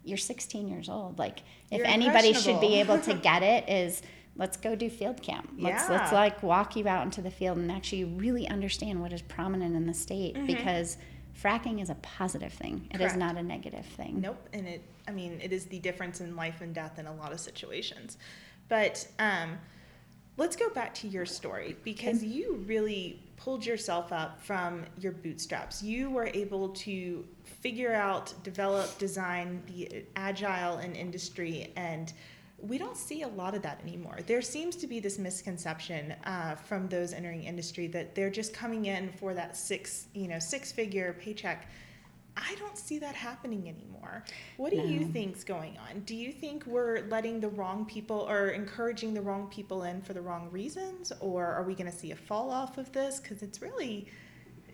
you're 0.05 0.17
16 0.17 0.67
years 0.67 0.89
old. 0.89 1.19
Like 1.19 1.39
if 1.71 1.79
You're 1.79 1.87
anybody 1.87 2.33
should 2.33 2.61
be 2.61 2.79
able 2.79 2.99
to 3.01 3.13
get 3.13 3.43
it 3.43 3.67
is 3.69 4.01
let's 4.37 4.57
go 4.57 4.75
do 4.75 4.89
field 4.89 5.21
camp. 5.21 5.49
Let's 5.57 5.89
let's 5.89 6.11
like 6.11 6.43
walk 6.43 6.75
you 6.75 6.87
out 6.87 7.03
into 7.03 7.21
the 7.21 7.31
field 7.31 7.57
and 7.57 7.71
actually 7.71 8.03
really 8.05 8.47
understand 8.47 9.01
what 9.01 9.13
is 9.13 9.21
prominent 9.21 9.75
in 9.75 9.87
the 9.87 9.93
state 9.93 10.35
because 10.45 10.97
fracking 11.41 11.81
is 11.81 11.89
a 11.89 11.95
positive 11.95 12.53
thing. 12.53 12.87
It 12.91 13.01
is 13.01 13.11
Mm-hmm. 13.11 13.19
Correct. 13.19 13.35
not 13.35 13.37
a 13.37 13.43
negative 13.43 13.85
thing. 13.85 14.21
Nope. 14.21 14.47
And 14.53 14.67
it, 14.67 14.81
I 15.07 15.11
mean, 15.11 15.39
it 15.41 15.51
is 15.51 15.65
the 15.65 15.79
difference 15.79 16.21
in 16.21 16.35
life 16.35 16.61
and 16.61 16.73
death 16.73 16.97
in 16.99 17.07
a 17.07 17.13
lot 17.13 17.31
of 17.31 17.39
situations. 17.39 18.17
But 18.67 19.07
um, 19.19 19.57
let's 20.37 20.55
go 20.55 20.69
back 20.69 20.93
to 20.95 21.07
your 21.07 21.25
story 21.25 21.75
because 21.83 22.23
you 22.23 22.63
really 22.67 23.21
pulled 23.37 23.65
yourself 23.65 24.11
up 24.11 24.41
from 24.41 24.85
your 24.99 25.11
bootstraps. 25.11 25.83
You 25.83 26.09
were 26.09 26.29
able 26.33 26.69
to 26.69 27.25
figure 27.66 27.95
out, 27.95 28.32
develop, 28.43 28.95
design, 28.99 29.59
be 29.66 30.05
agile 30.16 30.78
in 30.78 30.93
industry 30.93 31.74
and 31.76 32.13
we 32.59 32.78
don't 32.78 32.95
see 32.95 33.24
a 33.24 33.28
lot 33.28 33.55
of 33.55 33.63
that 33.63 33.82
anymore. 33.82 34.20
There 34.28 34.43
seems 34.43 34.76
to 34.76 34.86
be 34.86 34.99
this 34.99 35.18
misconception 35.18 36.13
uh, 36.26 36.53
from 36.53 36.88
those 36.89 37.11
entering 37.11 37.43
industry 37.43 37.88
that 37.88 38.13
they're 38.13 38.30
just 38.30 38.53
coming 38.53 38.86
in 38.86 39.11
for 39.13 39.34
that 39.34 39.57
six, 39.57 40.05
you 40.13 40.28
know, 40.28 40.38
six-figure 40.38 41.16
paycheck. 41.20 41.68
I 42.38 42.53
don't 42.59 42.78
see 42.78 42.99
that 42.99 43.16
happening 43.16 43.68
anymore. 43.68 44.24
What 44.57 44.70
do 44.70 44.78
you 44.78 45.03
think's 45.05 45.43
going 45.43 45.76
on? 45.89 46.01
Do 46.01 46.16
you 46.16 46.32
think 46.32 46.68
we're 46.68 47.07
letting 47.07 47.39
the 47.39 47.49
wrong 47.49 47.84
people 47.86 48.28
or 48.30 48.49
encouraging 48.49 49.16
the 49.16 49.22
wrong 49.22 49.47
people 49.47 49.86
in 49.86 50.03
for 50.03 50.13
the 50.13 50.22
wrong 50.22 50.49
reasons, 50.51 51.11
or 51.20 51.43
are 51.47 51.63
we 51.63 51.74
going 51.74 51.91
to 51.91 51.97
see 51.97 52.11
a 52.11 52.16
fall 52.16 52.51
off 52.51 52.78
of 52.78 52.91
this? 52.91 53.20
Because 53.20 53.41
it's 53.41 53.59
really 53.59 54.07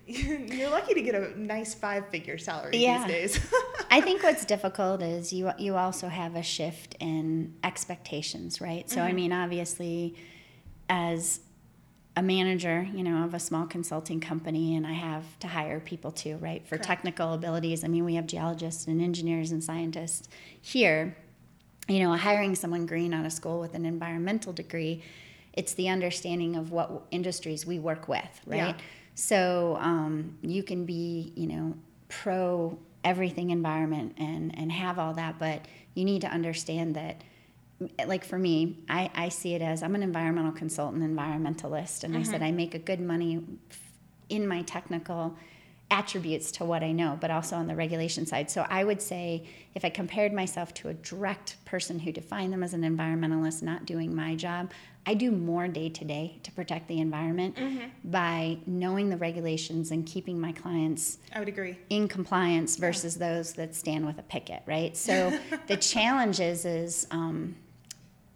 you're 0.06 0.70
lucky 0.70 0.94
to 0.94 1.02
get 1.02 1.14
a 1.14 1.40
nice 1.40 1.74
five-figure 1.74 2.38
salary 2.38 2.76
Yeah. 2.76 3.06
these 3.06 3.36
days. 3.36 3.52
I 3.90 4.00
think 4.00 4.22
what's 4.24 4.44
difficult 4.44 5.02
is 5.02 5.32
you 5.32 5.50
you 5.58 5.76
also 5.76 6.08
have 6.08 6.34
a 6.34 6.42
shift 6.42 6.96
in 6.98 7.54
expectations, 7.62 8.60
right? 8.60 8.88
So 8.90 9.00
I 9.00 9.08
mm-hmm. 9.08 9.16
mean, 9.16 9.32
obviously, 9.32 10.16
as 10.88 11.40
a 12.16 12.22
manager, 12.22 12.86
you 12.92 13.02
know, 13.02 13.24
of 13.24 13.32
a 13.32 13.38
small 13.38 13.66
consulting 13.66 14.20
company, 14.20 14.74
and 14.74 14.86
I 14.86 14.92
have 14.92 15.38
to 15.38 15.48
hire 15.48 15.80
people 15.80 16.10
too, 16.10 16.36
right, 16.38 16.62
for 16.66 16.76
Correct. 16.76 16.84
technical 16.84 17.32
abilities. 17.32 17.84
I 17.84 17.88
mean, 17.88 18.04
we 18.04 18.16
have 18.16 18.26
geologists 18.26 18.86
and 18.86 19.00
engineers 19.00 19.50
and 19.50 19.62
scientists 19.62 20.28
here. 20.60 21.16
You 21.88 22.00
know, 22.00 22.14
hiring 22.16 22.54
someone 22.54 22.86
green 22.86 23.14
out 23.14 23.24
of 23.24 23.32
school 23.32 23.60
with 23.60 23.74
an 23.74 23.86
environmental 23.86 24.52
degree, 24.52 25.02
it's 25.52 25.74
the 25.74 25.88
understanding 25.88 26.54
of 26.56 26.70
what 26.70 27.02
industries 27.10 27.66
we 27.66 27.78
work 27.78 28.08
with, 28.08 28.40
right? 28.46 28.56
Yeah. 28.56 28.74
So 29.14 29.76
um, 29.80 30.38
you 30.42 30.62
can 30.62 30.84
be, 30.84 31.32
you 31.36 31.46
know, 31.46 31.74
pro 32.08 32.78
everything 33.04 33.50
environment 33.50 34.14
and 34.18 34.56
and 34.58 34.70
have 34.70 34.98
all 34.98 35.14
that, 35.14 35.38
but 35.38 35.66
you 35.94 36.04
need 36.04 36.22
to 36.22 36.28
understand 36.28 36.96
that. 36.96 37.22
Like 38.06 38.24
for 38.24 38.38
me, 38.38 38.78
I, 38.88 39.10
I 39.12 39.28
see 39.28 39.54
it 39.54 39.62
as 39.62 39.82
I'm 39.82 39.96
an 39.96 40.04
environmental 40.04 40.52
consultant, 40.52 41.02
environmentalist, 41.02 42.04
and 42.04 42.16
I 42.16 42.22
said 42.22 42.40
I 42.40 42.52
make 42.52 42.76
a 42.76 42.78
good 42.78 43.00
money 43.00 43.42
in 44.28 44.46
my 44.46 44.62
technical 44.62 45.36
attributes 45.92 46.50
to 46.52 46.64
what 46.64 46.82
I 46.82 46.90
know, 46.90 47.18
but 47.20 47.30
also 47.30 47.54
on 47.56 47.66
the 47.66 47.76
regulation 47.76 48.24
side. 48.24 48.50
So 48.50 48.64
I 48.70 48.82
would 48.82 49.02
say 49.02 49.44
if 49.74 49.84
I 49.84 49.90
compared 49.90 50.32
myself 50.32 50.72
to 50.74 50.88
a 50.88 50.94
direct 50.94 51.62
person 51.66 51.98
who 51.98 52.12
defined 52.12 52.52
them 52.52 52.62
as 52.62 52.72
an 52.72 52.82
environmentalist 52.82 53.62
not 53.62 53.84
doing 53.84 54.14
my 54.14 54.34
job, 54.34 54.70
I 55.04 55.14
do 55.14 55.32
more 55.32 55.66
day 55.66 55.88
to 55.88 56.04
day 56.04 56.38
to 56.44 56.52
protect 56.52 56.86
the 56.86 57.00
environment 57.00 57.56
by 58.04 58.58
knowing 58.66 59.10
the 59.10 59.16
regulations 59.16 59.90
and 59.90 60.06
keeping 60.06 60.40
my 60.40 60.52
clients 60.52 61.18
I 61.34 61.40
would 61.40 61.48
agree. 61.48 61.76
in 61.90 62.06
compliance 62.06 62.76
versus 62.76 63.16
those 63.16 63.52
that 63.54 63.74
stand 63.74 64.06
with 64.06 64.18
a 64.18 64.22
picket, 64.22 64.62
right? 64.66 64.96
So 64.96 65.36
the 65.66 65.76
challenge 65.76 66.38
is, 66.38 66.64
is 66.64 67.06
um, 67.10 67.56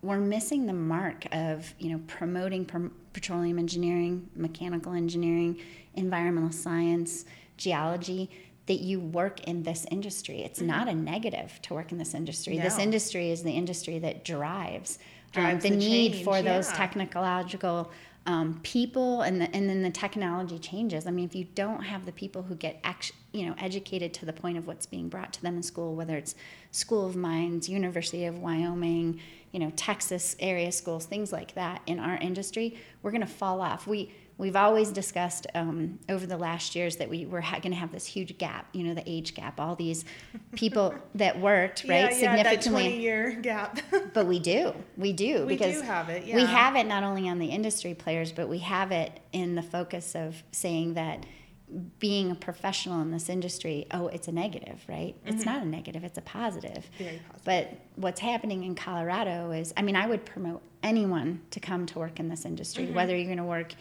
we're 0.03 0.19
missing 0.19 0.67
the 0.67 0.73
mark 0.73 1.27
of 1.33 1.73
you 1.79 1.91
know 1.91 2.01
promoting 2.07 2.64
prom- 2.64 2.93
petroleum 3.12 3.59
engineering, 3.59 4.29
mechanical 4.35 4.93
engineering, 4.93 5.61
environmental 5.95 6.53
science, 6.53 7.25
geology. 7.57 8.31
That 8.67 8.81
you 8.81 8.99
work 8.99 9.45
in 9.45 9.62
this 9.62 9.87
industry. 9.93 10.41
It's 10.43 10.61
not 10.61 10.89
a 10.89 10.93
negative 10.93 11.61
to 11.62 11.75
work 11.75 11.93
in 11.93 11.99
this 11.99 12.14
industry. 12.14 12.59
This 12.59 12.81
industry 12.81 13.31
is 13.31 13.45
the 13.45 13.53
industry 13.53 14.01
that 14.01 14.25
drives, 14.25 14.99
Drives 15.37 15.62
the, 15.62 15.70
the 15.70 15.76
need 15.76 16.12
change, 16.12 16.24
for 16.24 16.43
those 16.43 16.68
technological 16.72 17.91
um, 18.26 18.59
people 18.64 19.22
and 19.22 19.41
the, 19.41 19.55
and 19.55 19.68
then 19.68 19.82
the 19.82 19.91
technology 19.91 20.59
changes. 20.59 21.07
I 21.07 21.11
mean, 21.11 21.26
if 21.26 21.34
you 21.34 21.45
don't 21.55 21.82
have 21.82 22.05
the 22.05 22.12
people 22.12 22.43
who 22.43 22.57
get 22.57 22.80
act, 22.82 23.12
you 23.32 23.47
know 23.47 23.55
educated 23.59 24.12
to 24.14 24.26
the 24.26 24.32
point 24.32 24.59
of 24.59 24.66
what's 24.66 24.87
being 24.87 25.09
brought 25.09 25.32
to 25.34 25.43
them 25.43 25.57
in 25.57 25.62
school, 25.62 25.95
whether 25.95 26.16
it's 26.16 26.34
School 26.72 27.07
of 27.07 27.16
Mines, 27.16 27.68
University 27.68 28.24
of 28.24 28.39
Wyoming, 28.39 29.20
you 29.53 29.61
know 29.61 29.72
Texas 29.76 30.34
area 30.41 30.72
schools, 30.72 31.07
things 31.07 31.32
like 31.32 31.55
that 31.55 31.82
in 31.87 32.01
our 32.01 32.16
industry, 32.16 32.76
we're 33.03 33.12
going 33.12 33.20
to 33.20 33.26
fall 33.26 33.61
off. 33.61 33.87
We 33.87 34.12
we've 34.39 34.57
always 34.57 34.91
discussed 34.91 35.47
um, 35.55 35.99
over 36.09 36.26
the 36.26 36.37
last 36.37 36.74
years 36.76 36.97
that 36.97 37.09
we 37.09 37.24
were 37.26 37.41
ha- 37.41 37.59
going 37.59 37.72
to 37.72 37.78
have 37.78 37.91
this 37.93 38.05
huge 38.07 38.37
gap, 38.39 38.66
you 38.72 38.84
know, 38.84 38.93
the 38.95 39.03
age 39.07 39.34
gap. 39.34 39.59
All 39.59 39.74
these 39.76 40.05
people 40.55 40.95
that 41.14 41.41
worked 41.41 41.84
right 41.89 41.89
yeah, 41.89 42.01
yeah, 42.01 42.43
that 42.43 42.62
significantly 42.62 42.82
twenty-year 42.82 43.30
gap. 43.43 43.78
but 44.12 44.26
we 44.26 44.39
do. 44.39 44.74
We 44.97 45.12
do 45.12 45.47
We 45.47 45.57
do 45.57 45.80
have 45.80 46.09
it, 46.09 46.24
Yeah. 46.26 46.37
we 46.37 46.45
have 46.45 46.76
it 46.76 46.87
not 46.87 47.03
only 47.03 47.28
on 47.28 47.39
the 47.39 47.47
industry 47.47 47.95
players, 47.95 48.32
but 48.32 48.49
we 48.49 48.59
have 48.59 48.93
it 48.93 49.20
in 49.32 49.55
the 49.55 49.62
focus 49.62 50.14
of 50.14 50.43
saying 50.53 50.95
that 50.95 51.24
being 51.99 52.30
a 52.30 52.34
professional 52.37 53.01
in 53.03 53.11
this 53.11 53.28
industry, 53.28 53.87
oh, 53.91 54.07
it's 54.07 54.28
a 54.28 54.32
negative, 54.32 54.80
right? 54.89 55.16
It's 55.24 55.45
not 55.45 55.62
a 55.62 55.64
negative, 55.64 56.05
it's 56.05 56.16
a 56.16 56.22
positive. 56.22 56.89
Mm-hmm. 56.95 57.05
Very 57.05 57.20
positive. 57.28 57.45
But 57.45 57.80
what's 57.97 58.20
happening 58.20 58.62
in 58.62 58.76
Colorado 58.76 59.51
is, 59.51 59.74
I 59.76 59.82
mean, 59.82 59.97
I 59.97 60.07
would 60.07 60.24
promote 60.24 60.62
anyone 60.84 61.41
to 61.51 61.59
come 61.59 61.84
to 61.87 61.99
work 61.99 62.20
in 62.20 62.28
this 62.28 62.45
industry, 62.45 62.84
Mm-hmm. 62.84 62.95
whether 62.95 63.16
you're 63.16 63.24
going 63.24 63.39
to 63.39 63.43
work 63.45 63.72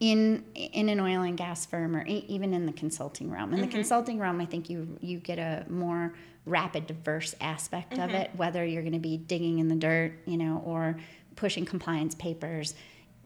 in 0.00 0.44
in 0.54 0.88
an 0.88 0.98
oil 0.98 1.22
and 1.22 1.36
gas 1.36 1.66
firm 1.66 1.94
or 1.94 2.04
even 2.06 2.54
in 2.54 2.66
the 2.66 2.72
consulting 2.72 3.30
realm. 3.30 3.52
In 3.52 3.60
the 3.60 3.66
mm-hmm. 3.66 3.76
consulting 3.76 4.18
realm, 4.18 4.40
I 4.40 4.46
think 4.46 4.70
you 4.70 4.98
you 5.00 5.18
get 5.18 5.38
a 5.38 5.66
more 5.68 6.14
rapid, 6.46 6.86
diverse 6.86 7.34
aspect 7.40 7.92
of 7.92 7.98
mm-hmm. 7.98 8.14
it. 8.14 8.30
Whether 8.34 8.64
you're 8.64 8.82
going 8.82 8.94
to 8.94 8.98
be 8.98 9.18
digging 9.18 9.58
in 9.58 9.68
the 9.68 9.76
dirt, 9.76 10.12
you 10.24 10.38
know, 10.38 10.62
or 10.64 10.96
pushing 11.36 11.66
compliance 11.66 12.14
papers, 12.14 12.74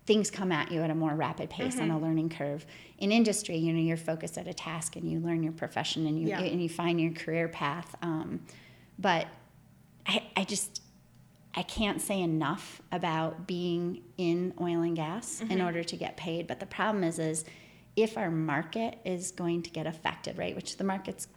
things 0.05 0.31
come 0.31 0.51
at 0.51 0.72
you 0.72 0.83
at 0.83 0.91
a 0.91 0.95
more 0.95 1.14
rapid 1.14 1.49
pace 1.49 1.77
on 1.77 1.89
mm-hmm. 1.89 1.97
a 1.97 2.01
learning 2.01 2.29
curve. 2.29 2.66
In 2.99 3.12
industry, 3.12 3.57
you 3.57 3.72
know, 3.72 3.81
you're 3.81 3.97
focused 3.97 4.37
at 4.37 4.49
a 4.49 4.55
task 4.55 4.97
and 4.97 5.11
you 5.11 5.20
learn 5.20 5.45
your 5.45 5.53
profession 5.53 6.07
and 6.09 6.20
you 6.20 6.29
Yeah. 6.29 6.41
and 6.41 6.61
you 6.61 6.68
find 6.68 7.01
your 7.01 7.12
career 7.12 7.47
path. 7.49 7.95
Um, 8.03 8.41
but 8.99 9.27
I, 10.07 10.22
I 10.37 10.45
just 10.45 10.83
I 11.57 11.63
can't 11.63 12.01
say 12.01 12.21
enough 12.21 12.83
about 12.91 13.47
being 13.47 14.03
in 14.19 14.55
oil 14.61 14.83
and 14.83 14.97
gas 14.97 15.41
in 15.41 15.49
mm-hmm. 15.49 15.65
order 15.65 15.85
to 15.85 15.97
get 15.97 16.17
paid. 16.17 16.47
But 16.47 16.61
the 16.61 16.67
problem 16.67 17.05
is, 17.05 17.19
is 17.19 17.45
if 17.97 18.19
our 18.19 18.31
market 18.31 18.99
is 19.05 19.31
going 19.31 19.63
to 19.63 19.71
get 19.71 19.87
affected, 19.87 20.37
right? 20.37 20.55
Which 20.57 20.77
the 20.77 20.85
market's 20.85 21.29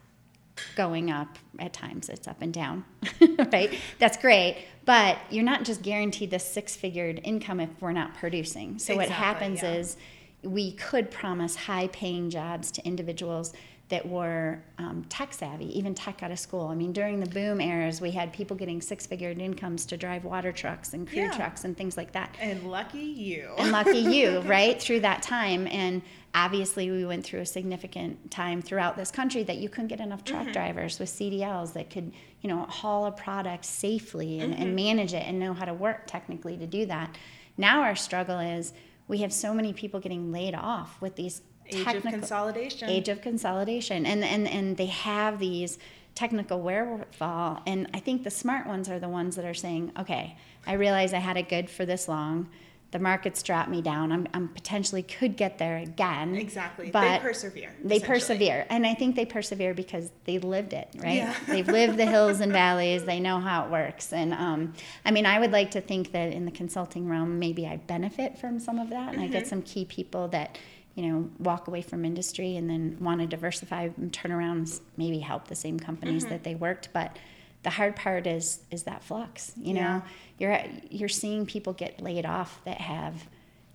going 0.75 1.11
up 1.11 1.37
at 1.59 1.71
times, 1.71 2.09
it's 2.09 2.27
up 2.27 2.41
and 2.41 2.51
down, 2.51 2.83
right? 3.53 3.77
That's 3.99 4.17
great, 4.17 4.65
but 4.85 5.19
you're 5.29 5.43
not 5.43 5.65
just 5.65 5.83
guaranteed 5.83 6.31
the 6.31 6.39
six-figured 6.39 7.21
income 7.23 7.59
if 7.59 7.69
we're 7.79 7.91
not 7.91 8.15
producing. 8.15 8.79
So 8.79 8.95
what 8.95 9.09
happens 9.09 9.61
yeah. 9.61 9.73
is 9.73 9.97
we 10.41 10.71
could 10.71 11.11
promise 11.11 11.55
high-paying 11.55 12.31
jobs 12.31 12.71
to 12.71 12.85
individuals 12.85 13.53
that 13.89 14.05
were 14.05 14.61
um, 14.79 15.05
tech 15.07 15.31
savvy, 15.33 15.65
even 15.77 15.95
tech 15.95 16.21
out 16.21 16.29
of 16.29 16.37
school. 16.37 16.67
I 16.67 16.75
mean, 16.75 16.91
during 16.91 17.21
the 17.21 17.29
boom 17.29 17.61
eras, 17.61 18.01
we 18.01 18.11
had 18.11 18.33
people 18.33 18.57
getting 18.57 18.81
six-figure 18.81 19.29
incomes 19.31 19.85
to 19.85 19.95
drive 19.95 20.25
water 20.25 20.51
trucks 20.51 20.93
and 20.93 21.07
crew 21.07 21.19
Yeah. 21.21 21.31
trucks 21.31 21.63
and 21.63 21.75
things 21.77 21.95
like 21.95 22.11
that. 22.11 22.35
and 22.41 22.69
lucky 22.69 22.99
you. 22.99 23.49
And 23.57 23.71
lucky 23.71 23.99
you, 23.99 24.39
right, 24.45 24.81
through 24.81 24.99
that 25.01 25.21
time. 25.21 25.67
And 25.67 26.01
obviously, 26.35 26.91
we 26.91 27.05
went 27.05 27.23
through 27.23 27.39
a 27.39 27.45
significant 27.45 28.29
time 28.29 28.61
throughout 28.61 28.97
this 28.97 29.09
country 29.09 29.43
that 29.43 29.55
you 29.57 29.69
couldn't 29.69 29.87
get 29.87 30.01
enough 30.01 30.25
truck 30.25 30.51
drivers 30.51 30.99
with 30.99 31.07
CDLs 31.07 31.71
that 31.73 31.89
could, 31.89 32.11
you 32.41 32.49
know, 32.49 32.63
haul 32.65 33.05
a 33.05 33.11
product 33.11 33.63
safely 33.63 34.39
and, 34.41 34.53
and 34.53 34.75
manage 34.75 35.13
it 35.13 35.23
and 35.25 35.39
know 35.39 35.53
how 35.53 35.63
to 35.63 35.73
work 35.73 36.07
technically 36.07 36.57
to 36.57 36.67
do 36.67 36.85
that. 36.87 37.15
Now 37.55 37.83
our 37.83 37.95
struggle 37.95 38.39
is 38.39 38.73
we 39.07 39.19
have 39.19 39.31
so 39.31 39.53
many 39.53 39.71
people 39.71 40.01
getting 40.01 40.29
laid 40.33 40.55
off 40.55 40.99
with 41.01 41.15
these 41.15 41.41
Age 41.69 41.87
of 41.87 42.03
consolidation. 42.03 42.89
age 42.89 43.09
of 43.09 43.21
consolidation 43.21 44.05
and 44.05 44.23
and 44.23 44.47
and 44.47 44.77
they 44.77 44.85
have 44.85 45.39
these 45.39 45.77
technical 46.17 46.59
wherewithal. 46.61 47.61
And 47.67 47.87
I 47.93 47.99
think 47.99 48.23
the 48.23 48.31
smart 48.31 48.65
ones 48.65 48.89
are 48.89 48.99
the 48.99 49.07
ones 49.07 49.35
that 49.35 49.45
are 49.45 49.53
saying, 49.53 49.91
okay, 49.99 50.35
I 50.65 50.73
realize 50.73 51.13
I 51.13 51.19
had 51.19 51.37
it 51.37 51.47
good 51.47 51.69
for 51.69 51.85
this 51.85 52.07
long. 52.07 52.49
The 52.89 52.97
market's 52.97 53.43
dropped 53.43 53.69
me 53.69 53.83
down. 53.83 54.11
I'm, 54.11 54.27
I'm 54.33 54.47
potentially 54.47 55.03
could 55.03 55.37
get 55.37 55.59
there 55.59 55.77
again. 55.77 56.35
Exactly. 56.35 56.89
But 56.89 57.19
they 57.19 57.19
persevere. 57.19 57.75
They 57.83 57.99
persevere. 57.99 58.65
And 58.69 58.87
I 58.87 58.95
think 58.95 59.15
they 59.15 59.25
persevere 59.25 59.75
because 59.75 60.09
they 60.23 60.39
lived 60.39 60.73
it, 60.73 60.89
right? 60.97 61.17
Yeah. 61.17 61.35
They've 61.47 61.67
lived 61.67 61.97
the 61.97 62.05
hills 62.07 62.39
and 62.39 62.51
valleys. 62.51 63.03
They 63.03 63.19
know 63.19 63.39
how 63.39 63.65
it 63.65 63.71
works. 63.71 64.11
And 64.11 64.33
um, 64.33 64.73
I 65.05 65.11
mean, 65.11 65.27
I 65.27 65.37
would 65.37 65.51
like 65.51 65.71
to 65.71 65.81
think 65.81 66.13
that 66.13 66.31
in 66.31 66.45
the 66.45 66.51
consulting 66.51 67.07
realm, 67.07 67.37
maybe 67.37 67.67
I 67.67 67.77
benefit 67.77 68.39
from 68.39 68.59
some 68.59 68.79
of 68.79 68.89
that. 68.89 69.13
And 69.13 69.21
I 69.21 69.27
get 69.27 69.45
some 69.45 69.61
key 69.61 69.85
people 69.85 70.29
that, 70.29 70.57
you 70.97 71.03
know, 71.07 71.29
walk 71.37 71.67
away 71.67 71.83
from 71.83 72.03
industry 72.03 72.57
and 72.57 72.67
then 72.67 72.97
want 72.99 73.21
to 73.21 73.27
diversify 73.27 73.89
and 73.97 74.11
turn 74.11 74.31
around 74.31 74.57
and 74.57 74.79
maybe 74.97 75.19
help 75.19 75.47
the 75.47 75.55
same 75.55 75.79
companies 75.79 76.25
that 76.25 76.43
they 76.43 76.55
worked. 76.55 76.89
But 76.91 77.15
the 77.61 77.69
hard 77.69 77.95
part 77.95 78.25
is 78.25 78.61
is 78.71 78.81
that 78.83 79.03
flux. 79.03 79.53
You 79.57 79.75
know, 79.75 79.81
Yeah. 79.81 80.01
you're 80.39 80.59
you're 80.99 81.09
seeing 81.09 81.45
people 81.45 81.73
get 81.73 82.01
laid 82.01 82.25
off 82.25 82.59
that 82.65 82.81
have 82.81 83.13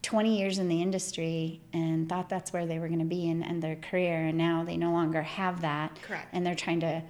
20 0.03 0.37
years 0.37 0.59
in 0.59 0.67
the 0.69 0.83
industry 0.83 1.61
and 1.73 2.09
thought 2.09 2.29
that's 2.29 2.53
where 2.53 2.67
they 2.67 2.81
were 2.81 2.89
going 2.89 2.99
to 2.99 3.05
be 3.19 3.31
and 3.31 3.45
end 3.45 3.63
their 3.63 3.77
career 3.77 4.27
and 4.27 4.37
now 4.37 4.65
they 4.65 4.77
no 4.77 4.91
longer 4.91 5.23
have 5.23 5.61
that 5.61 5.97
Correct. 6.03 6.27
and 6.33 6.45
they're 6.45 6.57
trying 6.57 6.81
to 6.81 7.03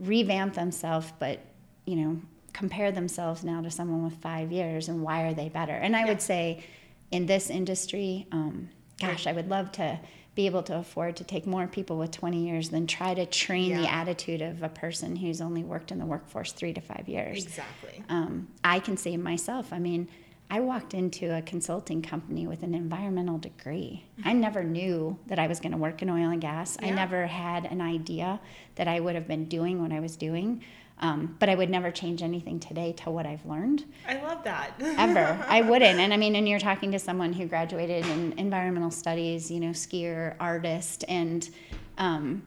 revamp 0.00 0.54
themselves 0.54 1.12
but 1.20 1.38
you 1.84 1.94
know 1.94 2.20
compare 2.52 2.90
themselves 2.90 3.44
now 3.44 3.60
to 3.60 3.70
someone 3.70 4.02
with 4.02 4.14
five 4.14 4.50
years 4.50 4.88
and 4.88 5.00
why 5.00 5.22
are 5.22 5.34
they 5.34 5.48
better 5.48 5.74
and 5.74 5.94
i 5.94 6.00
Yeah. 6.00 6.06
would 6.08 6.20
say 6.22 6.64
in 7.12 7.26
this 7.26 7.50
industry 7.50 8.26
um, 8.32 8.68
gosh 9.00 9.26
i 9.26 9.32
would 9.32 9.48
love 9.48 9.72
to 9.72 9.98
be 10.36 10.46
able 10.46 10.62
to 10.62 10.76
afford 10.76 11.16
to 11.16 11.24
take 11.24 11.44
more 11.46 11.66
people 11.66 11.98
with 11.98 12.12
20 12.12 12.46
years 12.46 12.68
than 12.70 12.86
try 12.86 13.12
to 13.14 13.26
train 13.26 13.76
the 13.76 13.90
attitude 13.90 14.40
of 14.40 14.62
a 14.62 14.68
person 14.68 15.16
who's 15.16 15.40
only 15.40 15.64
worked 15.64 15.90
in 15.90 15.98
the 15.98 16.06
workforce 16.06 16.52
three 16.52 16.72
to 16.72 16.80
five 16.80 17.08
years 17.08 17.44
Exactly. 17.44 18.04
um, 18.08 18.46
I 18.62 18.78
can 18.78 18.96
say 18.96 19.16
myself, 19.16 19.72
I 19.72 19.80
mean, 19.80 20.08
I 20.52 20.58
walked 20.60 20.94
into 20.94 21.36
a 21.36 21.42
consulting 21.42 22.00
company 22.02 22.46
with 22.46 22.62
an 22.64 22.74
environmental 22.74 23.38
degree. 23.38 24.04
I 24.24 24.32
never 24.32 24.64
knew 24.64 25.16
that 25.28 25.38
I 25.38 25.46
was 25.46 25.60
going 25.60 25.72
to 25.72 25.78
work 25.78 26.02
in 26.02 26.10
oil 26.10 26.30
and 26.30 26.40
gas. 26.40 26.76
I 26.82 26.90
never 26.90 27.26
had 27.26 27.66
an 27.66 27.80
idea 27.80 28.40
that 28.74 28.88
I 28.88 28.98
would 28.98 29.14
have 29.14 29.28
been 29.28 29.44
doing 29.46 29.80
what 29.80 29.92
I 29.92 30.00
was 30.00 30.16
doing. 30.16 30.62
Um, 31.02 31.34
but 31.38 31.48
I 31.48 31.54
would 31.54 31.70
never 31.70 31.90
change 31.90 32.22
anything 32.22 32.60
today 32.60 32.92
to 33.04 33.10
what 33.10 33.24
I've 33.24 33.44
learned 33.46 33.84
I 34.06 34.20
love 34.20 34.44
that. 34.44 34.72
ever. 34.98 35.42
I 35.48 35.62
wouldn't. 35.62 35.98
And 35.98 36.12
I 36.12 36.18
mean, 36.18 36.36
and 36.36 36.46
you're 36.46 36.58
talking 36.58 36.92
to 36.92 36.98
someone 36.98 37.32
who 37.32 37.46
graduated 37.46 38.04
in 38.06 38.34
environmental 38.38 38.90
studies, 38.90 39.50
you 39.50 39.60
know, 39.60 39.70
skier, 39.70 40.34
artist, 40.38 41.04
and 41.08 41.48
um, 41.96 42.42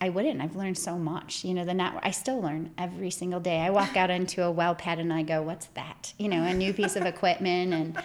I 0.00 0.08
wouldn't. 0.08 0.40
I've 0.42 0.56
learned 0.56 0.76
so 0.76 0.98
much. 0.98 1.44
You 1.44 1.54
know, 1.54 1.64
the 1.64 1.74
net. 1.74 1.92
I 2.02 2.10
still 2.10 2.42
learn 2.42 2.72
every 2.76 3.10
single 3.10 3.38
day. 3.40 3.58
I 3.60 3.70
walk 3.70 3.96
out 3.96 4.10
into 4.10 4.42
a 4.42 4.50
well 4.50 4.74
pad 4.74 4.98
and 4.98 5.12
I 5.12 5.22
go, 5.22 5.40
"What's 5.42 5.66
that?" 5.74 6.12
You 6.18 6.28
know, 6.28 6.42
a 6.42 6.52
new 6.52 6.72
piece 6.72 6.96
of 6.96 7.06
equipment, 7.06 7.72
and 7.72 8.02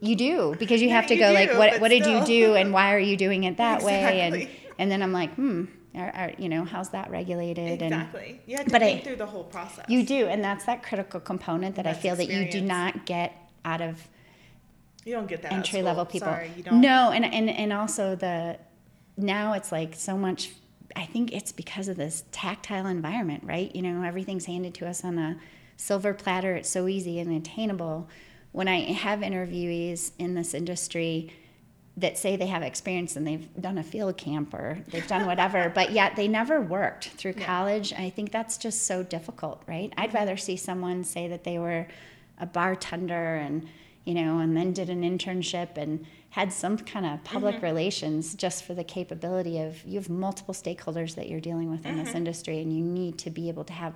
you 0.00 0.16
do 0.16 0.56
because 0.58 0.80
you 0.80 0.88
Yeah, 0.88 0.94
have 0.96 1.06
to 1.08 1.14
you 1.14 1.20
go 1.20 1.32
like, 1.32 1.52
do, 1.52 1.58
"What? 1.58 1.72
but 1.72 1.80
What 1.82 1.88
did 1.88 2.06
you 2.06 2.24
do? 2.24 2.54
And 2.54 2.72
why 2.72 2.94
are 2.94 2.98
you 2.98 3.16
doing 3.18 3.44
it 3.44 3.58
that 3.58 3.82
way?" 3.82 4.22
And 4.22 4.48
and 4.78 4.90
then 4.90 5.02
I'm 5.02 5.12
like, 5.12 5.34
"Hmm." 5.34 5.66
Are, 5.94 6.10
are, 6.10 6.32
you 6.38 6.48
know, 6.48 6.64
how's 6.64 6.90
that 6.90 7.10
regulated? 7.10 7.82
And 7.82 7.92
exactly. 7.92 8.40
You 8.46 8.56
had 8.56 8.66
to 8.66 8.72
but 8.72 8.82
I- 8.82 9.00
through 9.00 9.16
the 9.16 9.26
whole 9.26 9.44
process. 9.44 9.86
you 9.88 10.04
do, 10.04 10.26
and 10.26 10.42
that's 10.42 10.64
that 10.66 10.82
critical 10.82 11.18
component 11.20 11.76
that 11.76 11.86
I 11.86 11.92
That's 11.92 12.02
feel 12.02 12.16
that 12.16 12.28
you 12.28 12.50
do 12.50 12.60
not 12.60 13.06
get 13.06 13.34
out 13.64 13.80
of 13.80 14.06
You 15.04 15.14
don't 15.14 15.26
get 15.26 15.42
that 15.42 15.52
at 15.52 15.58
entry 15.58 15.82
level 15.82 16.04
people. 16.04 16.28
Sorry, 16.28 16.52
you 16.56 16.62
don't. 16.62 16.80
No, 16.80 17.10
and, 17.10 17.24
and 17.24 17.50
and 17.50 17.72
also 17.72 18.14
the 18.14 18.58
now 19.16 19.54
it's 19.54 19.72
like 19.72 19.94
so 19.96 20.16
much. 20.16 20.50
I 20.96 21.06
think 21.06 21.32
it's 21.32 21.52
because 21.52 21.88
of 21.88 21.96
this 21.96 22.24
tactile 22.32 22.86
environment, 22.86 23.42
right? 23.44 23.74
You 23.74 23.82
know, 23.82 24.02
everything's 24.02 24.46
handed 24.46 24.74
to 24.74 24.88
us 24.88 25.04
on 25.04 25.18
a 25.18 25.38
silver 25.76 26.14
platter. 26.14 26.54
It's 26.56 26.68
so 26.68 26.86
easy 26.88 27.18
and 27.18 27.32
attainable. 27.32 28.08
When 28.52 28.66
I 28.68 28.92
have 28.92 29.20
interviewees 29.20 30.12
in 30.18 30.34
this 30.34 30.54
industry 30.54 31.32
that 31.96 32.16
say 32.16 32.36
they 32.36 32.46
have 32.46 32.62
experience 32.62 33.16
and 33.16 33.26
they've 33.26 33.48
done 33.60 33.76
a 33.76 33.82
field 33.82 34.16
camp 34.16 34.54
or 34.54 34.78
they've 34.88 35.06
done 35.06 35.26
whatever, 35.26 35.70
but 35.74 35.90
yet 35.92 36.16
they 36.16 36.28
never 36.28 36.60
worked 36.60 37.08
through 37.08 37.34
Yeah. 37.36 37.44
college. 37.44 37.92
I 37.92 38.10
think 38.10 38.32
that's 38.32 38.56
just 38.56 38.86
so 38.86 39.02
difficult, 39.02 39.62
right? 39.66 39.92
I'd 39.96 40.14
rather 40.14 40.36
see 40.36 40.56
someone 40.56 41.04
say 41.04 41.28
that 41.28 41.44
they 41.44 41.58
were 41.58 41.88
a 42.38 42.46
bartender 42.46 43.36
and 43.36 43.68
you 44.04 44.14
know, 44.14 44.38
and 44.38 44.56
then 44.56 44.72
did 44.72 44.88
an 44.88 45.02
internship 45.02 45.76
and 45.76 46.06
had 46.30 46.52
some 46.52 46.78
kind 46.78 47.04
of 47.04 47.22
public 47.22 47.56
mm-hmm. 47.56 47.64
relations 47.64 48.34
just 48.34 48.64
for 48.64 48.72
the 48.72 48.84
capability 48.84 49.60
of 49.60 49.84
you 49.84 49.98
have 49.98 50.08
multiple 50.08 50.54
stakeholders 50.54 51.16
that 51.16 51.28
you're 51.28 51.40
dealing 51.40 51.70
with 51.70 51.84
in 51.84 51.98
this 51.98 52.08
mm-hmm. 52.08 52.18
industry 52.18 52.60
and 52.60 52.72
you 52.72 52.82
need 52.82 53.18
to 53.18 53.30
be 53.30 53.48
able 53.48 53.64
to 53.64 53.72
have 53.72 53.92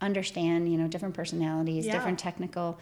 understand, 0.00 0.70
you 0.70 0.78
know, 0.78 0.88
different 0.88 1.14
personalities, 1.14 1.86
Yeah. 1.86 1.92
different 1.92 2.18
technical 2.18 2.78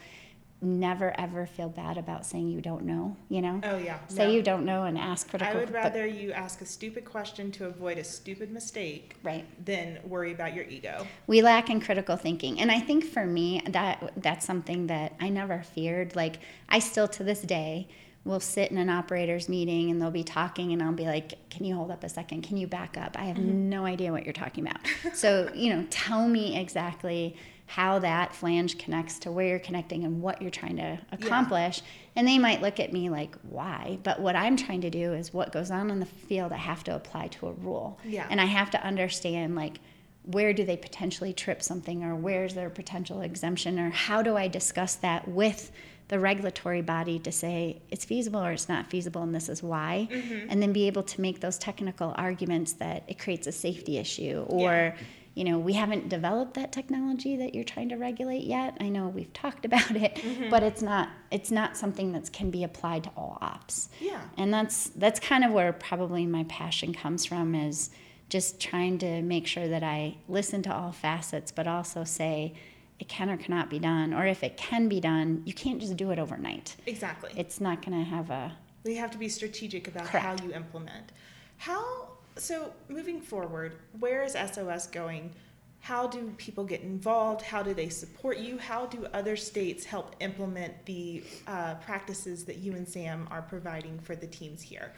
never 0.64 1.18
ever 1.18 1.46
feel 1.46 1.68
bad 1.68 1.98
about 1.98 2.26
saying 2.26 2.48
you 2.48 2.60
don't 2.60 2.84
know, 2.84 3.16
you 3.28 3.42
know? 3.42 3.60
Oh 3.62 3.78
yeah. 3.78 3.98
Say 4.08 4.26
no. 4.26 4.32
you 4.32 4.42
don't 4.42 4.64
know 4.64 4.84
and 4.84 4.98
ask 4.98 5.28
critical 5.28 5.54
I 5.54 5.58
would 5.58 5.72
rather 5.72 6.06
you 6.06 6.32
ask 6.32 6.60
a 6.60 6.66
stupid 6.66 7.04
question 7.04 7.50
to 7.52 7.66
avoid 7.66 7.98
a 7.98 8.04
stupid 8.04 8.50
mistake 8.50 9.16
right. 9.22 9.44
than 9.64 9.98
worry 10.04 10.32
about 10.32 10.54
your 10.54 10.64
ego. 10.64 11.06
we 11.26 11.42
lack 11.42 11.70
in 11.70 11.80
critical 11.80 12.16
thinking 12.16 12.60
and 12.60 12.70
i 12.70 12.80
think 12.80 13.04
for 13.04 13.26
me 13.26 13.62
that 13.68 14.12
that's 14.16 14.44
something 14.44 14.86
that 14.86 15.14
i 15.20 15.28
never 15.28 15.62
feared 15.62 16.14
like 16.16 16.36
i 16.68 16.78
still 16.78 17.08
to 17.08 17.22
this 17.22 17.42
day 17.42 17.86
will 18.24 18.40
sit 18.40 18.70
in 18.70 18.78
an 18.78 18.88
operators 18.88 19.48
meeting 19.48 19.90
and 19.90 20.00
they'll 20.00 20.10
be 20.10 20.24
talking 20.24 20.72
and 20.72 20.82
i'll 20.82 20.92
be 20.92 21.06
like 21.06 21.34
can 21.50 21.64
you 21.64 21.74
hold 21.74 21.90
up 21.90 22.02
a 22.04 22.08
second 22.08 22.42
can 22.42 22.56
you 22.56 22.66
back 22.66 22.96
up 22.96 23.16
i 23.18 23.24
have 23.24 23.36
mm-hmm. 23.36 23.68
no 23.68 23.84
idea 23.84 24.10
what 24.10 24.24
you're 24.24 24.32
talking 24.32 24.66
about 24.66 24.80
so 25.14 25.50
you 25.54 25.74
know 25.74 25.84
tell 25.90 26.26
me 26.28 26.58
exactly 26.58 27.36
how 27.66 27.98
that 27.98 28.34
flange 28.34 28.78
connects 28.78 29.18
to 29.20 29.32
where 29.32 29.48
you're 29.48 29.58
connecting 29.58 30.04
and 30.04 30.20
what 30.20 30.42
you're 30.42 30.50
trying 30.50 30.76
to 30.76 30.98
accomplish. 31.12 31.82
And 32.14 32.28
they 32.28 32.38
might 32.38 32.60
look 32.60 32.78
at 32.78 32.92
me 32.92 33.08
like 33.08 33.36
why? 33.42 33.98
But 34.02 34.20
what 34.20 34.36
i'm 34.36 34.56
trying 34.56 34.82
to 34.82 34.90
do 34.90 35.14
is 35.14 35.32
what 35.32 35.52
goes 35.52 35.70
on 35.70 35.90
in 35.90 36.00
the 36.00 36.06
field 36.06 36.52
i 36.52 36.56
have 36.56 36.84
to 36.84 36.94
apply 36.94 37.28
to 37.28 37.48
a 37.48 37.52
rule. 37.52 37.98
Yeah. 38.04 38.26
and 38.30 38.40
i 38.40 38.44
have 38.44 38.70
to 38.72 38.84
understand 38.84 39.56
like 39.56 39.78
where 40.24 40.52
do 40.52 40.64
they 40.64 40.76
potentially 40.76 41.32
trip 41.32 41.62
something 41.62 42.02
or 42.02 42.14
where's 42.14 42.54
their 42.54 42.70
potential 42.70 43.20
exemption? 43.20 43.78
Or 43.78 43.90
how 43.90 44.22
do 44.22 44.36
I 44.36 44.48
discuss 44.48 44.96
that 44.96 45.28
with 45.28 45.70
the 46.08 46.18
regulatory 46.18 46.82
body 46.82 47.18
to 47.20 47.32
say 47.32 47.82
it's 47.90 48.04
feasible 48.04 48.42
or 48.42 48.52
it's 48.52 48.68
not 48.68 48.90
feasible 48.90 49.22
and 49.22 49.34
this 49.34 49.48
is 49.48 49.62
why? 49.62 50.08
Mm-hmm. 50.10 50.46
And 50.50 50.62
then 50.62 50.72
be 50.72 50.86
able 50.86 51.02
to 51.02 51.20
make 51.20 51.40
those 51.40 51.58
technical 51.58 52.14
arguments 52.16 52.72
that 52.74 53.04
it 53.06 53.18
creates 53.18 53.46
a 53.46 53.52
safety 53.52 53.98
issue 53.98 54.46
or 54.48 54.94
you 55.34 55.44
know 55.44 55.58
we 55.58 55.72
haven't 55.72 56.08
developed 56.08 56.54
that 56.54 56.72
technology 56.72 57.36
that 57.36 57.54
you're 57.54 57.64
trying 57.64 57.88
to 57.88 57.96
regulate 57.96 58.44
yet 58.44 58.76
i 58.80 58.88
know 58.88 59.08
we've 59.08 59.32
talked 59.32 59.64
about 59.70 59.96
it 59.96 60.14
mm-hmm. 60.16 60.48
but 60.50 60.62
it's 60.62 60.82
not 60.82 61.08
it's 61.30 61.50
not 61.50 61.76
something 61.76 62.12
that 62.12 62.32
can 62.32 62.50
be 62.50 62.64
applied 62.64 63.04
to 63.04 63.10
all 63.16 63.38
ops 63.40 63.88
Yeah. 64.00 64.20
and 64.36 64.52
that's 64.52 64.90
that's 64.90 65.20
kind 65.20 65.44
of 65.44 65.52
where 65.52 65.72
probably 65.72 66.26
my 66.26 66.44
passion 66.44 66.92
comes 66.94 67.24
from 67.24 67.54
is 67.54 67.90
just 68.28 68.60
trying 68.60 68.98
to 68.98 69.22
make 69.22 69.46
sure 69.46 69.68
that 69.68 69.82
I 69.82 70.16
listen 70.28 70.62
to 70.62 70.74
all 70.74 70.92
facets, 70.92 71.52
but 71.52 71.66
also 71.66 72.04
say 72.04 72.54
it 72.98 73.08
can 73.08 73.28
or 73.30 73.36
cannot 73.36 73.68
be 73.70 73.78
done, 73.78 74.14
or 74.14 74.26
if 74.26 74.42
it 74.42 74.56
can 74.56 74.88
be 74.88 74.98
done, 74.98 75.42
you 75.44 75.52
can't 75.52 75.80
just 75.80 75.96
do 75.96 76.10
it 76.10 76.18
overnight. 76.18 76.74
Exactly. 76.86 77.30
It's 77.36 77.60
not 77.60 77.84
going 77.84 77.98
to 77.98 78.04
have 78.04 78.30
a 78.30 78.52
We 78.84 78.96
have 78.96 79.10
to 79.12 79.18
be 79.18 79.28
strategic 79.28 79.88
about 79.88 80.06
Correct. 80.06 80.24
how 80.24 80.44
you 80.44 80.52
implement. 80.52 81.12
How 81.58 82.08
so 82.36 82.72
moving 82.88 83.20
forward, 83.20 83.76
where 83.98 84.22
is 84.22 84.32
SOS 84.32 84.86
going? 84.86 85.32
How 85.80 86.06
do 86.06 86.32
people 86.38 86.64
get 86.64 86.80
involved? 86.80 87.42
How 87.42 87.62
do 87.62 87.74
they 87.74 87.90
support 87.90 88.38
you? 88.38 88.56
How 88.56 88.86
do 88.86 89.06
other 89.12 89.36
states 89.36 89.84
help 89.84 90.16
implement 90.20 90.86
the 90.86 91.22
uh, 91.46 91.74
practices 91.74 92.44
that 92.46 92.56
you 92.56 92.72
and 92.72 92.88
Sam 92.88 93.28
are 93.30 93.42
providing 93.42 93.98
for 93.98 94.16
the 94.16 94.26
teams 94.26 94.62
here? 94.62 94.92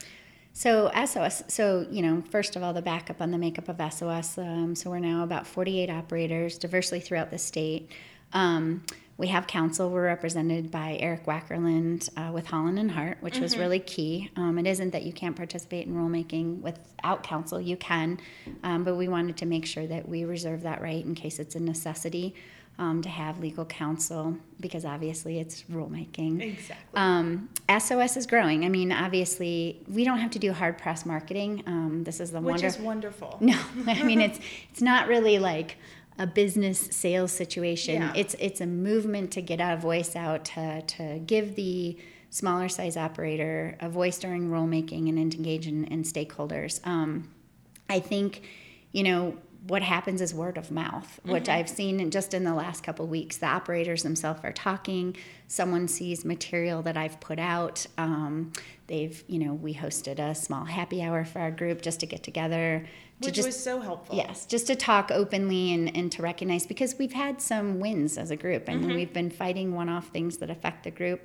So 0.53 0.91
SOS, 1.05 1.43
so 1.49 1.87
you 1.91 2.03
know, 2.03 2.23
first 2.31 2.57
of 2.57 2.63
all, 2.63 2.73
the 2.73 2.81
backup 2.81 3.21
on 3.21 3.31
the 3.31 3.37
makeup 3.37 3.69
of 3.69 3.93
SOS. 3.93 4.39
Um, 4.39 4.75
so 4.75 4.89
we're 4.91 5.01
now 5.01 5.23
about 5.23 5.47
48 5.47 5.91
operators, 5.91 6.57
diversely 6.57 7.01
throughout 7.01 7.31
the 7.31 7.39
state. 7.39 7.91
Um, 8.33 8.83
we 9.19 9.29
have 9.29 9.47
council. 9.47 9.91
We're 9.91 10.05
represented 10.05 10.71
by 10.71 10.99
Eric 11.01 11.25
Waeckerlin 11.25 12.09
uh, 12.17 12.33
with 12.33 12.47
Holland 12.47 12.79
and 12.79 12.91
Hart, 12.91 13.19
which 13.21 13.39
was 13.39 13.57
really 13.57 13.81
key. 13.81 14.31
Um, 14.37 14.59
it 14.59 14.67
isn't 14.67 14.91
that 14.91 15.05
you 15.05 15.13
can't 15.13 15.35
participate 15.35 15.87
in 15.87 15.95
rulemaking 15.95 16.61
without 16.61 17.23
council; 17.23 17.61
you 17.61 17.77
can, 17.77 18.19
um, 18.63 18.85
but 18.85 18.97
we 18.97 19.09
wanted 19.09 19.37
to 19.39 19.47
make 19.47 19.65
sure 19.65 19.87
that 19.87 20.09
we 20.09 20.25
reserve 20.25 20.63
that 20.63 20.83
right 20.83 21.05
in 21.05 21.15
case 21.15 21.39
it's 21.39 21.55
a 21.55 21.61
necessity 21.61 22.35
um, 22.79 23.01
to 23.03 23.09
have 23.09 23.41
legal 23.41 23.65
counsel 23.65 24.37
because 24.61 24.85
obviously 24.85 25.39
it's 25.39 25.63
rulemaking. 25.63 26.43
Exactly. 26.43 26.77
Um, 26.95 27.49
SOS 27.79 28.17
is 28.17 28.27
growing. 28.27 28.65
I 28.65 28.69
mean, 28.69 28.93
obviously, 28.93 29.81
we 29.89 30.05
don't 30.05 30.19
have 30.19 30.31
to 30.33 30.39
do 30.39 30.53
hard 30.53 30.77
press 30.77 31.07
marketing. 31.07 31.63
Um, 31.67 32.05
this 32.05 32.21
is 32.21 32.33
the 32.33 32.41
Which 32.41 32.53
wonder. 32.53 32.67
is 32.67 32.79
wonderful. 32.79 33.39
no, 33.41 33.59
I 33.87 34.03
mean 34.03 34.21
it's 34.21 34.39
it's 34.71 34.83
not 34.83 35.09
really 35.09 35.39
like 35.39 35.77
a 36.19 36.27
business 36.27 36.79
sales 36.79 37.33
situation. 37.33 37.95
Yeah. 37.97 38.13
It's 38.17 38.35
it's 38.39 38.61
a 38.61 38.67
movement 38.67 39.31
to 39.33 39.43
get 39.43 39.61
a 39.61 39.77
voice 39.77 40.17
out 40.17 40.45
to 40.47 40.83
to 40.83 41.19
give 41.21 41.57
the 41.57 41.99
smaller 42.31 42.69
size 42.69 42.97
operator 42.97 43.77
a 43.81 43.89
voice 43.89 44.19
during 44.19 44.51
rulemaking 44.51 45.09
and 45.09 45.19
engage 45.19 45.67
in, 45.67 45.85
in 45.85 46.03
stakeholders. 46.03 46.85
Um, 46.87 47.31
I 47.89 48.01
think, 48.01 48.43
you 48.93 49.05
know, 49.05 49.37
what 49.69 49.83
happens 49.83 50.21
is 50.21 50.35
word 50.35 50.59
of 50.59 50.71
mouth, 50.71 51.19
which 51.25 51.45
Mm-hmm. 51.45 51.53
I've 51.53 51.69
seen 51.69 51.99
in- 52.01 52.11
just 52.11 52.35
in 52.35 52.45
the 52.45 52.55
last 52.55 52.83
couple 52.85 53.05
of 53.05 53.11
weeks. 53.11 53.37
The 53.39 53.47
operators 53.47 54.03
themselves 54.03 54.41
are 54.45 54.53
talking. 54.53 55.17
Someone 55.49 55.89
sees 55.89 56.25
material 56.25 56.83
that 56.83 56.97
I've 56.97 57.19
put 57.21 57.39
out. 57.39 57.87
Um, 57.97 58.53
they've, 58.87 59.23
you 59.29 59.39
know, 59.39 59.55
we 59.55 59.75
hosted 59.75 60.19
a 60.19 60.35
small 60.35 60.65
happy 60.65 61.03
hour 61.03 61.25
for 61.25 61.39
our 61.41 61.51
group 61.51 61.81
just 61.81 62.01
to 62.01 62.07
get 62.07 62.23
together. 62.23 62.87
Which 63.19 63.35
just, 63.35 63.47
was 63.47 63.63
so 63.63 63.81
helpful. 63.81 64.15
Yes, 64.15 64.45
just 64.45 64.67
to 64.67 64.77
talk 64.77 65.11
openly 65.11 65.73
and, 65.73 65.95
and 65.97 66.13
to 66.13 66.23
recognize 66.23 66.67
because 66.67 66.99
we've 66.99 67.15
had 67.15 67.41
some 67.41 67.81
wins 67.81 68.19
as 68.19 68.31
a 68.31 68.37
group 68.37 68.69
and 68.69 68.83
mm-hmm. 68.83 68.95
we've 68.95 69.13
been 69.13 69.31
fighting 69.31 69.75
one 69.75 69.89
off 69.89 70.09
things 70.09 70.37
that 70.39 70.51
affect 70.51 70.85
the 70.85 70.91
group 70.91 71.23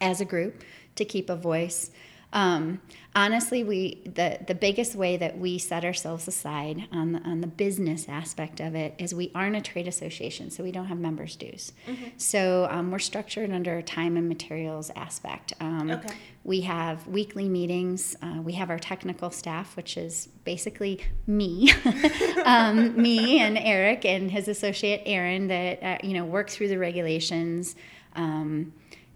as 0.00 0.20
a 0.20 0.24
group 0.24 0.64
to 0.96 1.04
keep 1.04 1.30
a 1.30 1.36
voice. 1.36 1.90
Um, 2.36 2.82
honestly, 3.14 3.64
we 3.64 4.02
the 4.04 4.38
the 4.46 4.54
biggest 4.54 4.94
way 4.94 5.16
that 5.16 5.38
we 5.38 5.56
set 5.56 5.86
ourselves 5.86 6.28
aside 6.28 6.84
on 6.92 7.12
the, 7.12 7.20
on 7.20 7.40
the 7.40 7.46
business 7.46 8.10
aspect 8.10 8.60
of 8.60 8.74
it 8.74 8.94
is 8.98 9.14
we 9.14 9.32
aren't 9.34 9.56
a 9.56 9.62
trade 9.62 9.88
association, 9.88 10.50
so 10.50 10.62
we 10.62 10.70
don't 10.70 10.84
have 10.84 10.98
members 10.98 11.34
dues. 11.34 11.72
So 12.18 12.68
um, 12.70 12.90
we're 12.90 12.98
structured 12.98 13.50
under 13.50 13.78
a 13.78 13.82
time 13.82 14.18
and 14.18 14.28
materials 14.28 14.90
aspect. 14.94 15.54
Um, 15.60 15.90
Okay. 15.90 16.14
We 16.44 16.60
have 16.60 17.08
weekly 17.08 17.48
meetings. 17.48 18.16
Uh, 18.22 18.40
we 18.42 18.52
have 18.52 18.70
our 18.70 18.78
technical 18.78 19.30
staff, 19.30 19.74
which 19.76 19.96
is 19.96 20.28
basically 20.44 21.00
me, 21.26 21.72
um, 22.44 23.00
me 23.00 23.40
and 23.40 23.58
Eric 23.58 24.04
and 24.04 24.30
his 24.30 24.46
associate 24.46 25.02
Aaron, 25.06 25.48
that 25.48 25.82
uh, 25.82 25.98
you 26.06 26.12
know 26.12 26.24
work 26.24 26.50
through 26.50 26.68
the 26.68 26.78
regulations. 26.78 27.74
Um, 28.14 28.72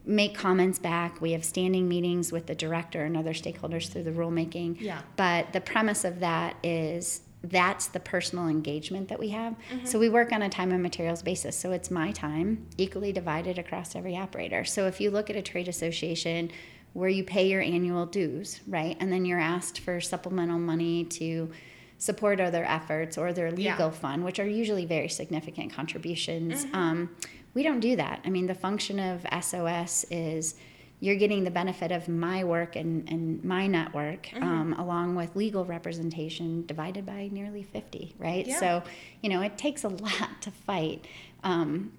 make 0.06 0.34
comments 0.34 0.78
back. 0.78 1.20
We 1.20 1.32
have 1.32 1.44
standing 1.44 1.88
meetings 1.88 2.32
with 2.32 2.46
the 2.46 2.54
director 2.54 3.04
and 3.04 3.16
other 3.16 3.32
stakeholders 3.32 3.88
through 3.88 4.04
the 4.04 4.10
rulemaking. 4.12 4.80
Yeah. 4.80 5.02
But 5.16 5.52
the 5.52 5.60
premise 5.60 6.04
of 6.04 6.20
that 6.20 6.56
is 6.62 7.22
that's 7.42 7.86
the 7.88 8.00
personal 8.00 8.48
engagement 8.48 9.08
that 9.08 9.18
we 9.18 9.30
have. 9.30 9.54
So 9.84 9.98
we 9.98 10.10
work 10.10 10.30
on 10.32 10.42
a 10.42 10.48
time 10.50 10.72
and 10.72 10.82
materials 10.82 11.22
basis. 11.22 11.56
So 11.56 11.72
it's 11.72 11.90
my 11.90 12.12
time 12.12 12.66
equally 12.76 13.12
divided 13.12 13.58
across 13.58 13.96
every 13.96 14.14
operator. 14.16 14.64
So 14.64 14.86
if 14.86 15.00
you 15.00 15.10
look 15.10 15.30
at 15.30 15.36
a 15.36 15.42
trade 15.42 15.66
association 15.68 16.50
where 16.92 17.08
you 17.08 17.24
pay 17.24 17.48
your 17.48 17.62
annual 17.62 18.04
dues, 18.04 18.60
right? 18.66 18.96
And 19.00 19.10
then 19.12 19.24
you're 19.24 19.38
asked 19.40 19.78
for 19.80 20.00
supplemental 20.00 20.58
money 20.58 21.04
to 21.04 21.50
support 21.96 22.40
other 22.40 22.64
efforts 22.64 23.16
or 23.16 23.32
their 23.32 23.54
Yeah. 23.54 23.72
legal 23.72 23.90
fund, 23.90 24.24
which 24.24 24.38
are 24.38 24.46
usually 24.46 24.84
very 24.86 25.08
significant 25.08 25.72
contributions. 25.72 26.64
Mm-hmm. 26.64 26.74
Um, 26.74 27.10
we 27.54 27.62
don't 27.62 27.80
do 27.80 27.96
that. 27.96 28.20
I 28.24 28.30
mean, 28.30 28.46
the 28.46 28.54
function 28.54 28.98
of 28.98 29.26
SOS 29.42 30.04
is 30.10 30.54
you're 31.00 31.16
getting 31.16 31.44
the 31.44 31.50
benefit 31.50 31.90
of 31.92 32.08
my 32.08 32.44
work 32.44 32.76
and, 32.76 33.08
and 33.08 33.42
my 33.42 33.66
network 33.66 34.26
Mm-hmm. 34.26 34.42
um, 34.42 34.72
along 34.74 35.16
with 35.16 35.34
legal 35.34 35.64
representation 35.64 36.64
divided 36.66 37.06
by 37.06 37.28
nearly 37.32 37.62
50, 37.62 38.14
right? 38.18 38.46
Yeah. 38.46 38.60
So, 38.60 38.82
you 39.22 39.30
know, 39.30 39.40
it 39.40 39.56
takes 39.58 39.84
a 39.84 39.88
lot 39.88 40.42
to 40.42 40.50
fight. 40.50 41.06
Um, 41.42 41.92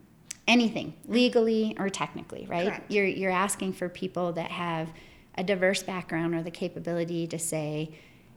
anything 0.47 0.93
legally 1.07 1.75
or 1.79 1.87
technically 1.87 2.45
right 2.49 2.67
Correct. 2.67 2.91
you're 2.91 3.05
you're 3.05 3.31
asking 3.31 3.71
for 3.71 3.87
people 3.87 4.33
that 4.33 4.49
have 4.49 4.89
a 5.35 5.43
diverse 5.43 5.83
background 5.83 6.33
or 6.33 6.41
the 6.41 6.51
capability 6.51 7.27
to 7.27 7.37
say 7.37 7.91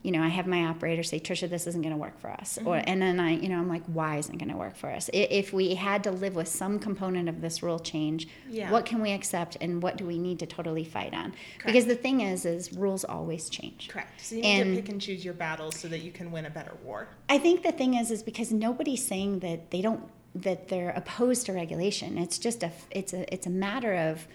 you 0.05 0.13
know 0.13 0.23
i 0.23 0.29
have 0.29 0.47
my 0.47 0.67
operator 0.67 1.03
say 1.03 1.19
trisha 1.19 1.49
this 1.49 1.67
isn't 1.67 1.81
going 1.83 1.93
to 1.95 1.99
work 2.01 2.17
for 2.21 2.31
us 2.31 2.59
or 2.65 2.77
Mm-hmm. 2.77 2.89
and 2.91 3.03
then 3.03 3.19
i 3.19 3.31
you 3.33 3.49
know 3.49 3.59
i'm 3.59 3.69
like 3.69 3.83
why 3.87 4.19
isn't 4.19 4.35
it 4.35 4.39
going 4.39 4.51
to 4.51 4.57
work 4.57 4.77
for 4.77 4.91
us 4.91 5.09
if 5.13 5.53
we 5.53 5.75
had 5.75 6.05
to 6.05 6.11
live 6.13 6.35
with 6.37 6.47
some 6.47 6.79
component 6.79 7.29
of 7.29 7.41
this 7.41 7.63
rule 7.63 7.79
change 7.79 8.29
Yeah. 8.49 8.71
what 8.71 8.85
can 8.85 9.01
we 9.01 9.11
accept 9.13 9.57
and 9.61 9.83
what 9.83 9.97
do 9.97 10.05
we 10.07 10.19
need 10.19 10.39
to 10.41 10.47
totally 10.47 10.85
fight 10.85 11.15
on 11.15 11.33
because 11.65 11.87
the 11.87 11.97
thing 11.97 12.21
is 12.21 12.45
is 12.45 12.73
rules 12.75 13.05
always 13.05 13.49
change 13.49 13.89
Correct. 13.89 14.21
So 14.21 14.35
you 14.37 14.43
need 14.43 14.49
And- 14.61 14.77
to 14.77 14.83
pick 14.83 14.91
and 14.91 15.01
choose 15.01 15.25
your 15.25 15.35
battles 15.35 15.77
so 15.81 15.89
that 15.89 16.01
you 16.01 16.13
can 16.13 16.31
win 16.31 16.45
a 16.47 16.51
better 16.51 16.75
war. 16.85 17.09
I 17.29 17.39
think 17.39 17.63
the 17.63 17.73
thing 17.73 17.95
is, 17.95 18.11
is 18.11 18.23
because 18.23 18.53
nobody's 18.53 19.05
saying 19.05 19.39
that 19.41 19.71
they 19.71 19.81
don't 19.81 20.03
that 20.35 20.69
they're 20.69 20.91
opposed 20.91 21.47
to 21.47 21.53
regulation. 21.53 22.19
It's 22.19 22.39
just 22.39 22.63
a 22.63 22.71
it's 22.91 23.13
a 23.15 23.23
it's 23.33 23.47
a 23.47 23.51
matter 23.51 23.95
of 23.95 24.27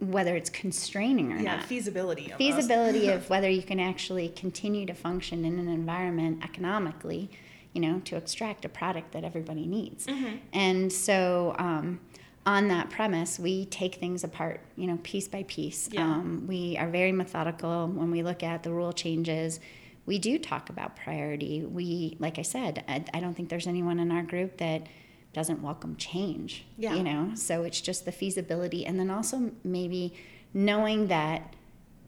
whether 0.00 0.36
it's 0.36 0.50
constraining 0.50 1.32
or 1.32 1.36
Yeah, 1.36 1.56
not. 1.56 1.64
feasibility. 1.64 2.32
Almost. 2.32 2.38
Feasibility 2.38 3.08
of 3.08 3.28
whether 3.30 3.48
you 3.48 3.62
can 3.62 3.80
actually 3.80 4.28
continue 4.28 4.86
to 4.86 4.94
function 4.94 5.44
in 5.44 5.58
an 5.58 5.68
environment 5.68 6.44
economically, 6.44 7.30
you 7.72 7.80
know, 7.80 8.00
to 8.04 8.16
extract 8.16 8.64
a 8.64 8.68
product 8.68 9.12
that 9.12 9.24
everybody 9.24 9.66
needs. 9.66 10.06
Mm-hmm. 10.06 10.36
And 10.52 10.92
so, 10.92 11.54
um, 11.58 12.00
on 12.46 12.68
that 12.68 12.88
premise, 12.88 13.38
we 13.38 13.66
take 13.66 13.96
things 13.96 14.24
apart, 14.24 14.62
you 14.74 14.86
know, 14.86 14.98
piece 15.02 15.28
by 15.28 15.42
piece. 15.42 15.86
Yeah. 15.92 16.02
Um, 16.02 16.46
we 16.46 16.78
are 16.78 16.88
very 16.88 17.12
methodical 17.12 17.88
when 17.88 18.10
we 18.10 18.22
look 18.22 18.42
at 18.42 18.62
the 18.62 18.72
rule 18.72 18.92
changes. 18.94 19.60
We 20.06 20.18
do 20.18 20.38
talk 20.38 20.70
about 20.70 20.96
priority. 20.96 21.62
We, 21.66 22.16
like 22.18 22.38
I 22.38 22.42
said, 22.42 22.84
I, 22.88 23.04
I 23.12 23.20
don't 23.20 23.34
think 23.34 23.50
there's 23.50 23.66
anyone 23.66 24.00
in 24.00 24.10
our 24.10 24.22
group 24.22 24.56
that 24.58 24.86
doesn't 25.32 25.62
welcome 25.62 25.96
change. 25.96 26.64
Yeah. 26.76 26.94
You 26.94 27.02
know, 27.02 27.32
so 27.34 27.62
it's 27.64 27.80
just 27.80 28.04
the 28.04 28.12
feasibility, 28.12 28.84
and 28.86 28.98
then 28.98 29.10
also 29.10 29.50
maybe 29.64 30.14
knowing 30.54 31.08
that 31.08 31.54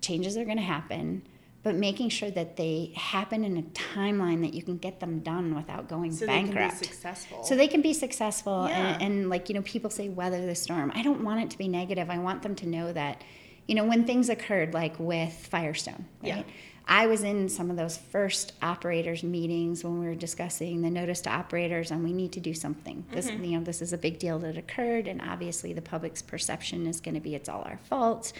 changes 0.01 0.37
are 0.37 0.45
going 0.45 0.57
to 0.57 0.63
happen, 0.63 1.23
but 1.63 1.75
making 1.75 2.09
sure 2.09 2.31
that 2.31 2.57
they 2.57 2.91
happen 2.97 3.45
in 3.45 3.59
a 3.59 3.63
timeline 3.63 4.41
that 4.41 4.55
you 4.55 4.63
can 4.63 4.79
get 4.79 4.99
them 5.01 5.21
done 5.21 5.55
without 5.55 5.89
going 5.89 6.11
So 6.11 6.27
bankrupt. 6.27 6.55
they 6.55 6.69
can 6.69 6.79
be 6.79 6.85
successful. 6.87 7.45
So 7.45 7.55
they 7.55 7.69
can 7.69 7.83
be 7.83 7.93
successful, 7.93 8.67
Yeah. 8.69 8.95
and, 8.95 9.03
and 9.03 9.31
like 9.31 9.49
you 9.51 9.55
know, 9.55 9.63
people 9.63 9.91
say 9.91 10.09
weather 10.09 10.45
the 10.47 10.55
storm. 10.55 10.91
I 10.95 11.03
don't 11.03 11.23
want 11.23 11.43
it 11.43 11.51
to 11.51 11.59
be 11.59 11.69
negative. 11.69 12.09
I 12.09 12.19
want 12.19 12.43
them 12.43 12.55
to 12.57 12.67
know 12.67 12.93
that, 12.95 13.23
you 13.69 13.75
know, 13.75 13.85
when 13.85 14.07
things 14.07 14.31
occurred, 14.31 14.73
like 14.73 14.99
with 14.99 15.33
Firestone, 15.51 16.07
right? 16.23 16.29
Yeah. 16.39 16.43
I 16.91 17.07
was 17.07 17.23
in 17.23 17.49
some 17.49 17.71
of 17.71 17.77
those 17.77 17.97
first 17.97 18.53
operators 18.63 19.23
meetings 19.23 19.85
when 19.85 20.01
we 20.01 20.07
were 20.07 20.17
discussing 20.17 20.83
the 20.83 20.91
notice 20.91 21.21
to 21.21 21.31
operators, 21.31 21.93
and 21.93 22.03
we 22.03 22.13
need 22.13 22.33
to 22.33 22.41
do 22.41 22.53
something. 22.53 23.05
This, 23.13 23.31
Mm-hmm. 23.31 23.45
you 23.45 23.59
know, 23.59 23.65
this 23.65 23.81
is 23.81 23.93
a 23.93 23.99
big 23.99 24.19
deal 24.19 24.41
that 24.41 24.57
occurred, 24.59 25.07
and 25.07 25.23
obviously 25.23 25.73
the 25.73 25.83
public's 25.83 26.21
perception 26.21 26.89
is 26.89 27.01
going 27.01 27.15
to 27.15 27.21
be 27.21 27.37
it's 27.37 27.49
all 27.49 27.63
our 27.63 27.79
fault. 27.85 28.33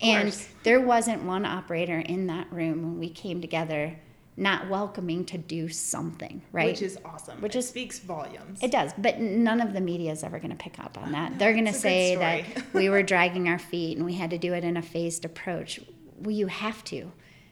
And 0.00 0.32
there 0.62 0.80
wasn't 0.80 1.24
one 1.24 1.44
operator 1.44 1.98
in 1.98 2.28
that 2.28 2.46
room 2.52 2.82
when 2.82 2.98
we 3.00 3.08
came 3.10 3.40
together 3.40 3.98
not 4.36 4.68
welcoming 4.68 5.24
to 5.24 5.38
do 5.38 5.68
something, 5.68 6.42
right? 6.52 6.66
Which 6.68 6.82
is 6.82 6.98
awesome. 7.04 7.40
Which 7.40 7.56
it 7.56 7.60
is- 7.60 7.68
speaks 7.70 7.98
volumes. 7.98 8.62
It 8.62 8.70
does, 8.70 8.92
but 8.98 9.18
none 9.18 9.60
of 9.60 9.72
the 9.72 9.80
media 9.80 10.12
is 10.12 10.22
ever 10.22 10.38
going 10.38 10.50
to 10.50 10.56
pick 10.56 10.78
up 10.78 10.96
on 11.02 11.10
that. 11.12 11.38
They're 11.40 11.54
going 11.54 11.64
to 11.66 11.72
say 11.72 12.14
that 12.16 12.44
we 12.72 12.88
were 12.90 13.02
dragging 13.02 13.48
our 13.48 13.58
feet 13.58 13.96
and 13.96 14.06
we 14.06 14.12
had 14.14 14.30
to 14.30 14.38
do 14.38 14.52
it 14.52 14.62
in 14.62 14.76
a 14.76 14.82
phased 14.82 15.24
approach. 15.24 15.80
Well, 16.20 16.30
you 16.36 16.46
have 16.46 16.84
to, 16.84 17.10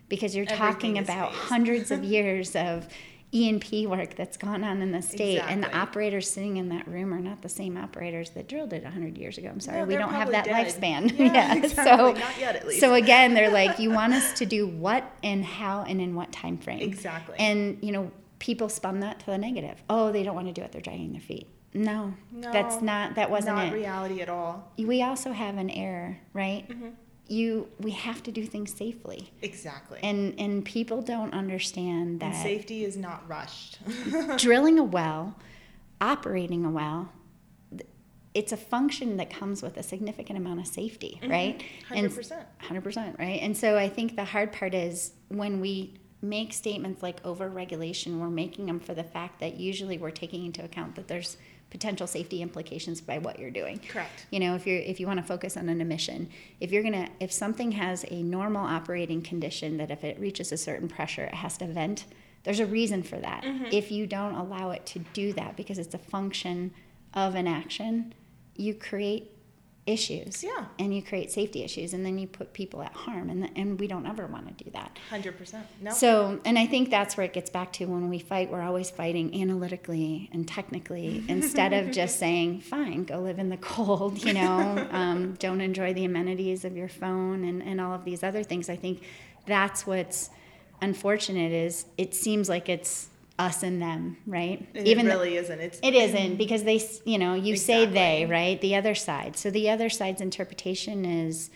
because 0.08 0.34
you're 0.36 0.44
talking 0.46 0.96
Everything 0.96 0.96
is 0.98 1.08
about 1.08 1.32
phased. 1.32 1.42
hundreds 1.48 1.90
of 1.90 2.04
years 2.14 2.54
of 2.56 2.86
E 3.32 3.48
and 3.48 3.60
P 3.60 3.84
work 3.88 4.14
that's 4.14 4.36
gone 4.36 4.62
on 4.62 4.80
in 4.80 4.92
the 4.92 5.02
state, 5.02 5.40
and 5.40 5.60
the 5.60 5.76
operators 5.76 6.30
sitting 6.30 6.56
in 6.56 6.68
that 6.68 6.86
room 6.86 7.12
are 7.12 7.18
not 7.18 7.42
the 7.42 7.48
same 7.48 7.76
operators 7.76 8.30
that 8.30 8.48
drilled 8.48 8.72
it 8.72 8.84
hundred 8.84 9.18
years 9.18 9.38
ago. 9.38 9.48
I'm 9.48 9.58
sorry, 9.58 9.78
No, 9.78 9.84
we 9.86 9.96
don't 9.96 10.12
have 10.14 10.30
that 10.30 10.44
dead. 10.44 10.66
lifespan. 10.68 11.18
Yeah, 11.18 11.54
exactly. 11.56 11.84
so 11.84 12.12
Not 12.12 12.38
yet, 12.38 12.54
at 12.54 12.66
least. 12.68 12.78
so 12.80 12.94
again, 12.94 13.34
they're 13.34 13.50
like, 13.50 13.80
you 13.80 13.90
want 13.90 14.12
us 14.12 14.34
to 14.34 14.46
do 14.46 14.68
what 14.68 15.10
and 15.24 15.44
how 15.44 15.82
and 15.82 16.00
in 16.00 16.14
what 16.14 16.30
time 16.30 16.58
frame? 16.58 16.78
Exactly. 16.80 17.34
And 17.40 17.78
you 17.82 17.90
know, 17.90 18.12
people 18.38 18.68
spun 18.68 19.00
that 19.00 19.18
to 19.20 19.26
the 19.26 19.38
negative. 19.38 19.82
Oh, 19.90 20.12
they 20.12 20.22
don't 20.22 20.36
want 20.36 20.46
to 20.46 20.52
do 20.52 20.62
it. 20.62 20.70
They're 20.70 20.80
dragging 20.80 21.10
their 21.10 21.20
feet. 21.20 21.48
No, 21.76 22.14
that's 22.30 22.80
not. 22.80 23.16
That 23.16 23.32
wasn't 23.32 23.56
not 23.56 23.66
it. 23.66 23.72
reality 23.72 24.20
at 24.20 24.28
all. 24.28 24.70
we 24.78 25.02
also 25.02 25.32
have 25.32 25.56
an 25.56 25.70
error, 25.70 26.18
right? 26.32 26.68
Mm-hmm. 26.68 26.90
You, 27.26 27.68
we 27.80 27.92
have 27.92 28.22
to 28.24 28.30
do 28.32 28.44
things 28.44 28.74
safely, 28.74 29.32
Exactly. 29.40 29.98
and 30.02 30.38
and 30.38 30.62
people 30.64 31.00
don't 31.00 31.32
understand 31.32 32.22
And 32.22 32.32
that 32.32 32.42
safety 32.42 32.84
is 32.84 32.96
not 32.96 33.26
rushed. 33.26 33.78
drilling 34.36 34.78
a 34.78 34.84
well, 34.84 35.34
operating 36.00 36.64
a 36.66 36.70
well. 36.70 37.12
It's 38.34 38.52
a 38.52 38.56
function 38.56 39.16
that 39.18 39.30
comes 39.30 39.62
with 39.62 39.76
a 39.76 39.82
significant 39.82 40.38
amount 40.38 40.60
of 40.60 40.66
safety, 40.66 41.18
mm-hmm. 41.22 41.30
right? 41.30 41.62
And 41.90 42.10
100%. 42.10 42.44
100%, 42.62 43.18
right? 43.18 43.40
And 43.40 43.56
so 43.56 43.78
I 43.78 43.88
think 43.88 44.16
the 44.16 44.24
hard 44.24 44.52
part 44.52 44.74
is 44.74 45.12
when 45.28 45.60
we 45.60 45.94
make 46.20 46.52
statements 46.52 47.02
like 47.02 47.24
over 47.24 47.48
regulation, 47.48 48.18
we're 48.18 48.30
making 48.30 48.66
them 48.66 48.80
for 48.80 48.92
the 48.92 49.04
fact 49.04 49.40
that 49.40 49.56
usually 49.58 49.98
we're 49.98 50.10
taking 50.10 50.44
into 50.44 50.64
account 50.64 50.96
that 50.96 51.06
there's 51.06 51.36
potential 51.74 52.06
safety 52.06 52.40
implications 52.40 53.00
by 53.00 53.18
what 53.18 53.36
you're 53.36 53.50
doing. 53.50 53.80
Correct. 53.88 54.26
You 54.30 54.38
know, 54.38 54.54
if 54.54 54.64
you're 54.64 54.78
if 54.78 55.00
you 55.00 55.08
want 55.08 55.18
to 55.18 55.26
focus 55.26 55.56
on 55.56 55.68
an 55.68 55.80
emission, 55.80 56.28
if 56.60 56.70
you're 56.70 56.84
going 56.84 56.94
to 56.94 57.08
if 57.18 57.32
something 57.32 57.72
has 57.72 58.04
a 58.12 58.22
normal 58.22 58.64
operating 58.64 59.20
condition 59.22 59.76
that 59.78 59.90
if 59.90 60.04
it 60.04 60.16
reaches 60.20 60.52
a 60.52 60.56
certain 60.56 60.86
pressure, 60.86 61.24
it 61.24 61.34
has 61.34 61.58
to 61.58 61.66
vent, 61.66 62.04
there's 62.44 62.60
a 62.60 62.66
reason 62.66 63.02
for 63.02 63.16
that. 63.16 63.42
Mm-hmm. 63.42 63.66
If 63.72 63.90
you 63.90 64.06
don't 64.06 64.36
allow 64.36 64.70
it 64.70 64.86
to 64.86 65.00
do 65.00 65.32
that 65.32 65.56
because 65.56 65.78
it's 65.78 65.94
a 65.94 65.98
function 65.98 66.72
of 67.12 67.34
an 67.34 67.48
action, 67.48 68.14
you 68.54 68.72
create 68.72 69.32
issues 69.86 70.42
Yeah. 70.42 70.64
and 70.78 70.94
you 70.94 71.02
create 71.02 71.30
safety 71.30 71.62
issues 71.62 71.92
and 71.92 72.06
then 72.06 72.18
you 72.18 72.26
put 72.26 72.54
people 72.54 72.82
at 72.82 72.92
harm 72.92 73.28
and, 73.28 73.50
and 73.54 73.78
we 73.78 73.86
don't 73.86 74.06
ever 74.06 74.26
want 74.26 74.56
to 74.56 74.64
do 74.64 74.70
that 74.70 74.98
100%. 75.10 75.62
No. 75.82 75.90
so 75.92 76.40
and 76.46 76.58
i 76.58 76.64
think 76.66 76.88
that's 76.88 77.16
where 77.18 77.26
it 77.26 77.34
gets 77.34 77.50
back 77.50 77.70
to 77.74 77.84
when 77.84 78.08
we 78.08 78.18
fight 78.18 78.50
we're 78.50 78.62
always 78.62 78.88
fighting 78.88 79.38
analytically 79.42 80.30
and 80.32 80.48
technically 80.48 81.22
instead 81.28 81.74
of 81.74 81.90
just 81.90 82.18
saying 82.18 82.60
fine 82.62 83.04
go 83.04 83.18
live 83.18 83.38
in 83.38 83.50
the 83.50 83.58
cold 83.58 84.24
you 84.24 84.32
know 84.32 84.88
um, 84.90 85.34
don't 85.34 85.60
enjoy 85.60 85.92
the 85.92 86.04
amenities 86.06 86.64
of 86.64 86.76
your 86.76 86.88
phone 86.88 87.44
and, 87.44 87.62
and 87.62 87.80
all 87.80 87.92
of 87.92 88.04
these 88.06 88.22
other 88.22 88.42
things 88.42 88.70
i 88.70 88.76
think 88.76 89.02
that's 89.46 89.86
what's 89.86 90.30
unfortunate 90.80 91.52
is 91.52 91.86
it 91.98 92.14
seems 92.14 92.48
like 92.48 92.68
it's 92.68 93.08
us 93.38 93.62
and 93.62 93.82
them, 93.82 94.16
right? 94.26 94.66
And 94.74 94.86
Even 94.86 95.06
it 95.06 95.10
really 95.10 95.36
isn't. 95.36 95.60
It's 95.60 95.80
it 95.82 95.94
isn't 95.94 96.36
because 96.36 96.62
they, 96.62 96.80
you 97.04 97.18
know, 97.18 97.34
you 97.34 97.56
say 97.56 97.84
they, 97.86 98.26
right? 98.26 98.60
The 98.60 98.76
other 98.76 98.94
side. 98.94 99.36
So 99.36 99.50
the 99.50 99.70
other 99.70 99.88
side's 99.90 100.20
interpretation 100.20 101.04
is, 101.04 101.50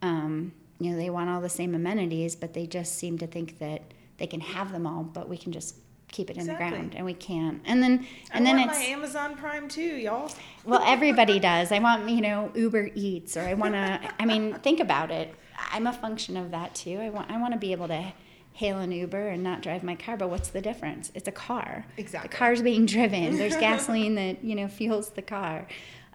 um, 0.00 0.52
you 0.78 0.90
know, 0.92 0.96
they 0.96 1.10
want 1.10 1.30
all 1.30 1.40
the 1.40 1.48
same 1.48 1.74
amenities, 1.74 2.36
but 2.36 2.54
they 2.54 2.66
just 2.66 2.96
seem 2.96 3.18
to 3.18 3.26
think 3.26 3.58
that 3.58 3.82
they 4.18 4.26
can 4.26 4.40
have 4.40 4.70
them 4.70 4.86
all, 4.86 5.02
but 5.02 5.28
we 5.28 5.36
can 5.36 5.50
just 5.50 5.76
keep 6.08 6.30
it 6.30 6.36
in 6.36 6.42
Exactly. 6.42 6.64
the 6.66 6.70
ground, 6.70 6.94
and 6.94 7.04
we 7.04 7.14
can't. 7.14 7.60
And 7.64 7.82
then, 7.82 8.06
I 8.32 8.36
and 8.36 8.46
then 8.46 8.58
want 8.58 8.70
it's 8.70 8.78
my 8.78 8.84
Amazon 8.86 9.36
Prime 9.36 9.68
too, 9.68 9.82
y'all. 9.82 10.30
well, 10.64 10.82
everybody 10.86 11.40
does. 11.40 11.72
I 11.72 11.80
want, 11.80 12.08
you 12.08 12.20
know, 12.20 12.52
Uber 12.54 12.90
Eats, 12.94 13.36
or 13.36 13.40
I 13.40 13.54
want 13.54 13.74
to. 13.74 14.00
I 14.20 14.24
mean, 14.24 14.54
think 14.60 14.78
about 14.78 15.10
it. 15.10 15.34
I'm 15.72 15.88
a 15.88 15.92
function 15.92 16.36
of 16.36 16.52
that 16.52 16.76
too. 16.76 16.98
I 17.00 17.10
want, 17.10 17.30
I 17.30 17.40
want 17.40 17.52
to 17.54 17.58
be 17.58 17.72
able 17.72 17.88
to 17.88 18.12
hail 18.54 18.78
an 18.78 18.92
Uber 18.92 19.28
and 19.28 19.42
not 19.42 19.62
drive 19.62 19.82
my 19.82 19.96
car. 19.96 20.16
But 20.16 20.30
what's 20.30 20.48
the 20.48 20.62
difference? 20.62 21.12
It's 21.14 21.28
a 21.28 21.32
car. 21.32 21.84
Exactly. 21.96 22.28
The 22.28 22.36
car's 22.36 22.62
being 22.62 22.86
driven. 22.86 23.36
There's 23.36 23.56
gasoline 23.68 24.14
that 24.14 24.42
you 24.42 24.54
know 24.54 24.68
fuels 24.68 25.10
the 25.10 25.22
car. 25.22 25.66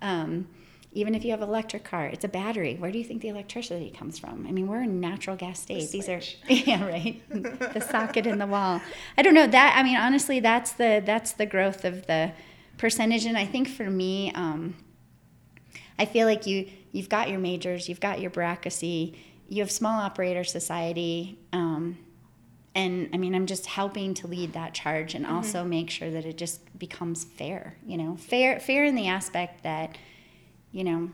Um, 0.01 0.47
even 0.91 1.13
if 1.13 1.23
you 1.23 1.31
have 1.31 1.41
an 1.41 1.49
electric 1.49 1.83
car, 1.83 2.07
it's 2.07 2.25
a 2.25 2.27
battery. 2.27 2.75
Where 2.75 2.91
do 2.91 2.97
you 2.97 3.03
think 3.03 3.21
the 3.21 3.27
electricity 3.27 3.91
comes 3.91 4.17
from? 4.17 4.47
I 4.47 4.51
mean, 4.51 4.67
we're 4.67 4.81
in 4.81 4.99
natural 4.99 5.35
gas 5.35 5.59
state. 5.59 5.91
These 5.91 6.09
are 6.09 6.21
yeah, 6.49 6.83
right. 6.83 7.21
the 7.29 7.81
socket 7.81 8.25
in 8.25 8.39
the 8.39 8.47
wall. 8.47 8.81
I 9.17 9.21
don't 9.21 9.35
know 9.35 9.45
that. 9.45 9.75
I 9.77 9.83
mean, 9.83 9.97
honestly, 9.97 10.39
that's 10.39 10.71
the 10.71 11.03
that's 11.05 11.33
the 11.33 11.45
growth 11.45 11.85
of 11.85 12.07
the 12.07 12.31
percentage. 12.77 13.25
And 13.25 13.37
I 13.37 13.45
think 13.45 13.67
for 13.67 13.89
me, 13.89 14.31
um, 14.33 14.75
I 15.99 16.05
feel 16.05 16.25
like 16.25 16.47
you 16.47 16.69
you've 16.93 17.09
got 17.09 17.29
your 17.29 17.39
majors, 17.39 17.89
you've 17.89 17.99
got 17.99 18.21
your 18.21 18.31
bureaucracy, 18.31 19.19
you 19.49 19.61
have 19.61 19.69
small 19.69 19.99
operator 19.99 20.45
society. 20.45 21.37
Um, 21.51 21.97
and 22.75 23.09
I 23.13 23.17
mean, 23.17 23.33
I'm 23.35 23.45
just 23.45 23.65
helping 23.65 24.13
to 24.15 24.27
lead 24.27 24.53
that 24.53 24.73
charge 24.73 25.15
and 25.15 25.25
mm-hmm. 25.25 25.35
also 25.35 25.63
make 25.63 25.89
sure 25.89 26.11
that 26.11 26.25
it 26.25 26.37
just 26.37 26.77
becomes 26.77 27.23
fair. 27.23 27.75
You 27.85 27.97
know, 27.97 28.15
fair, 28.17 28.59
fair 28.59 28.85
in 28.85 28.95
the 28.95 29.07
aspect 29.07 29.63
that, 29.63 29.97
you 30.71 30.83
know, 30.83 31.09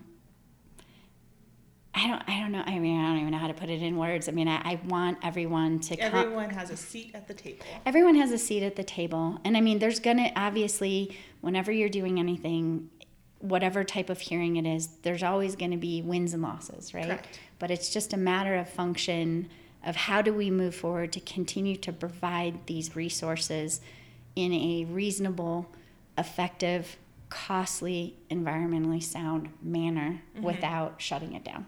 I 1.97 2.07
don't, 2.07 2.21
I 2.27 2.39
don't 2.41 2.51
know. 2.51 2.63
I 2.65 2.77
mean, 2.77 2.99
I 2.99 3.07
don't 3.07 3.19
even 3.19 3.31
know 3.31 3.37
how 3.37 3.47
to 3.47 3.53
put 3.53 3.69
it 3.69 3.81
in 3.81 3.95
words. 3.95 4.27
I 4.27 4.33
mean, 4.33 4.49
I, 4.49 4.57
I 4.57 4.81
want 4.85 5.17
everyone 5.23 5.79
to. 5.79 5.97
Everyone 5.97 6.49
has 6.49 6.69
a 6.69 6.75
seat 6.75 7.11
at 7.13 7.25
the 7.27 7.33
table. 7.33 7.65
Everyone 7.85 8.15
has 8.15 8.31
a 8.31 8.37
seat 8.37 8.63
at 8.63 8.75
the 8.75 8.83
table. 8.83 9.39
And 9.45 9.55
I 9.55 9.61
mean, 9.61 9.79
there's 9.79 10.01
going 10.01 10.17
to 10.17 10.29
obviously, 10.35 11.17
whenever 11.39 11.71
you're 11.71 11.87
doing 11.87 12.19
anything, 12.19 12.89
whatever 13.39 13.85
type 13.85 14.09
of 14.09 14.19
hearing 14.19 14.57
it 14.57 14.65
is, 14.65 14.87
there's 15.03 15.23
always 15.23 15.55
going 15.55 15.71
to 15.71 15.77
be 15.77 16.01
wins 16.01 16.33
and 16.33 16.43
losses, 16.43 16.93
right? 16.93 17.05
Correct. 17.05 17.39
But 17.59 17.71
it's 17.71 17.93
just 17.93 18.11
a 18.11 18.17
matter 18.17 18.55
of 18.55 18.67
function 18.67 19.49
of 19.85 19.95
how 19.95 20.21
do 20.21 20.33
we 20.33 20.49
move 20.49 20.75
forward 20.75 21.13
to 21.13 21.19
continue 21.19 21.75
to 21.77 21.93
provide 21.93 22.65
these 22.65 22.95
resources 22.95 23.79
in 24.35 24.51
a 24.51 24.85
reasonable, 24.85 25.71
effective, 26.17 26.97
costly, 27.29 28.15
environmentally 28.29 29.01
sound 29.01 29.49
manner 29.61 30.21
mm-hmm. 30.35 30.43
without 30.43 30.95
shutting 31.01 31.33
it 31.33 31.43
down. 31.43 31.67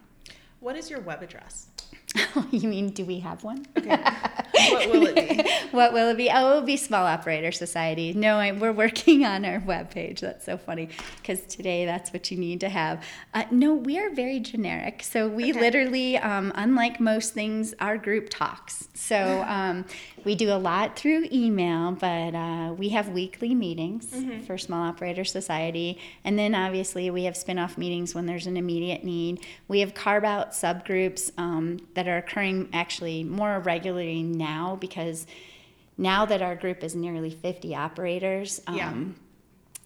What 0.59 0.75
is 0.75 0.89
your 0.89 0.99
web 0.99 1.21
address? 1.21 1.67
you 2.51 2.67
mean, 2.67 2.89
do 2.89 3.05
we 3.05 3.19
have 3.19 3.43
one? 3.43 3.65
What 4.71 4.89
will 4.89 5.07
it 5.07 5.15
be? 5.15 5.51
what 5.71 5.93
will 5.93 6.09
it 6.09 6.17
be? 6.17 6.29
Oh, 6.29 6.51
it 6.51 6.55
will 6.55 6.61
be 6.65 6.77
Small 6.77 7.05
Operator 7.05 7.51
Society. 7.51 8.13
No, 8.13 8.37
I, 8.37 8.51
we're 8.51 8.71
working 8.71 9.25
on 9.25 9.45
our 9.45 9.59
webpage. 9.59 10.19
That's 10.19 10.45
so 10.45 10.57
funny 10.57 10.89
because 11.21 11.41
today 11.41 11.85
that's 11.85 12.11
what 12.13 12.31
you 12.31 12.37
need 12.37 12.59
to 12.61 12.69
have. 12.69 13.03
Uh, 13.33 13.43
no, 13.51 13.73
we 13.73 13.97
are 13.99 14.09
very 14.09 14.39
generic. 14.39 15.03
So 15.03 15.27
we 15.27 15.51
Okay. 15.51 15.59
literally, 15.59 16.17
um, 16.17 16.51
unlike 16.55 16.99
most 16.99 17.33
things, 17.33 17.73
our 17.79 17.97
group 17.97 18.29
talks. 18.29 18.87
So 18.93 19.43
um, 19.47 19.85
we 20.25 20.35
do 20.35 20.51
a 20.51 20.57
lot 20.57 20.97
through 20.97 21.27
email, 21.31 21.91
but 21.91 22.35
uh, 22.35 22.73
we 22.77 22.89
have 22.89 23.09
weekly 23.09 23.53
meetings 23.55 24.13
for 24.45 24.57
Small 24.57 24.83
Operator 24.83 25.23
Society. 25.23 25.99
And 26.23 26.37
then 26.37 26.55
obviously 26.55 27.09
we 27.09 27.23
have 27.25 27.37
spin 27.37 27.59
off 27.59 27.77
meetings 27.77 28.13
when 28.15 28.25
there's 28.25 28.47
an 28.47 28.57
immediate 28.57 29.03
need. 29.03 29.45
We 29.67 29.79
have 29.81 29.93
carve 29.93 30.23
out 30.23 30.51
subgroups 30.51 31.31
um, 31.37 31.79
that 31.93 32.07
are 32.07 32.17
occurring 32.17 32.69
actually 32.73 33.23
more 33.23 33.59
regularly 33.59 34.23
now 34.23 34.46
because 34.79 35.27
now 35.97 36.25
that 36.25 36.41
our 36.41 36.55
group 36.55 36.83
is 36.83 36.95
nearly 36.95 37.29
50 37.31 37.75
operators, 37.75 38.61
Yeah. 38.71 38.89
um, 38.89 39.15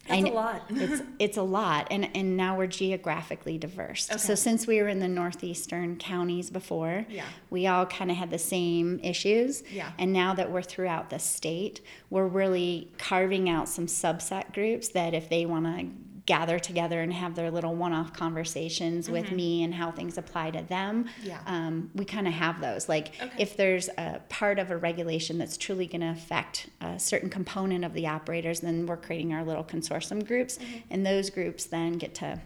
That's 0.08 0.24
I 0.24 0.28
a 0.28 0.32
lot. 0.32 0.62
it's 0.70 1.02
it's 1.20 1.36
a 1.36 1.42
lot, 1.42 1.86
and 1.92 2.08
and 2.16 2.36
now 2.36 2.56
we're 2.58 2.66
geographically 2.66 3.56
diverse. 3.56 4.08
So 4.18 4.34
since 4.34 4.66
we 4.66 4.82
were 4.82 4.88
in 4.88 4.98
the 4.98 5.06
northeastern 5.08 5.96
counties 5.96 6.50
before, 6.50 7.06
Yeah. 7.08 7.24
we 7.50 7.68
all 7.68 7.86
kind 7.86 8.10
of 8.10 8.16
had 8.16 8.30
the 8.30 8.38
same 8.38 8.98
issues. 9.02 9.62
Yeah. 9.72 9.92
And 9.98 10.12
now 10.12 10.34
that 10.34 10.50
we're 10.50 10.62
throughout 10.62 11.10
the 11.10 11.18
state, 11.20 11.80
we're 12.10 12.26
really 12.26 12.90
carving 12.98 13.48
out 13.48 13.68
some 13.68 13.86
subset 13.86 14.52
groups 14.52 14.88
that 14.88 15.14
if 15.14 15.28
they 15.28 15.46
want 15.46 15.66
to 15.66 15.86
gather 16.24 16.58
together 16.58 17.00
and 17.00 17.12
have 17.12 17.34
their 17.34 17.50
little 17.50 17.74
one-off 17.74 18.12
conversations 18.12 19.10
with 19.10 19.32
me 19.32 19.62
and 19.64 19.74
how 19.74 19.90
things 19.90 20.16
apply 20.18 20.50
to 20.52 20.62
them 20.62 21.04
Mm-hmm. 21.04 21.26
Yeah. 21.26 21.40
um, 21.46 21.90
we 21.94 22.04
kind 22.04 22.28
of 22.28 22.32
have 22.34 22.60
those 22.60 22.88
like 22.88 23.12
Okay. 23.20 23.34
if 23.42 23.56
there's 23.56 23.88
a 23.98 24.20
part 24.28 24.58
of 24.60 24.70
a 24.70 24.76
regulation 24.76 25.36
that's 25.38 25.56
truly 25.56 25.86
going 25.86 26.00
to 26.02 26.10
affect 26.10 26.68
a 26.80 26.98
certain 26.98 27.28
component 27.28 27.84
of 27.84 27.92
the 27.92 28.06
operators 28.06 28.60
then 28.60 28.86
we're 28.86 28.96
creating 28.96 29.32
our 29.32 29.44
little 29.44 29.64
consortium 29.64 30.24
groups 30.26 30.58
Mm-hmm. 30.58 30.78
and 30.90 31.04
those 31.04 31.28
groups 31.30 31.64
then 31.64 31.94
get 31.94 32.14
to 32.16 32.40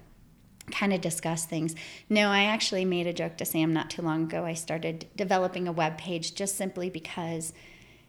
kind 0.70 0.93
of 0.93 1.01
discuss 1.01 1.44
things. 1.44 1.77
No, 2.09 2.28
I 2.28 2.43
actually 2.44 2.85
made 2.85 3.07
a 3.07 3.12
joke 3.12 3.36
to 3.36 3.44
Sam 3.44 3.73
not 3.73 3.89
too 3.89 4.03
long 4.03 4.24
ago. 4.24 4.44
I 4.44 4.55
started 4.55 5.07
developing 5.15 5.69
a 5.69 5.73
web 5.73 5.97
page 5.97 6.35
just 6.35 6.57
simply 6.57 6.90
because, 6.90 7.53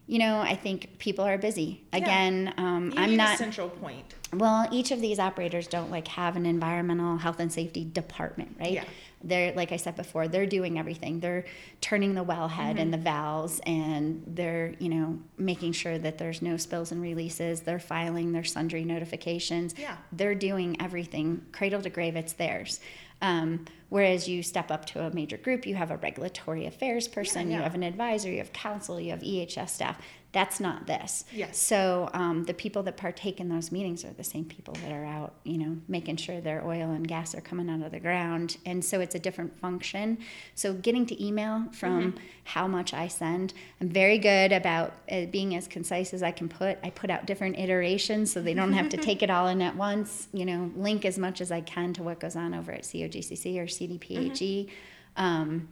you 0.07 0.19
know, 0.19 0.39
I 0.39 0.55
think 0.55 0.97
people 0.99 1.25
are 1.25 1.38
busy. 1.38 1.84
Again, 1.91 2.53
um, 2.57 2.93
I'm 2.95 3.17
not. 3.17 3.38
central 3.38 3.69
point. 3.69 4.15
Well, 4.34 4.67
each 4.71 4.91
of 4.91 5.01
these 5.01 5.19
operators 5.19 5.67
don't 5.67 5.91
like 5.91 6.07
have 6.09 6.35
an 6.35 6.45
environmental 6.45 7.17
health 7.17 7.39
and 7.39 7.51
safety 7.51 7.84
department, 7.85 8.55
right? 8.59 8.71
Yeah. 8.71 8.84
They're 9.23 9.53
like 9.53 9.71
I 9.71 9.77
said 9.77 9.95
before, 9.95 10.27
they're 10.27 10.45
doing 10.45 10.77
everything. 10.77 11.19
They're 11.19 11.45
turning 11.81 12.13
the 12.13 12.23
wellhead 12.23 12.49
Mm-hmm. 12.49 12.77
and 12.77 12.93
the 12.93 12.97
valves, 12.99 13.59
and 13.65 14.23
they're 14.27 14.75
you 14.79 14.89
know 14.89 15.19
making 15.38 15.71
sure 15.73 15.97
that 15.97 16.17
there's 16.19 16.41
no 16.41 16.55
spills 16.57 16.91
and 16.91 17.01
releases. 17.01 17.61
They're 17.61 17.79
filing 17.79 18.31
their 18.31 18.43
sundry 18.43 18.84
notifications. 18.85 19.73
Yeah. 19.77 19.97
They're 20.11 20.35
doing 20.35 20.79
everything, 20.81 21.45
cradle 21.51 21.81
to 21.81 21.89
grave. 21.89 22.15
It's 22.15 22.34
theirs. 22.34 22.79
Um, 23.21 23.65
whereas 23.89 24.27
you 24.27 24.43
step 24.43 24.72
up 24.72 24.85
to 24.85 25.05
a 25.05 25.14
major 25.14 25.38
group, 25.38 25.65
you 25.65 25.76
have 25.76 25.91
a 25.91 25.97
regulatory 25.97 26.65
affairs 26.65 27.07
person, 27.07 27.49
yeah. 27.49 27.57
you 27.57 27.64
have 27.64 27.76
an 27.76 27.84
advisor, 27.84 28.30
you 28.30 28.39
have 28.39 28.53
counsel, 28.53 28.99
you 28.99 29.11
have 29.11 29.22
EHS 29.22 29.69
staff. 29.69 30.01
That's 30.38 30.59
not 30.59 30.85
this. 30.85 31.26
Yes. 31.34 31.57
So 31.57 32.11
um, 32.14 32.43
the 32.43 32.53
people 32.53 32.84
that 32.84 32.95
partake 32.95 33.39
in 33.39 33.49
those 33.49 33.72
meetings 33.72 34.05
are 34.05 34.14
the 34.14 34.23
same 34.23 34.45
people 34.45 34.76
that 34.84 34.91
are 34.91 35.03
out, 35.03 35.34
you 35.43 35.57
know, 35.57 35.77
making 35.88 36.18
sure 36.18 36.39
their 36.39 36.64
oil 36.64 36.91
and 36.91 37.07
gas 37.07 37.34
are 37.34 37.41
coming 37.41 37.68
out 37.72 37.84
of 37.84 37.91
the 37.91 37.99
ground. 37.99 38.57
And 38.64 38.85
so 38.85 38.99
it's 38.99 39.15
a 39.15 39.19
different 39.19 39.59
function. 39.59 40.19
So 40.53 40.76
getting 40.76 41.07
to 41.07 41.26
email 41.26 41.64
from 41.72 42.14
how 42.43 42.68
much 42.68 42.93
I 42.93 43.07
send, 43.07 43.55
I'm 43.81 43.89
very 43.89 44.19
good 44.19 44.51
about 44.51 44.93
uh, 45.11 45.26
being 45.26 45.55
as 45.55 45.68
concise 45.68 46.14
as 46.14 46.22
I 46.22 46.30
can 46.30 46.49
put. 46.49 46.77
I 46.84 46.91
put 46.91 47.09
out 47.09 47.26
different 47.26 47.57
iterations 47.57 48.31
so 48.31 48.39
they 48.39 48.53
don't 48.53 48.73
have 48.73 48.89
to 48.89 48.97
take 49.09 49.23
it 49.23 49.31
all 49.31 49.47
in 49.47 49.59
at 49.64 49.76
once. 49.76 50.27
You 50.34 50.45
know, 50.45 50.72
link 50.76 51.03
as 51.03 51.18
much 51.18 51.41
as 51.41 51.51
I 51.51 51.61
can 51.61 51.93
to 51.93 52.03
what 52.03 52.19
goes 52.19 52.35
on 52.35 52.53
over 52.53 52.72
at 52.72 52.84
COGCC 52.84 53.57
or 53.57 53.65
CDPHE. 53.65 54.69
Um, 55.15 55.68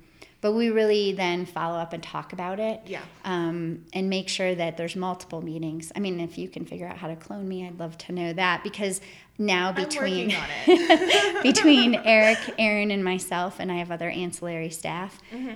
but 0.46 0.52
we 0.52 0.70
really 0.70 1.12
then 1.12 1.44
follow 1.44 1.76
up 1.80 1.92
and 1.92 2.04
talk 2.04 2.32
about 2.32 2.60
it 2.60 2.80
Yeah. 2.86 3.02
um, 3.24 3.84
and 3.94 4.12
make 4.12 4.30
sure 4.30 4.54
that 4.54 4.78
there's 4.78 4.96
multiple 4.96 5.42
meetings. 5.42 5.92
I 5.96 6.00
mean, 6.00 6.20
if 6.20 6.38
you 6.38 6.48
can 6.48 6.66
figure 6.66 6.88
out 6.88 7.00
how 7.00 7.08
to 7.08 7.16
clone 7.16 7.48
me, 7.48 7.66
I'd 7.66 7.80
love 7.80 7.98
to 7.98 8.12
know 8.12 8.32
that 8.32 8.62
because 8.64 9.02
now 9.40 9.72
between 9.72 10.36
between 11.42 11.96
Eric, 11.96 12.38
Aaron, 12.60 12.92
and 12.92 13.04
myself, 13.04 13.60
and 13.60 13.72
I 13.72 13.78
have 13.78 13.90
other 13.90 14.08
ancillary 14.08 14.70
staff. 14.70 15.20
Mm-hmm. 15.34 15.56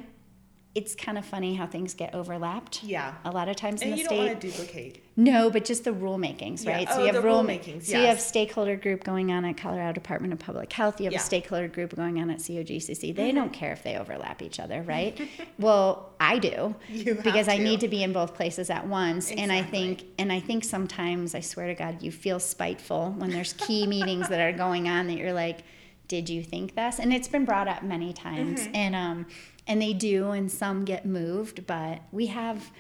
It's 0.76 0.94
kind 0.94 1.18
of 1.18 1.26
funny 1.26 1.56
how 1.56 1.66
things 1.66 1.96
get 1.96 2.14
overlapped. 2.14 2.84
Yeah. 2.84 3.16
A 3.26 3.32
lot 3.32 3.50
of 3.50 3.56
times 3.56 3.82
in 3.82 3.88
And 3.90 3.94
the 3.98 4.04
you 4.04 4.08
don't 4.08 4.18
state. 4.20 4.28
want 4.30 4.42
to 4.42 4.48
duplicate. 4.52 5.04
No, 5.18 5.50
but 5.50 5.66
just 5.66 5.84
the 5.84 5.90
rulemakings, 5.92 6.64
Yeah. 6.64 6.72
right? 6.74 6.88
Oh, 6.90 6.94
so 6.94 7.00
you 7.00 7.06
have 7.08 7.16
the 7.16 7.22
rule 7.22 7.44
rulemakings, 7.44 7.86
So 7.86 8.00
you 8.00 8.06
have 8.06 8.22
stakeholder 8.22 8.76
group 8.76 9.04
going 9.04 9.32
on 9.32 9.46
at 9.46 9.58
Colorado 9.58 9.94
Department 9.94 10.32
of 10.32 10.38
Public 10.40 10.72
Health. 10.72 11.00
You 11.02 11.06
have 11.06 11.14
Yeah. 11.14 11.20
a 11.20 11.24
stakeholder 11.24 11.68
group 11.68 11.96
going 11.96 12.22
on 12.22 12.30
at 12.30 12.38
COGCC. 12.38 13.12
They 13.16 13.30
Mm-hmm. 13.30 13.36
don't 13.36 13.52
care 13.52 13.74
if 13.74 13.82
they 13.82 13.98
overlap 13.98 14.44
each 14.44 14.60
other, 14.60 14.84
right? 14.88 15.20
well, 15.58 16.12
I 16.20 16.38
do 16.38 16.76
You 16.88 17.16
have 17.16 17.24
because 17.24 17.48
I 17.48 17.58
need 17.58 17.80
to 17.80 17.88
be 17.88 18.04
in 18.04 18.14
both 18.14 18.36
places 18.36 18.70
at 18.70 18.88
once. 18.88 19.32
And 19.32 19.52
I 19.52 19.64
think, 19.64 20.04
and 20.20 20.32
I 20.32 20.40
think 20.40 20.64
sometimes, 20.64 21.34
I 21.34 21.40
swear 21.40 21.66
to 21.68 21.74
God, 21.74 22.04
you 22.04 22.12
feel 22.12 22.40
spiteful 22.40 23.16
when 23.18 23.32
there's 23.32 23.54
key 23.54 23.88
meetings 23.96 24.30
that 24.30 24.40
are 24.40 24.56
going 24.56 24.88
on 24.88 25.08
that 25.08 25.18
you're 25.18 25.34
like, 25.34 25.62
did 26.08 26.30
you 26.30 26.44
think 26.44 26.76
this? 26.76 27.00
And 27.00 27.12
it's 27.12 27.28
been 27.28 27.46
brought 27.46 27.68
up 27.68 27.82
many 27.84 28.14
times, 28.14 28.62
Mm-hmm. 28.62 28.76
and 28.76 28.96
um, 28.96 29.26
and 29.70 29.82
they 29.82 29.94
do, 29.94 30.32
and 30.32 30.52
some 30.52 30.84
get 30.84 31.06
moved. 31.06 31.66
But 31.66 32.02
we 32.12 32.26
have 32.26 32.72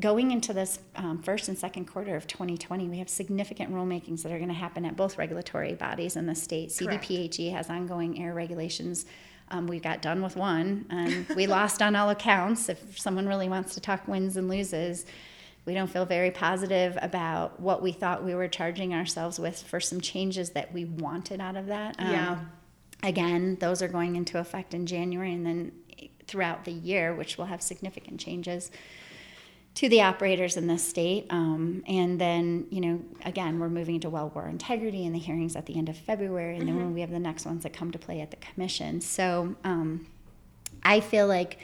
going 0.00 0.30
into 0.30 0.52
this 0.52 0.78
um, 0.94 1.22
first 1.22 1.48
and 1.48 1.58
second 1.58 1.86
quarter 1.86 2.14
of 2.16 2.26
2020, 2.26 2.88
we 2.88 2.98
have 2.98 3.08
significant 3.08 3.72
rulemakings 3.72 4.22
that 4.22 4.30
are 4.30 4.36
going 4.38 4.48
to 4.48 4.54
happen 4.54 4.84
at 4.84 4.96
both 4.96 5.18
regulatory 5.18 5.74
bodies 5.74 6.16
in 6.16 6.26
the 6.26 6.34
state. 6.34 6.72
Correct. 6.78 7.08
CDPHE 7.08 7.50
has 7.52 7.68
ongoing 7.68 8.22
air 8.22 8.32
regulations. 8.32 9.06
Um, 9.50 9.66
we 9.66 9.80
got 9.80 10.02
done 10.02 10.22
with 10.22 10.36
one, 10.36 10.86
and 10.90 11.26
we 11.36 11.46
lost 11.58 11.82
on 11.82 11.96
all 11.96 12.10
accounts. 12.10 12.68
If 12.68 12.98
someone 12.98 13.26
really 13.26 13.48
wants 13.48 13.74
to 13.74 13.80
talk 13.80 14.06
wins 14.08 14.36
and 14.36 14.48
loses, 14.48 15.04
We 15.66 15.74
don't 15.74 15.90
feel 15.90 16.04
very 16.06 16.30
positive 16.30 16.96
about 17.02 17.58
what 17.58 17.82
we 17.82 17.90
thought 17.90 18.22
we 18.24 18.36
were 18.36 18.46
charging 18.46 18.94
ourselves 18.94 19.40
with 19.40 19.60
for 19.60 19.80
some 19.80 20.00
changes 20.00 20.50
that 20.50 20.72
we 20.72 20.84
wanted 20.84 21.40
out 21.40 21.56
of 21.56 21.66
that. 21.66 21.96
Um, 21.98 22.10
Yeah. 22.12 22.38
Again, 23.02 23.56
those 23.60 23.82
are 23.82 23.88
going 23.88 24.14
into 24.14 24.38
effect 24.38 24.74
in 24.74 24.86
January 24.86 25.32
and 25.32 25.44
then 25.44 25.72
throughout 26.26 26.64
the 26.64 26.72
year, 26.72 27.14
which 27.14 27.38
will 27.38 27.46
have 27.46 27.62
significant 27.62 28.20
changes 28.20 28.70
to 29.76 29.90
the 29.90 30.00
operators 30.00 30.56
in 30.56 30.66
the 30.66 30.78
state. 30.78 31.26
Um, 31.28 31.84
and 31.86 32.18
then, 32.18 32.66
you 32.70 32.80
know, 32.80 33.02
again, 33.24 33.58
we're 33.58 33.68
moving 33.68 34.00
to 34.00 34.10
well 34.10 34.30
bore 34.30 34.48
integrity 34.48 35.04
and 35.04 35.14
the 35.14 35.18
hearings 35.18 35.54
at 35.54 35.66
the 35.66 35.76
end 35.76 35.88
of 35.88 35.96
February. 35.96 36.56
And 36.56 36.66
then 36.66 36.76
when 36.76 36.94
we 36.94 37.02
have 37.02 37.10
the 37.10 37.18
next 37.18 37.44
ones 37.44 37.62
that 37.62 37.74
come 37.74 37.90
to 37.90 37.98
play 37.98 38.20
at 38.22 38.30
the 38.30 38.38
commission. 38.38 39.02
So 39.02 39.54
um, 39.64 40.06
I 40.82 41.00
feel 41.00 41.26
like 41.26 41.58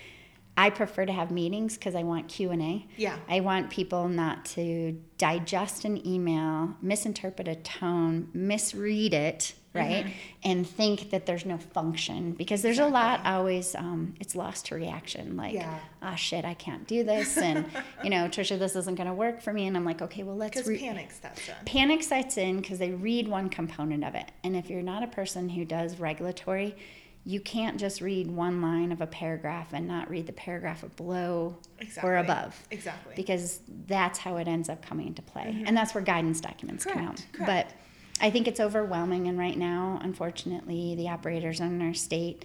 I 0.56 0.68
prefer 0.68 1.06
to 1.06 1.12
have 1.12 1.30
meetings 1.30 1.78
because 1.78 1.94
I 1.94 2.02
want 2.02 2.28
Q&A. 2.28 2.86
Yeah. 2.98 3.16
I 3.28 3.40
want 3.40 3.70
people 3.70 4.08
not 4.08 4.44
to 4.46 5.00
digest 5.16 5.86
an 5.86 6.06
email, 6.06 6.76
misinterpret 6.82 7.48
a 7.48 7.54
tone, 7.54 8.28
misread 8.34 9.14
it, 9.14 9.54
right? 9.74 10.06
And 10.44 10.66
think 10.66 11.10
that 11.10 11.24
there's 11.26 11.46
no 11.46 11.56
function 11.58 12.32
because 12.32 12.62
there's 12.62 12.78
a 12.78 12.86
lot 12.86 13.24
always, 13.24 13.74
um, 13.74 14.14
it's 14.20 14.34
lost 14.36 14.66
to 14.66 14.74
reaction. 14.74 15.36
Like, 15.36 15.54
Yeah. 15.54 15.78
ah, 16.02 16.14
shit, 16.14 16.44
I 16.44 16.54
can't 16.54 16.86
do 16.86 17.04
this. 17.04 17.36
And, 17.38 17.64
you 18.04 18.10
know, 18.10 18.28
Trisha, 18.28 18.58
this 18.58 18.76
isn't 18.76 18.96
going 18.96 19.06
to 19.08 19.14
work 19.14 19.40
for 19.40 19.52
me. 19.52 19.66
And 19.66 19.76
I'm 19.76 19.84
like, 19.84 20.02
okay, 20.02 20.22
well, 20.24 20.36
let's 20.36 20.54
Because 20.56 20.68
re- 20.68 20.78
panic 20.78 21.10
steps 21.10 21.48
in. 21.48 21.54
panic 21.64 22.02
sets 22.02 22.36
in 22.36 22.60
because 22.60 22.78
they 22.78 22.90
read 22.90 23.28
one 23.28 23.48
component 23.48 24.04
of 24.04 24.14
it. 24.14 24.30
And 24.44 24.56
if 24.56 24.68
you're 24.68 24.82
not 24.82 25.02
a 25.02 25.06
person 25.08 25.48
who 25.48 25.64
does 25.64 25.98
regulatory, 25.98 26.76
you 27.24 27.38
can't 27.38 27.78
just 27.78 28.00
read 28.00 28.28
one 28.28 28.60
line 28.60 28.90
of 28.90 29.00
a 29.00 29.06
paragraph 29.06 29.68
and 29.72 29.86
not 29.86 30.10
read 30.10 30.26
the 30.26 30.32
paragraph 30.32 30.84
below 30.96 31.56
Exactly. 31.78 32.10
or 32.10 32.16
above 32.16 32.60
Exactly. 32.72 33.14
because 33.14 33.60
that's 33.86 34.18
how 34.18 34.38
it 34.38 34.48
ends 34.48 34.68
up 34.68 34.84
coming 34.84 35.06
into 35.06 35.22
play. 35.22 35.62
And 35.64 35.76
that's 35.76 35.94
where 35.94 36.02
guidance 36.02 36.40
documents 36.40 36.84
come 36.84 36.98
out. 36.98 37.14
Mm-hmm. 37.16 37.44
Correct, 37.44 37.46
correct. 37.46 37.68
But 37.70 37.76
I 38.20 38.30
think 38.30 38.46
it's 38.46 38.60
overwhelming. 38.60 39.26
And 39.28 39.38
right 39.38 39.56
now, 39.56 39.98
unfortunately, 40.02 40.94
the 40.94 41.08
operators 41.08 41.60
in 41.60 41.82
our 41.82 41.94
state, 41.94 42.44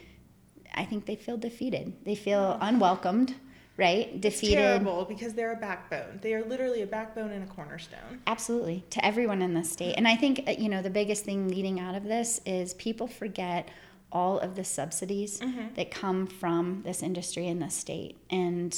I 0.74 0.86
think 0.86 1.06
they 1.06 1.16
feel 1.16 1.38
defeated. 1.38 1.94
They 2.04 2.16
feel 2.16 2.58
unwelcomed, 2.62 3.36
right? 3.78 4.10
It's 4.12 4.22
Defeated. 4.22 4.56
terrible 4.56 5.06
because 5.06 5.34
they're 5.34 5.54
a 5.54 5.58
backbone. 5.58 6.20
They 6.22 6.34
are 6.34 6.44
literally 6.44 6.82
a 6.82 6.88
backbone 6.88 7.32
and 7.32 7.44
a 7.44 7.48
cornerstone. 7.48 8.22
Absolutely, 8.26 8.84
to 8.92 9.06
everyone 9.06 9.42
in 9.42 9.54
the 9.54 9.64
state. 9.64 9.96
And 9.98 10.08
I 10.08 10.16
think, 10.16 10.44
uh, 10.48 10.52
you 10.52 10.70
know, 10.70 10.82
the 10.82 10.90
biggest 10.90 11.26
thing 11.26 11.48
leading 11.48 11.80
out 11.80 11.96
of 11.96 12.04
this 12.04 12.42
is 12.46 12.74
people 12.76 13.08
forget 13.08 13.70
all 14.12 14.40
of 14.40 14.56
the 14.56 14.64
subsidies 14.64 15.42
that 15.76 15.92
come 15.92 16.26
from 16.28 16.82
this 16.86 17.04
industry 17.04 17.46
in 17.48 17.60
the 17.60 17.70
state. 17.70 18.18
And 18.30 18.74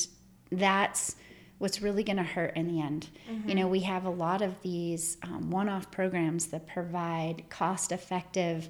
that's 0.51 1.15
what's 1.59 1.81
really 1.81 2.03
going 2.03 2.17
to 2.17 2.23
hurt 2.23 2.55
in 2.55 2.67
the 2.73 2.81
end. 2.81 3.07
You 3.45 3.53
know, 3.53 3.67
we 3.67 3.81
have 3.81 4.05
a 4.05 4.09
lot 4.09 4.41
of 4.41 4.61
these 4.61 5.17
um, 5.23 5.51
one 5.51 5.69
off 5.69 5.91
programs 5.91 6.47
that 6.47 6.65
provide 6.67 7.43
cost 7.49 7.91
effective 7.91 8.69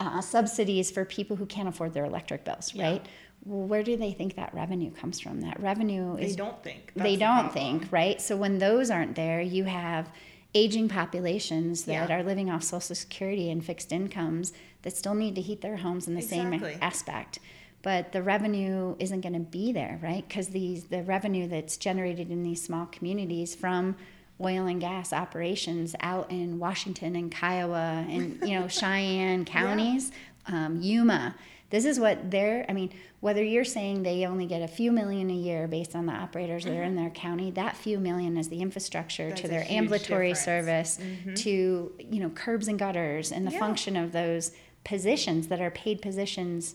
uh, 0.00 0.20
subsidies 0.20 0.90
for 0.90 1.04
people 1.04 1.36
who 1.36 1.44
can't 1.46 1.68
afford 1.68 1.92
their 1.92 2.04
electric 2.04 2.44
bills, 2.44 2.72
Yeah. 2.74 2.90
right? 2.90 3.06
Well, 3.44 3.66
where 3.66 3.82
do 3.82 3.96
they 3.96 4.12
think 4.12 4.36
that 4.36 4.52
revenue 4.54 4.90
comes 4.92 5.20
from? 5.20 5.40
That 5.40 5.60
revenue 5.60 6.16
is. 6.16 6.32
They 6.32 6.36
don't 6.36 6.62
think. 6.62 6.92
they 6.94 7.00
That's 7.02 7.10
the 7.12 7.16
don't 7.18 7.50
problem. 7.52 7.80
think, 7.80 7.92
right? 7.92 8.20
So 8.20 8.36
when 8.36 8.58
those 8.58 8.90
aren't 8.90 9.14
there, 9.16 9.40
you 9.40 9.64
have 9.64 10.10
aging 10.54 10.88
populations 10.88 11.84
that 11.84 12.08
Yeah. 12.08 12.18
are 12.18 12.22
living 12.22 12.50
off 12.50 12.62
Social 12.62 12.94
Security 12.94 13.50
and 13.50 13.64
fixed 13.64 13.92
incomes 13.92 14.52
that 14.82 14.96
still 14.96 15.14
need 15.14 15.34
to 15.34 15.40
heat 15.40 15.60
their 15.60 15.76
homes 15.78 16.06
in 16.08 16.14
the 16.14 16.20
Exactly. 16.20 16.58
same 16.72 16.78
aspect. 16.82 17.38
But 17.82 18.12
the 18.12 18.22
revenue 18.22 18.96
isn't 18.98 19.20
going 19.20 19.34
to 19.34 19.38
be 19.40 19.72
there, 19.72 19.98
right? 20.02 20.26
Because 20.26 20.48
these 20.48 20.84
the 20.84 21.02
revenue 21.02 21.46
that's 21.48 21.76
generated 21.76 22.30
in 22.30 22.42
these 22.42 22.62
small 22.62 22.86
communities 22.86 23.54
from 23.54 23.96
oil 24.40 24.66
and 24.66 24.80
gas 24.80 25.12
operations 25.12 25.94
out 26.00 26.30
in 26.30 26.58
Washington 26.58 27.16
and 27.16 27.30
Kiowa 27.30 28.04
and 28.08 28.40
you 28.42 28.58
know 28.58 28.68
Cheyenne 28.80 29.44
counties, 29.44 30.10
um, 30.46 30.80
Yuma. 30.80 31.34
This 31.70 31.84
is 31.84 32.00
what 32.00 32.30
they're. 32.30 32.64
I 32.68 32.72
mean, 32.72 32.90
whether 33.20 33.42
you're 33.44 33.64
saying 33.64 34.02
they 34.02 34.24
only 34.26 34.46
get 34.46 34.62
a 34.62 34.68
few 34.68 34.90
million 34.90 35.28
a 35.30 35.34
year 35.34 35.68
based 35.68 35.94
on 35.94 36.06
the 36.06 36.12
operators 36.14 36.64
that 36.64 36.72
are 36.74 36.82
in 36.82 36.96
their 36.96 37.10
county, 37.10 37.50
that 37.52 37.76
few 37.76 37.98
million 38.00 38.38
is 38.38 38.48
the 38.48 38.60
infrastructure 38.62 39.28
That's 39.28 39.42
to 39.42 39.48
their 39.48 39.66
ambulatory 39.68 40.32
difference. 40.32 40.96
Mm-hmm. 40.96 41.28
service, 41.28 41.42
to 41.42 41.92
you 41.98 42.20
know 42.20 42.30
curbs 42.30 42.68
and 42.68 42.78
gutters, 42.78 43.30
and 43.30 43.46
the 43.46 43.52
Yeah. 43.52 43.58
function 43.60 43.96
of 43.96 44.12
those 44.12 44.52
positions 44.84 45.48
that 45.48 45.60
are 45.60 45.70
paid 45.70 46.00
positions 46.00 46.74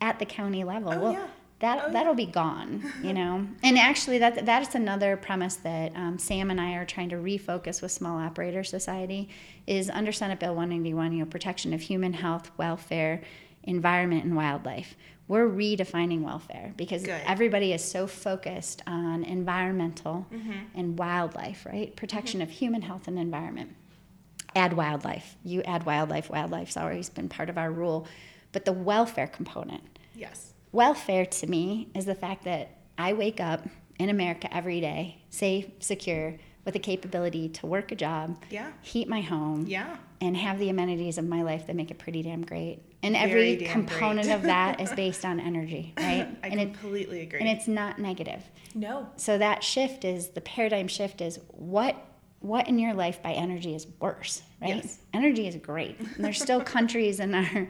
at 0.00 0.18
the 0.18 0.26
county 0.26 0.64
level. 0.64 0.92
Oh, 0.92 0.98
well, 0.98 1.12
yeah. 1.12 1.26
That, 1.60 1.84
oh, 1.86 1.92
that'll 1.92 2.14
be 2.14 2.26
gone, 2.26 2.82
you 3.02 3.14
know. 3.14 3.46
and 3.62 3.78
actually, 3.78 4.18
that 4.18 4.44
that's 4.44 4.74
another 4.74 5.16
premise 5.16 5.56
that 5.56 5.96
um, 5.96 6.18
Sam 6.18 6.50
and 6.50 6.60
I 6.60 6.74
are 6.74 6.84
trying 6.84 7.08
to 7.08 7.16
refocus 7.16 7.80
with 7.80 7.92
Small 7.92 8.18
Operator 8.18 8.62
Society 8.62 9.30
is 9.66 9.88
under 9.88 10.12
Senate 10.12 10.38
Bill 10.38 10.54
181, 10.54 11.12
you 11.12 11.18
know, 11.20 11.24
protection 11.24 11.72
of 11.72 11.80
human 11.80 12.12
health, 12.12 12.50
welfare, 12.58 13.22
environment, 13.62 14.24
and 14.24 14.36
wildlife. 14.36 14.96
We're 15.28 15.48
redefining 15.48 16.20
welfare 16.20 16.72
because 16.76 17.02
Good. 17.02 17.20
everybody 17.26 17.72
is 17.72 17.82
so 17.82 18.06
focused 18.06 18.82
on 18.86 19.24
environmental 19.24 20.26
Mm-hmm. 20.30 20.52
and 20.78 20.98
wildlife, 20.98 21.64
right? 21.64 21.96
Protection 21.96 22.42
of 22.42 22.50
human 22.50 22.82
health 22.82 23.08
and 23.08 23.18
environment 23.18 23.74
add 24.54 24.72
wildlife. 24.74 25.36
You 25.44 25.62
add 25.62 25.84
wildlife. 25.84 26.30
Wildlife's 26.30 26.76
always 26.76 27.08
been 27.08 27.28
part 27.28 27.50
of 27.50 27.58
our 27.58 27.70
rule. 27.70 28.06
But 28.52 28.64
the 28.64 28.72
welfare 28.72 29.26
component, 29.26 29.98
Yes. 30.14 30.52
welfare 30.72 31.26
to 31.26 31.46
me 31.46 31.88
is 31.94 32.04
the 32.06 32.14
fact 32.14 32.44
that 32.44 32.70
I 32.98 33.12
wake 33.12 33.40
up 33.40 33.66
in 33.98 34.08
America 34.08 34.54
every 34.54 34.80
day, 34.80 35.18
safe, 35.30 35.66
secure, 35.80 36.36
with 36.64 36.72
the 36.74 36.80
capability 36.80 37.48
to 37.48 37.66
work 37.66 37.92
a 37.92 37.94
job, 37.94 38.42
Yeah. 38.50 38.72
heat 38.82 39.08
my 39.08 39.20
home, 39.20 39.66
Yeah. 39.68 39.96
and 40.20 40.36
have 40.36 40.58
the 40.58 40.68
amenities 40.68 41.16
of 41.18 41.24
my 41.26 41.42
life 41.42 41.66
that 41.66 41.76
make 41.76 41.90
it 41.90 41.98
pretty 41.98 42.22
damn 42.22 42.42
great. 42.44 42.80
And 43.02 43.14
Very 43.14 43.52
every 43.54 43.66
component 43.66 44.28
of 44.30 44.42
that 44.42 44.80
is 44.80 44.90
based 45.04 45.24
on 45.24 45.38
energy, 45.38 45.92
right? 45.96 46.26
I 46.42 46.48
and 46.48 46.60
it, 46.60 46.72
completely 46.72 47.20
agree. 47.20 47.38
and 47.40 47.48
it's 47.48 47.68
not 47.68 47.98
negative 48.00 48.42
no. 48.74 49.08
so 49.16 49.38
that 49.38 49.62
shift 49.62 50.04
is 50.04 50.28
the 50.30 50.40
paradigm 50.40 50.88
shift 50.88 51.20
is 51.20 51.38
what 51.50 51.94
what 52.40 52.66
in 52.68 52.78
your 52.78 52.92
life 52.94 53.22
by 53.22 53.32
energy 53.32 53.74
is 53.74 53.86
worse 54.00 54.42
right 54.60 54.76
Yes. 54.76 54.98
energy 55.14 55.46
is 55.46 55.56
great 55.56 55.98
and 56.00 56.24
there's 56.24 56.40
still 56.42 56.60
countries 56.76 57.20
in 57.20 57.34
our 57.34 57.68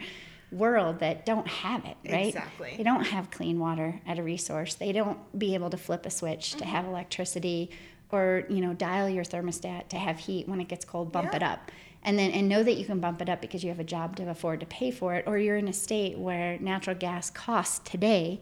world 0.53 1.01
that 1.01 1.27
don't 1.27 1.47
have 1.49 1.85
it 1.85 1.97
right 2.09 2.27
Exactly. 2.29 2.75
they 2.77 2.83
don't 2.85 3.05
have 3.05 3.31
clean 3.31 3.59
water 3.59 4.01
at 4.07 4.19
a 4.19 4.23
resource 4.23 4.75
they 4.75 4.93
don't 4.93 5.19
be 5.39 5.55
able 5.55 5.71
to 5.71 5.77
flip 5.77 6.07
a 6.07 6.11
switch 6.11 6.53
to 6.53 6.59
Mm-hmm. 6.59 6.69
have 6.69 6.85
electricity 6.87 7.71
or 8.13 8.45
you 8.49 8.61
know 8.61 8.73
dial 8.73 9.09
your 9.09 9.25
thermostat 9.25 9.89
to 9.89 9.97
have 9.97 10.19
heat 10.19 10.49
when 10.49 10.61
it 10.61 10.69
gets 10.69 10.85
cold 10.85 11.11
bump 11.11 11.31
Yeah. 11.33 11.37
it 11.37 11.43
up 11.43 11.71
and 12.05 12.17
then 12.17 12.31
and 12.31 12.49
know 12.49 12.63
that 12.63 12.75
you 12.75 12.85
can 12.85 13.01
bump 13.01 13.21
it 13.21 13.29
up 13.29 13.41
because 13.41 13.65
you 13.65 13.71
have 13.71 13.81
a 13.81 13.85
job 13.85 14.15
to 14.17 14.29
afford 14.31 14.61
to 14.61 14.67
pay 14.67 14.93
for 14.93 15.15
it 15.17 15.25
or 15.27 15.37
you're 15.37 15.57
in 15.57 15.67
a 15.67 15.73
state 15.73 16.17
where 16.17 16.57
natural 16.61 16.95
gas 16.95 17.29
costs 17.31 17.81
today 17.91 18.41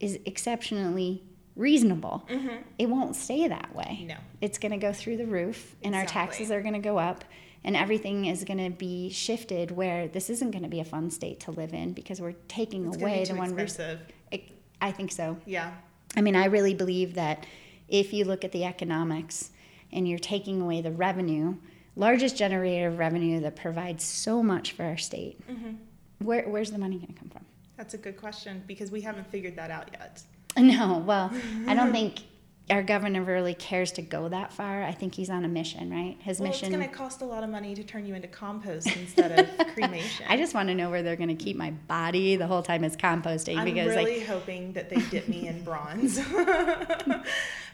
is 0.00 0.18
exceptionally 0.26 1.22
reasonable 1.56 2.24
it 2.78 2.88
won't 2.88 3.16
stay 3.16 3.48
that 3.48 3.74
way 3.74 3.96
Mm-hmm. 4.00 4.08
No. 4.08 4.14
it's 4.42 4.58
going 4.58 4.72
to 4.72 4.78
go 4.78 4.92
through 4.92 5.16
the 5.16 5.26
roof 5.26 5.74
and 5.82 5.94
our 5.94 6.04
taxes 6.06 6.50
are 6.50 6.60
going 6.60 6.74
to 6.74 6.78
go 6.80 6.98
up 6.98 7.24
and 7.68 7.76
everything 7.76 8.24
is 8.24 8.44
going 8.44 8.64
to 8.64 8.70
be 8.70 9.10
shifted 9.10 9.70
where 9.70 10.08
this 10.08 10.30
isn't 10.30 10.52
going 10.52 10.62
to 10.62 10.70
be 10.70 10.80
a 10.80 10.84
fun 10.86 11.10
state 11.10 11.38
to 11.38 11.50
live 11.50 11.74
in 11.74 11.92
because 11.92 12.18
we're 12.18 12.32
taking 12.48 12.86
It's 12.86 12.96
away 12.96 13.26
the 13.26 13.34
one 13.34 13.50
expensive. 13.50 14.00
I- 14.32 14.44
I 14.80 14.90
think 14.90 15.12
so 15.12 15.36
Yeah. 15.44 15.72
I 16.16 16.22
mean, 16.22 16.34
I 16.34 16.46
really 16.46 16.72
believe 16.72 17.12
that 17.16 17.44
if 17.86 18.14
you 18.14 18.24
look 18.24 18.42
at 18.42 18.52
the 18.52 18.64
economics 18.64 19.50
and 19.92 20.08
you're 20.08 20.18
taking 20.18 20.62
away 20.62 20.80
the 20.80 20.92
revenue, 20.92 21.56
largest 21.94 22.38
generator 22.38 22.88
of 22.88 22.98
revenue 22.98 23.40
that 23.40 23.54
provides 23.56 24.02
so 24.02 24.42
much 24.42 24.72
for 24.72 24.84
our 24.84 24.96
state, 24.96 25.38
mm-hmm. 25.46 25.72
where, 26.24 26.48
where's 26.48 26.70
the 26.70 26.78
money 26.78 26.96
going 26.96 27.12
to 27.12 27.20
come 27.20 27.28
from? 27.28 27.44
That's 27.76 27.92
a 27.92 27.98
good 27.98 28.16
question 28.16 28.64
because 28.66 28.90
we 28.90 29.02
haven't 29.02 29.26
figured 29.26 29.56
that 29.56 29.70
out 29.70 29.90
yet. 29.92 30.22
No, 30.56 31.04
well, 31.06 31.30
I 31.66 31.74
don't 31.74 31.92
think 31.98 32.20
our 32.70 32.82
governor 32.82 33.22
really 33.22 33.54
cares 33.54 33.92
to 33.92 34.02
go 34.02 34.28
that 34.28 34.52
far. 34.52 34.82
I 34.82 34.92
think 34.92 35.14
he's 35.14 35.30
on 35.30 35.44
a 35.44 35.48
mission, 35.48 35.90
right? 35.90 36.16
His 36.20 36.38
Well, 36.40 36.50
mission. 36.50 36.68
it's 36.68 36.76
going 36.76 36.88
to 36.88 36.94
cost 36.94 37.22
a 37.22 37.24
lot 37.24 37.42
of 37.42 37.50
money 37.50 37.74
to 37.74 37.82
turn 37.82 38.04
you 38.06 38.14
into 38.14 38.28
compost 38.28 38.86
instead 38.96 39.38
of 39.38 39.66
cremation. 39.74 40.26
I 40.28 40.36
just 40.36 40.54
want 40.54 40.68
to 40.68 40.74
know 40.74 40.90
where 40.90 41.02
they're 41.02 41.16
going 41.16 41.34
to 41.36 41.42
keep 41.44 41.56
my 41.56 41.70
body 41.70 42.36
the 42.36 42.46
whole 42.46 42.62
time 42.62 42.84
it's 42.84 42.96
composting 42.96 43.56
I'm 43.56 43.64
because 43.64 43.88
really 43.88 44.18
like 44.18 44.26
hoping 44.28 44.72
that 44.74 44.90
they 44.90 44.96
dip 45.10 45.28
me 45.28 45.48
in 45.48 45.64
bronze. 45.64 46.18
but 46.36 47.24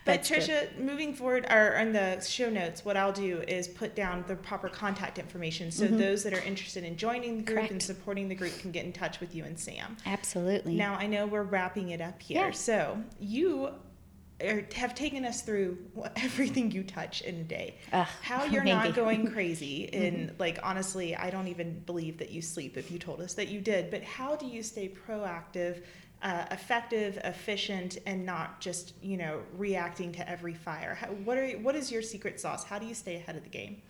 That's 0.05 0.29
good. 0.29 0.41
Trisha, 0.43 0.79
moving 0.79 1.15
forward, 1.15 1.47
or 1.51 1.73
in 1.75 1.93
the 1.93 2.21
show 2.21 2.51
notes, 2.51 2.85
what 2.85 2.97
I'll 2.97 3.13
do 3.13 3.43
is 3.49 3.67
put 3.69 3.95
down 3.95 4.25
the 4.29 4.37
proper 4.37 4.69
contact 4.69 5.19
information 5.19 5.71
so 5.71 5.87
those 5.87 6.23
that 6.25 6.33
are 6.35 6.43
interested 6.43 6.85
in 6.85 6.97
joining 6.97 7.39
the 7.39 7.43
group 7.43 7.59
and 7.59 7.71
Mm-hmm. 7.75 7.79
Supporting 7.85 8.29
the 8.29 8.35
group 8.35 8.57
can 8.59 8.71
get 8.71 8.85
in 8.85 8.93
touch 8.93 9.21
with 9.21 9.35
you 9.35 9.45
and 9.45 9.59
Sam. 9.59 9.97
absolutely. 10.07 10.75
Now 10.75 10.95
I 10.95 11.07
know 11.07 11.27
we're 11.27 11.43
wrapping 11.43 11.91
it 11.91 12.01
up 12.01 12.21
here, 12.23 12.47
Yeah. 12.47 12.51
so 12.53 12.99
you 13.19 13.71
are, 14.43 14.67
have 14.75 14.95
taken 14.95 15.25
us 15.25 15.43
through 15.43 15.79
everything 16.17 16.71
you 16.71 16.83
touch 16.83 17.23
in 17.23 17.37
a 17.37 17.45
day. 17.45 17.77
Ugh, 17.93 18.07
How 18.23 18.45
you're 18.53 18.65
maybe. 18.65 18.77
not 18.77 18.95
going 18.95 19.27
crazy, 19.33 19.93
and 19.93 20.35
like 20.39 20.59
honestly, 20.63 21.15
I 21.17 21.31
don't 21.31 21.49
even 21.49 21.81
believe 21.81 22.19
that 22.19 22.31
you 22.31 22.43
sleep 22.43 22.77
if 22.77 22.91
you 22.91 22.99
told 22.99 23.21
us 23.21 23.35
that 23.35 23.49
you 23.49 23.61
did. 23.61 23.91
But 23.91 24.03
how 24.03 24.37
do 24.37 24.47
you 24.47 24.63
stay 24.63 24.89
proactive? 25.07 25.83
uh, 26.23 26.47
effective, 26.51 27.19
efficient, 27.23 27.99
and 28.07 28.25
not 28.25 28.59
just 28.59 28.95
you 29.03 29.17
know 29.19 29.41
reacting 29.57 30.11
to 30.13 30.29
every 30.29 30.55
fire? 30.55 30.95
How, 30.95 31.09
what 31.09 31.37
are 31.37 31.49
what 31.59 31.77
is 31.77 31.93
your 31.93 32.03
secret 32.03 32.41
sauce? 32.41 32.65
How 32.65 32.79
do 32.79 32.87
you 32.87 32.95
stay 32.95 33.17
ahead 33.17 33.37
of 33.37 33.45
the 33.45 33.51
game? 33.51 33.83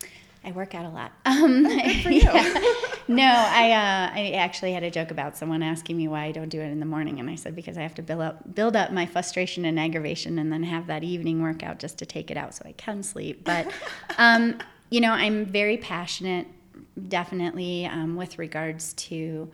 I 0.45 0.53
work 0.53 0.75
out 0.75 0.85
a 0.85 0.91
lot. 0.91 1.13
Um, 1.27 1.65
Good 1.65 2.03
for 2.03 2.11
you. 2.11 2.23
no, 3.09 3.25
I 3.25 3.73
uh, 3.73 4.11
I 4.15 4.33
actually 4.37 4.73
had 4.73 4.83
a 4.83 4.91
joke 4.91 5.11
about 5.11 5.37
someone 5.37 5.63
asking 5.63 5.97
me 5.97 6.07
why 6.07 6.25
I 6.25 6.33
don't 6.33 6.49
do 6.49 6.61
it 6.61 6.67
in 6.71 6.81
the 6.81 6.87
morning, 6.87 7.19
and 7.19 7.29
I 7.29 7.35
said 7.35 7.57
because 7.57 7.77
I 7.77 7.83
have 7.83 7.95
to 7.97 8.03
build 8.03 8.21
up 8.21 8.55
build 8.55 8.77
up 8.77 8.93
my 8.93 9.05
frustration 9.05 9.65
and 9.65 9.81
aggravation, 9.81 10.39
and 10.39 10.53
then 10.53 10.63
have 10.63 10.87
that 10.87 11.03
evening 11.03 11.43
workout 11.43 11.79
just 11.79 11.99
to 11.99 12.07
take 12.07 12.31
it 12.31 12.37
out 12.37 12.55
so 12.55 12.63
I 12.67 12.73
can 12.73 13.03
sleep. 13.03 13.45
But 13.45 13.73
um, 14.19 14.59
you 14.91 15.01
know, 15.01 15.13
I'm 15.13 15.45
very 15.45 15.77
passionate, 15.77 16.47
definitely 17.09 17.87
um, 17.87 18.15
with 18.17 18.39
regards 18.39 18.93
to 18.95 19.51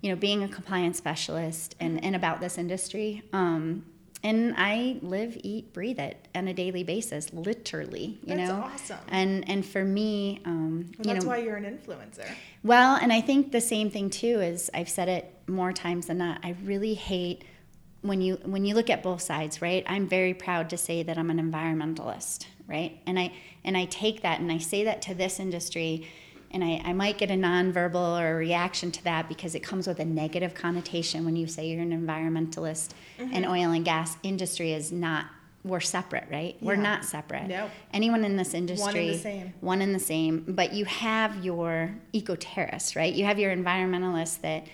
you 0.00 0.10
know 0.10 0.16
being 0.16 0.44
a 0.44 0.48
compliance 0.48 0.96
specialist 0.96 1.74
and 1.80 2.02
and 2.04 2.14
about 2.14 2.40
this 2.40 2.56
industry. 2.56 3.22
Um, 3.32 3.84
and 4.26 4.54
I 4.56 4.98
live, 5.02 5.38
eat, 5.44 5.72
breathe 5.72 6.00
it 6.00 6.26
on 6.34 6.48
a 6.48 6.52
daily 6.52 6.82
basis, 6.82 7.32
literally. 7.32 8.18
You 8.24 8.34
That's 8.34 8.50
know, 8.50 8.56
awesome. 8.56 8.98
and 9.08 9.48
and 9.48 9.64
for 9.64 9.84
me, 9.84 10.40
um, 10.44 10.90
Well, 10.98 11.14
that's 11.14 11.24
know, 11.24 11.30
why 11.30 11.38
you're 11.38 11.54
an 11.54 11.64
influencer. 11.64 12.28
well, 12.64 12.96
and 12.96 13.12
I 13.12 13.20
think 13.20 13.52
the 13.52 13.60
same 13.60 13.88
thing 13.88 14.10
too 14.10 14.40
is 14.40 14.68
I've 14.74 14.88
said 14.88 15.08
it 15.08 15.32
more 15.46 15.72
times 15.72 16.06
than 16.06 16.18
not. 16.18 16.40
I 16.42 16.56
really 16.64 16.94
hate 16.94 17.44
when 18.02 18.20
you 18.20 18.34
when 18.44 18.64
you 18.64 18.74
look 18.74 18.90
at 18.90 19.00
both 19.04 19.22
sides, 19.22 19.62
right? 19.62 19.84
I'm 19.86 20.08
very 20.08 20.34
proud 20.34 20.70
to 20.70 20.76
say 20.76 21.04
that 21.04 21.16
I'm 21.16 21.30
an 21.30 21.38
environmentalist, 21.38 22.46
right? 22.66 23.00
And 23.06 23.20
I 23.20 23.32
and 23.64 23.76
I 23.76 23.84
take 23.84 24.22
that 24.22 24.40
and 24.40 24.50
I 24.50 24.58
say 24.58 24.82
that 24.84 25.02
to 25.02 25.14
this 25.14 25.38
industry 25.38 26.08
and 26.56 26.64
I, 26.64 26.80
I 26.88 26.92
might 26.94 27.18
get 27.18 27.30
a 27.30 27.34
nonverbal 27.34 28.18
or 28.18 28.32
a 28.32 28.34
reaction 28.34 28.90
to 28.92 29.04
that 29.04 29.28
because 29.28 29.54
it 29.54 29.60
comes 29.60 29.86
with 29.86 30.00
a 30.00 30.04
negative 30.06 30.54
connotation 30.54 31.26
when 31.26 31.36
you 31.36 31.46
say 31.46 31.68
you're 31.68 31.82
an 31.82 31.92
environmentalist 31.92 32.92
and 33.18 33.44
oil 33.44 33.72
and 33.72 33.84
gas 33.84 34.16
industry 34.22 34.72
is 34.72 34.90
not 34.90 35.26
we're 35.64 35.80
separate, 35.80 36.28
right? 36.30 36.56
We're 36.60 36.76
not 36.76 37.04
separate. 37.04 37.48
No. 37.48 37.68
Anyone 37.92 38.24
in 38.24 38.36
this 38.36 38.54
industry 38.54 38.84
one 38.84 38.96
in 38.96 39.06
the 39.08 39.18
same. 39.18 39.54
one 39.60 39.82
and 39.82 39.94
the 39.94 39.98
same, 39.98 40.44
but 40.46 40.72
you 40.72 40.84
have 40.84 41.44
your 41.44 41.92
eco-terrorists, 42.12 42.94
right? 42.94 43.12
You 43.12 43.24
have 43.24 43.40
your 43.40 43.54
environmentalists 43.54 44.40
that 44.42 44.68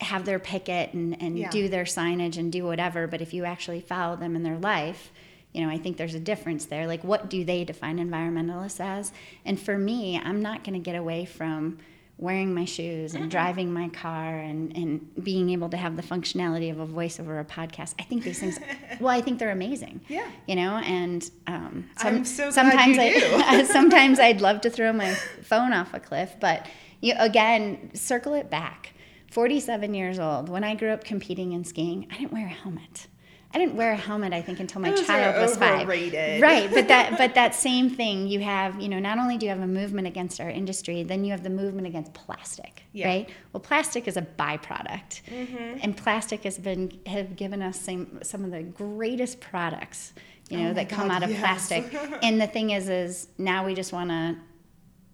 have 0.00 0.24
their 0.24 0.38
picket 0.38 0.94
and, 0.94 1.20
and 1.22 1.38
Yeah. 1.38 1.50
do 1.50 1.68
their 1.68 1.84
signage 1.84 2.38
and 2.38 2.50
do 2.50 2.64
whatever, 2.64 3.06
but 3.06 3.20
if 3.20 3.34
you 3.34 3.44
actually 3.44 3.80
follow 3.80 4.16
them 4.16 4.34
in 4.34 4.42
their 4.42 4.56
life, 4.58 5.12
you 5.52 5.64
know, 5.64 5.70
I 5.70 5.78
think 5.78 5.96
there's 5.96 6.14
a 6.14 6.20
difference 6.20 6.66
there. 6.66 6.86
Like, 6.86 7.04
what 7.04 7.28
do 7.28 7.44
they 7.44 7.64
define 7.64 7.98
environmentalists 7.98 8.80
as? 8.80 9.12
And 9.44 9.60
for 9.60 9.76
me, 9.76 10.18
I'm 10.18 10.40
not 10.40 10.64
going 10.64 10.74
to 10.74 10.80
get 10.84 10.96
away 10.96 11.24
from 11.24 11.78
wearing 12.22 12.54
my 12.54 12.64
shoes 12.64 13.14
and 13.14 13.28
driving 13.30 13.72
my 13.72 13.88
car 13.88 14.38
and, 14.38 14.74
and 14.76 15.24
being 15.24 15.50
able 15.50 15.68
to 15.68 15.76
have 15.76 15.96
the 15.96 16.02
functionality 16.02 16.70
of 16.70 16.78
a 16.78 16.86
voice 16.86 17.18
over 17.18 17.40
a 17.40 17.44
podcast. 17.44 17.94
I 17.98 18.04
think 18.04 18.22
these 18.22 18.38
things, 18.38 18.60
well, 19.00 19.08
I 19.08 19.20
think 19.20 19.40
they're 19.40 19.50
amazing. 19.50 20.00
Yeah. 20.08 20.30
You 20.46 20.54
know, 20.54 20.76
and 20.76 21.28
um, 21.48 21.90
I'm 21.98 22.24
so 22.24 22.44
glad 22.44 22.54
sometimes 22.54 22.96
I, 22.98 23.64
sometimes 23.72 24.18
I'd 24.20 24.40
love 24.40 24.60
to 24.60 24.70
throw 24.70 24.92
my 24.92 25.12
phone 25.42 25.72
off 25.72 25.92
a 25.94 26.00
cliff, 26.00 26.36
but 26.38 26.66
you, 27.00 27.14
again, 27.18 27.90
circle 27.94 28.34
it 28.34 28.48
back. 28.48 28.92
47 29.32 29.92
years 29.94 30.18
old, 30.18 30.48
when 30.48 30.62
I 30.62 30.74
grew 30.76 30.90
up 30.90 31.04
competing 31.04 31.52
in 31.52 31.64
skiing, 31.64 32.06
I 32.12 32.18
didn't 32.18 32.32
wear 32.32 32.46
a 32.46 32.50
helmet. 32.50 33.08
I 33.54 33.58
didn't 33.58 33.74
wear 33.76 33.92
a 33.92 33.96
helmet, 33.96 34.32
I 34.32 34.40
think, 34.40 34.60
until 34.60 34.80
my 34.80 34.90
Those 34.90 35.06
child 35.06 35.36
are 35.36 35.40
was 35.42 35.56
five. 35.56 35.82
overrated. 35.82 36.40
Right, 36.40 36.70
but 36.72 36.88
that 36.88 37.18
but 37.22 37.34
that 37.34 37.54
same 37.54 37.90
thing, 37.90 38.26
you 38.26 38.40
have, 38.40 38.80
you 38.80 38.88
know, 38.88 38.98
not 38.98 39.18
only 39.18 39.36
do 39.36 39.44
you 39.46 39.50
have 39.50 39.60
a 39.60 39.66
movement 39.66 40.06
against 40.06 40.40
our 40.40 40.48
industry, 40.48 41.02
then 41.02 41.24
you 41.24 41.32
have 41.32 41.42
the 41.42 41.50
movement 41.50 41.86
against 41.86 42.14
plastic, 42.14 42.82
Yeah. 42.92 43.06
right? 43.08 43.28
Well, 43.52 43.60
plastic 43.60 44.08
is 44.08 44.16
a 44.16 44.22
byproduct, 44.22 45.22
Mm-hmm. 45.28 45.78
and 45.82 45.96
plastic 45.96 46.44
has 46.44 46.58
been 46.58 46.98
have 47.06 47.36
given 47.36 47.60
us 47.62 47.78
some 47.80 48.20
some 48.22 48.44
of 48.44 48.50
the 48.52 48.62
greatest 48.62 49.40
products, 49.40 50.14
you 50.48 50.58
know, 50.58 50.70
Oh 50.70 50.74
that 50.74 50.88
come 50.88 51.08
God, 51.08 51.16
out 51.16 51.22
of 51.22 51.30
yes. 51.30 51.40
plastic. 51.40 51.94
and 52.22 52.40
the 52.40 52.46
thing 52.46 52.70
is, 52.70 52.88
is 52.88 53.28
now 53.38 53.66
we 53.66 53.74
just 53.74 53.92
want 53.92 54.10
to 54.10 54.36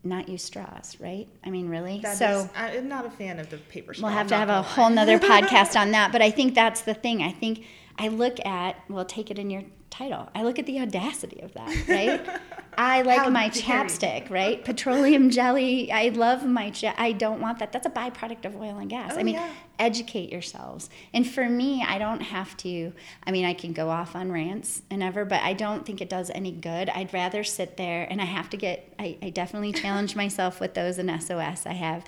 not 0.05 0.29
use 0.29 0.45
straws, 0.45 0.97
right? 1.01 1.27
I 1.45 1.51
mean, 1.51 1.69
really. 1.69 1.99
That 2.03 2.17
so 2.17 2.41
is- 2.43 2.49
I'm 2.55 2.89
not 2.89 3.05
a 3.05 3.11
fan 3.11 3.41
of 3.41 3.51
the 3.51 3.57
paper 3.59 3.95
straw. 3.95 4.09
We'll 4.09 4.17
have 4.17 4.29
to 4.29 4.37
have 4.37 4.49
a 4.49 4.63
whole 4.63 4.91
nother 4.91 5.19
podcast 5.33 5.79
on 5.79 5.91
that. 5.91 6.13
But 6.13 6.23
I 6.23 6.31
think 6.31 6.55
that's 6.55 6.83
the 6.83 6.95
thing. 6.95 7.21
I 7.21 7.33
think 7.33 7.65
I 7.99 8.09
look 8.09 8.45
at, 8.47 8.77
well, 8.89 9.05
take 9.05 9.31
it 9.31 9.39
in 9.39 9.51
your 9.51 9.63
title. 9.91 10.29
I 10.35 10.43
look 10.43 10.59
at 10.59 10.67
the 10.67 10.81
audacity 10.81 11.41
of 11.41 11.53
that, 11.55 11.89
right? 11.89 12.41
I 12.79 13.03
like 13.03 13.19
How 13.19 13.31
my 13.31 13.47
you. 13.47 13.51
chapstick, 13.51 14.31
right? 14.31 14.65
Petroleum 14.65 15.31
jelly. 15.31 15.91
I 15.91 16.11
love 16.11 16.47
my, 16.47 16.73
ja- 16.77 16.95
I 16.97 17.11
don't 17.13 17.41
want 17.41 17.59
that. 17.59 17.73
That's 17.73 17.87
a 17.87 17.91
byproduct 17.91 18.45
of 18.45 18.55
oil 18.55 18.79
and 18.79 18.89
gas. 18.89 19.15
Oh, 19.15 19.19
I 19.19 19.25
mean, 19.25 19.35
yeah. 19.35 19.51
educate 19.81 20.31
yourselves. 20.31 20.89
And 21.13 21.29
for 21.29 21.49
me, 21.49 21.85
I 21.87 21.99
don't 21.99 22.21
have 22.21 22.57
to, 22.59 22.93
I 23.27 23.33
mean, 23.33 23.45
I 23.45 23.55
can 23.55 23.73
go 23.73 23.91
off 23.91 24.15
on 24.15 24.31
rants 24.31 24.83
and 24.91 25.03
ever, 25.03 25.25
but 25.25 25.43
I 25.43 25.55
don't 25.55 25.85
think 25.85 26.01
it 26.01 26.09
does 26.09 26.31
any 26.31 26.53
good. 26.53 26.89
I'd 26.91 27.13
rather 27.13 27.43
sit 27.43 27.77
there 27.77 28.07
and 28.09 28.21
I 28.21 28.27
have 28.27 28.49
to 28.51 28.57
get, 28.57 28.95
I, 28.99 29.17
I 29.21 29.31
definitely 29.31 29.73
challenge 29.73 30.15
myself 30.15 30.61
with 30.61 30.75
those 30.75 30.99
in 30.99 31.09
SOS. 31.21 31.67
I 31.67 31.73
have, 31.73 32.05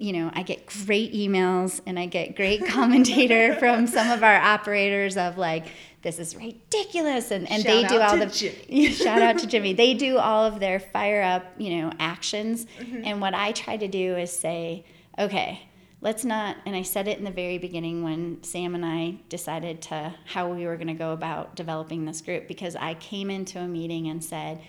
you 0.00 0.14
know, 0.14 0.30
I 0.32 0.42
get 0.42 0.66
great 0.66 1.12
emails 1.12 1.80
and 1.84 1.98
I 1.98 2.06
get 2.06 2.34
great 2.34 2.66
commentator 2.68 3.54
from 3.56 3.86
some 3.86 4.10
of 4.10 4.24
our 4.24 4.36
operators 4.36 5.16
of 5.18 5.36
like, 5.36 5.66
this 6.02 6.18
is 6.18 6.34
ridiculous. 6.34 7.30
And, 7.30 7.48
and 7.50 7.62
they 7.62 7.84
do 7.84 8.00
all 8.00 8.16
the, 8.16 8.26
Jimmy. 8.26 8.90
shout 8.92 9.20
out 9.20 9.38
to 9.40 9.46
Jimmy. 9.48 9.74
They 9.74 9.92
do 9.92 10.16
all 10.16 10.46
of 10.46 10.58
their 10.58 10.80
fire 10.80 11.22
up, 11.22 11.44
you 11.58 11.76
know, 11.76 11.92
actions. 11.98 12.66
Mm-hmm. 12.78 13.02
And 13.04 13.20
what 13.20 13.34
I 13.34 13.52
try 13.52 13.76
to 13.76 13.86
do 13.86 14.16
is 14.16 14.32
say, 14.32 14.86
okay, 15.18 15.60
let's 16.00 16.24
not, 16.24 16.56
and 16.64 16.74
I 16.74 16.80
said 16.80 17.06
it 17.06 17.18
in 17.18 17.24
the 17.24 17.30
very 17.30 17.58
beginning 17.58 18.02
when 18.02 18.42
Sam 18.42 18.74
and 18.74 18.86
I 18.86 19.16
decided 19.28 19.82
to 19.82 20.14
how 20.24 20.50
we 20.50 20.64
were 20.64 20.76
going 20.76 20.88
to 20.88 20.94
go 20.94 21.12
about 21.12 21.56
developing 21.56 22.06
this 22.06 22.22
group 22.22 22.48
because 22.48 22.74
I 22.74 22.94
came 22.94 23.30
into 23.30 23.58
a 23.58 23.68
meeting 23.68 24.08
and 24.08 24.24
said, 24.24 24.62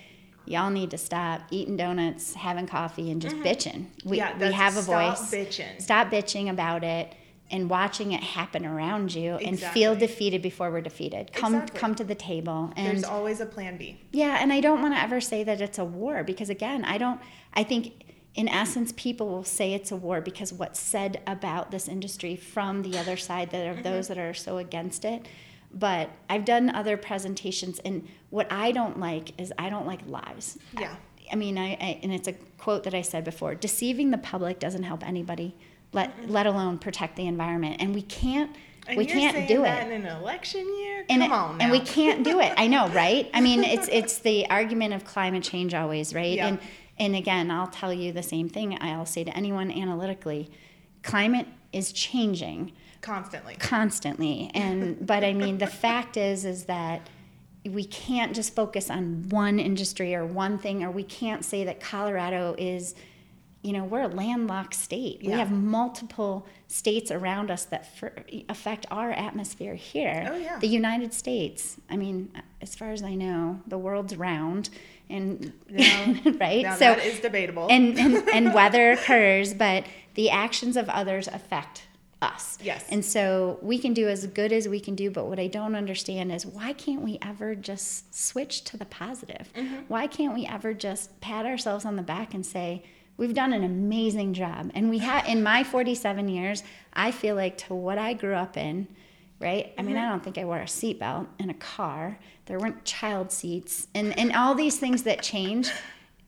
y'all 0.45 0.69
need 0.69 0.91
to 0.91 0.97
stop 0.97 1.41
eating 1.51 1.77
donuts, 1.77 2.33
having 2.33 2.67
coffee, 2.67 3.11
and 3.11 3.21
just 3.21 3.35
bitching. 3.37 3.85
We, 4.05 4.17
Mm-hmm. 4.19 4.39
Yeah, 4.41 4.47
we 4.49 4.53
have 4.53 4.77
a 4.77 4.81
stop 4.81 5.17
voice. 5.17 5.31
bitching. 5.31 5.81
Stop 5.81 6.07
bitching 6.09 6.49
about 6.49 6.83
it 6.83 7.13
and 7.49 7.69
watching 7.69 8.13
it 8.13 8.21
happen 8.23 8.65
around 8.65 9.13
you 9.13 9.33
and 9.35 9.59
feel 9.59 9.93
defeated 9.95 10.41
before 10.41 10.71
we're 10.71 10.79
defeated. 10.81 11.33
Come 11.33 11.53
Exactly. 11.55 11.79
come 11.79 11.95
to 11.95 12.03
the 12.05 12.15
table 12.15 12.71
and 12.77 12.87
There's 12.87 13.03
always 13.03 13.41
a 13.41 13.45
plan 13.45 13.77
B. 13.77 13.99
yeah, 14.11 14.37
and 14.41 14.53
I 14.53 14.61
don't 14.61 14.81
want 14.81 14.93
to 14.93 15.01
ever 15.01 15.19
say 15.19 15.43
that 15.43 15.59
it's 15.59 15.77
a 15.77 15.83
war 15.85 16.23
because 16.23 16.49
again, 16.49 16.85
I 16.85 16.97
don't 16.97 17.19
I 17.53 17.63
think 17.63 18.05
in 18.35 18.47
essence 18.47 18.93
people 18.95 19.27
will 19.27 19.43
say 19.43 19.73
it's 19.73 19.91
a 19.91 19.97
war 19.97 20.21
because 20.21 20.53
what's 20.53 20.79
said 20.79 21.19
about 21.27 21.71
this 21.71 21.89
industry 21.89 22.37
from 22.37 22.83
the 22.83 22.97
other 22.97 23.17
side 23.17 23.49
that 23.51 23.67
are 23.67 23.81
those 23.83 24.07
that 24.07 24.17
are 24.17 24.33
so 24.33 24.57
against 24.57 25.03
it. 25.03 25.25
But 25.73 26.09
I've 26.29 26.45
done 26.45 26.69
other 26.69 26.97
presentations 26.97 27.79
and 27.79 28.07
what 28.29 28.51
I 28.51 28.71
don't 28.71 28.99
like 28.99 29.39
is 29.39 29.53
I 29.57 29.69
don't 29.69 29.85
like 29.85 30.01
lies. 30.07 30.57
Yeah. 30.77 30.95
I 31.31 31.35
mean, 31.35 31.57
I, 31.57 31.73
I 31.73 31.99
and 32.03 32.11
it's 32.13 32.27
a 32.27 32.33
quote 32.57 32.83
that 32.83 32.93
I 32.93 33.01
said 33.01 33.23
before, 33.23 33.55
deceiving 33.55 34.11
the 34.11 34.17
public 34.17 34.59
doesn't 34.59 34.83
help 34.83 35.05
anybody, 35.07 35.55
let 35.93 36.15
mm-hmm. 36.17 36.31
let 36.31 36.45
alone 36.45 36.77
protect 36.77 37.15
the 37.15 37.27
environment. 37.27 37.77
And 37.79 37.95
we 37.95 38.01
can't 38.01 38.53
And 38.87 38.97
we 38.97 39.05
can't 39.05 39.47
do 39.47 39.61
that 39.61 39.87
it 39.87 39.93
in 39.93 40.05
an 40.05 40.17
election 40.17 40.65
year? 40.79 41.05
and 41.09 41.21
Come 41.21 41.31
it- 41.31 41.33
on 41.33 41.57
now. 41.57 41.63
and 41.63 41.71
we 41.71 41.79
can't 41.79 42.23
do 42.23 42.39
it. 42.39 42.53
I 42.57 42.67
know, 42.67 42.89
right? 42.89 43.29
I 43.33 43.41
mean, 43.41 43.63
it's 43.63 43.87
it's 43.91 44.19
the 44.19 44.49
argument 44.49 44.93
of 44.93 45.05
climate 45.05 45.43
change 45.43 45.73
always, 45.73 46.13
right? 46.13 46.35
Yeah. 46.35 46.47
And 46.47 46.59
and 46.99 47.15
again, 47.15 47.49
I'll 47.49 47.67
tell 47.67 47.93
you 47.93 48.11
the 48.11 48.23
same 48.23 48.49
thing. 48.49 48.77
I'll 48.81 49.05
say 49.05 49.23
to 49.23 49.35
anyone 49.35 49.71
analytically, 49.71 50.51
climate 51.03 51.47
is 51.71 51.91
changing 51.91 52.73
Constantly. 53.01 53.55
constantly. 53.55 54.51
And 54.53 55.05
but 55.05 55.23
I 55.23 55.33
mean, 55.33 55.57
the 55.57 55.67
fact 55.67 56.17
is 56.17 56.45
is 56.45 56.65
that 56.65 57.09
we 57.65 57.83
can't 57.85 58.33
just 58.33 58.55
focus 58.55 58.89
on 58.89 59.27
one 59.29 59.59
industry 59.59 60.15
or 60.15 60.25
one 60.25 60.57
thing, 60.57 60.83
or 60.83 60.91
we 60.91 61.03
can't 61.03 61.45
say 61.45 61.63
that 61.65 61.79
Colorado 61.79 62.55
is 62.57 62.95
you 63.63 63.73
know, 63.73 63.83
we're 63.83 64.01
a 64.01 64.07
landlocked 64.07 64.73
state. 64.73 65.21
We 65.23 65.33
have 65.33 65.51
multiple 65.51 66.47
states 66.67 67.11
around 67.11 67.51
us 67.51 67.65
that 67.65 67.95
for, 67.95 68.11
affect 68.49 68.87
our 68.89 69.11
atmosphere 69.11 69.75
here. 69.75 70.27
Oh, 70.31 70.35
yeah. 70.35 70.57
The 70.57 70.67
United 70.67 71.13
States, 71.13 71.77
I 71.89 71.95
mean, 71.95 72.31
as 72.59 72.73
far 72.73 72.91
as 72.91 73.03
I 73.03 73.13
know, 73.13 73.61
the 73.67 73.77
world's 73.77 74.15
round 74.15 74.69
and 75.11 75.53
Now- 75.69 76.15
right? 76.39 76.73
So 76.73 76.79
that 76.79 77.05
is 77.05 77.19
debatable. 77.19 77.67
and, 77.69 77.99
and 77.99 78.29
and 78.29 78.53
weather 78.55 78.93
occurs, 78.93 79.53
but 79.53 79.85
the 80.15 80.31
actions 80.31 80.75
of 80.75 80.89
others 80.89 81.27
affect 81.27 81.83
us. 82.21 82.57
Yes. 82.61 82.85
And 82.89 83.03
so 83.03 83.57
we 83.61 83.79
can 83.79 83.93
do 83.93 84.07
as 84.07 84.25
good 84.27 84.51
as 84.51 84.67
we 84.67 84.79
can 84.79 84.95
do, 84.95 85.09
but 85.09 85.27
what 85.27 85.39
I 85.39 85.47
don't 85.47 85.75
understand 85.75 86.31
is 86.31 86.45
why 86.45 86.73
can't 86.73 87.01
we 87.01 87.17
ever 87.21 87.55
just 87.55 88.13
switch 88.13 88.63
to 88.65 88.77
the 88.77 88.85
positive? 88.85 89.51
Mm-hmm. 89.55 89.75
Why 89.87 90.07
can't 90.07 90.33
we 90.33 90.45
ever 90.45 90.73
just 90.73 91.19
pat 91.21 91.45
ourselves 91.45 91.85
on 91.85 91.95
the 91.95 92.03
back 92.03 92.33
and 92.33 92.45
say, 92.45 92.83
we've 93.17 93.33
done 93.33 93.53
an 93.53 93.63
amazing 93.63 94.33
job? 94.33 94.71
And 94.75 94.89
we 94.89 94.99
have, 94.99 95.27
in 95.27 95.41
my 95.41 95.63
47 95.63 96.29
years, 96.29 96.63
I 96.93 97.11
feel 97.11 97.35
like 97.35 97.57
to 97.59 97.73
what 97.73 97.97
I 97.97 98.13
grew 98.13 98.35
up 98.35 98.55
in, 98.55 98.87
right? 99.39 99.73
I 99.77 99.81
mean, 99.81 99.95
Mm-hmm. 99.95 100.05
I 100.05 100.09
don't 100.09 100.23
think 100.23 100.37
I 100.37 100.45
wore 100.45 100.59
a 100.59 100.65
seatbelt 100.65 101.27
in 101.39 101.49
a 101.49 101.55
car. 101.55 102.19
There 102.45 102.59
weren't 102.59 102.85
child 102.85 103.31
seats 103.31 103.87
and, 103.95 104.17
and 104.17 104.33
all 104.33 104.53
these 104.53 104.77
things 104.77 105.03
that 105.03 105.23
change 105.23 105.71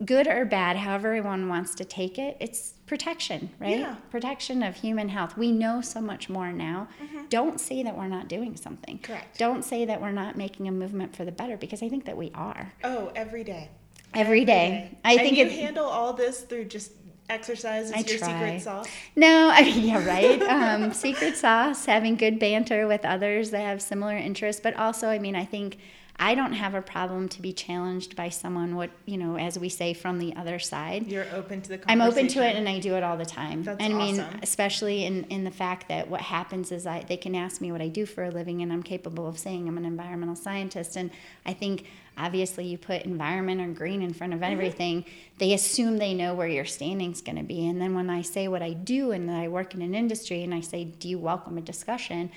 good 0.06 0.28
or 0.28 0.45
bad, 0.45 0.78
however 0.78 1.22
one 1.22 1.49
wants 1.49 1.76
to 1.76 1.86
take 1.86 2.18
it, 2.18 2.38
it's 2.40 2.73
protection, 2.85 3.49
right? 3.60 3.80
Yeah. 3.80 3.95
Protection 4.11 4.61
of 4.64 4.76
human 4.76 5.10
health. 5.10 5.38
We 5.38 5.51
know 5.51 5.81
so 5.81 6.01
much 6.01 6.30
more 6.30 6.51
now. 6.51 6.88
Don't 7.30 7.60
say 7.60 7.81
that 7.84 7.97
we're 7.97 8.07
not 8.07 8.27
doing 8.27 8.55
something. 8.55 8.95
Mm-hmm. 8.97 9.11
Correct. 9.14 9.38
Don't 9.39 9.64
say 9.64 9.85
that 9.85 10.01
we're 10.01 10.11
not 10.11 10.35
making 10.38 10.68
a 10.68 10.72
movement 10.72 11.15
for 11.15 11.26
the 11.26 11.31
better 11.31 11.57
because 11.57 11.81
I 11.81 11.89
think 11.89 12.05
that 12.05 12.18
we 12.18 12.31
are 12.35 12.73
Oh, 12.84 13.11
every 13.15 13.43
day. 13.43 13.69
every 14.14 14.45
day. 14.45 14.97
I 15.03 15.14
and 15.14 15.22
think 15.22 15.38
you 15.38 15.45
it, 15.45 15.51
handle 15.53 15.85
all 15.85 16.14
this 16.14 16.41
through 16.41 16.65
just 16.65 16.91
exercise. 17.30 17.85
Is 17.88 17.93
I 17.93 17.99
your 17.99 18.18
try. 18.19 18.27
secret 18.27 18.61
sauce. 18.61 18.88
No, 19.15 19.49
I 19.53 19.64
mean, 19.64 19.88
yeah, 19.88 20.05
right. 20.05 20.41
Um, 20.43 20.93
secret 20.93 21.35
sauce, 21.38 21.85
having 21.85 22.15
good 22.15 22.38
banter 22.38 22.85
with 22.88 23.05
others 23.05 23.51
that 23.51 23.61
have 23.61 23.81
similar 23.81 24.18
interests, 24.18 24.61
but 24.61 24.76
also, 24.76 25.07
I 25.07 25.19
mean, 25.19 25.35
I 25.35 25.45
think 25.45 25.77
I 26.19 26.35
don't 26.35 26.53
have 26.53 26.76
a 26.76 26.81
problem 26.81 27.27
to 27.30 27.41
be 27.41 27.53
challenged 27.53 28.15
by 28.15 28.30
someone. 28.30 28.76
What 28.76 28.91
you 29.06 29.18
know, 29.18 29.35
as 29.38 29.57
we 29.57 29.68
say, 29.68 29.94
from 29.94 30.19
the 30.19 30.35
other 30.35 30.60
side. 30.60 31.07
You're 31.07 31.26
open 31.34 31.61
to 31.64 31.69
the 31.69 31.80
I'm 31.88 32.02
open 32.02 32.27
to 32.30 32.45
it, 32.45 32.56
and 32.56 32.69
I 32.69 32.80
do 32.80 32.95
it 32.95 33.03
all 33.03 33.18
the 33.18 33.26
time. 33.26 33.64
That's 33.64 33.81
and 33.84 33.94
I 33.94 33.98
mean, 33.98 34.19
awesome. 34.19 34.40
especially 34.44 35.06
in 35.06 35.23
in 35.26 35.44
the 35.44 35.52
fact 35.52 35.88
that 35.90 36.07
what 36.07 36.22
happens 36.22 36.72
is 36.72 36.85
I 36.85 37.02
they 37.02 37.18
can 37.18 37.35
ask 37.35 37.61
me 37.61 37.72
what 37.72 37.81
I 37.81 37.88
do 37.88 38.06
for 38.06 38.23
a 38.23 38.30
living, 38.30 38.61
and 38.61 38.72
I'm 38.72 38.84
capable 38.84 39.27
of 39.27 39.40
saying 39.40 39.68
I'm 39.68 39.77
an 39.77 39.85
environmental 39.85 40.35
scientist. 40.35 40.95
And 40.95 41.10
I 41.45 41.53
think 41.53 41.88
obviously 42.15 42.68
you 42.68 42.77
put 42.77 43.02
environment 43.03 43.60
or 43.60 43.68
green 43.68 44.02
in 44.02 44.14
front 44.14 44.34
of 44.34 44.40
Mm-hmm. 44.41 44.52
everything, 44.52 45.06
they 45.40 45.53
assume 45.53 45.98
they 45.98 46.14
know 46.14 46.35
where 46.35 46.48
your 46.48 46.65
standing's 46.65 47.22
going 47.22 47.38
to 47.38 47.44
be. 47.44 47.68
And 47.68 47.81
then 47.81 47.95
when 47.95 48.10
I 48.10 48.22
say 48.22 48.48
what 48.48 48.61
I 48.61 48.73
do 48.73 49.11
and 49.11 49.27
that 49.30 49.38
I 49.38 49.48
work 49.48 49.73
in 49.73 49.81
an 49.81 49.95
industry, 49.95 50.44
and 50.44 50.53
I 50.53 50.61
say, 50.61 50.84
"Do 50.84 51.10
you 51.10 51.18
welcome 51.18 51.57
a 51.57 51.61
discussion?" 51.61 52.30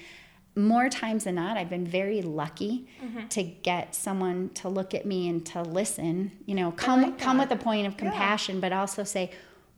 More 0.57 0.89
times 0.89 1.25
than 1.25 1.35
not, 1.37 1.57
I've 1.57 1.69
been 1.71 1.87
very 1.87 2.23
lucky 2.23 2.87
Mm-hmm. 3.05 3.29
to 3.29 3.43
get 3.43 3.95
someone 3.95 4.51
to 4.55 4.69
look 4.69 4.95
at 4.95 5.05
me 5.07 5.29
and 5.29 5.45
to 5.47 5.63
listen. 5.63 6.33
You 6.47 6.55
know, 6.55 6.73
come 6.73 7.03
like 7.03 7.19
come 7.19 7.39
with 7.39 7.51
a 7.51 7.57
point 7.57 7.87
of 7.87 7.93
Yeah. 7.95 7.99
compassion, 7.99 8.59
but 8.61 8.73
also 8.73 9.05
say, 9.05 9.31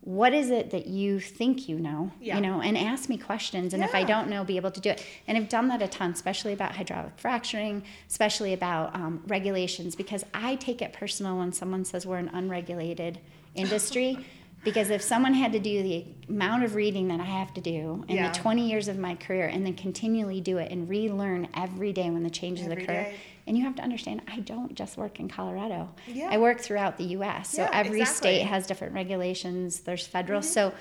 what 0.02 0.32
is 0.32 0.50
it 0.50 0.70
that 0.70 0.86
you 0.86 1.18
think 1.20 1.68
you 1.68 1.78
know? 1.78 2.12
Yeah. 2.20 2.36
You 2.36 2.40
know, 2.40 2.62
and 2.62 2.78
ask 2.78 3.08
me 3.08 3.18
questions. 3.18 3.74
And 3.74 3.82
if 3.82 3.94
I 3.94 4.04
don't 4.04 4.30
know, 4.30 4.44
be 4.44 4.56
able 4.56 4.70
to 4.70 4.80
do 4.80 4.90
it. 4.90 5.04
And 5.26 5.36
I've 5.36 5.48
done 5.48 5.68
that 5.68 5.82
a 5.82 5.88
ton, 5.88 6.12
especially 6.12 6.52
about 6.52 6.76
hydraulic 6.76 7.18
fracturing, 7.18 7.82
especially 8.08 8.52
about 8.54 8.94
um, 8.94 9.22
regulations, 9.26 9.96
because 9.96 10.24
I 10.32 10.54
take 10.54 10.80
it 10.80 10.92
personal 10.92 11.36
when 11.38 11.52
someone 11.52 11.84
says 11.84 12.06
we're 12.06 12.18
an 12.18 12.30
unregulated 12.32 13.18
industry. 13.54 14.24
Because 14.64 14.90
if 14.90 15.00
someone 15.02 15.34
had 15.34 15.52
to 15.52 15.58
do 15.58 15.82
the 15.82 16.04
amount 16.28 16.64
of 16.64 16.74
reading 16.74 17.08
that 17.08 17.20
I 17.20 17.24
have 17.24 17.54
to 17.54 17.60
do 17.60 18.04
in 18.08 18.16
Yeah. 18.16 18.30
the 18.32 18.38
20 18.38 18.68
years 18.68 18.88
of 18.88 18.98
my 18.98 19.14
career 19.14 19.46
and 19.46 19.64
then 19.64 19.74
continually 19.74 20.40
do 20.40 20.58
it 20.58 20.70
and 20.72 20.88
relearn 20.88 21.48
every 21.54 21.92
day 21.92 22.10
when 22.10 22.22
the 22.22 22.30
changes 22.30 22.66
Every 22.66 22.82
occur, 22.82 22.92
day. 22.92 23.14
and 23.46 23.56
you 23.56 23.64
have 23.64 23.76
to 23.76 23.82
understand, 23.82 24.22
I 24.28 24.40
don't 24.40 24.74
just 24.74 24.96
work 24.98 25.20
in 25.20 25.28
Colorado. 25.28 25.88
Yeah. 26.06 26.28
I 26.30 26.38
work 26.38 26.60
throughout 26.60 26.98
the 26.98 27.04
U.S. 27.04 27.50
So 27.50 27.62
Yeah, 27.62 27.70
every 27.72 28.00
exactly. 28.00 28.30
Mm-hmm. 28.30 28.36
state 28.40 28.46
has 28.46 28.66
different 28.66 28.94
regulations. 28.94 29.80
There's 29.80 30.06
federal. 30.06 30.42
So 30.42 30.72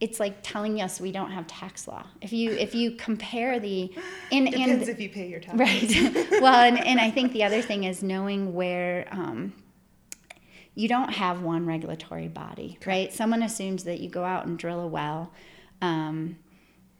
it's 0.00 0.20
like 0.20 0.36
telling 0.42 0.80
us 0.80 1.00
we 1.00 1.12
don't 1.12 1.30
have 1.32 1.46
tax 1.46 1.86
law. 1.88 2.04
If 2.20 2.32
you 2.32 2.50
if 2.52 2.74
you 2.74 2.92
compare 2.92 3.58
the 3.60 3.92
in 4.30 4.44
Depends 4.46 4.88
in 4.88 4.94
if 4.94 5.00
you 5.00 5.08
pay 5.08 5.28
your 5.28 5.40
taxes. 5.40 5.58
right. 6.14 6.30
well, 6.40 6.54
and, 6.64 6.78
and 6.84 7.00
I 7.00 7.10
think 7.16 7.32
the 7.32 7.44
other 7.44 7.62
thing 7.62 7.84
is 7.84 8.02
knowing 8.02 8.54
where. 8.54 9.06
Um, 9.10 9.52
you 10.74 10.88
don't 10.88 11.12
have 11.12 11.42
one 11.42 11.66
regulatory 11.66 12.28
body, 12.28 12.78
right? 12.86 13.12
Someone 13.12 13.42
assumes 13.42 13.84
that 13.84 14.00
you 14.00 14.08
go 14.08 14.24
out 14.24 14.46
and 14.46 14.58
drill 14.58 14.80
a 14.80 14.86
well, 14.86 15.30
um, 15.80 16.36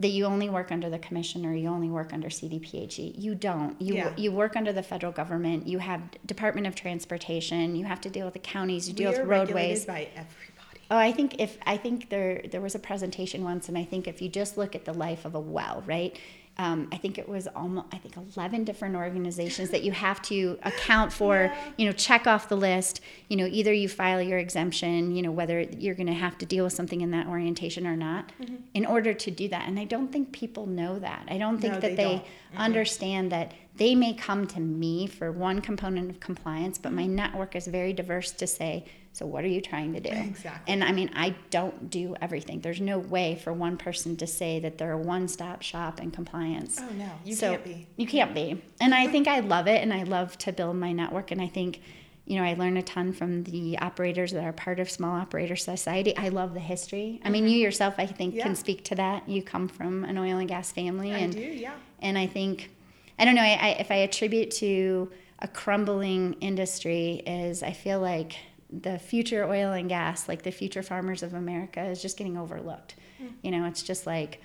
that 0.01 0.09
you 0.09 0.25
only 0.27 0.49
work 0.49 0.71
under 0.73 0.91
the 0.91 0.99
commission 0.99 1.45
or 1.47 1.55
you 1.55 1.69
only 1.69 1.89
work 1.89 2.13
under 2.13 2.29
CDPHE. 2.29 3.15
You 3.17 3.35
don't. 3.35 3.81
You 3.81 3.95
Yeah. 3.95 4.13
you 4.17 4.33
work 4.33 4.57
under 4.57 4.73
the 4.73 4.83
federal 4.83 5.13
government. 5.13 5.67
You 5.67 5.79
have 5.79 6.01
Department 6.27 6.67
of 6.67 6.75
Transportation. 6.75 7.77
You 7.77 7.85
have 7.85 8.01
to 8.03 8.11
deal 8.11 8.25
with 8.25 8.35
the 8.35 8.41
counties. 8.41 8.89
You 8.89 8.95
deal 8.95 9.13
we 9.13 9.19
with 9.19 9.29
roadways. 9.29 9.85
by 9.85 10.09
everybody. 10.15 10.81
Oh, 10.91 10.99
I 10.99 11.13
think 11.13 11.41
if 11.41 11.59
I 11.67 11.77
think 11.77 12.11
there 12.11 12.43
there 12.51 12.61
was 12.61 12.75
a 12.75 12.79
presentation 12.79 13.43
once, 13.45 13.69
and 13.69 13.79
I 13.79 13.85
think 13.85 14.07
if 14.07 14.21
you 14.21 14.29
just 14.29 14.59
look 14.59 14.75
at 14.75 14.85
the 14.85 14.93
life 14.93 15.25
of 15.25 15.35
a 15.35 15.41
well, 15.41 15.83
right? 15.87 16.17
Um, 16.57 16.89
I 16.93 16.99
think 16.99 17.19
it 17.19 17.29
was 17.29 17.49
almost 17.49 17.87
I 17.93 17.99
think 17.99 18.15
eleven 18.37 18.63
different 18.63 18.95
organizations 18.95 19.71
that 19.71 19.83
you 19.83 19.91
have 19.91 20.23
to 20.23 20.57
account 20.63 21.13
for. 21.13 21.53
You 21.77 21.87
know, 21.87 21.93
check 21.93 22.29
off 22.29 22.49
the 22.49 22.57
list. 22.57 23.01
You 23.29 23.37
know, 23.37 23.47
either 23.51 23.73
you 23.73 23.89
file 23.89 24.23
your 24.23 24.39
exemption. 24.39 25.17
You 25.17 25.23
know, 25.23 25.33
whether 25.33 25.63
you're 25.63 25.97
going 25.97 26.07
to 26.07 26.13
have 26.13 26.39
to 26.39 26.47
deal 26.47 26.63
with 26.63 26.73
something 26.73 27.01
in 27.01 27.11
that 27.11 27.27
orientation 27.27 27.87
or 27.89 27.97
not, 27.97 28.31
Mm-hmm. 28.41 28.55
in 28.75 28.87
order 28.87 29.13
to 29.15 29.31
do 29.33 29.49
that. 29.49 29.67
And 29.67 29.81
I 29.81 29.85
don't 29.85 30.13
think 30.13 30.31
people 30.33 30.67
know 30.67 30.99
that. 31.01 31.25
I 31.29 31.39
don't 31.39 31.59
think 31.59 31.75
No, 31.75 31.81
that 31.81 31.97
they 31.97 32.05
they, 32.05 32.05
don't. 32.53 32.61
understand 32.61 33.33
that 33.33 33.53
they 33.77 33.97
may 33.97 34.15
come 34.15 34.47
to 34.47 34.61
me 34.61 35.09
for 35.09 35.33
one 35.33 35.61
component 35.61 36.09
of 36.11 36.21
compliance, 36.21 36.79
but 36.79 36.91
Mm-hmm. 36.91 36.97
my 36.97 37.07
network 37.07 37.57
is 37.57 37.67
very 37.67 37.93
diverse 37.93 38.31
to 38.31 38.47
say. 38.47 38.85
So 39.15 39.25
what 39.27 39.45
are 39.45 39.49
you 39.49 39.61
trying 39.61 39.93
to 39.95 40.01
do? 40.01 40.11
Exactly. 40.11 40.73
And 40.73 40.83
I 40.83 40.91
mean, 40.91 41.09
I 41.15 41.37
don't 41.51 41.89
do 41.89 42.17
everything. 42.21 42.61
There's 42.61 42.81
no 42.81 42.99
way 42.99 43.37
for 43.43 43.53
one 43.53 43.77
person 43.77 44.17
to 44.17 44.27
say 44.27 44.59
that 44.59 44.77
they're 44.77 44.91
a 44.93 44.99
one-stop 44.99 45.63
shop 45.63 46.01
in 46.03 46.11
compliance. 46.11 46.81
Oh 46.83 46.93
no, 46.95 47.09
you 47.25 47.35
So- 47.37 47.53
can't 47.53 47.65
be. 47.65 47.87
You 47.97 48.07
can't 48.09 48.35
be. 48.35 48.61
And 48.81 48.93
I 48.93 49.07
think 49.07 49.29
I 49.29 49.39
love 49.39 49.69
it 49.69 49.81
and 49.83 49.93
I 49.93 50.03
love 50.03 50.37
to 50.39 50.53
build 50.53 50.75
my 50.77 50.91
network 50.93 51.31
and 51.31 51.41
I 51.41 51.47
think 51.47 51.81
you 52.27 52.39
know, 52.39 52.43
I 52.45 52.55
learn 52.55 52.79
a 52.79 52.83
ton 52.83 53.13
from 53.13 53.45
the 53.45 53.79
operators 53.81 54.33
that 54.33 54.43
are 54.45 54.53
part 54.55 54.81
of 54.81 54.91
Small 54.91 55.15
Operator 55.15 55.57
Society. 55.57 56.17
I 56.17 56.31
love 56.31 56.55
the 56.55 56.59
history. 56.61 57.21
I 57.23 57.29
mean, 57.29 57.47
you 57.47 57.59
yourself, 57.59 57.97
I 57.99 58.07
think, 58.07 58.31
Mm-hmm. 58.31 58.39
Yeah. 58.39 58.45
can 58.45 58.57
speak 58.57 58.83
to 58.85 58.95
that. 58.95 59.29
You 59.29 59.43
come 59.43 59.69
from 59.69 60.05
an 60.05 60.17
oil 60.17 60.39
and 60.39 60.49
gas 60.49 60.73
family, 60.73 61.13
I 61.13 61.19
and 61.19 61.35
do, 61.35 61.41
yeah. 61.41 61.75
and 62.01 62.17
I 62.17 62.27
think, 62.27 62.71
I 63.19 63.27
don't 63.27 63.35
know, 63.35 63.43
I, 63.43 63.59
I, 63.61 63.69
if 63.79 63.91
I 63.91 63.97
attribute 63.97 64.51
to 64.53 65.13
a 65.41 65.49
crumbling 65.49 66.33
industry, 66.41 67.23
is 67.27 67.63
I 67.63 67.73
feel 67.73 68.01
like 68.01 68.37
the 68.83 68.99
future 68.99 69.45
oil 69.45 69.73
and 69.73 69.89
gas, 69.89 70.29
like 70.29 70.43
the 70.43 70.51
future 70.51 70.83
farmers 70.83 71.23
of 71.23 71.35
America, 71.35 71.83
is 71.85 72.01
just 72.03 72.17
getting 72.17 72.37
overlooked. 72.37 72.97
Hmm. 73.19 73.29
You 73.43 73.51
know, 73.51 73.67
it's 73.67 73.83
just 73.83 74.07
like, 74.07 74.41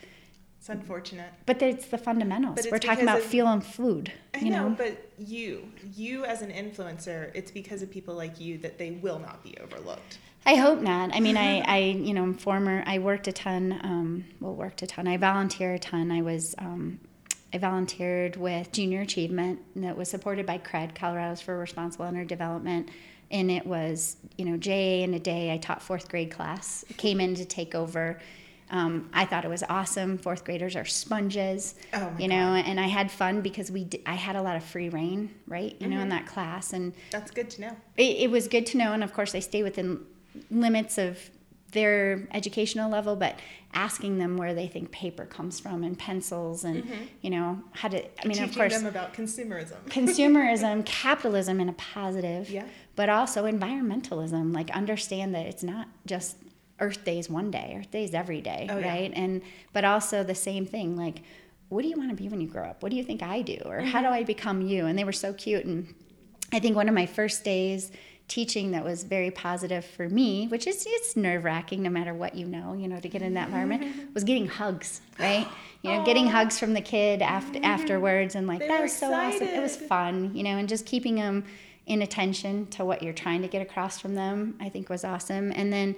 It's 0.59 0.69
unfortunate. 0.69 1.31
but 1.45 1.61
it's 1.61 1.87
the 1.87 1.97
fundamentals. 1.97 2.59
It's 2.59 2.71
We're 2.71 2.79
talking 2.79 3.03
about 3.03 3.19
of- 3.19 3.23
fuel 3.25 3.47
and 3.47 3.63
food. 3.65 4.11
I 4.33 4.39
You 4.39 4.51
know, 4.51 4.69
know, 4.69 4.75
but 4.75 5.11
you, 5.17 5.71
you 5.95 6.25
as 6.25 6.41
an 6.41 6.51
influencer, 6.51 7.31
it's 7.33 7.51
because 7.51 7.81
of 7.81 7.89
people 7.91 8.13
like 8.15 8.39
you 8.39 8.57
that 8.59 8.77
they 8.77 8.91
will 8.91 9.19
not 9.19 9.43
be 9.43 9.55
overlooked. 9.61 10.19
I 10.45 10.55
hope 10.55 10.79
not. 10.79 11.13
I 11.13 11.19
mean, 11.19 11.35
I, 11.37 11.59
I, 11.67 11.77
you 11.79 12.13
know, 12.13 12.23
I'm 12.23 12.33
former. 12.33 12.83
I 12.85 12.99
worked 12.99 13.27
a 13.27 13.31
ton. 13.33 13.79
Um, 13.83 14.25
well, 14.39 14.55
worked 14.55 14.81
a 14.81 14.87
ton. 14.87 15.07
I 15.07 15.17
volunteer 15.17 15.73
a 15.73 15.79
ton. 15.79 16.11
I 16.11 16.21
was, 16.21 16.55
um, 16.59 16.99
I 17.53 17.57
volunteered 17.57 18.35
with 18.37 18.71
Junior 18.71 19.01
Achievement 19.01 19.59
that 19.77 19.97
was 19.97 20.07
supported 20.09 20.45
by 20.45 20.57
CRED, 20.59 20.93
Coloradans 20.95 21.41
for 21.41 21.57
Responsible 21.57 22.05
Under 22.05 22.23
Development, 22.23 22.87
and 23.31 23.49
it 23.51 23.65
was, 23.65 24.17
you 24.37 24.45
know, 24.45 24.57
JA 24.57 25.03
in 25.03 25.13
a 25.13 25.19
day. 25.19 25.51
I 25.53 25.57
taught 25.57 25.81
fourth 25.81 26.09
grade 26.09 26.31
class. 26.31 26.83
Came 26.97 27.19
in 27.21 27.35
to 27.35 27.45
take 27.45 27.75
over. 27.75 28.19
Um, 28.71 29.09
I 29.13 29.25
thought 29.25 29.45
it 29.45 29.49
was 29.49 29.63
awesome. 29.67 30.17
Fourth 30.19 30.43
graders 30.45 30.75
are 30.75 30.85
sponges, 30.85 31.73
Oh 31.93 32.11
you 32.19 32.27
know, 32.27 32.53
and 32.53 32.79
I 32.79 32.85
had 32.87 33.09
fun 33.11 33.41
because 33.41 33.71
we, 33.71 33.83
d- 33.85 34.03
I 34.05 34.13
had 34.13 34.35
a 34.35 34.41
lot 34.43 34.55
of 34.57 34.63
free 34.63 34.89
reign, 34.89 35.31
right, 35.47 35.75
you 35.79 35.87
know, 35.87 35.99
in 36.01 36.09
that 36.09 36.27
class, 36.27 36.71
and 36.73 36.93
That's 37.11 37.31
good 37.31 37.49
to 37.51 37.61
know. 37.61 37.75
it, 37.97 38.17
it 38.17 38.29
was 38.31 38.47
good 38.47 38.67
to 38.67 38.77
know 38.77 38.93
and 38.93 39.03
of 39.03 39.11
course 39.13 39.31
they 39.31 39.41
stay 39.41 39.63
within 39.63 40.01
limits 40.51 40.99
of 40.99 41.17
their 41.71 42.27
educational 42.31 42.89
level 42.89 43.15
but 43.15 43.37
asking 43.73 44.17
them 44.17 44.37
where 44.37 44.55
they 44.55 44.67
think 44.67 44.89
paper 44.91 45.23
comes 45.25 45.59
from 45.59 45.83
and 45.83 45.99
pencils 45.99 46.63
and 46.63 46.83
you 47.21 47.29
know 47.29 47.59
how 47.73 47.87
to 47.87 47.97
i 48.03 48.23
mean 48.23 48.31
Teaching 48.37 48.43
of 48.49 48.55
course 48.55 48.75
them 48.75 48.87
about 48.87 49.13
consumerism. 49.13 49.75
consumerism 49.87 50.83
capitalism 50.85 51.59
in 51.59 51.69
a 51.69 51.73
positive 51.73 52.49
Yeah. 52.49 52.65
But 52.99 53.07
also 53.07 53.39
environmentalism 53.45 54.53
like 54.53 54.69
understand 54.71 55.33
that 55.35 55.45
it's 55.45 55.63
not 55.63 55.87
just 56.05 56.35
earth 56.79 57.03
days 57.05 57.29
one 57.29 57.49
day 57.51 57.75
earth 57.79 57.91
days 57.91 58.13
every 58.13 58.41
day 58.41 58.67
Oh, 58.69 58.77
yeah. 58.77 58.87
right? 58.93 59.11
And 59.15 59.41
but 59.73 59.83
also 59.85 60.23
the 60.23 60.35
same 60.35 60.65
thing 60.65 60.95
like 60.97 61.21
what 61.69 61.81
do 61.83 61.87
you 61.87 61.97
want 61.97 62.09
to 62.09 62.15
be 62.15 62.27
when 62.29 62.41
you 62.41 62.47
grow 62.47 62.63
up? 62.65 62.81
What 62.81 62.89
do 62.89 62.95
you 62.97 63.03
think 63.03 63.21
i 63.21 63.41
do? 63.41 63.57
Or 63.65 63.79
how 63.81 63.99
do 64.01 64.07
Mm-hmm. 64.07 64.13
i 64.15 64.23
become 64.23 64.61
you? 64.61 64.85
And 64.87 64.97
they 64.97 65.03
were 65.03 65.11
so 65.25 65.31
cute. 65.33 65.65
And 65.65 65.93
i 66.51 66.59
think 66.59 66.75
one 66.75 66.89
of 66.89 66.95
my 66.95 67.05
first 67.05 67.43
days 67.43 67.91
teaching 68.27 68.71
that 68.71 68.83
was 68.83 69.03
very 69.03 69.31
positive 69.31 69.83
for 69.83 70.07
me 70.07 70.47
which 70.49 70.67
is 70.67 70.85
it's 70.87 71.15
nerve-wracking 71.15 71.81
no 71.81 71.89
matter 71.89 72.13
what 72.13 72.35
you 72.35 72.45
know 72.45 72.73
you 72.73 72.87
know 72.87 72.99
to 72.99 73.09
get 73.09 73.23
in 73.23 73.33
that 73.33 73.47
environment 73.47 73.81
was 74.13 74.23
getting 74.23 74.47
hugs 74.47 75.01
right? 75.19 75.47
You 75.81 75.91
know 75.93 76.03
getting 76.03 76.27
hugs 76.27 76.59
from 76.59 76.73
the 76.73 76.81
kid 76.81 77.21
after 77.21 77.57
afterwards 77.63 78.35
and 78.35 78.45
like 78.51 78.59
They 78.59 78.67
that 78.67 78.81
was 78.81 78.93
so 79.03 79.13
awesome. 79.13 79.47
It 79.47 79.61
was 79.61 79.77
fun, 79.77 80.35
you 80.35 80.43
know, 80.43 80.55
and 80.59 80.67
just 80.67 80.85
keeping 80.85 81.15
them 81.15 81.45
in 81.89 82.03
attention 82.03 82.67
to 82.67 82.85
what 82.85 83.01
you're 83.01 83.13
trying 83.13 83.41
to 83.41 83.47
get 83.47 83.63
across 83.63 83.99
from 83.99 84.13
them, 84.13 84.55
I 84.61 84.69
think 84.69 84.89
was 84.89 85.03
awesome. 85.03 85.51
And 85.53 85.73
then 85.73 85.95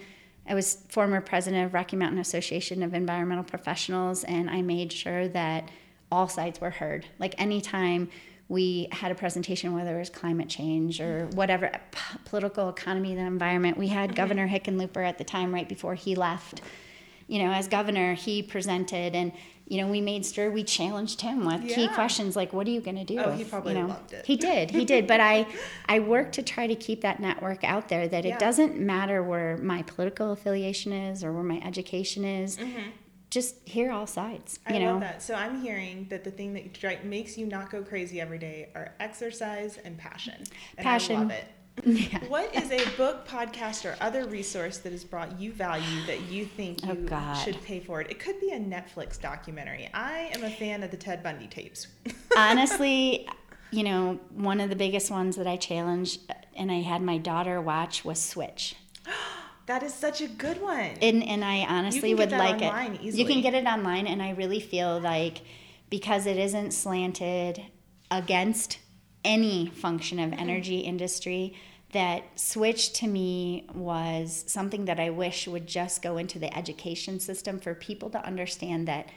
I 0.48 0.56
was 0.56 0.78
former 0.88 1.20
president 1.20 1.66
of 1.66 1.74
Rocky 1.74 1.98
Mountain 1.98 2.20
Association 2.20 2.82
of 2.82 2.94
Environmental 2.94 3.44
Professionals, 3.44 4.24
and 4.24 4.50
I 4.50 4.62
made 4.62 4.92
sure 4.94 5.28
that 5.28 5.70
all 6.10 6.30
sides 6.30 6.62
were 6.62 6.70
heard. 6.70 7.06
Like 7.20 7.36
anytime 7.40 8.10
we 8.48 8.88
had 8.94 9.12
a 9.12 9.16
presentation, 9.16 9.74
whether 9.74 9.96
it 9.98 10.00
was 10.00 10.10
climate 10.10 10.48
change 10.48 11.02
or 11.02 11.28
whatever, 11.34 11.70
p- 11.92 12.18
political 12.24 12.70
economy, 12.70 13.14
the 13.14 13.22
environment, 13.22 13.78
we 13.78 13.88
had 13.88 14.16
Governor 14.16 14.48
Hickenlooper 14.48 15.06
at 15.06 15.18
the 15.18 15.24
time 15.26 15.54
right 15.54 15.68
before 15.68 15.96
he 15.96 16.16
left 16.16 16.62
you 17.32 17.40
know, 17.40 17.54
as 17.54 17.70
governor, 17.70 18.14
he 18.14 18.44
presented, 18.44 19.16
and 19.16 19.32
you 19.72 19.78
know, 19.78 19.88
we 19.88 20.02
made 20.02 20.26
sure 20.26 20.52
we 20.52 20.66
challenged 20.66 21.22
him 21.22 21.46
with 21.46 21.66
key 21.66 21.88
questions 21.88 22.36
like, 22.36 22.52
"What 22.52 22.68
are 22.68 22.72
you 22.72 22.82
going 22.82 22.98
to 22.98 23.06
do?" 23.06 23.20
Oh, 23.20 23.32
he 23.32 23.46
probably 23.46 23.72
you 23.74 23.80
know, 23.80 23.88
loved 23.88 24.12
it. 24.12 24.26
He 24.26 24.36
did, 24.36 24.70
he 24.70 24.84
did. 24.84 25.08
But 25.08 25.22
I, 25.22 25.48
I 25.86 26.00
work 26.00 26.34
to 26.34 26.44
try 26.44 26.68
to 26.68 26.76
keep 26.76 27.00
that 27.02 27.22
network 27.22 27.64
out 27.64 27.88
there. 27.88 28.06
That 28.06 28.26
Yeah. 28.26 28.34
it 28.34 28.40
doesn't 28.40 28.78
matter 28.78 29.24
where 29.24 29.56
my 29.60 29.84
political 29.84 30.34
affiliation 30.34 30.92
is 30.92 31.24
or 31.24 31.32
where 31.32 31.44
my 31.44 31.62
education 31.66 32.26
is. 32.26 32.60
Just 33.30 33.66
hear 33.66 33.94
all 33.94 34.08
sides. 34.08 34.58
Mm-hmm. 34.58 34.74
I 34.74 34.78
You 34.78 34.84
know, 34.84 34.92
love 34.92 35.00
that. 35.00 35.24
So 35.24 35.36
I'm 35.36 35.62
hearing 35.62 36.06
that 36.10 36.26
the 36.26 36.32
thing 36.32 36.52
that 36.56 37.06
makes 37.06 37.38
you 37.38 37.46
not 37.46 37.72
go 37.72 37.82
crazy 37.82 38.20
every 38.20 38.40
day 38.40 38.72
are 38.76 38.94
exercise 39.00 39.78
and 39.78 39.98
passion. 39.98 40.44
And 40.78 40.84
Passion. 40.84 41.16
I 41.16 41.20
love 41.20 41.32
it. 41.32 41.46
Yeah. 41.84 42.20
What 42.28 42.54
is 42.56 42.72
a 42.72 42.86
book, 42.98 43.28
podcast, 43.28 43.86
or 43.86 43.96
other 44.02 44.26
resource 44.26 44.78
that 44.80 44.92
has 44.92 45.04
brought 45.04 45.40
you 45.40 45.52
value 45.52 46.06
that 46.06 46.22
you 46.30 46.46
think 46.46 46.80
Oh, 46.84 46.94
you 46.94 47.08
God. 47.08 47.36
should 47.36 47.62
pay 47.64 47.80
for 47.80 48.00
it? 48.02 48.10
It 48.10 48.20
could 48.20 48.40
be 48.40 48.52
a 48.52 48.60
Netflix 48.60 49.20
documentary. 49.20 49.90
I 49.94 50.32
am 50.34 50.44
a 50.44 50.50
fan 50.50 50.84
of 50.84 50.92
the 50.92 50.98
Ted 50.98 51.24
Bundy 51.24 51.48
tapes. 51.48 51.88
honestly, 52.38 53.28
you 53.72 53.84
know, 53.84 54.20
one 54.34 54.60
of 54.60 54.70
the 54.70 54.76
biggest 54.76 55.10
ones 55.12 55.36
that 55.38 55.48
I 55.48 55.58
challenged 55.58 56.20
uh, 56.30 56.34
and 56.56 56.72
I 56.72 56.82
had 56.82 57.02
my 57.02 57.18
daughter 57.18 57.60
watch 57.62 58.04
was 58.06 58.22
Switch. 58.22 58.76
that 59.66 59.82
is 59.84 59.94
such 59.94 60.22
a 60.22 60.28
good 60.28 60.62
one. 60.62 60.92
And 61.02 61.24
and 61.24 61.44
I 61.44 61.66
honestly 61.68 62.14
would 62.14 62.32
like 62.32 62.62
it. 62.62 63.02
easily. 63.02 63.22
You 63.24 63.28
can 63.28 63.42
get 63.42 63.54
it 63.54 63.66
online 63.66 64.08
and 64.08 64.22
I 64.22 64.32
really 64.32 64.60
feel 64.60 65.00
like 65.00 65.42
because 65.90 66.26
it 66.26 66.38
isn't 66.38 66.72
slanted 66.72 67.62
against 68.10 68.80
any 69.24 69.68
function 69.68 70.20
of 70.20 70.34
energy 70.34 70.80
industry 70.80 71.54
that 71.94 72.24
switch 72.40 72.94
to 72.94 73.08
me 73.08 73.66
was 73.74 74.46
something 74.48 74.86
that 74.86 75.00
I 75.00 75.10
wish 75.10 75.48
would 75.48 75.68
just 75.68 76.02
go 76.02 76.18
into 76.18 76.40
the 76.40 76.56
education 76.58 77.20
system 77.20 77.60
for 77.60 77.74
people 77.76 78.10
to 78.12 78.26
understand 78.26 78.88
that 78.88 79.10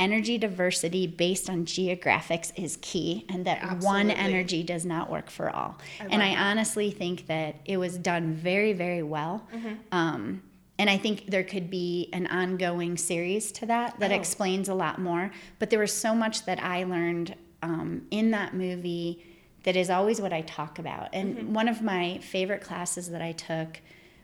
energy 0.00 0.38
diversity 0.38 1.06
based 1.06 1.48
on 1.48 1.64
geographics 1.66 2.50
is 2.58 2.78
key 2.80 3.24
and 3.28 3.44
that 3.44 3.78
one 3.80 4.10
energy 4.10 4.62
does 4.62 4.84
not 4.84 5.08
work 5.10 5.30
for 5.30 5.54
all. 5.54 5.78
I 6.00 6.04
and 6.06 6.22
I 6.22 6.30
that. 6.34 6.38
honestly 6.46 6.90
think 6.90 7.26
that 7.28 7.56
it 7.64 7.76
was 7.76 7.96
done 7.98 8.32
very, 8.34 8.72
very 8.72 9.02
well. 9.02 9.46
Mm-hmm. 9.54 9.74
Um, 9.92 10.42
and 10.78 10.90
I 10.90 10.96
think 10.96 11.26
there 11.30 11.44
could 11.44 11.70
be 11.70 12.08
an 12.12 12.26
ongoing 12.26 12.96
series 12.96 13.52
to 13.52 13.66
that 13.66 14.00
that 14.00 14.10
Oh. 14.10 14.14
explains 14.16 14.68
a 14.68 14.74
lot 14.74 14.98
more. 15.00 15.30
But 15.60 15.70
there 15.70 15.78
was 15.78 15.92
so 15.92 16.12
much 16.14 16.44
that 16.46 16.60
I 16.60 16.82
learned 16.82 17.36
um, 17.62 18.06
in 18.10 18.32
that 18.32 18.54
movie 18.54 19.24
that 19.64 19.76
is 19.76 19.90
always 19.90 20.20
what 20.20 20.32
I 20.32 20.42
talk 20.42 20.78
about. 20.78 21.08
And 21.12 21.36
Mm-hmm. 21.36 21.52
one 21.54 21.68
of 21.68 21.82
my 21.82 22.18
favorite 22.18 22.62
classes 22.62 23.10
that 23.10 23.20
I 23.22 23.32
took 23.32 23.80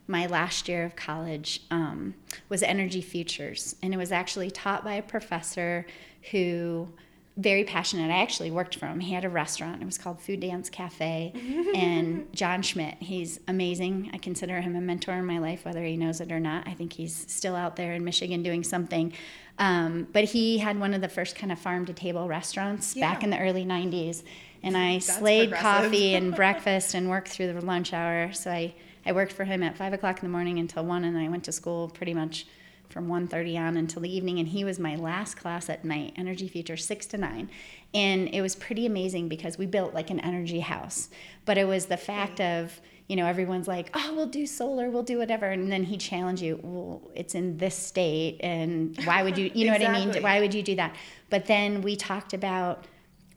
my 0.07 0.27
last 0.27 0.69
year 0.69 0.85
of 0.85 0.97
college 0.97 1.63
um, 1.71 2.15
was 2.49 2.63
Energy 2.63 3.01
Futures. 3.01 3.77
And 3.83 3.93
it 3.95 3.97
was 3.97 4.13
actually 4.13 4.51
taught 4.51 4.85
by 4.85 4.95
a 4.95 5.03
professor 5.03 5.87
who 6.31 6.89
very 7.37 7.65
passionate. 7.65 8.11
I 8.11 8.21
actually 8.21 8.51
worked 8.51 8.75
for 8.75 8.87
him. 8.87 9.01
He 9.01 9.15
had 9.15 9.25
a 9.25 9.29
restaurant. 9.31 9.81
It 9.81 9.87
was 9.87 9.97
called 9.97 10.21
Food 10.21 10.41
Dance 10.41 10.69
Cafe. 10.69 11.33
and 11.75 12.31
John 12.35 12.61
Schmidt, 12.61 12.97
he's 13.01 13.41
amazing. 13.49 14.11
I 14.13 14.19
consider 14.19 14.61
him 14.61 14.77
a 14.77 14.81
mentor 14.81 15.15
in 15.15 15.25
my 15.25 15.39
life, 15.39 15.65
whether 15.65 15.83
he 15.83 15.97
knows 15.97 16.21
it 16.21 16.31
or 16.33 16.41
not. 16.41 16.67
I 16.69 16.75
think 16.75 16.93
he's 16.93 17.15
still 17.33 17.57
out 17.57 17.77
there 17.77 17.95
in 17.95 18.05
Michigan 18.05 18.43
doing 18.43 18.63
something. 18.63 19.15
Um, 19.59 20.07
but 20.13 20.25
he 20.25 20.59
had 20.59 20.79
one 20.79 20.93
of 20.93 21.01
the 21.01 21.09
first 21.09 21.37
kind 21.37 21.51
of 21.53 21.59
farm 21.59 21.87
to 21.87 21.93
table 21.95 22.27
restaurants 22.29 22.95
back 22.95 23.23
in 23.23 23.31
the 23.31 23.39
early 23.39 23.65
90s. 23.65 24.23
And 24.63 24.77
I 24.77 24.95
That's 24.95 25.17
slayed 25.17 25.53
coffee 25.53 26.15
and 26.15 26.35
breakfast 26.37 26.95
and 26.95 27.09
worked 27.09 27.29
through 27.29 27.53
the 27.53 27.65
lunch 27.65 27.93
hour. 27.93 28.33
So 28.33 28.51
I, 28.51 28.75
I 29.07 29.13
worked 29.13 29.33
for 29.33 29.45
him 29.45 29.63
at 29.63 29.77
five 29.77 29.93
o'clock 29.93 30.19
in 30.19 30.25
the 30.25 30.33
morning 30.33 30.59
until 30.59 30.85
one, 30.85 31.05
and 31.05 31.17
then 31.17 31.23
I 31.23 31.29
went 31.29 31.45
to 31.45 31.53
school 31.53 31.89
pretty 31.89 32.15
much 32.15 32.47
from 32.91 33.09
1.30 33.09 33.59
on 33.59 33.77
until 33.77 34.03
the 34.03 34.15
evening. 34.15 34.39
And 34.39 34.49
he 34.49 34.65
was 34.65 34.79
my 34.79 34.97
last 34.97 35.37
class 35.37 35.71
at 35.71 35.85
night 35.85 36.13
energy 36.17 36.49
future 36.49 36.77
6 36.77 37.07
to 37.07 37.19
9 37.19 37.49
and 37.93 38.29
it 38.29 38.41
was 38.41 38.55
pretty 38.55 38.87
amazing 38.87 39.29
because 39.29 39.59
we 39.59 39.67
built 39.67 39.95
like 39.95 40.11
an 40.11 40.21
energy 40.21 40.61
house. 40.61 41.09
But 41.45 41.59
it 41.59 41.67
was 41.67 41.87
the 41.87 41.97
fact 41.97 42.41
of 42.41 42.81
you 43.09 43.17
know 43.17 43.27
everyone's 43.27 43.67
like 43.67 43.91
oh 43.95 44.15
we'll 44.15 44.27
do 44.27 44.47
solar 44.47 44.91
we'll 44.91 45.03
do 45.03 45.19
whatever. 45.19 45.47
And 45.47 45.71
then 45.71 45.85
he 45.85 45.97
challenged 45.97 46.43
you 46.43 46.61
well 46.63 47.11
it's 47.15 47.35
in 47.35 47.59
this 47.59 47.77
state 47.77 48.39
and 48.41 48.97
why 49.05 49.23
would 49.23 49.37
you 49.37 49.51
you 49.55 49.67
know 49.67 49.73
what 49.73 49.83
i 49.83 50.05
mean? 50.05 50.23
Why 50.23 50.41
would 50.41 50.55
you 50.55 50.63
do 50.63 50.77
that? 50.77 50.95
But 51.29 51.47
then 51.47 51.83
we 51.83 51.97
talked 51.97 52.33
about 52.33 52.85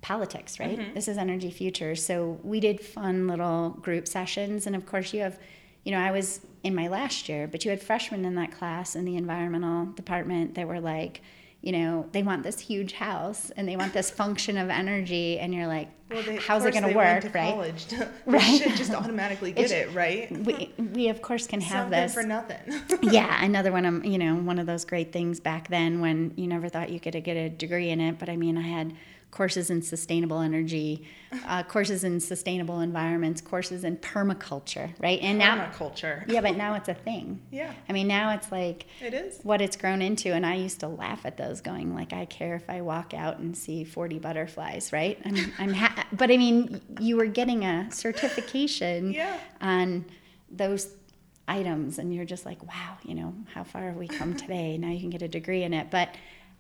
politics, 0.04 0.60
right? 0.60 0.78
Mm-hmm. 0.78 0.94
This 0.94 1.08
is 1.08 1.18
Energy 1.18 1.50
Future. 1.50 1.96
So 1.96 2.38
we 2.44 2.60
did 2.60 2.80
fun 2.80 3.28
little 3.28 3.72
group 3.82 4.08
sessions. 4.08 4.68
And 4.68 4.76
of 4.76 4.86
course, 4.86 5.14
you 5.14 5.22
have, 5.22 5.40
you 5.84 5.92
know, 5.92 5.98
I 6.00 6.12
was 6.12 6.42
in 6.64 6.76
my 6.76 6.88
last 6.88 7.28
year, 7.28 7.48
but 7.48 7.66
you 7.66 7.72
had 7.72 7.82
freshmen 7.82 8.26
in 8.26 8.36
that 8.36 8.52
class 8.52 8.96
in 8.96 9.06
the 9.06 9.16
environmental 9.16 9.86
department 9.94 10.54
that 10.56 10.68
were 10.68 10.80
like, 10.82 11.22
you 11.62 11.72
know, 11.72 12.06
they 12.12 12.22
want 12.22 12.44
this 12.44 12.60
huge 12.60 12.92
house 12.92 13.50
and 13.56 13.68
they 13.68 13.78
want 13.78 13.94
this 13.94 14.10
function 14.22 14.58
of 14.58 14.70
energy. 14.70 15.40
And 15.40 15.54
you're 15.54 15.68
like, 15.68 15.88
Well, 16.12 16.22
they, 16.22 16.36
how's 16.36 16.66
it 16.66 16.74
going 16.74 16.84
to 16.84 16.94
work, 16.94 17.24
right? 17.34 17.54
College. 17.54 17.86
they 17.88 18.06
Right. 18.26 18.62
should 18.62 18.76
just 18.76 18.92
automatically 18.94 19.54
get 19.54 19.72
it, 19.72 19.94
right? 19.94 20.30
We, 20.30 20.74
we, 20.78 21.08
of 21.08 21.22
course, 21.22 21.48
can 21.48 21.62
have 21.62 21.84
Something 21.86 22.02
this. 22.02 22.14
for 22.14 22.24
nothing. 22.24 22.60
yeah, 23.02 23.42
another 23.44 23.72
one 23.72 23.86
of 23.86 24.04
you 24.06 24.18
know 24.18 24.36
one 24.36 24.60
of 24.60 24.66
those 24.66 24.84
great 24.84 25.14
things 25.14 25.40
back 25.40 25.70
then 25.70 26.02
when 26.02 26.34
you 26.36 26.48
never 26.48 26.68
thought 26.68 26.90
you 26.90 27.00
could 27.00 27.24
get 27.24 27.38
a 27.38 27.48
degree 27.48 27.90
in 27.90 28.02
it. 28.02 28.20
But 28.20 28.28
I 28.28 28.36
mean, 28.36 28.58
I 28.58 28.64
had 28.68 28.94
courses 29.34 29.72
in 29.72 29.82
sustainable 29.82 30.40
energy, 30.42 31.04
uh, 31.48 31.64
courses 31.64 32.04
in 32.04 32.20
sustainable 32.20 32.82
environments, 32.82 33.42
courses 33.42 33.84
in 33.84 33.98
permaculture, 33.98 34.92
right? 35.02 35.20
And 35.22 35.40
now, 35.40 35.66
Permaculture. 35.66 36.24
yeah, 36.28 36.40
but 36.42 36.56
now 36.56 36.76
it's 36.76 36.88
a 36.88 36.94
thing. 36.94 37.42
Yeah, 37.50 37.74
I 37.90 37.94
mean, 37.94 38.08
now 38.08 38.34
it's 38.36 38.52
like 38.52 38.86
it 39.02 39.16
is. 39.16 39.40
what 39.42 39.60
it's 39.60 39.76
grown 39.76 40.04
into, 40.04 40.32
and 40.32 40.46
I 40.46 40.54
used 40.56 40.82
to 40.82 40.88
laugh 40.88 41.26
at 41.26 41.36
those, 41.38 41.62
going 41.62 41.96
like, 41.96 42.14
I 42.14 42.26
care 42.26 42.56
if 42.56 42.70
I 42.70 42.82
walk 42.82 43.16
out 43.16 43.40
and 43.40 43.58
see 43.58 43.84
forty 43.84 44.20
butterflies, 44.20 44.94
right? 44.94 45.20
I'm, 45.26 45.36
I'm, 45.58 45.74
ha- 45.74 46.06
but 46.14 46.30
I 46.30 46.38
mean, 46.38 46.80
you 47.00 47.18
were 47.18 47.26
getting 47.26 47.66
a 47.66 47.92
certification 47.92 49.14
Yeah. 49.24 49.36
on 49.62 50.06
those 50.52 50.94
items 51.48 51.98
and 52.00 52.14
you're 52.16 52.24
just 52.24 52.46
like 52.46 52.64
wow 52.64 52.96
you 53.04 53.14
know 53.14 53.34
how 53.54 53.64
far 53.66 53.82
have 53.88 53.98
we 53.98 54.08
come 54.08 54.34
today 54.44 54.78
now 54.78 54.88
you 54.88 55.00
can 55.02 55.10
get 55.10 55.22
a 55.22 55.28
degree 55.28 55.64
in 55.64 55.74
it 55.74 55.92
but 55.92 56.08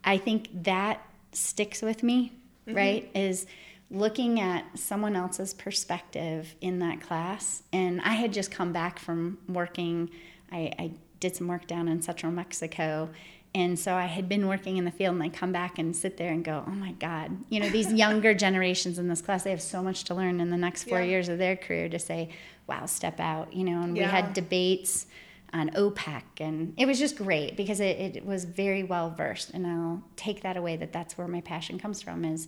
i 0.04 0.18
think 0.18 0.50
that 0.64 1.00
sticks 1.32 1.82
with 1.82 2.04
me 2.04 2.34
Mm-hmm. 2.68 2.78
right 2.78 3.12
is 3.14 3.46
looking 3.92 4.40
at 4.40 4.64
someone 4.78 5.16
else's 5.16 5.54
perspective 5.54 6.56
in 6.62 6.80
that 6.80 7.02
class 7.02 7.64
and 7.74 8.02
i 8.02 8.14
had 8.14 8.32
just 8.34 8.52
come 8.52 8.72
back 8.72 9.00
from 9.00 9.38
working 9.48 10.10
i, 10.52 10.72
I 10.80 10.92
did 11.20 11.36
some 11.36 11.48
work 11.48 11.68
down 11.68 11.88
in 11.88 12.02
central 12.02 12.32
mexico 12.32 13.10
and 13.56 13.78
so 13.78 13.94
I 13.94 14.06
had 14.08 14.28
been 14.28 14.48
working 14.48 14.78
in 14.78 14.84
the 14.86 14.90
field, 14.90 15.14
and 15.14 15.22
I 15.22 15.30
come 15.30 15.52
back 15.52 15.78
and 15.78 15.96
sit 15.96 16.18
there 16.18 16.32
and 16.32 16.44
go, 16.44 16.64
"Oh 16.66 16.72
my 16.72 16.94
God!" 16.94 17.30
You 17.50 17.60
know, 17.60 17.70
these 17.70 17.94
younger 18.04 18.34
generations 18.34 18.98
in 18.98 19.08
this 19.10 19.22
class, 19.22 19.44
they 19.44 19.52
have 19.52 19.62
so 19.62 19.84
much 19.84 20.06
to 20.06 20.16
learn 20.16 20.40
in 20.42 20.50
the 20.50 20.58
next 20.58 20.86
four 20.86 21.00
Yeah. 21.00 21.06
years 21.06 21.30
of 21.30 21.38
their 21.38 21.56
career 21.56 21.88
to 21.90 22.00
say, 22.00 22.30
"Wow, 22.66 22.88
step 22.88 23.20
out!" 23.20 23.54
You 23.54 23.64
know, 23.66 23.84
and 23.84 23.94
we 23.94 24.00
had 24.00 24.34
debates 24.34 25.06
on 25.54 25.70
OPEC, 25.72 26.24
and 26.40 26.74
it 26.78 26.88
was 26.88 26.98
just 26.98 27.18
great 27.18 27.56
because 27.56 27.80
it, 27.80 28.00
it 28.18 28.26
was 28.26 28.44
very 28.44 28.84
well 28.84 29.12
versed. 29.12 29.52
And 29.52 29.68
I'll 29.68 30.04
take 30.16 30.42
that 30.42 30.58
away 30.58 30.76
that 30.78 30.92
that's 30.92 31.18
where 31.18 31.28
my 31.28 31.42
passion 31.42 31.80
comes 31.80 32.02
from. 32.02 32.26
Is 32.26 32.48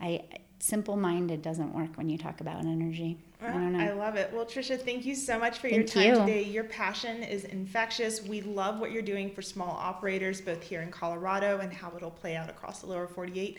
I 0.00 0.24
simple-minded 0.58 1.42
doesn't 1.42 1.74
work 1.74 1.90
when 1.96 2.08
you 2.08 2.16
talk 2.18 2.40
about 2.40 2.64
energy. 2.64 3.18
I 3.42 3.48
ah, 3.48 3.52
don't 3.52 3.72
know. 3.74 3.84
I 3.84 3.92
love 3.92 4.16
it. 4.16 4.30
Well, 4.32 4.46
Trisha, 4.46 4.80
thank 4.80 5.04
you 5.04 5.14
so 5.14 5.38
much 5.38 5.58
for 5.58 5.68
your 5.68 5.82
time 5.82 6.06
you. 6.06 6.14
today. 6.14 6.42
Your 6.42 6.64
passion 6.64 7.22
is 7.22 7.44
infectious. 7.44 8.22
We 8.22 8.40
love 8.40 8.80
what 8.80 8.90
you're 8.90 9.02
doing 9.02 9.30
for 9.30 9.42
small 9.42 9.70
operators, 9.70 10.40
both 10.40 10.62
here 10.62 10.80
in 10.80 10.90
Colorado 10.90 11.58
and 11.58 11.72
how 11.72 11.92
it'll 11.94 12.10
play 12.10 12.36
out 12.36 12.48
across 12.48 12.80
the 12.80 12.86
lower 12.86 13.06
48. 13.06 13.58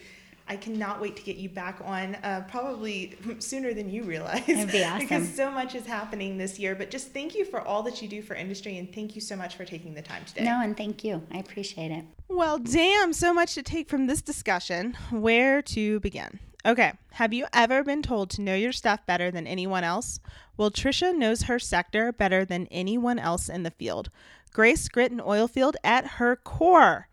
I 0.49 0.55
cannot 0.55 1.01
wait 1.01 1.15
to 1.17 1.23
get 1.23 1.37
you 1.37 1.49
back 1.49 1.79
on, 1.83 2.15
uh, 2.15 2.45
probably 2.47 3.17
sooner 3.39 3.73
than 3.73 3.89
you 3.89 4.03
realize. 4.03 4.45
That'd 4.45 4.71
be 4.71 4.85
because 4.99 5.33
so 5.33 5.51
much 5.51 5.75
is 5.75 5.85
happening 5.85 6.37
this 6.37 6.57
year. 6.57 6.75
But 6.75 6.89
just 6.89 7.11
thank 7.11 7.35
you 7.35 7.45
for 7.45 7.61
all 7.61 7.83
that 7.83 8.01
you 8.01 8.07
do 8.07 8.21
for 8.21 8.33
industry, 8.35 8.77
and 8.77 8.93
thank 8.93 9.15
you 9.15 9.21
so 9.21 9.35
much 9.35 9.55
for 9.55 9.65
taking 9.65 9.93
the 9.93 10.01
time 10.01 10.23
today. 10.25 10.45
no, 10.45 10.61
and 10.61 10.75
thank 10.75 11.03
you. 11.03 11.21
I 11.31 11.37
appreciate 11.37 11.91
it. 11.91 12.05
Well, 12.27 12.57
damn, 12.57 13.13
so 13.13 13.33
much 13.33 13.55
to 13.55 13.63
take 13.63 13.89
from 13.89 14.07
this 14.07 14.21
discussion. 14.21 14.97
Where 15.11 15.61
to 15.63 15.99
begin? 15.99 16.39
Okay, 16.65 16.93
have 17.11 17.33
you 17.33 17.45
ever 17.53 17.83
been 17.83 18.01
told 18.01 18.29
to 18.31 18.41
know 18.41 18.55
your 18.55 18.73
stuff 18.73 19.05
better 19.05 19.31
than 19.31 19.47
anyone 19.47 19.83
else? 19.83 20.19
Well, 20.57 20.71
Trisha 20.71 21.15
knows 21.15 21.43
her 21.43 21.59
sector 21.59 22.11
better 22.11 22.43
than 22.43 22.67
anyone 22.67 23.19
else 23.19 23.47
in 23.47 23.63
the 23.63 23.71
field. 23.71 24.09
Grace 24.51 24.89
Grit 24.89 25.11
and 25.11 25.21
Oilfield 25.21 25.75
at 25.83 26.05
her 26.17 26.35
core. 26.35 27.07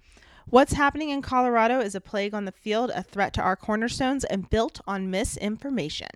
What's 0.51 0.75
happening 0.75 1.09
in 1.09 1.23
Colorado 1.23 1.81
is 1.81 1.95
a 1.95 2.03
plague 2.03 2.35
on 2.35 2.45
the 2.45 2.53
field, 2.53 2.91
a 2.95 3.03
threat 3.03 3.33
to 3.35 3.41
our 3.41 3.57
cornerstones, 3.57 4.25
and 4.25 4.51
built 4.51 4.79
on 4.87 5.11
misinformation. 5.11 6.11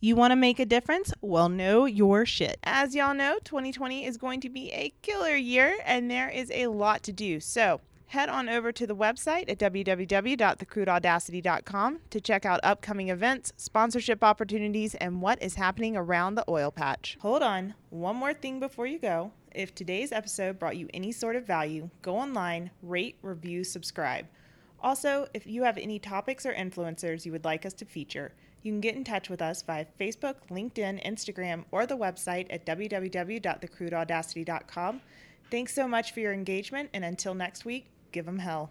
You 0.00 0.16
want 0.16 0.32
to 0.32 0.36
make 0.36 0.58
a 0.58 0.64
difference? 0.64 1.12
Well, 1.20 1.50
know 1.50 1.84
your 1.84 2.24
shit. 2.24 2.58
As 2.64 2.94
y'all 2.94 3.12
know, 3.14 3.36
2020 3.44 4.06
is 4.06 4.16
going 4.16 4.40
to 4.40 4.48
be 4.48 4.72
a 4.72 4.94
killer 5.02 5.36
year, 5.36 5.76
and 5.84 6.10
there 6.10 6.30
is 6.30 6.50
a 6.50 6.68
lot 6.68 7.02
to 7.02 7.12
do. 7.12 7.38
So, 7.38 7.82
head 8.06 8.30
on 8.30 8.48
over 8.48 8.72
to 8.72 8.86
the 8.86 8.96
website 8.96 9.50
at 9.50 9.58
www.thecrudeaudacity.com 9.58 12.00
to 12.08 12.20
check 12.20 12.46
out 12.46 12.60
upcoming 12.62 13.10
events, 13.10 13.52
sponsorship 13.56 14.24
opportunities, 14.24 14.94
and 14.94 15.20
what 15.20 15.42
is 15.42 15.56
happening 15.56 15.96
around 15.96 16.34
the 16.34 16.44
oil 16.48 16.70
patch. 16.70 17.18
Hold 17.20 17.42
on, 17.42 17.74
one 17.90 18.16
more 18.16 18.32
thing 18.32 18.58
before 18.58 18.86
you 18.86 18.98
go. 18.98 19.32
If 19.56 19.74
today's 19.74 20.12
episode 20.12 20.58
brought 20.58 20.76
you 20.76 20.90
any 20.92 21.12
sort 21.12 21.34
of 21.34 21.46
value, 21.46 21.88
go 22.02 22.18
online, 22.18 22.70
rate, 22.82 23.16
review, 23.22 23.64
subscribe. 23.64 24.26
Also, 24.82 25.28
if 25.32 25.46
you 25.46 25.62
have 25.62 25.78
any 25.78 25.98
topics 25.98 26.44
or 26.44 26.52
influencers 26.52 27.24
you 27.24 27.32
would 27.32 27.46
like 27.46 27.64
us 27.64 27.72
to 27.72 27.86
feature, 27.86 28.34
you 28.62 28.70
can 28.70 28.82
get 28.82 28.96
in 28.96 29.02
touch 29.02 29.30
with 29.30 29.40
us 29.40 29.62
via 29.62 29.86
Facebook, 29.98 30.34
LinkedIn, 30.50 31.02
Instagram, 31.06 31.64
or 31.70 31.86
the 31.86 31.96
website 31.96 32.48
at 32.50 32.66
www.thecrudeaudacity.com. 32.66 35.00
Thanks 35.50 35.74
so 35.74 35.88
much 35.88 36.12
for 36.12 36.20
your 36.20 36.34
engagement, 36.34 36.90
and 36.92 37.02
until 37.02 37.32
next 37.32 37.64
week, 37.64 37.86
give 38.12 38.26
them 38.26 38.40
hell. 38.40 38.70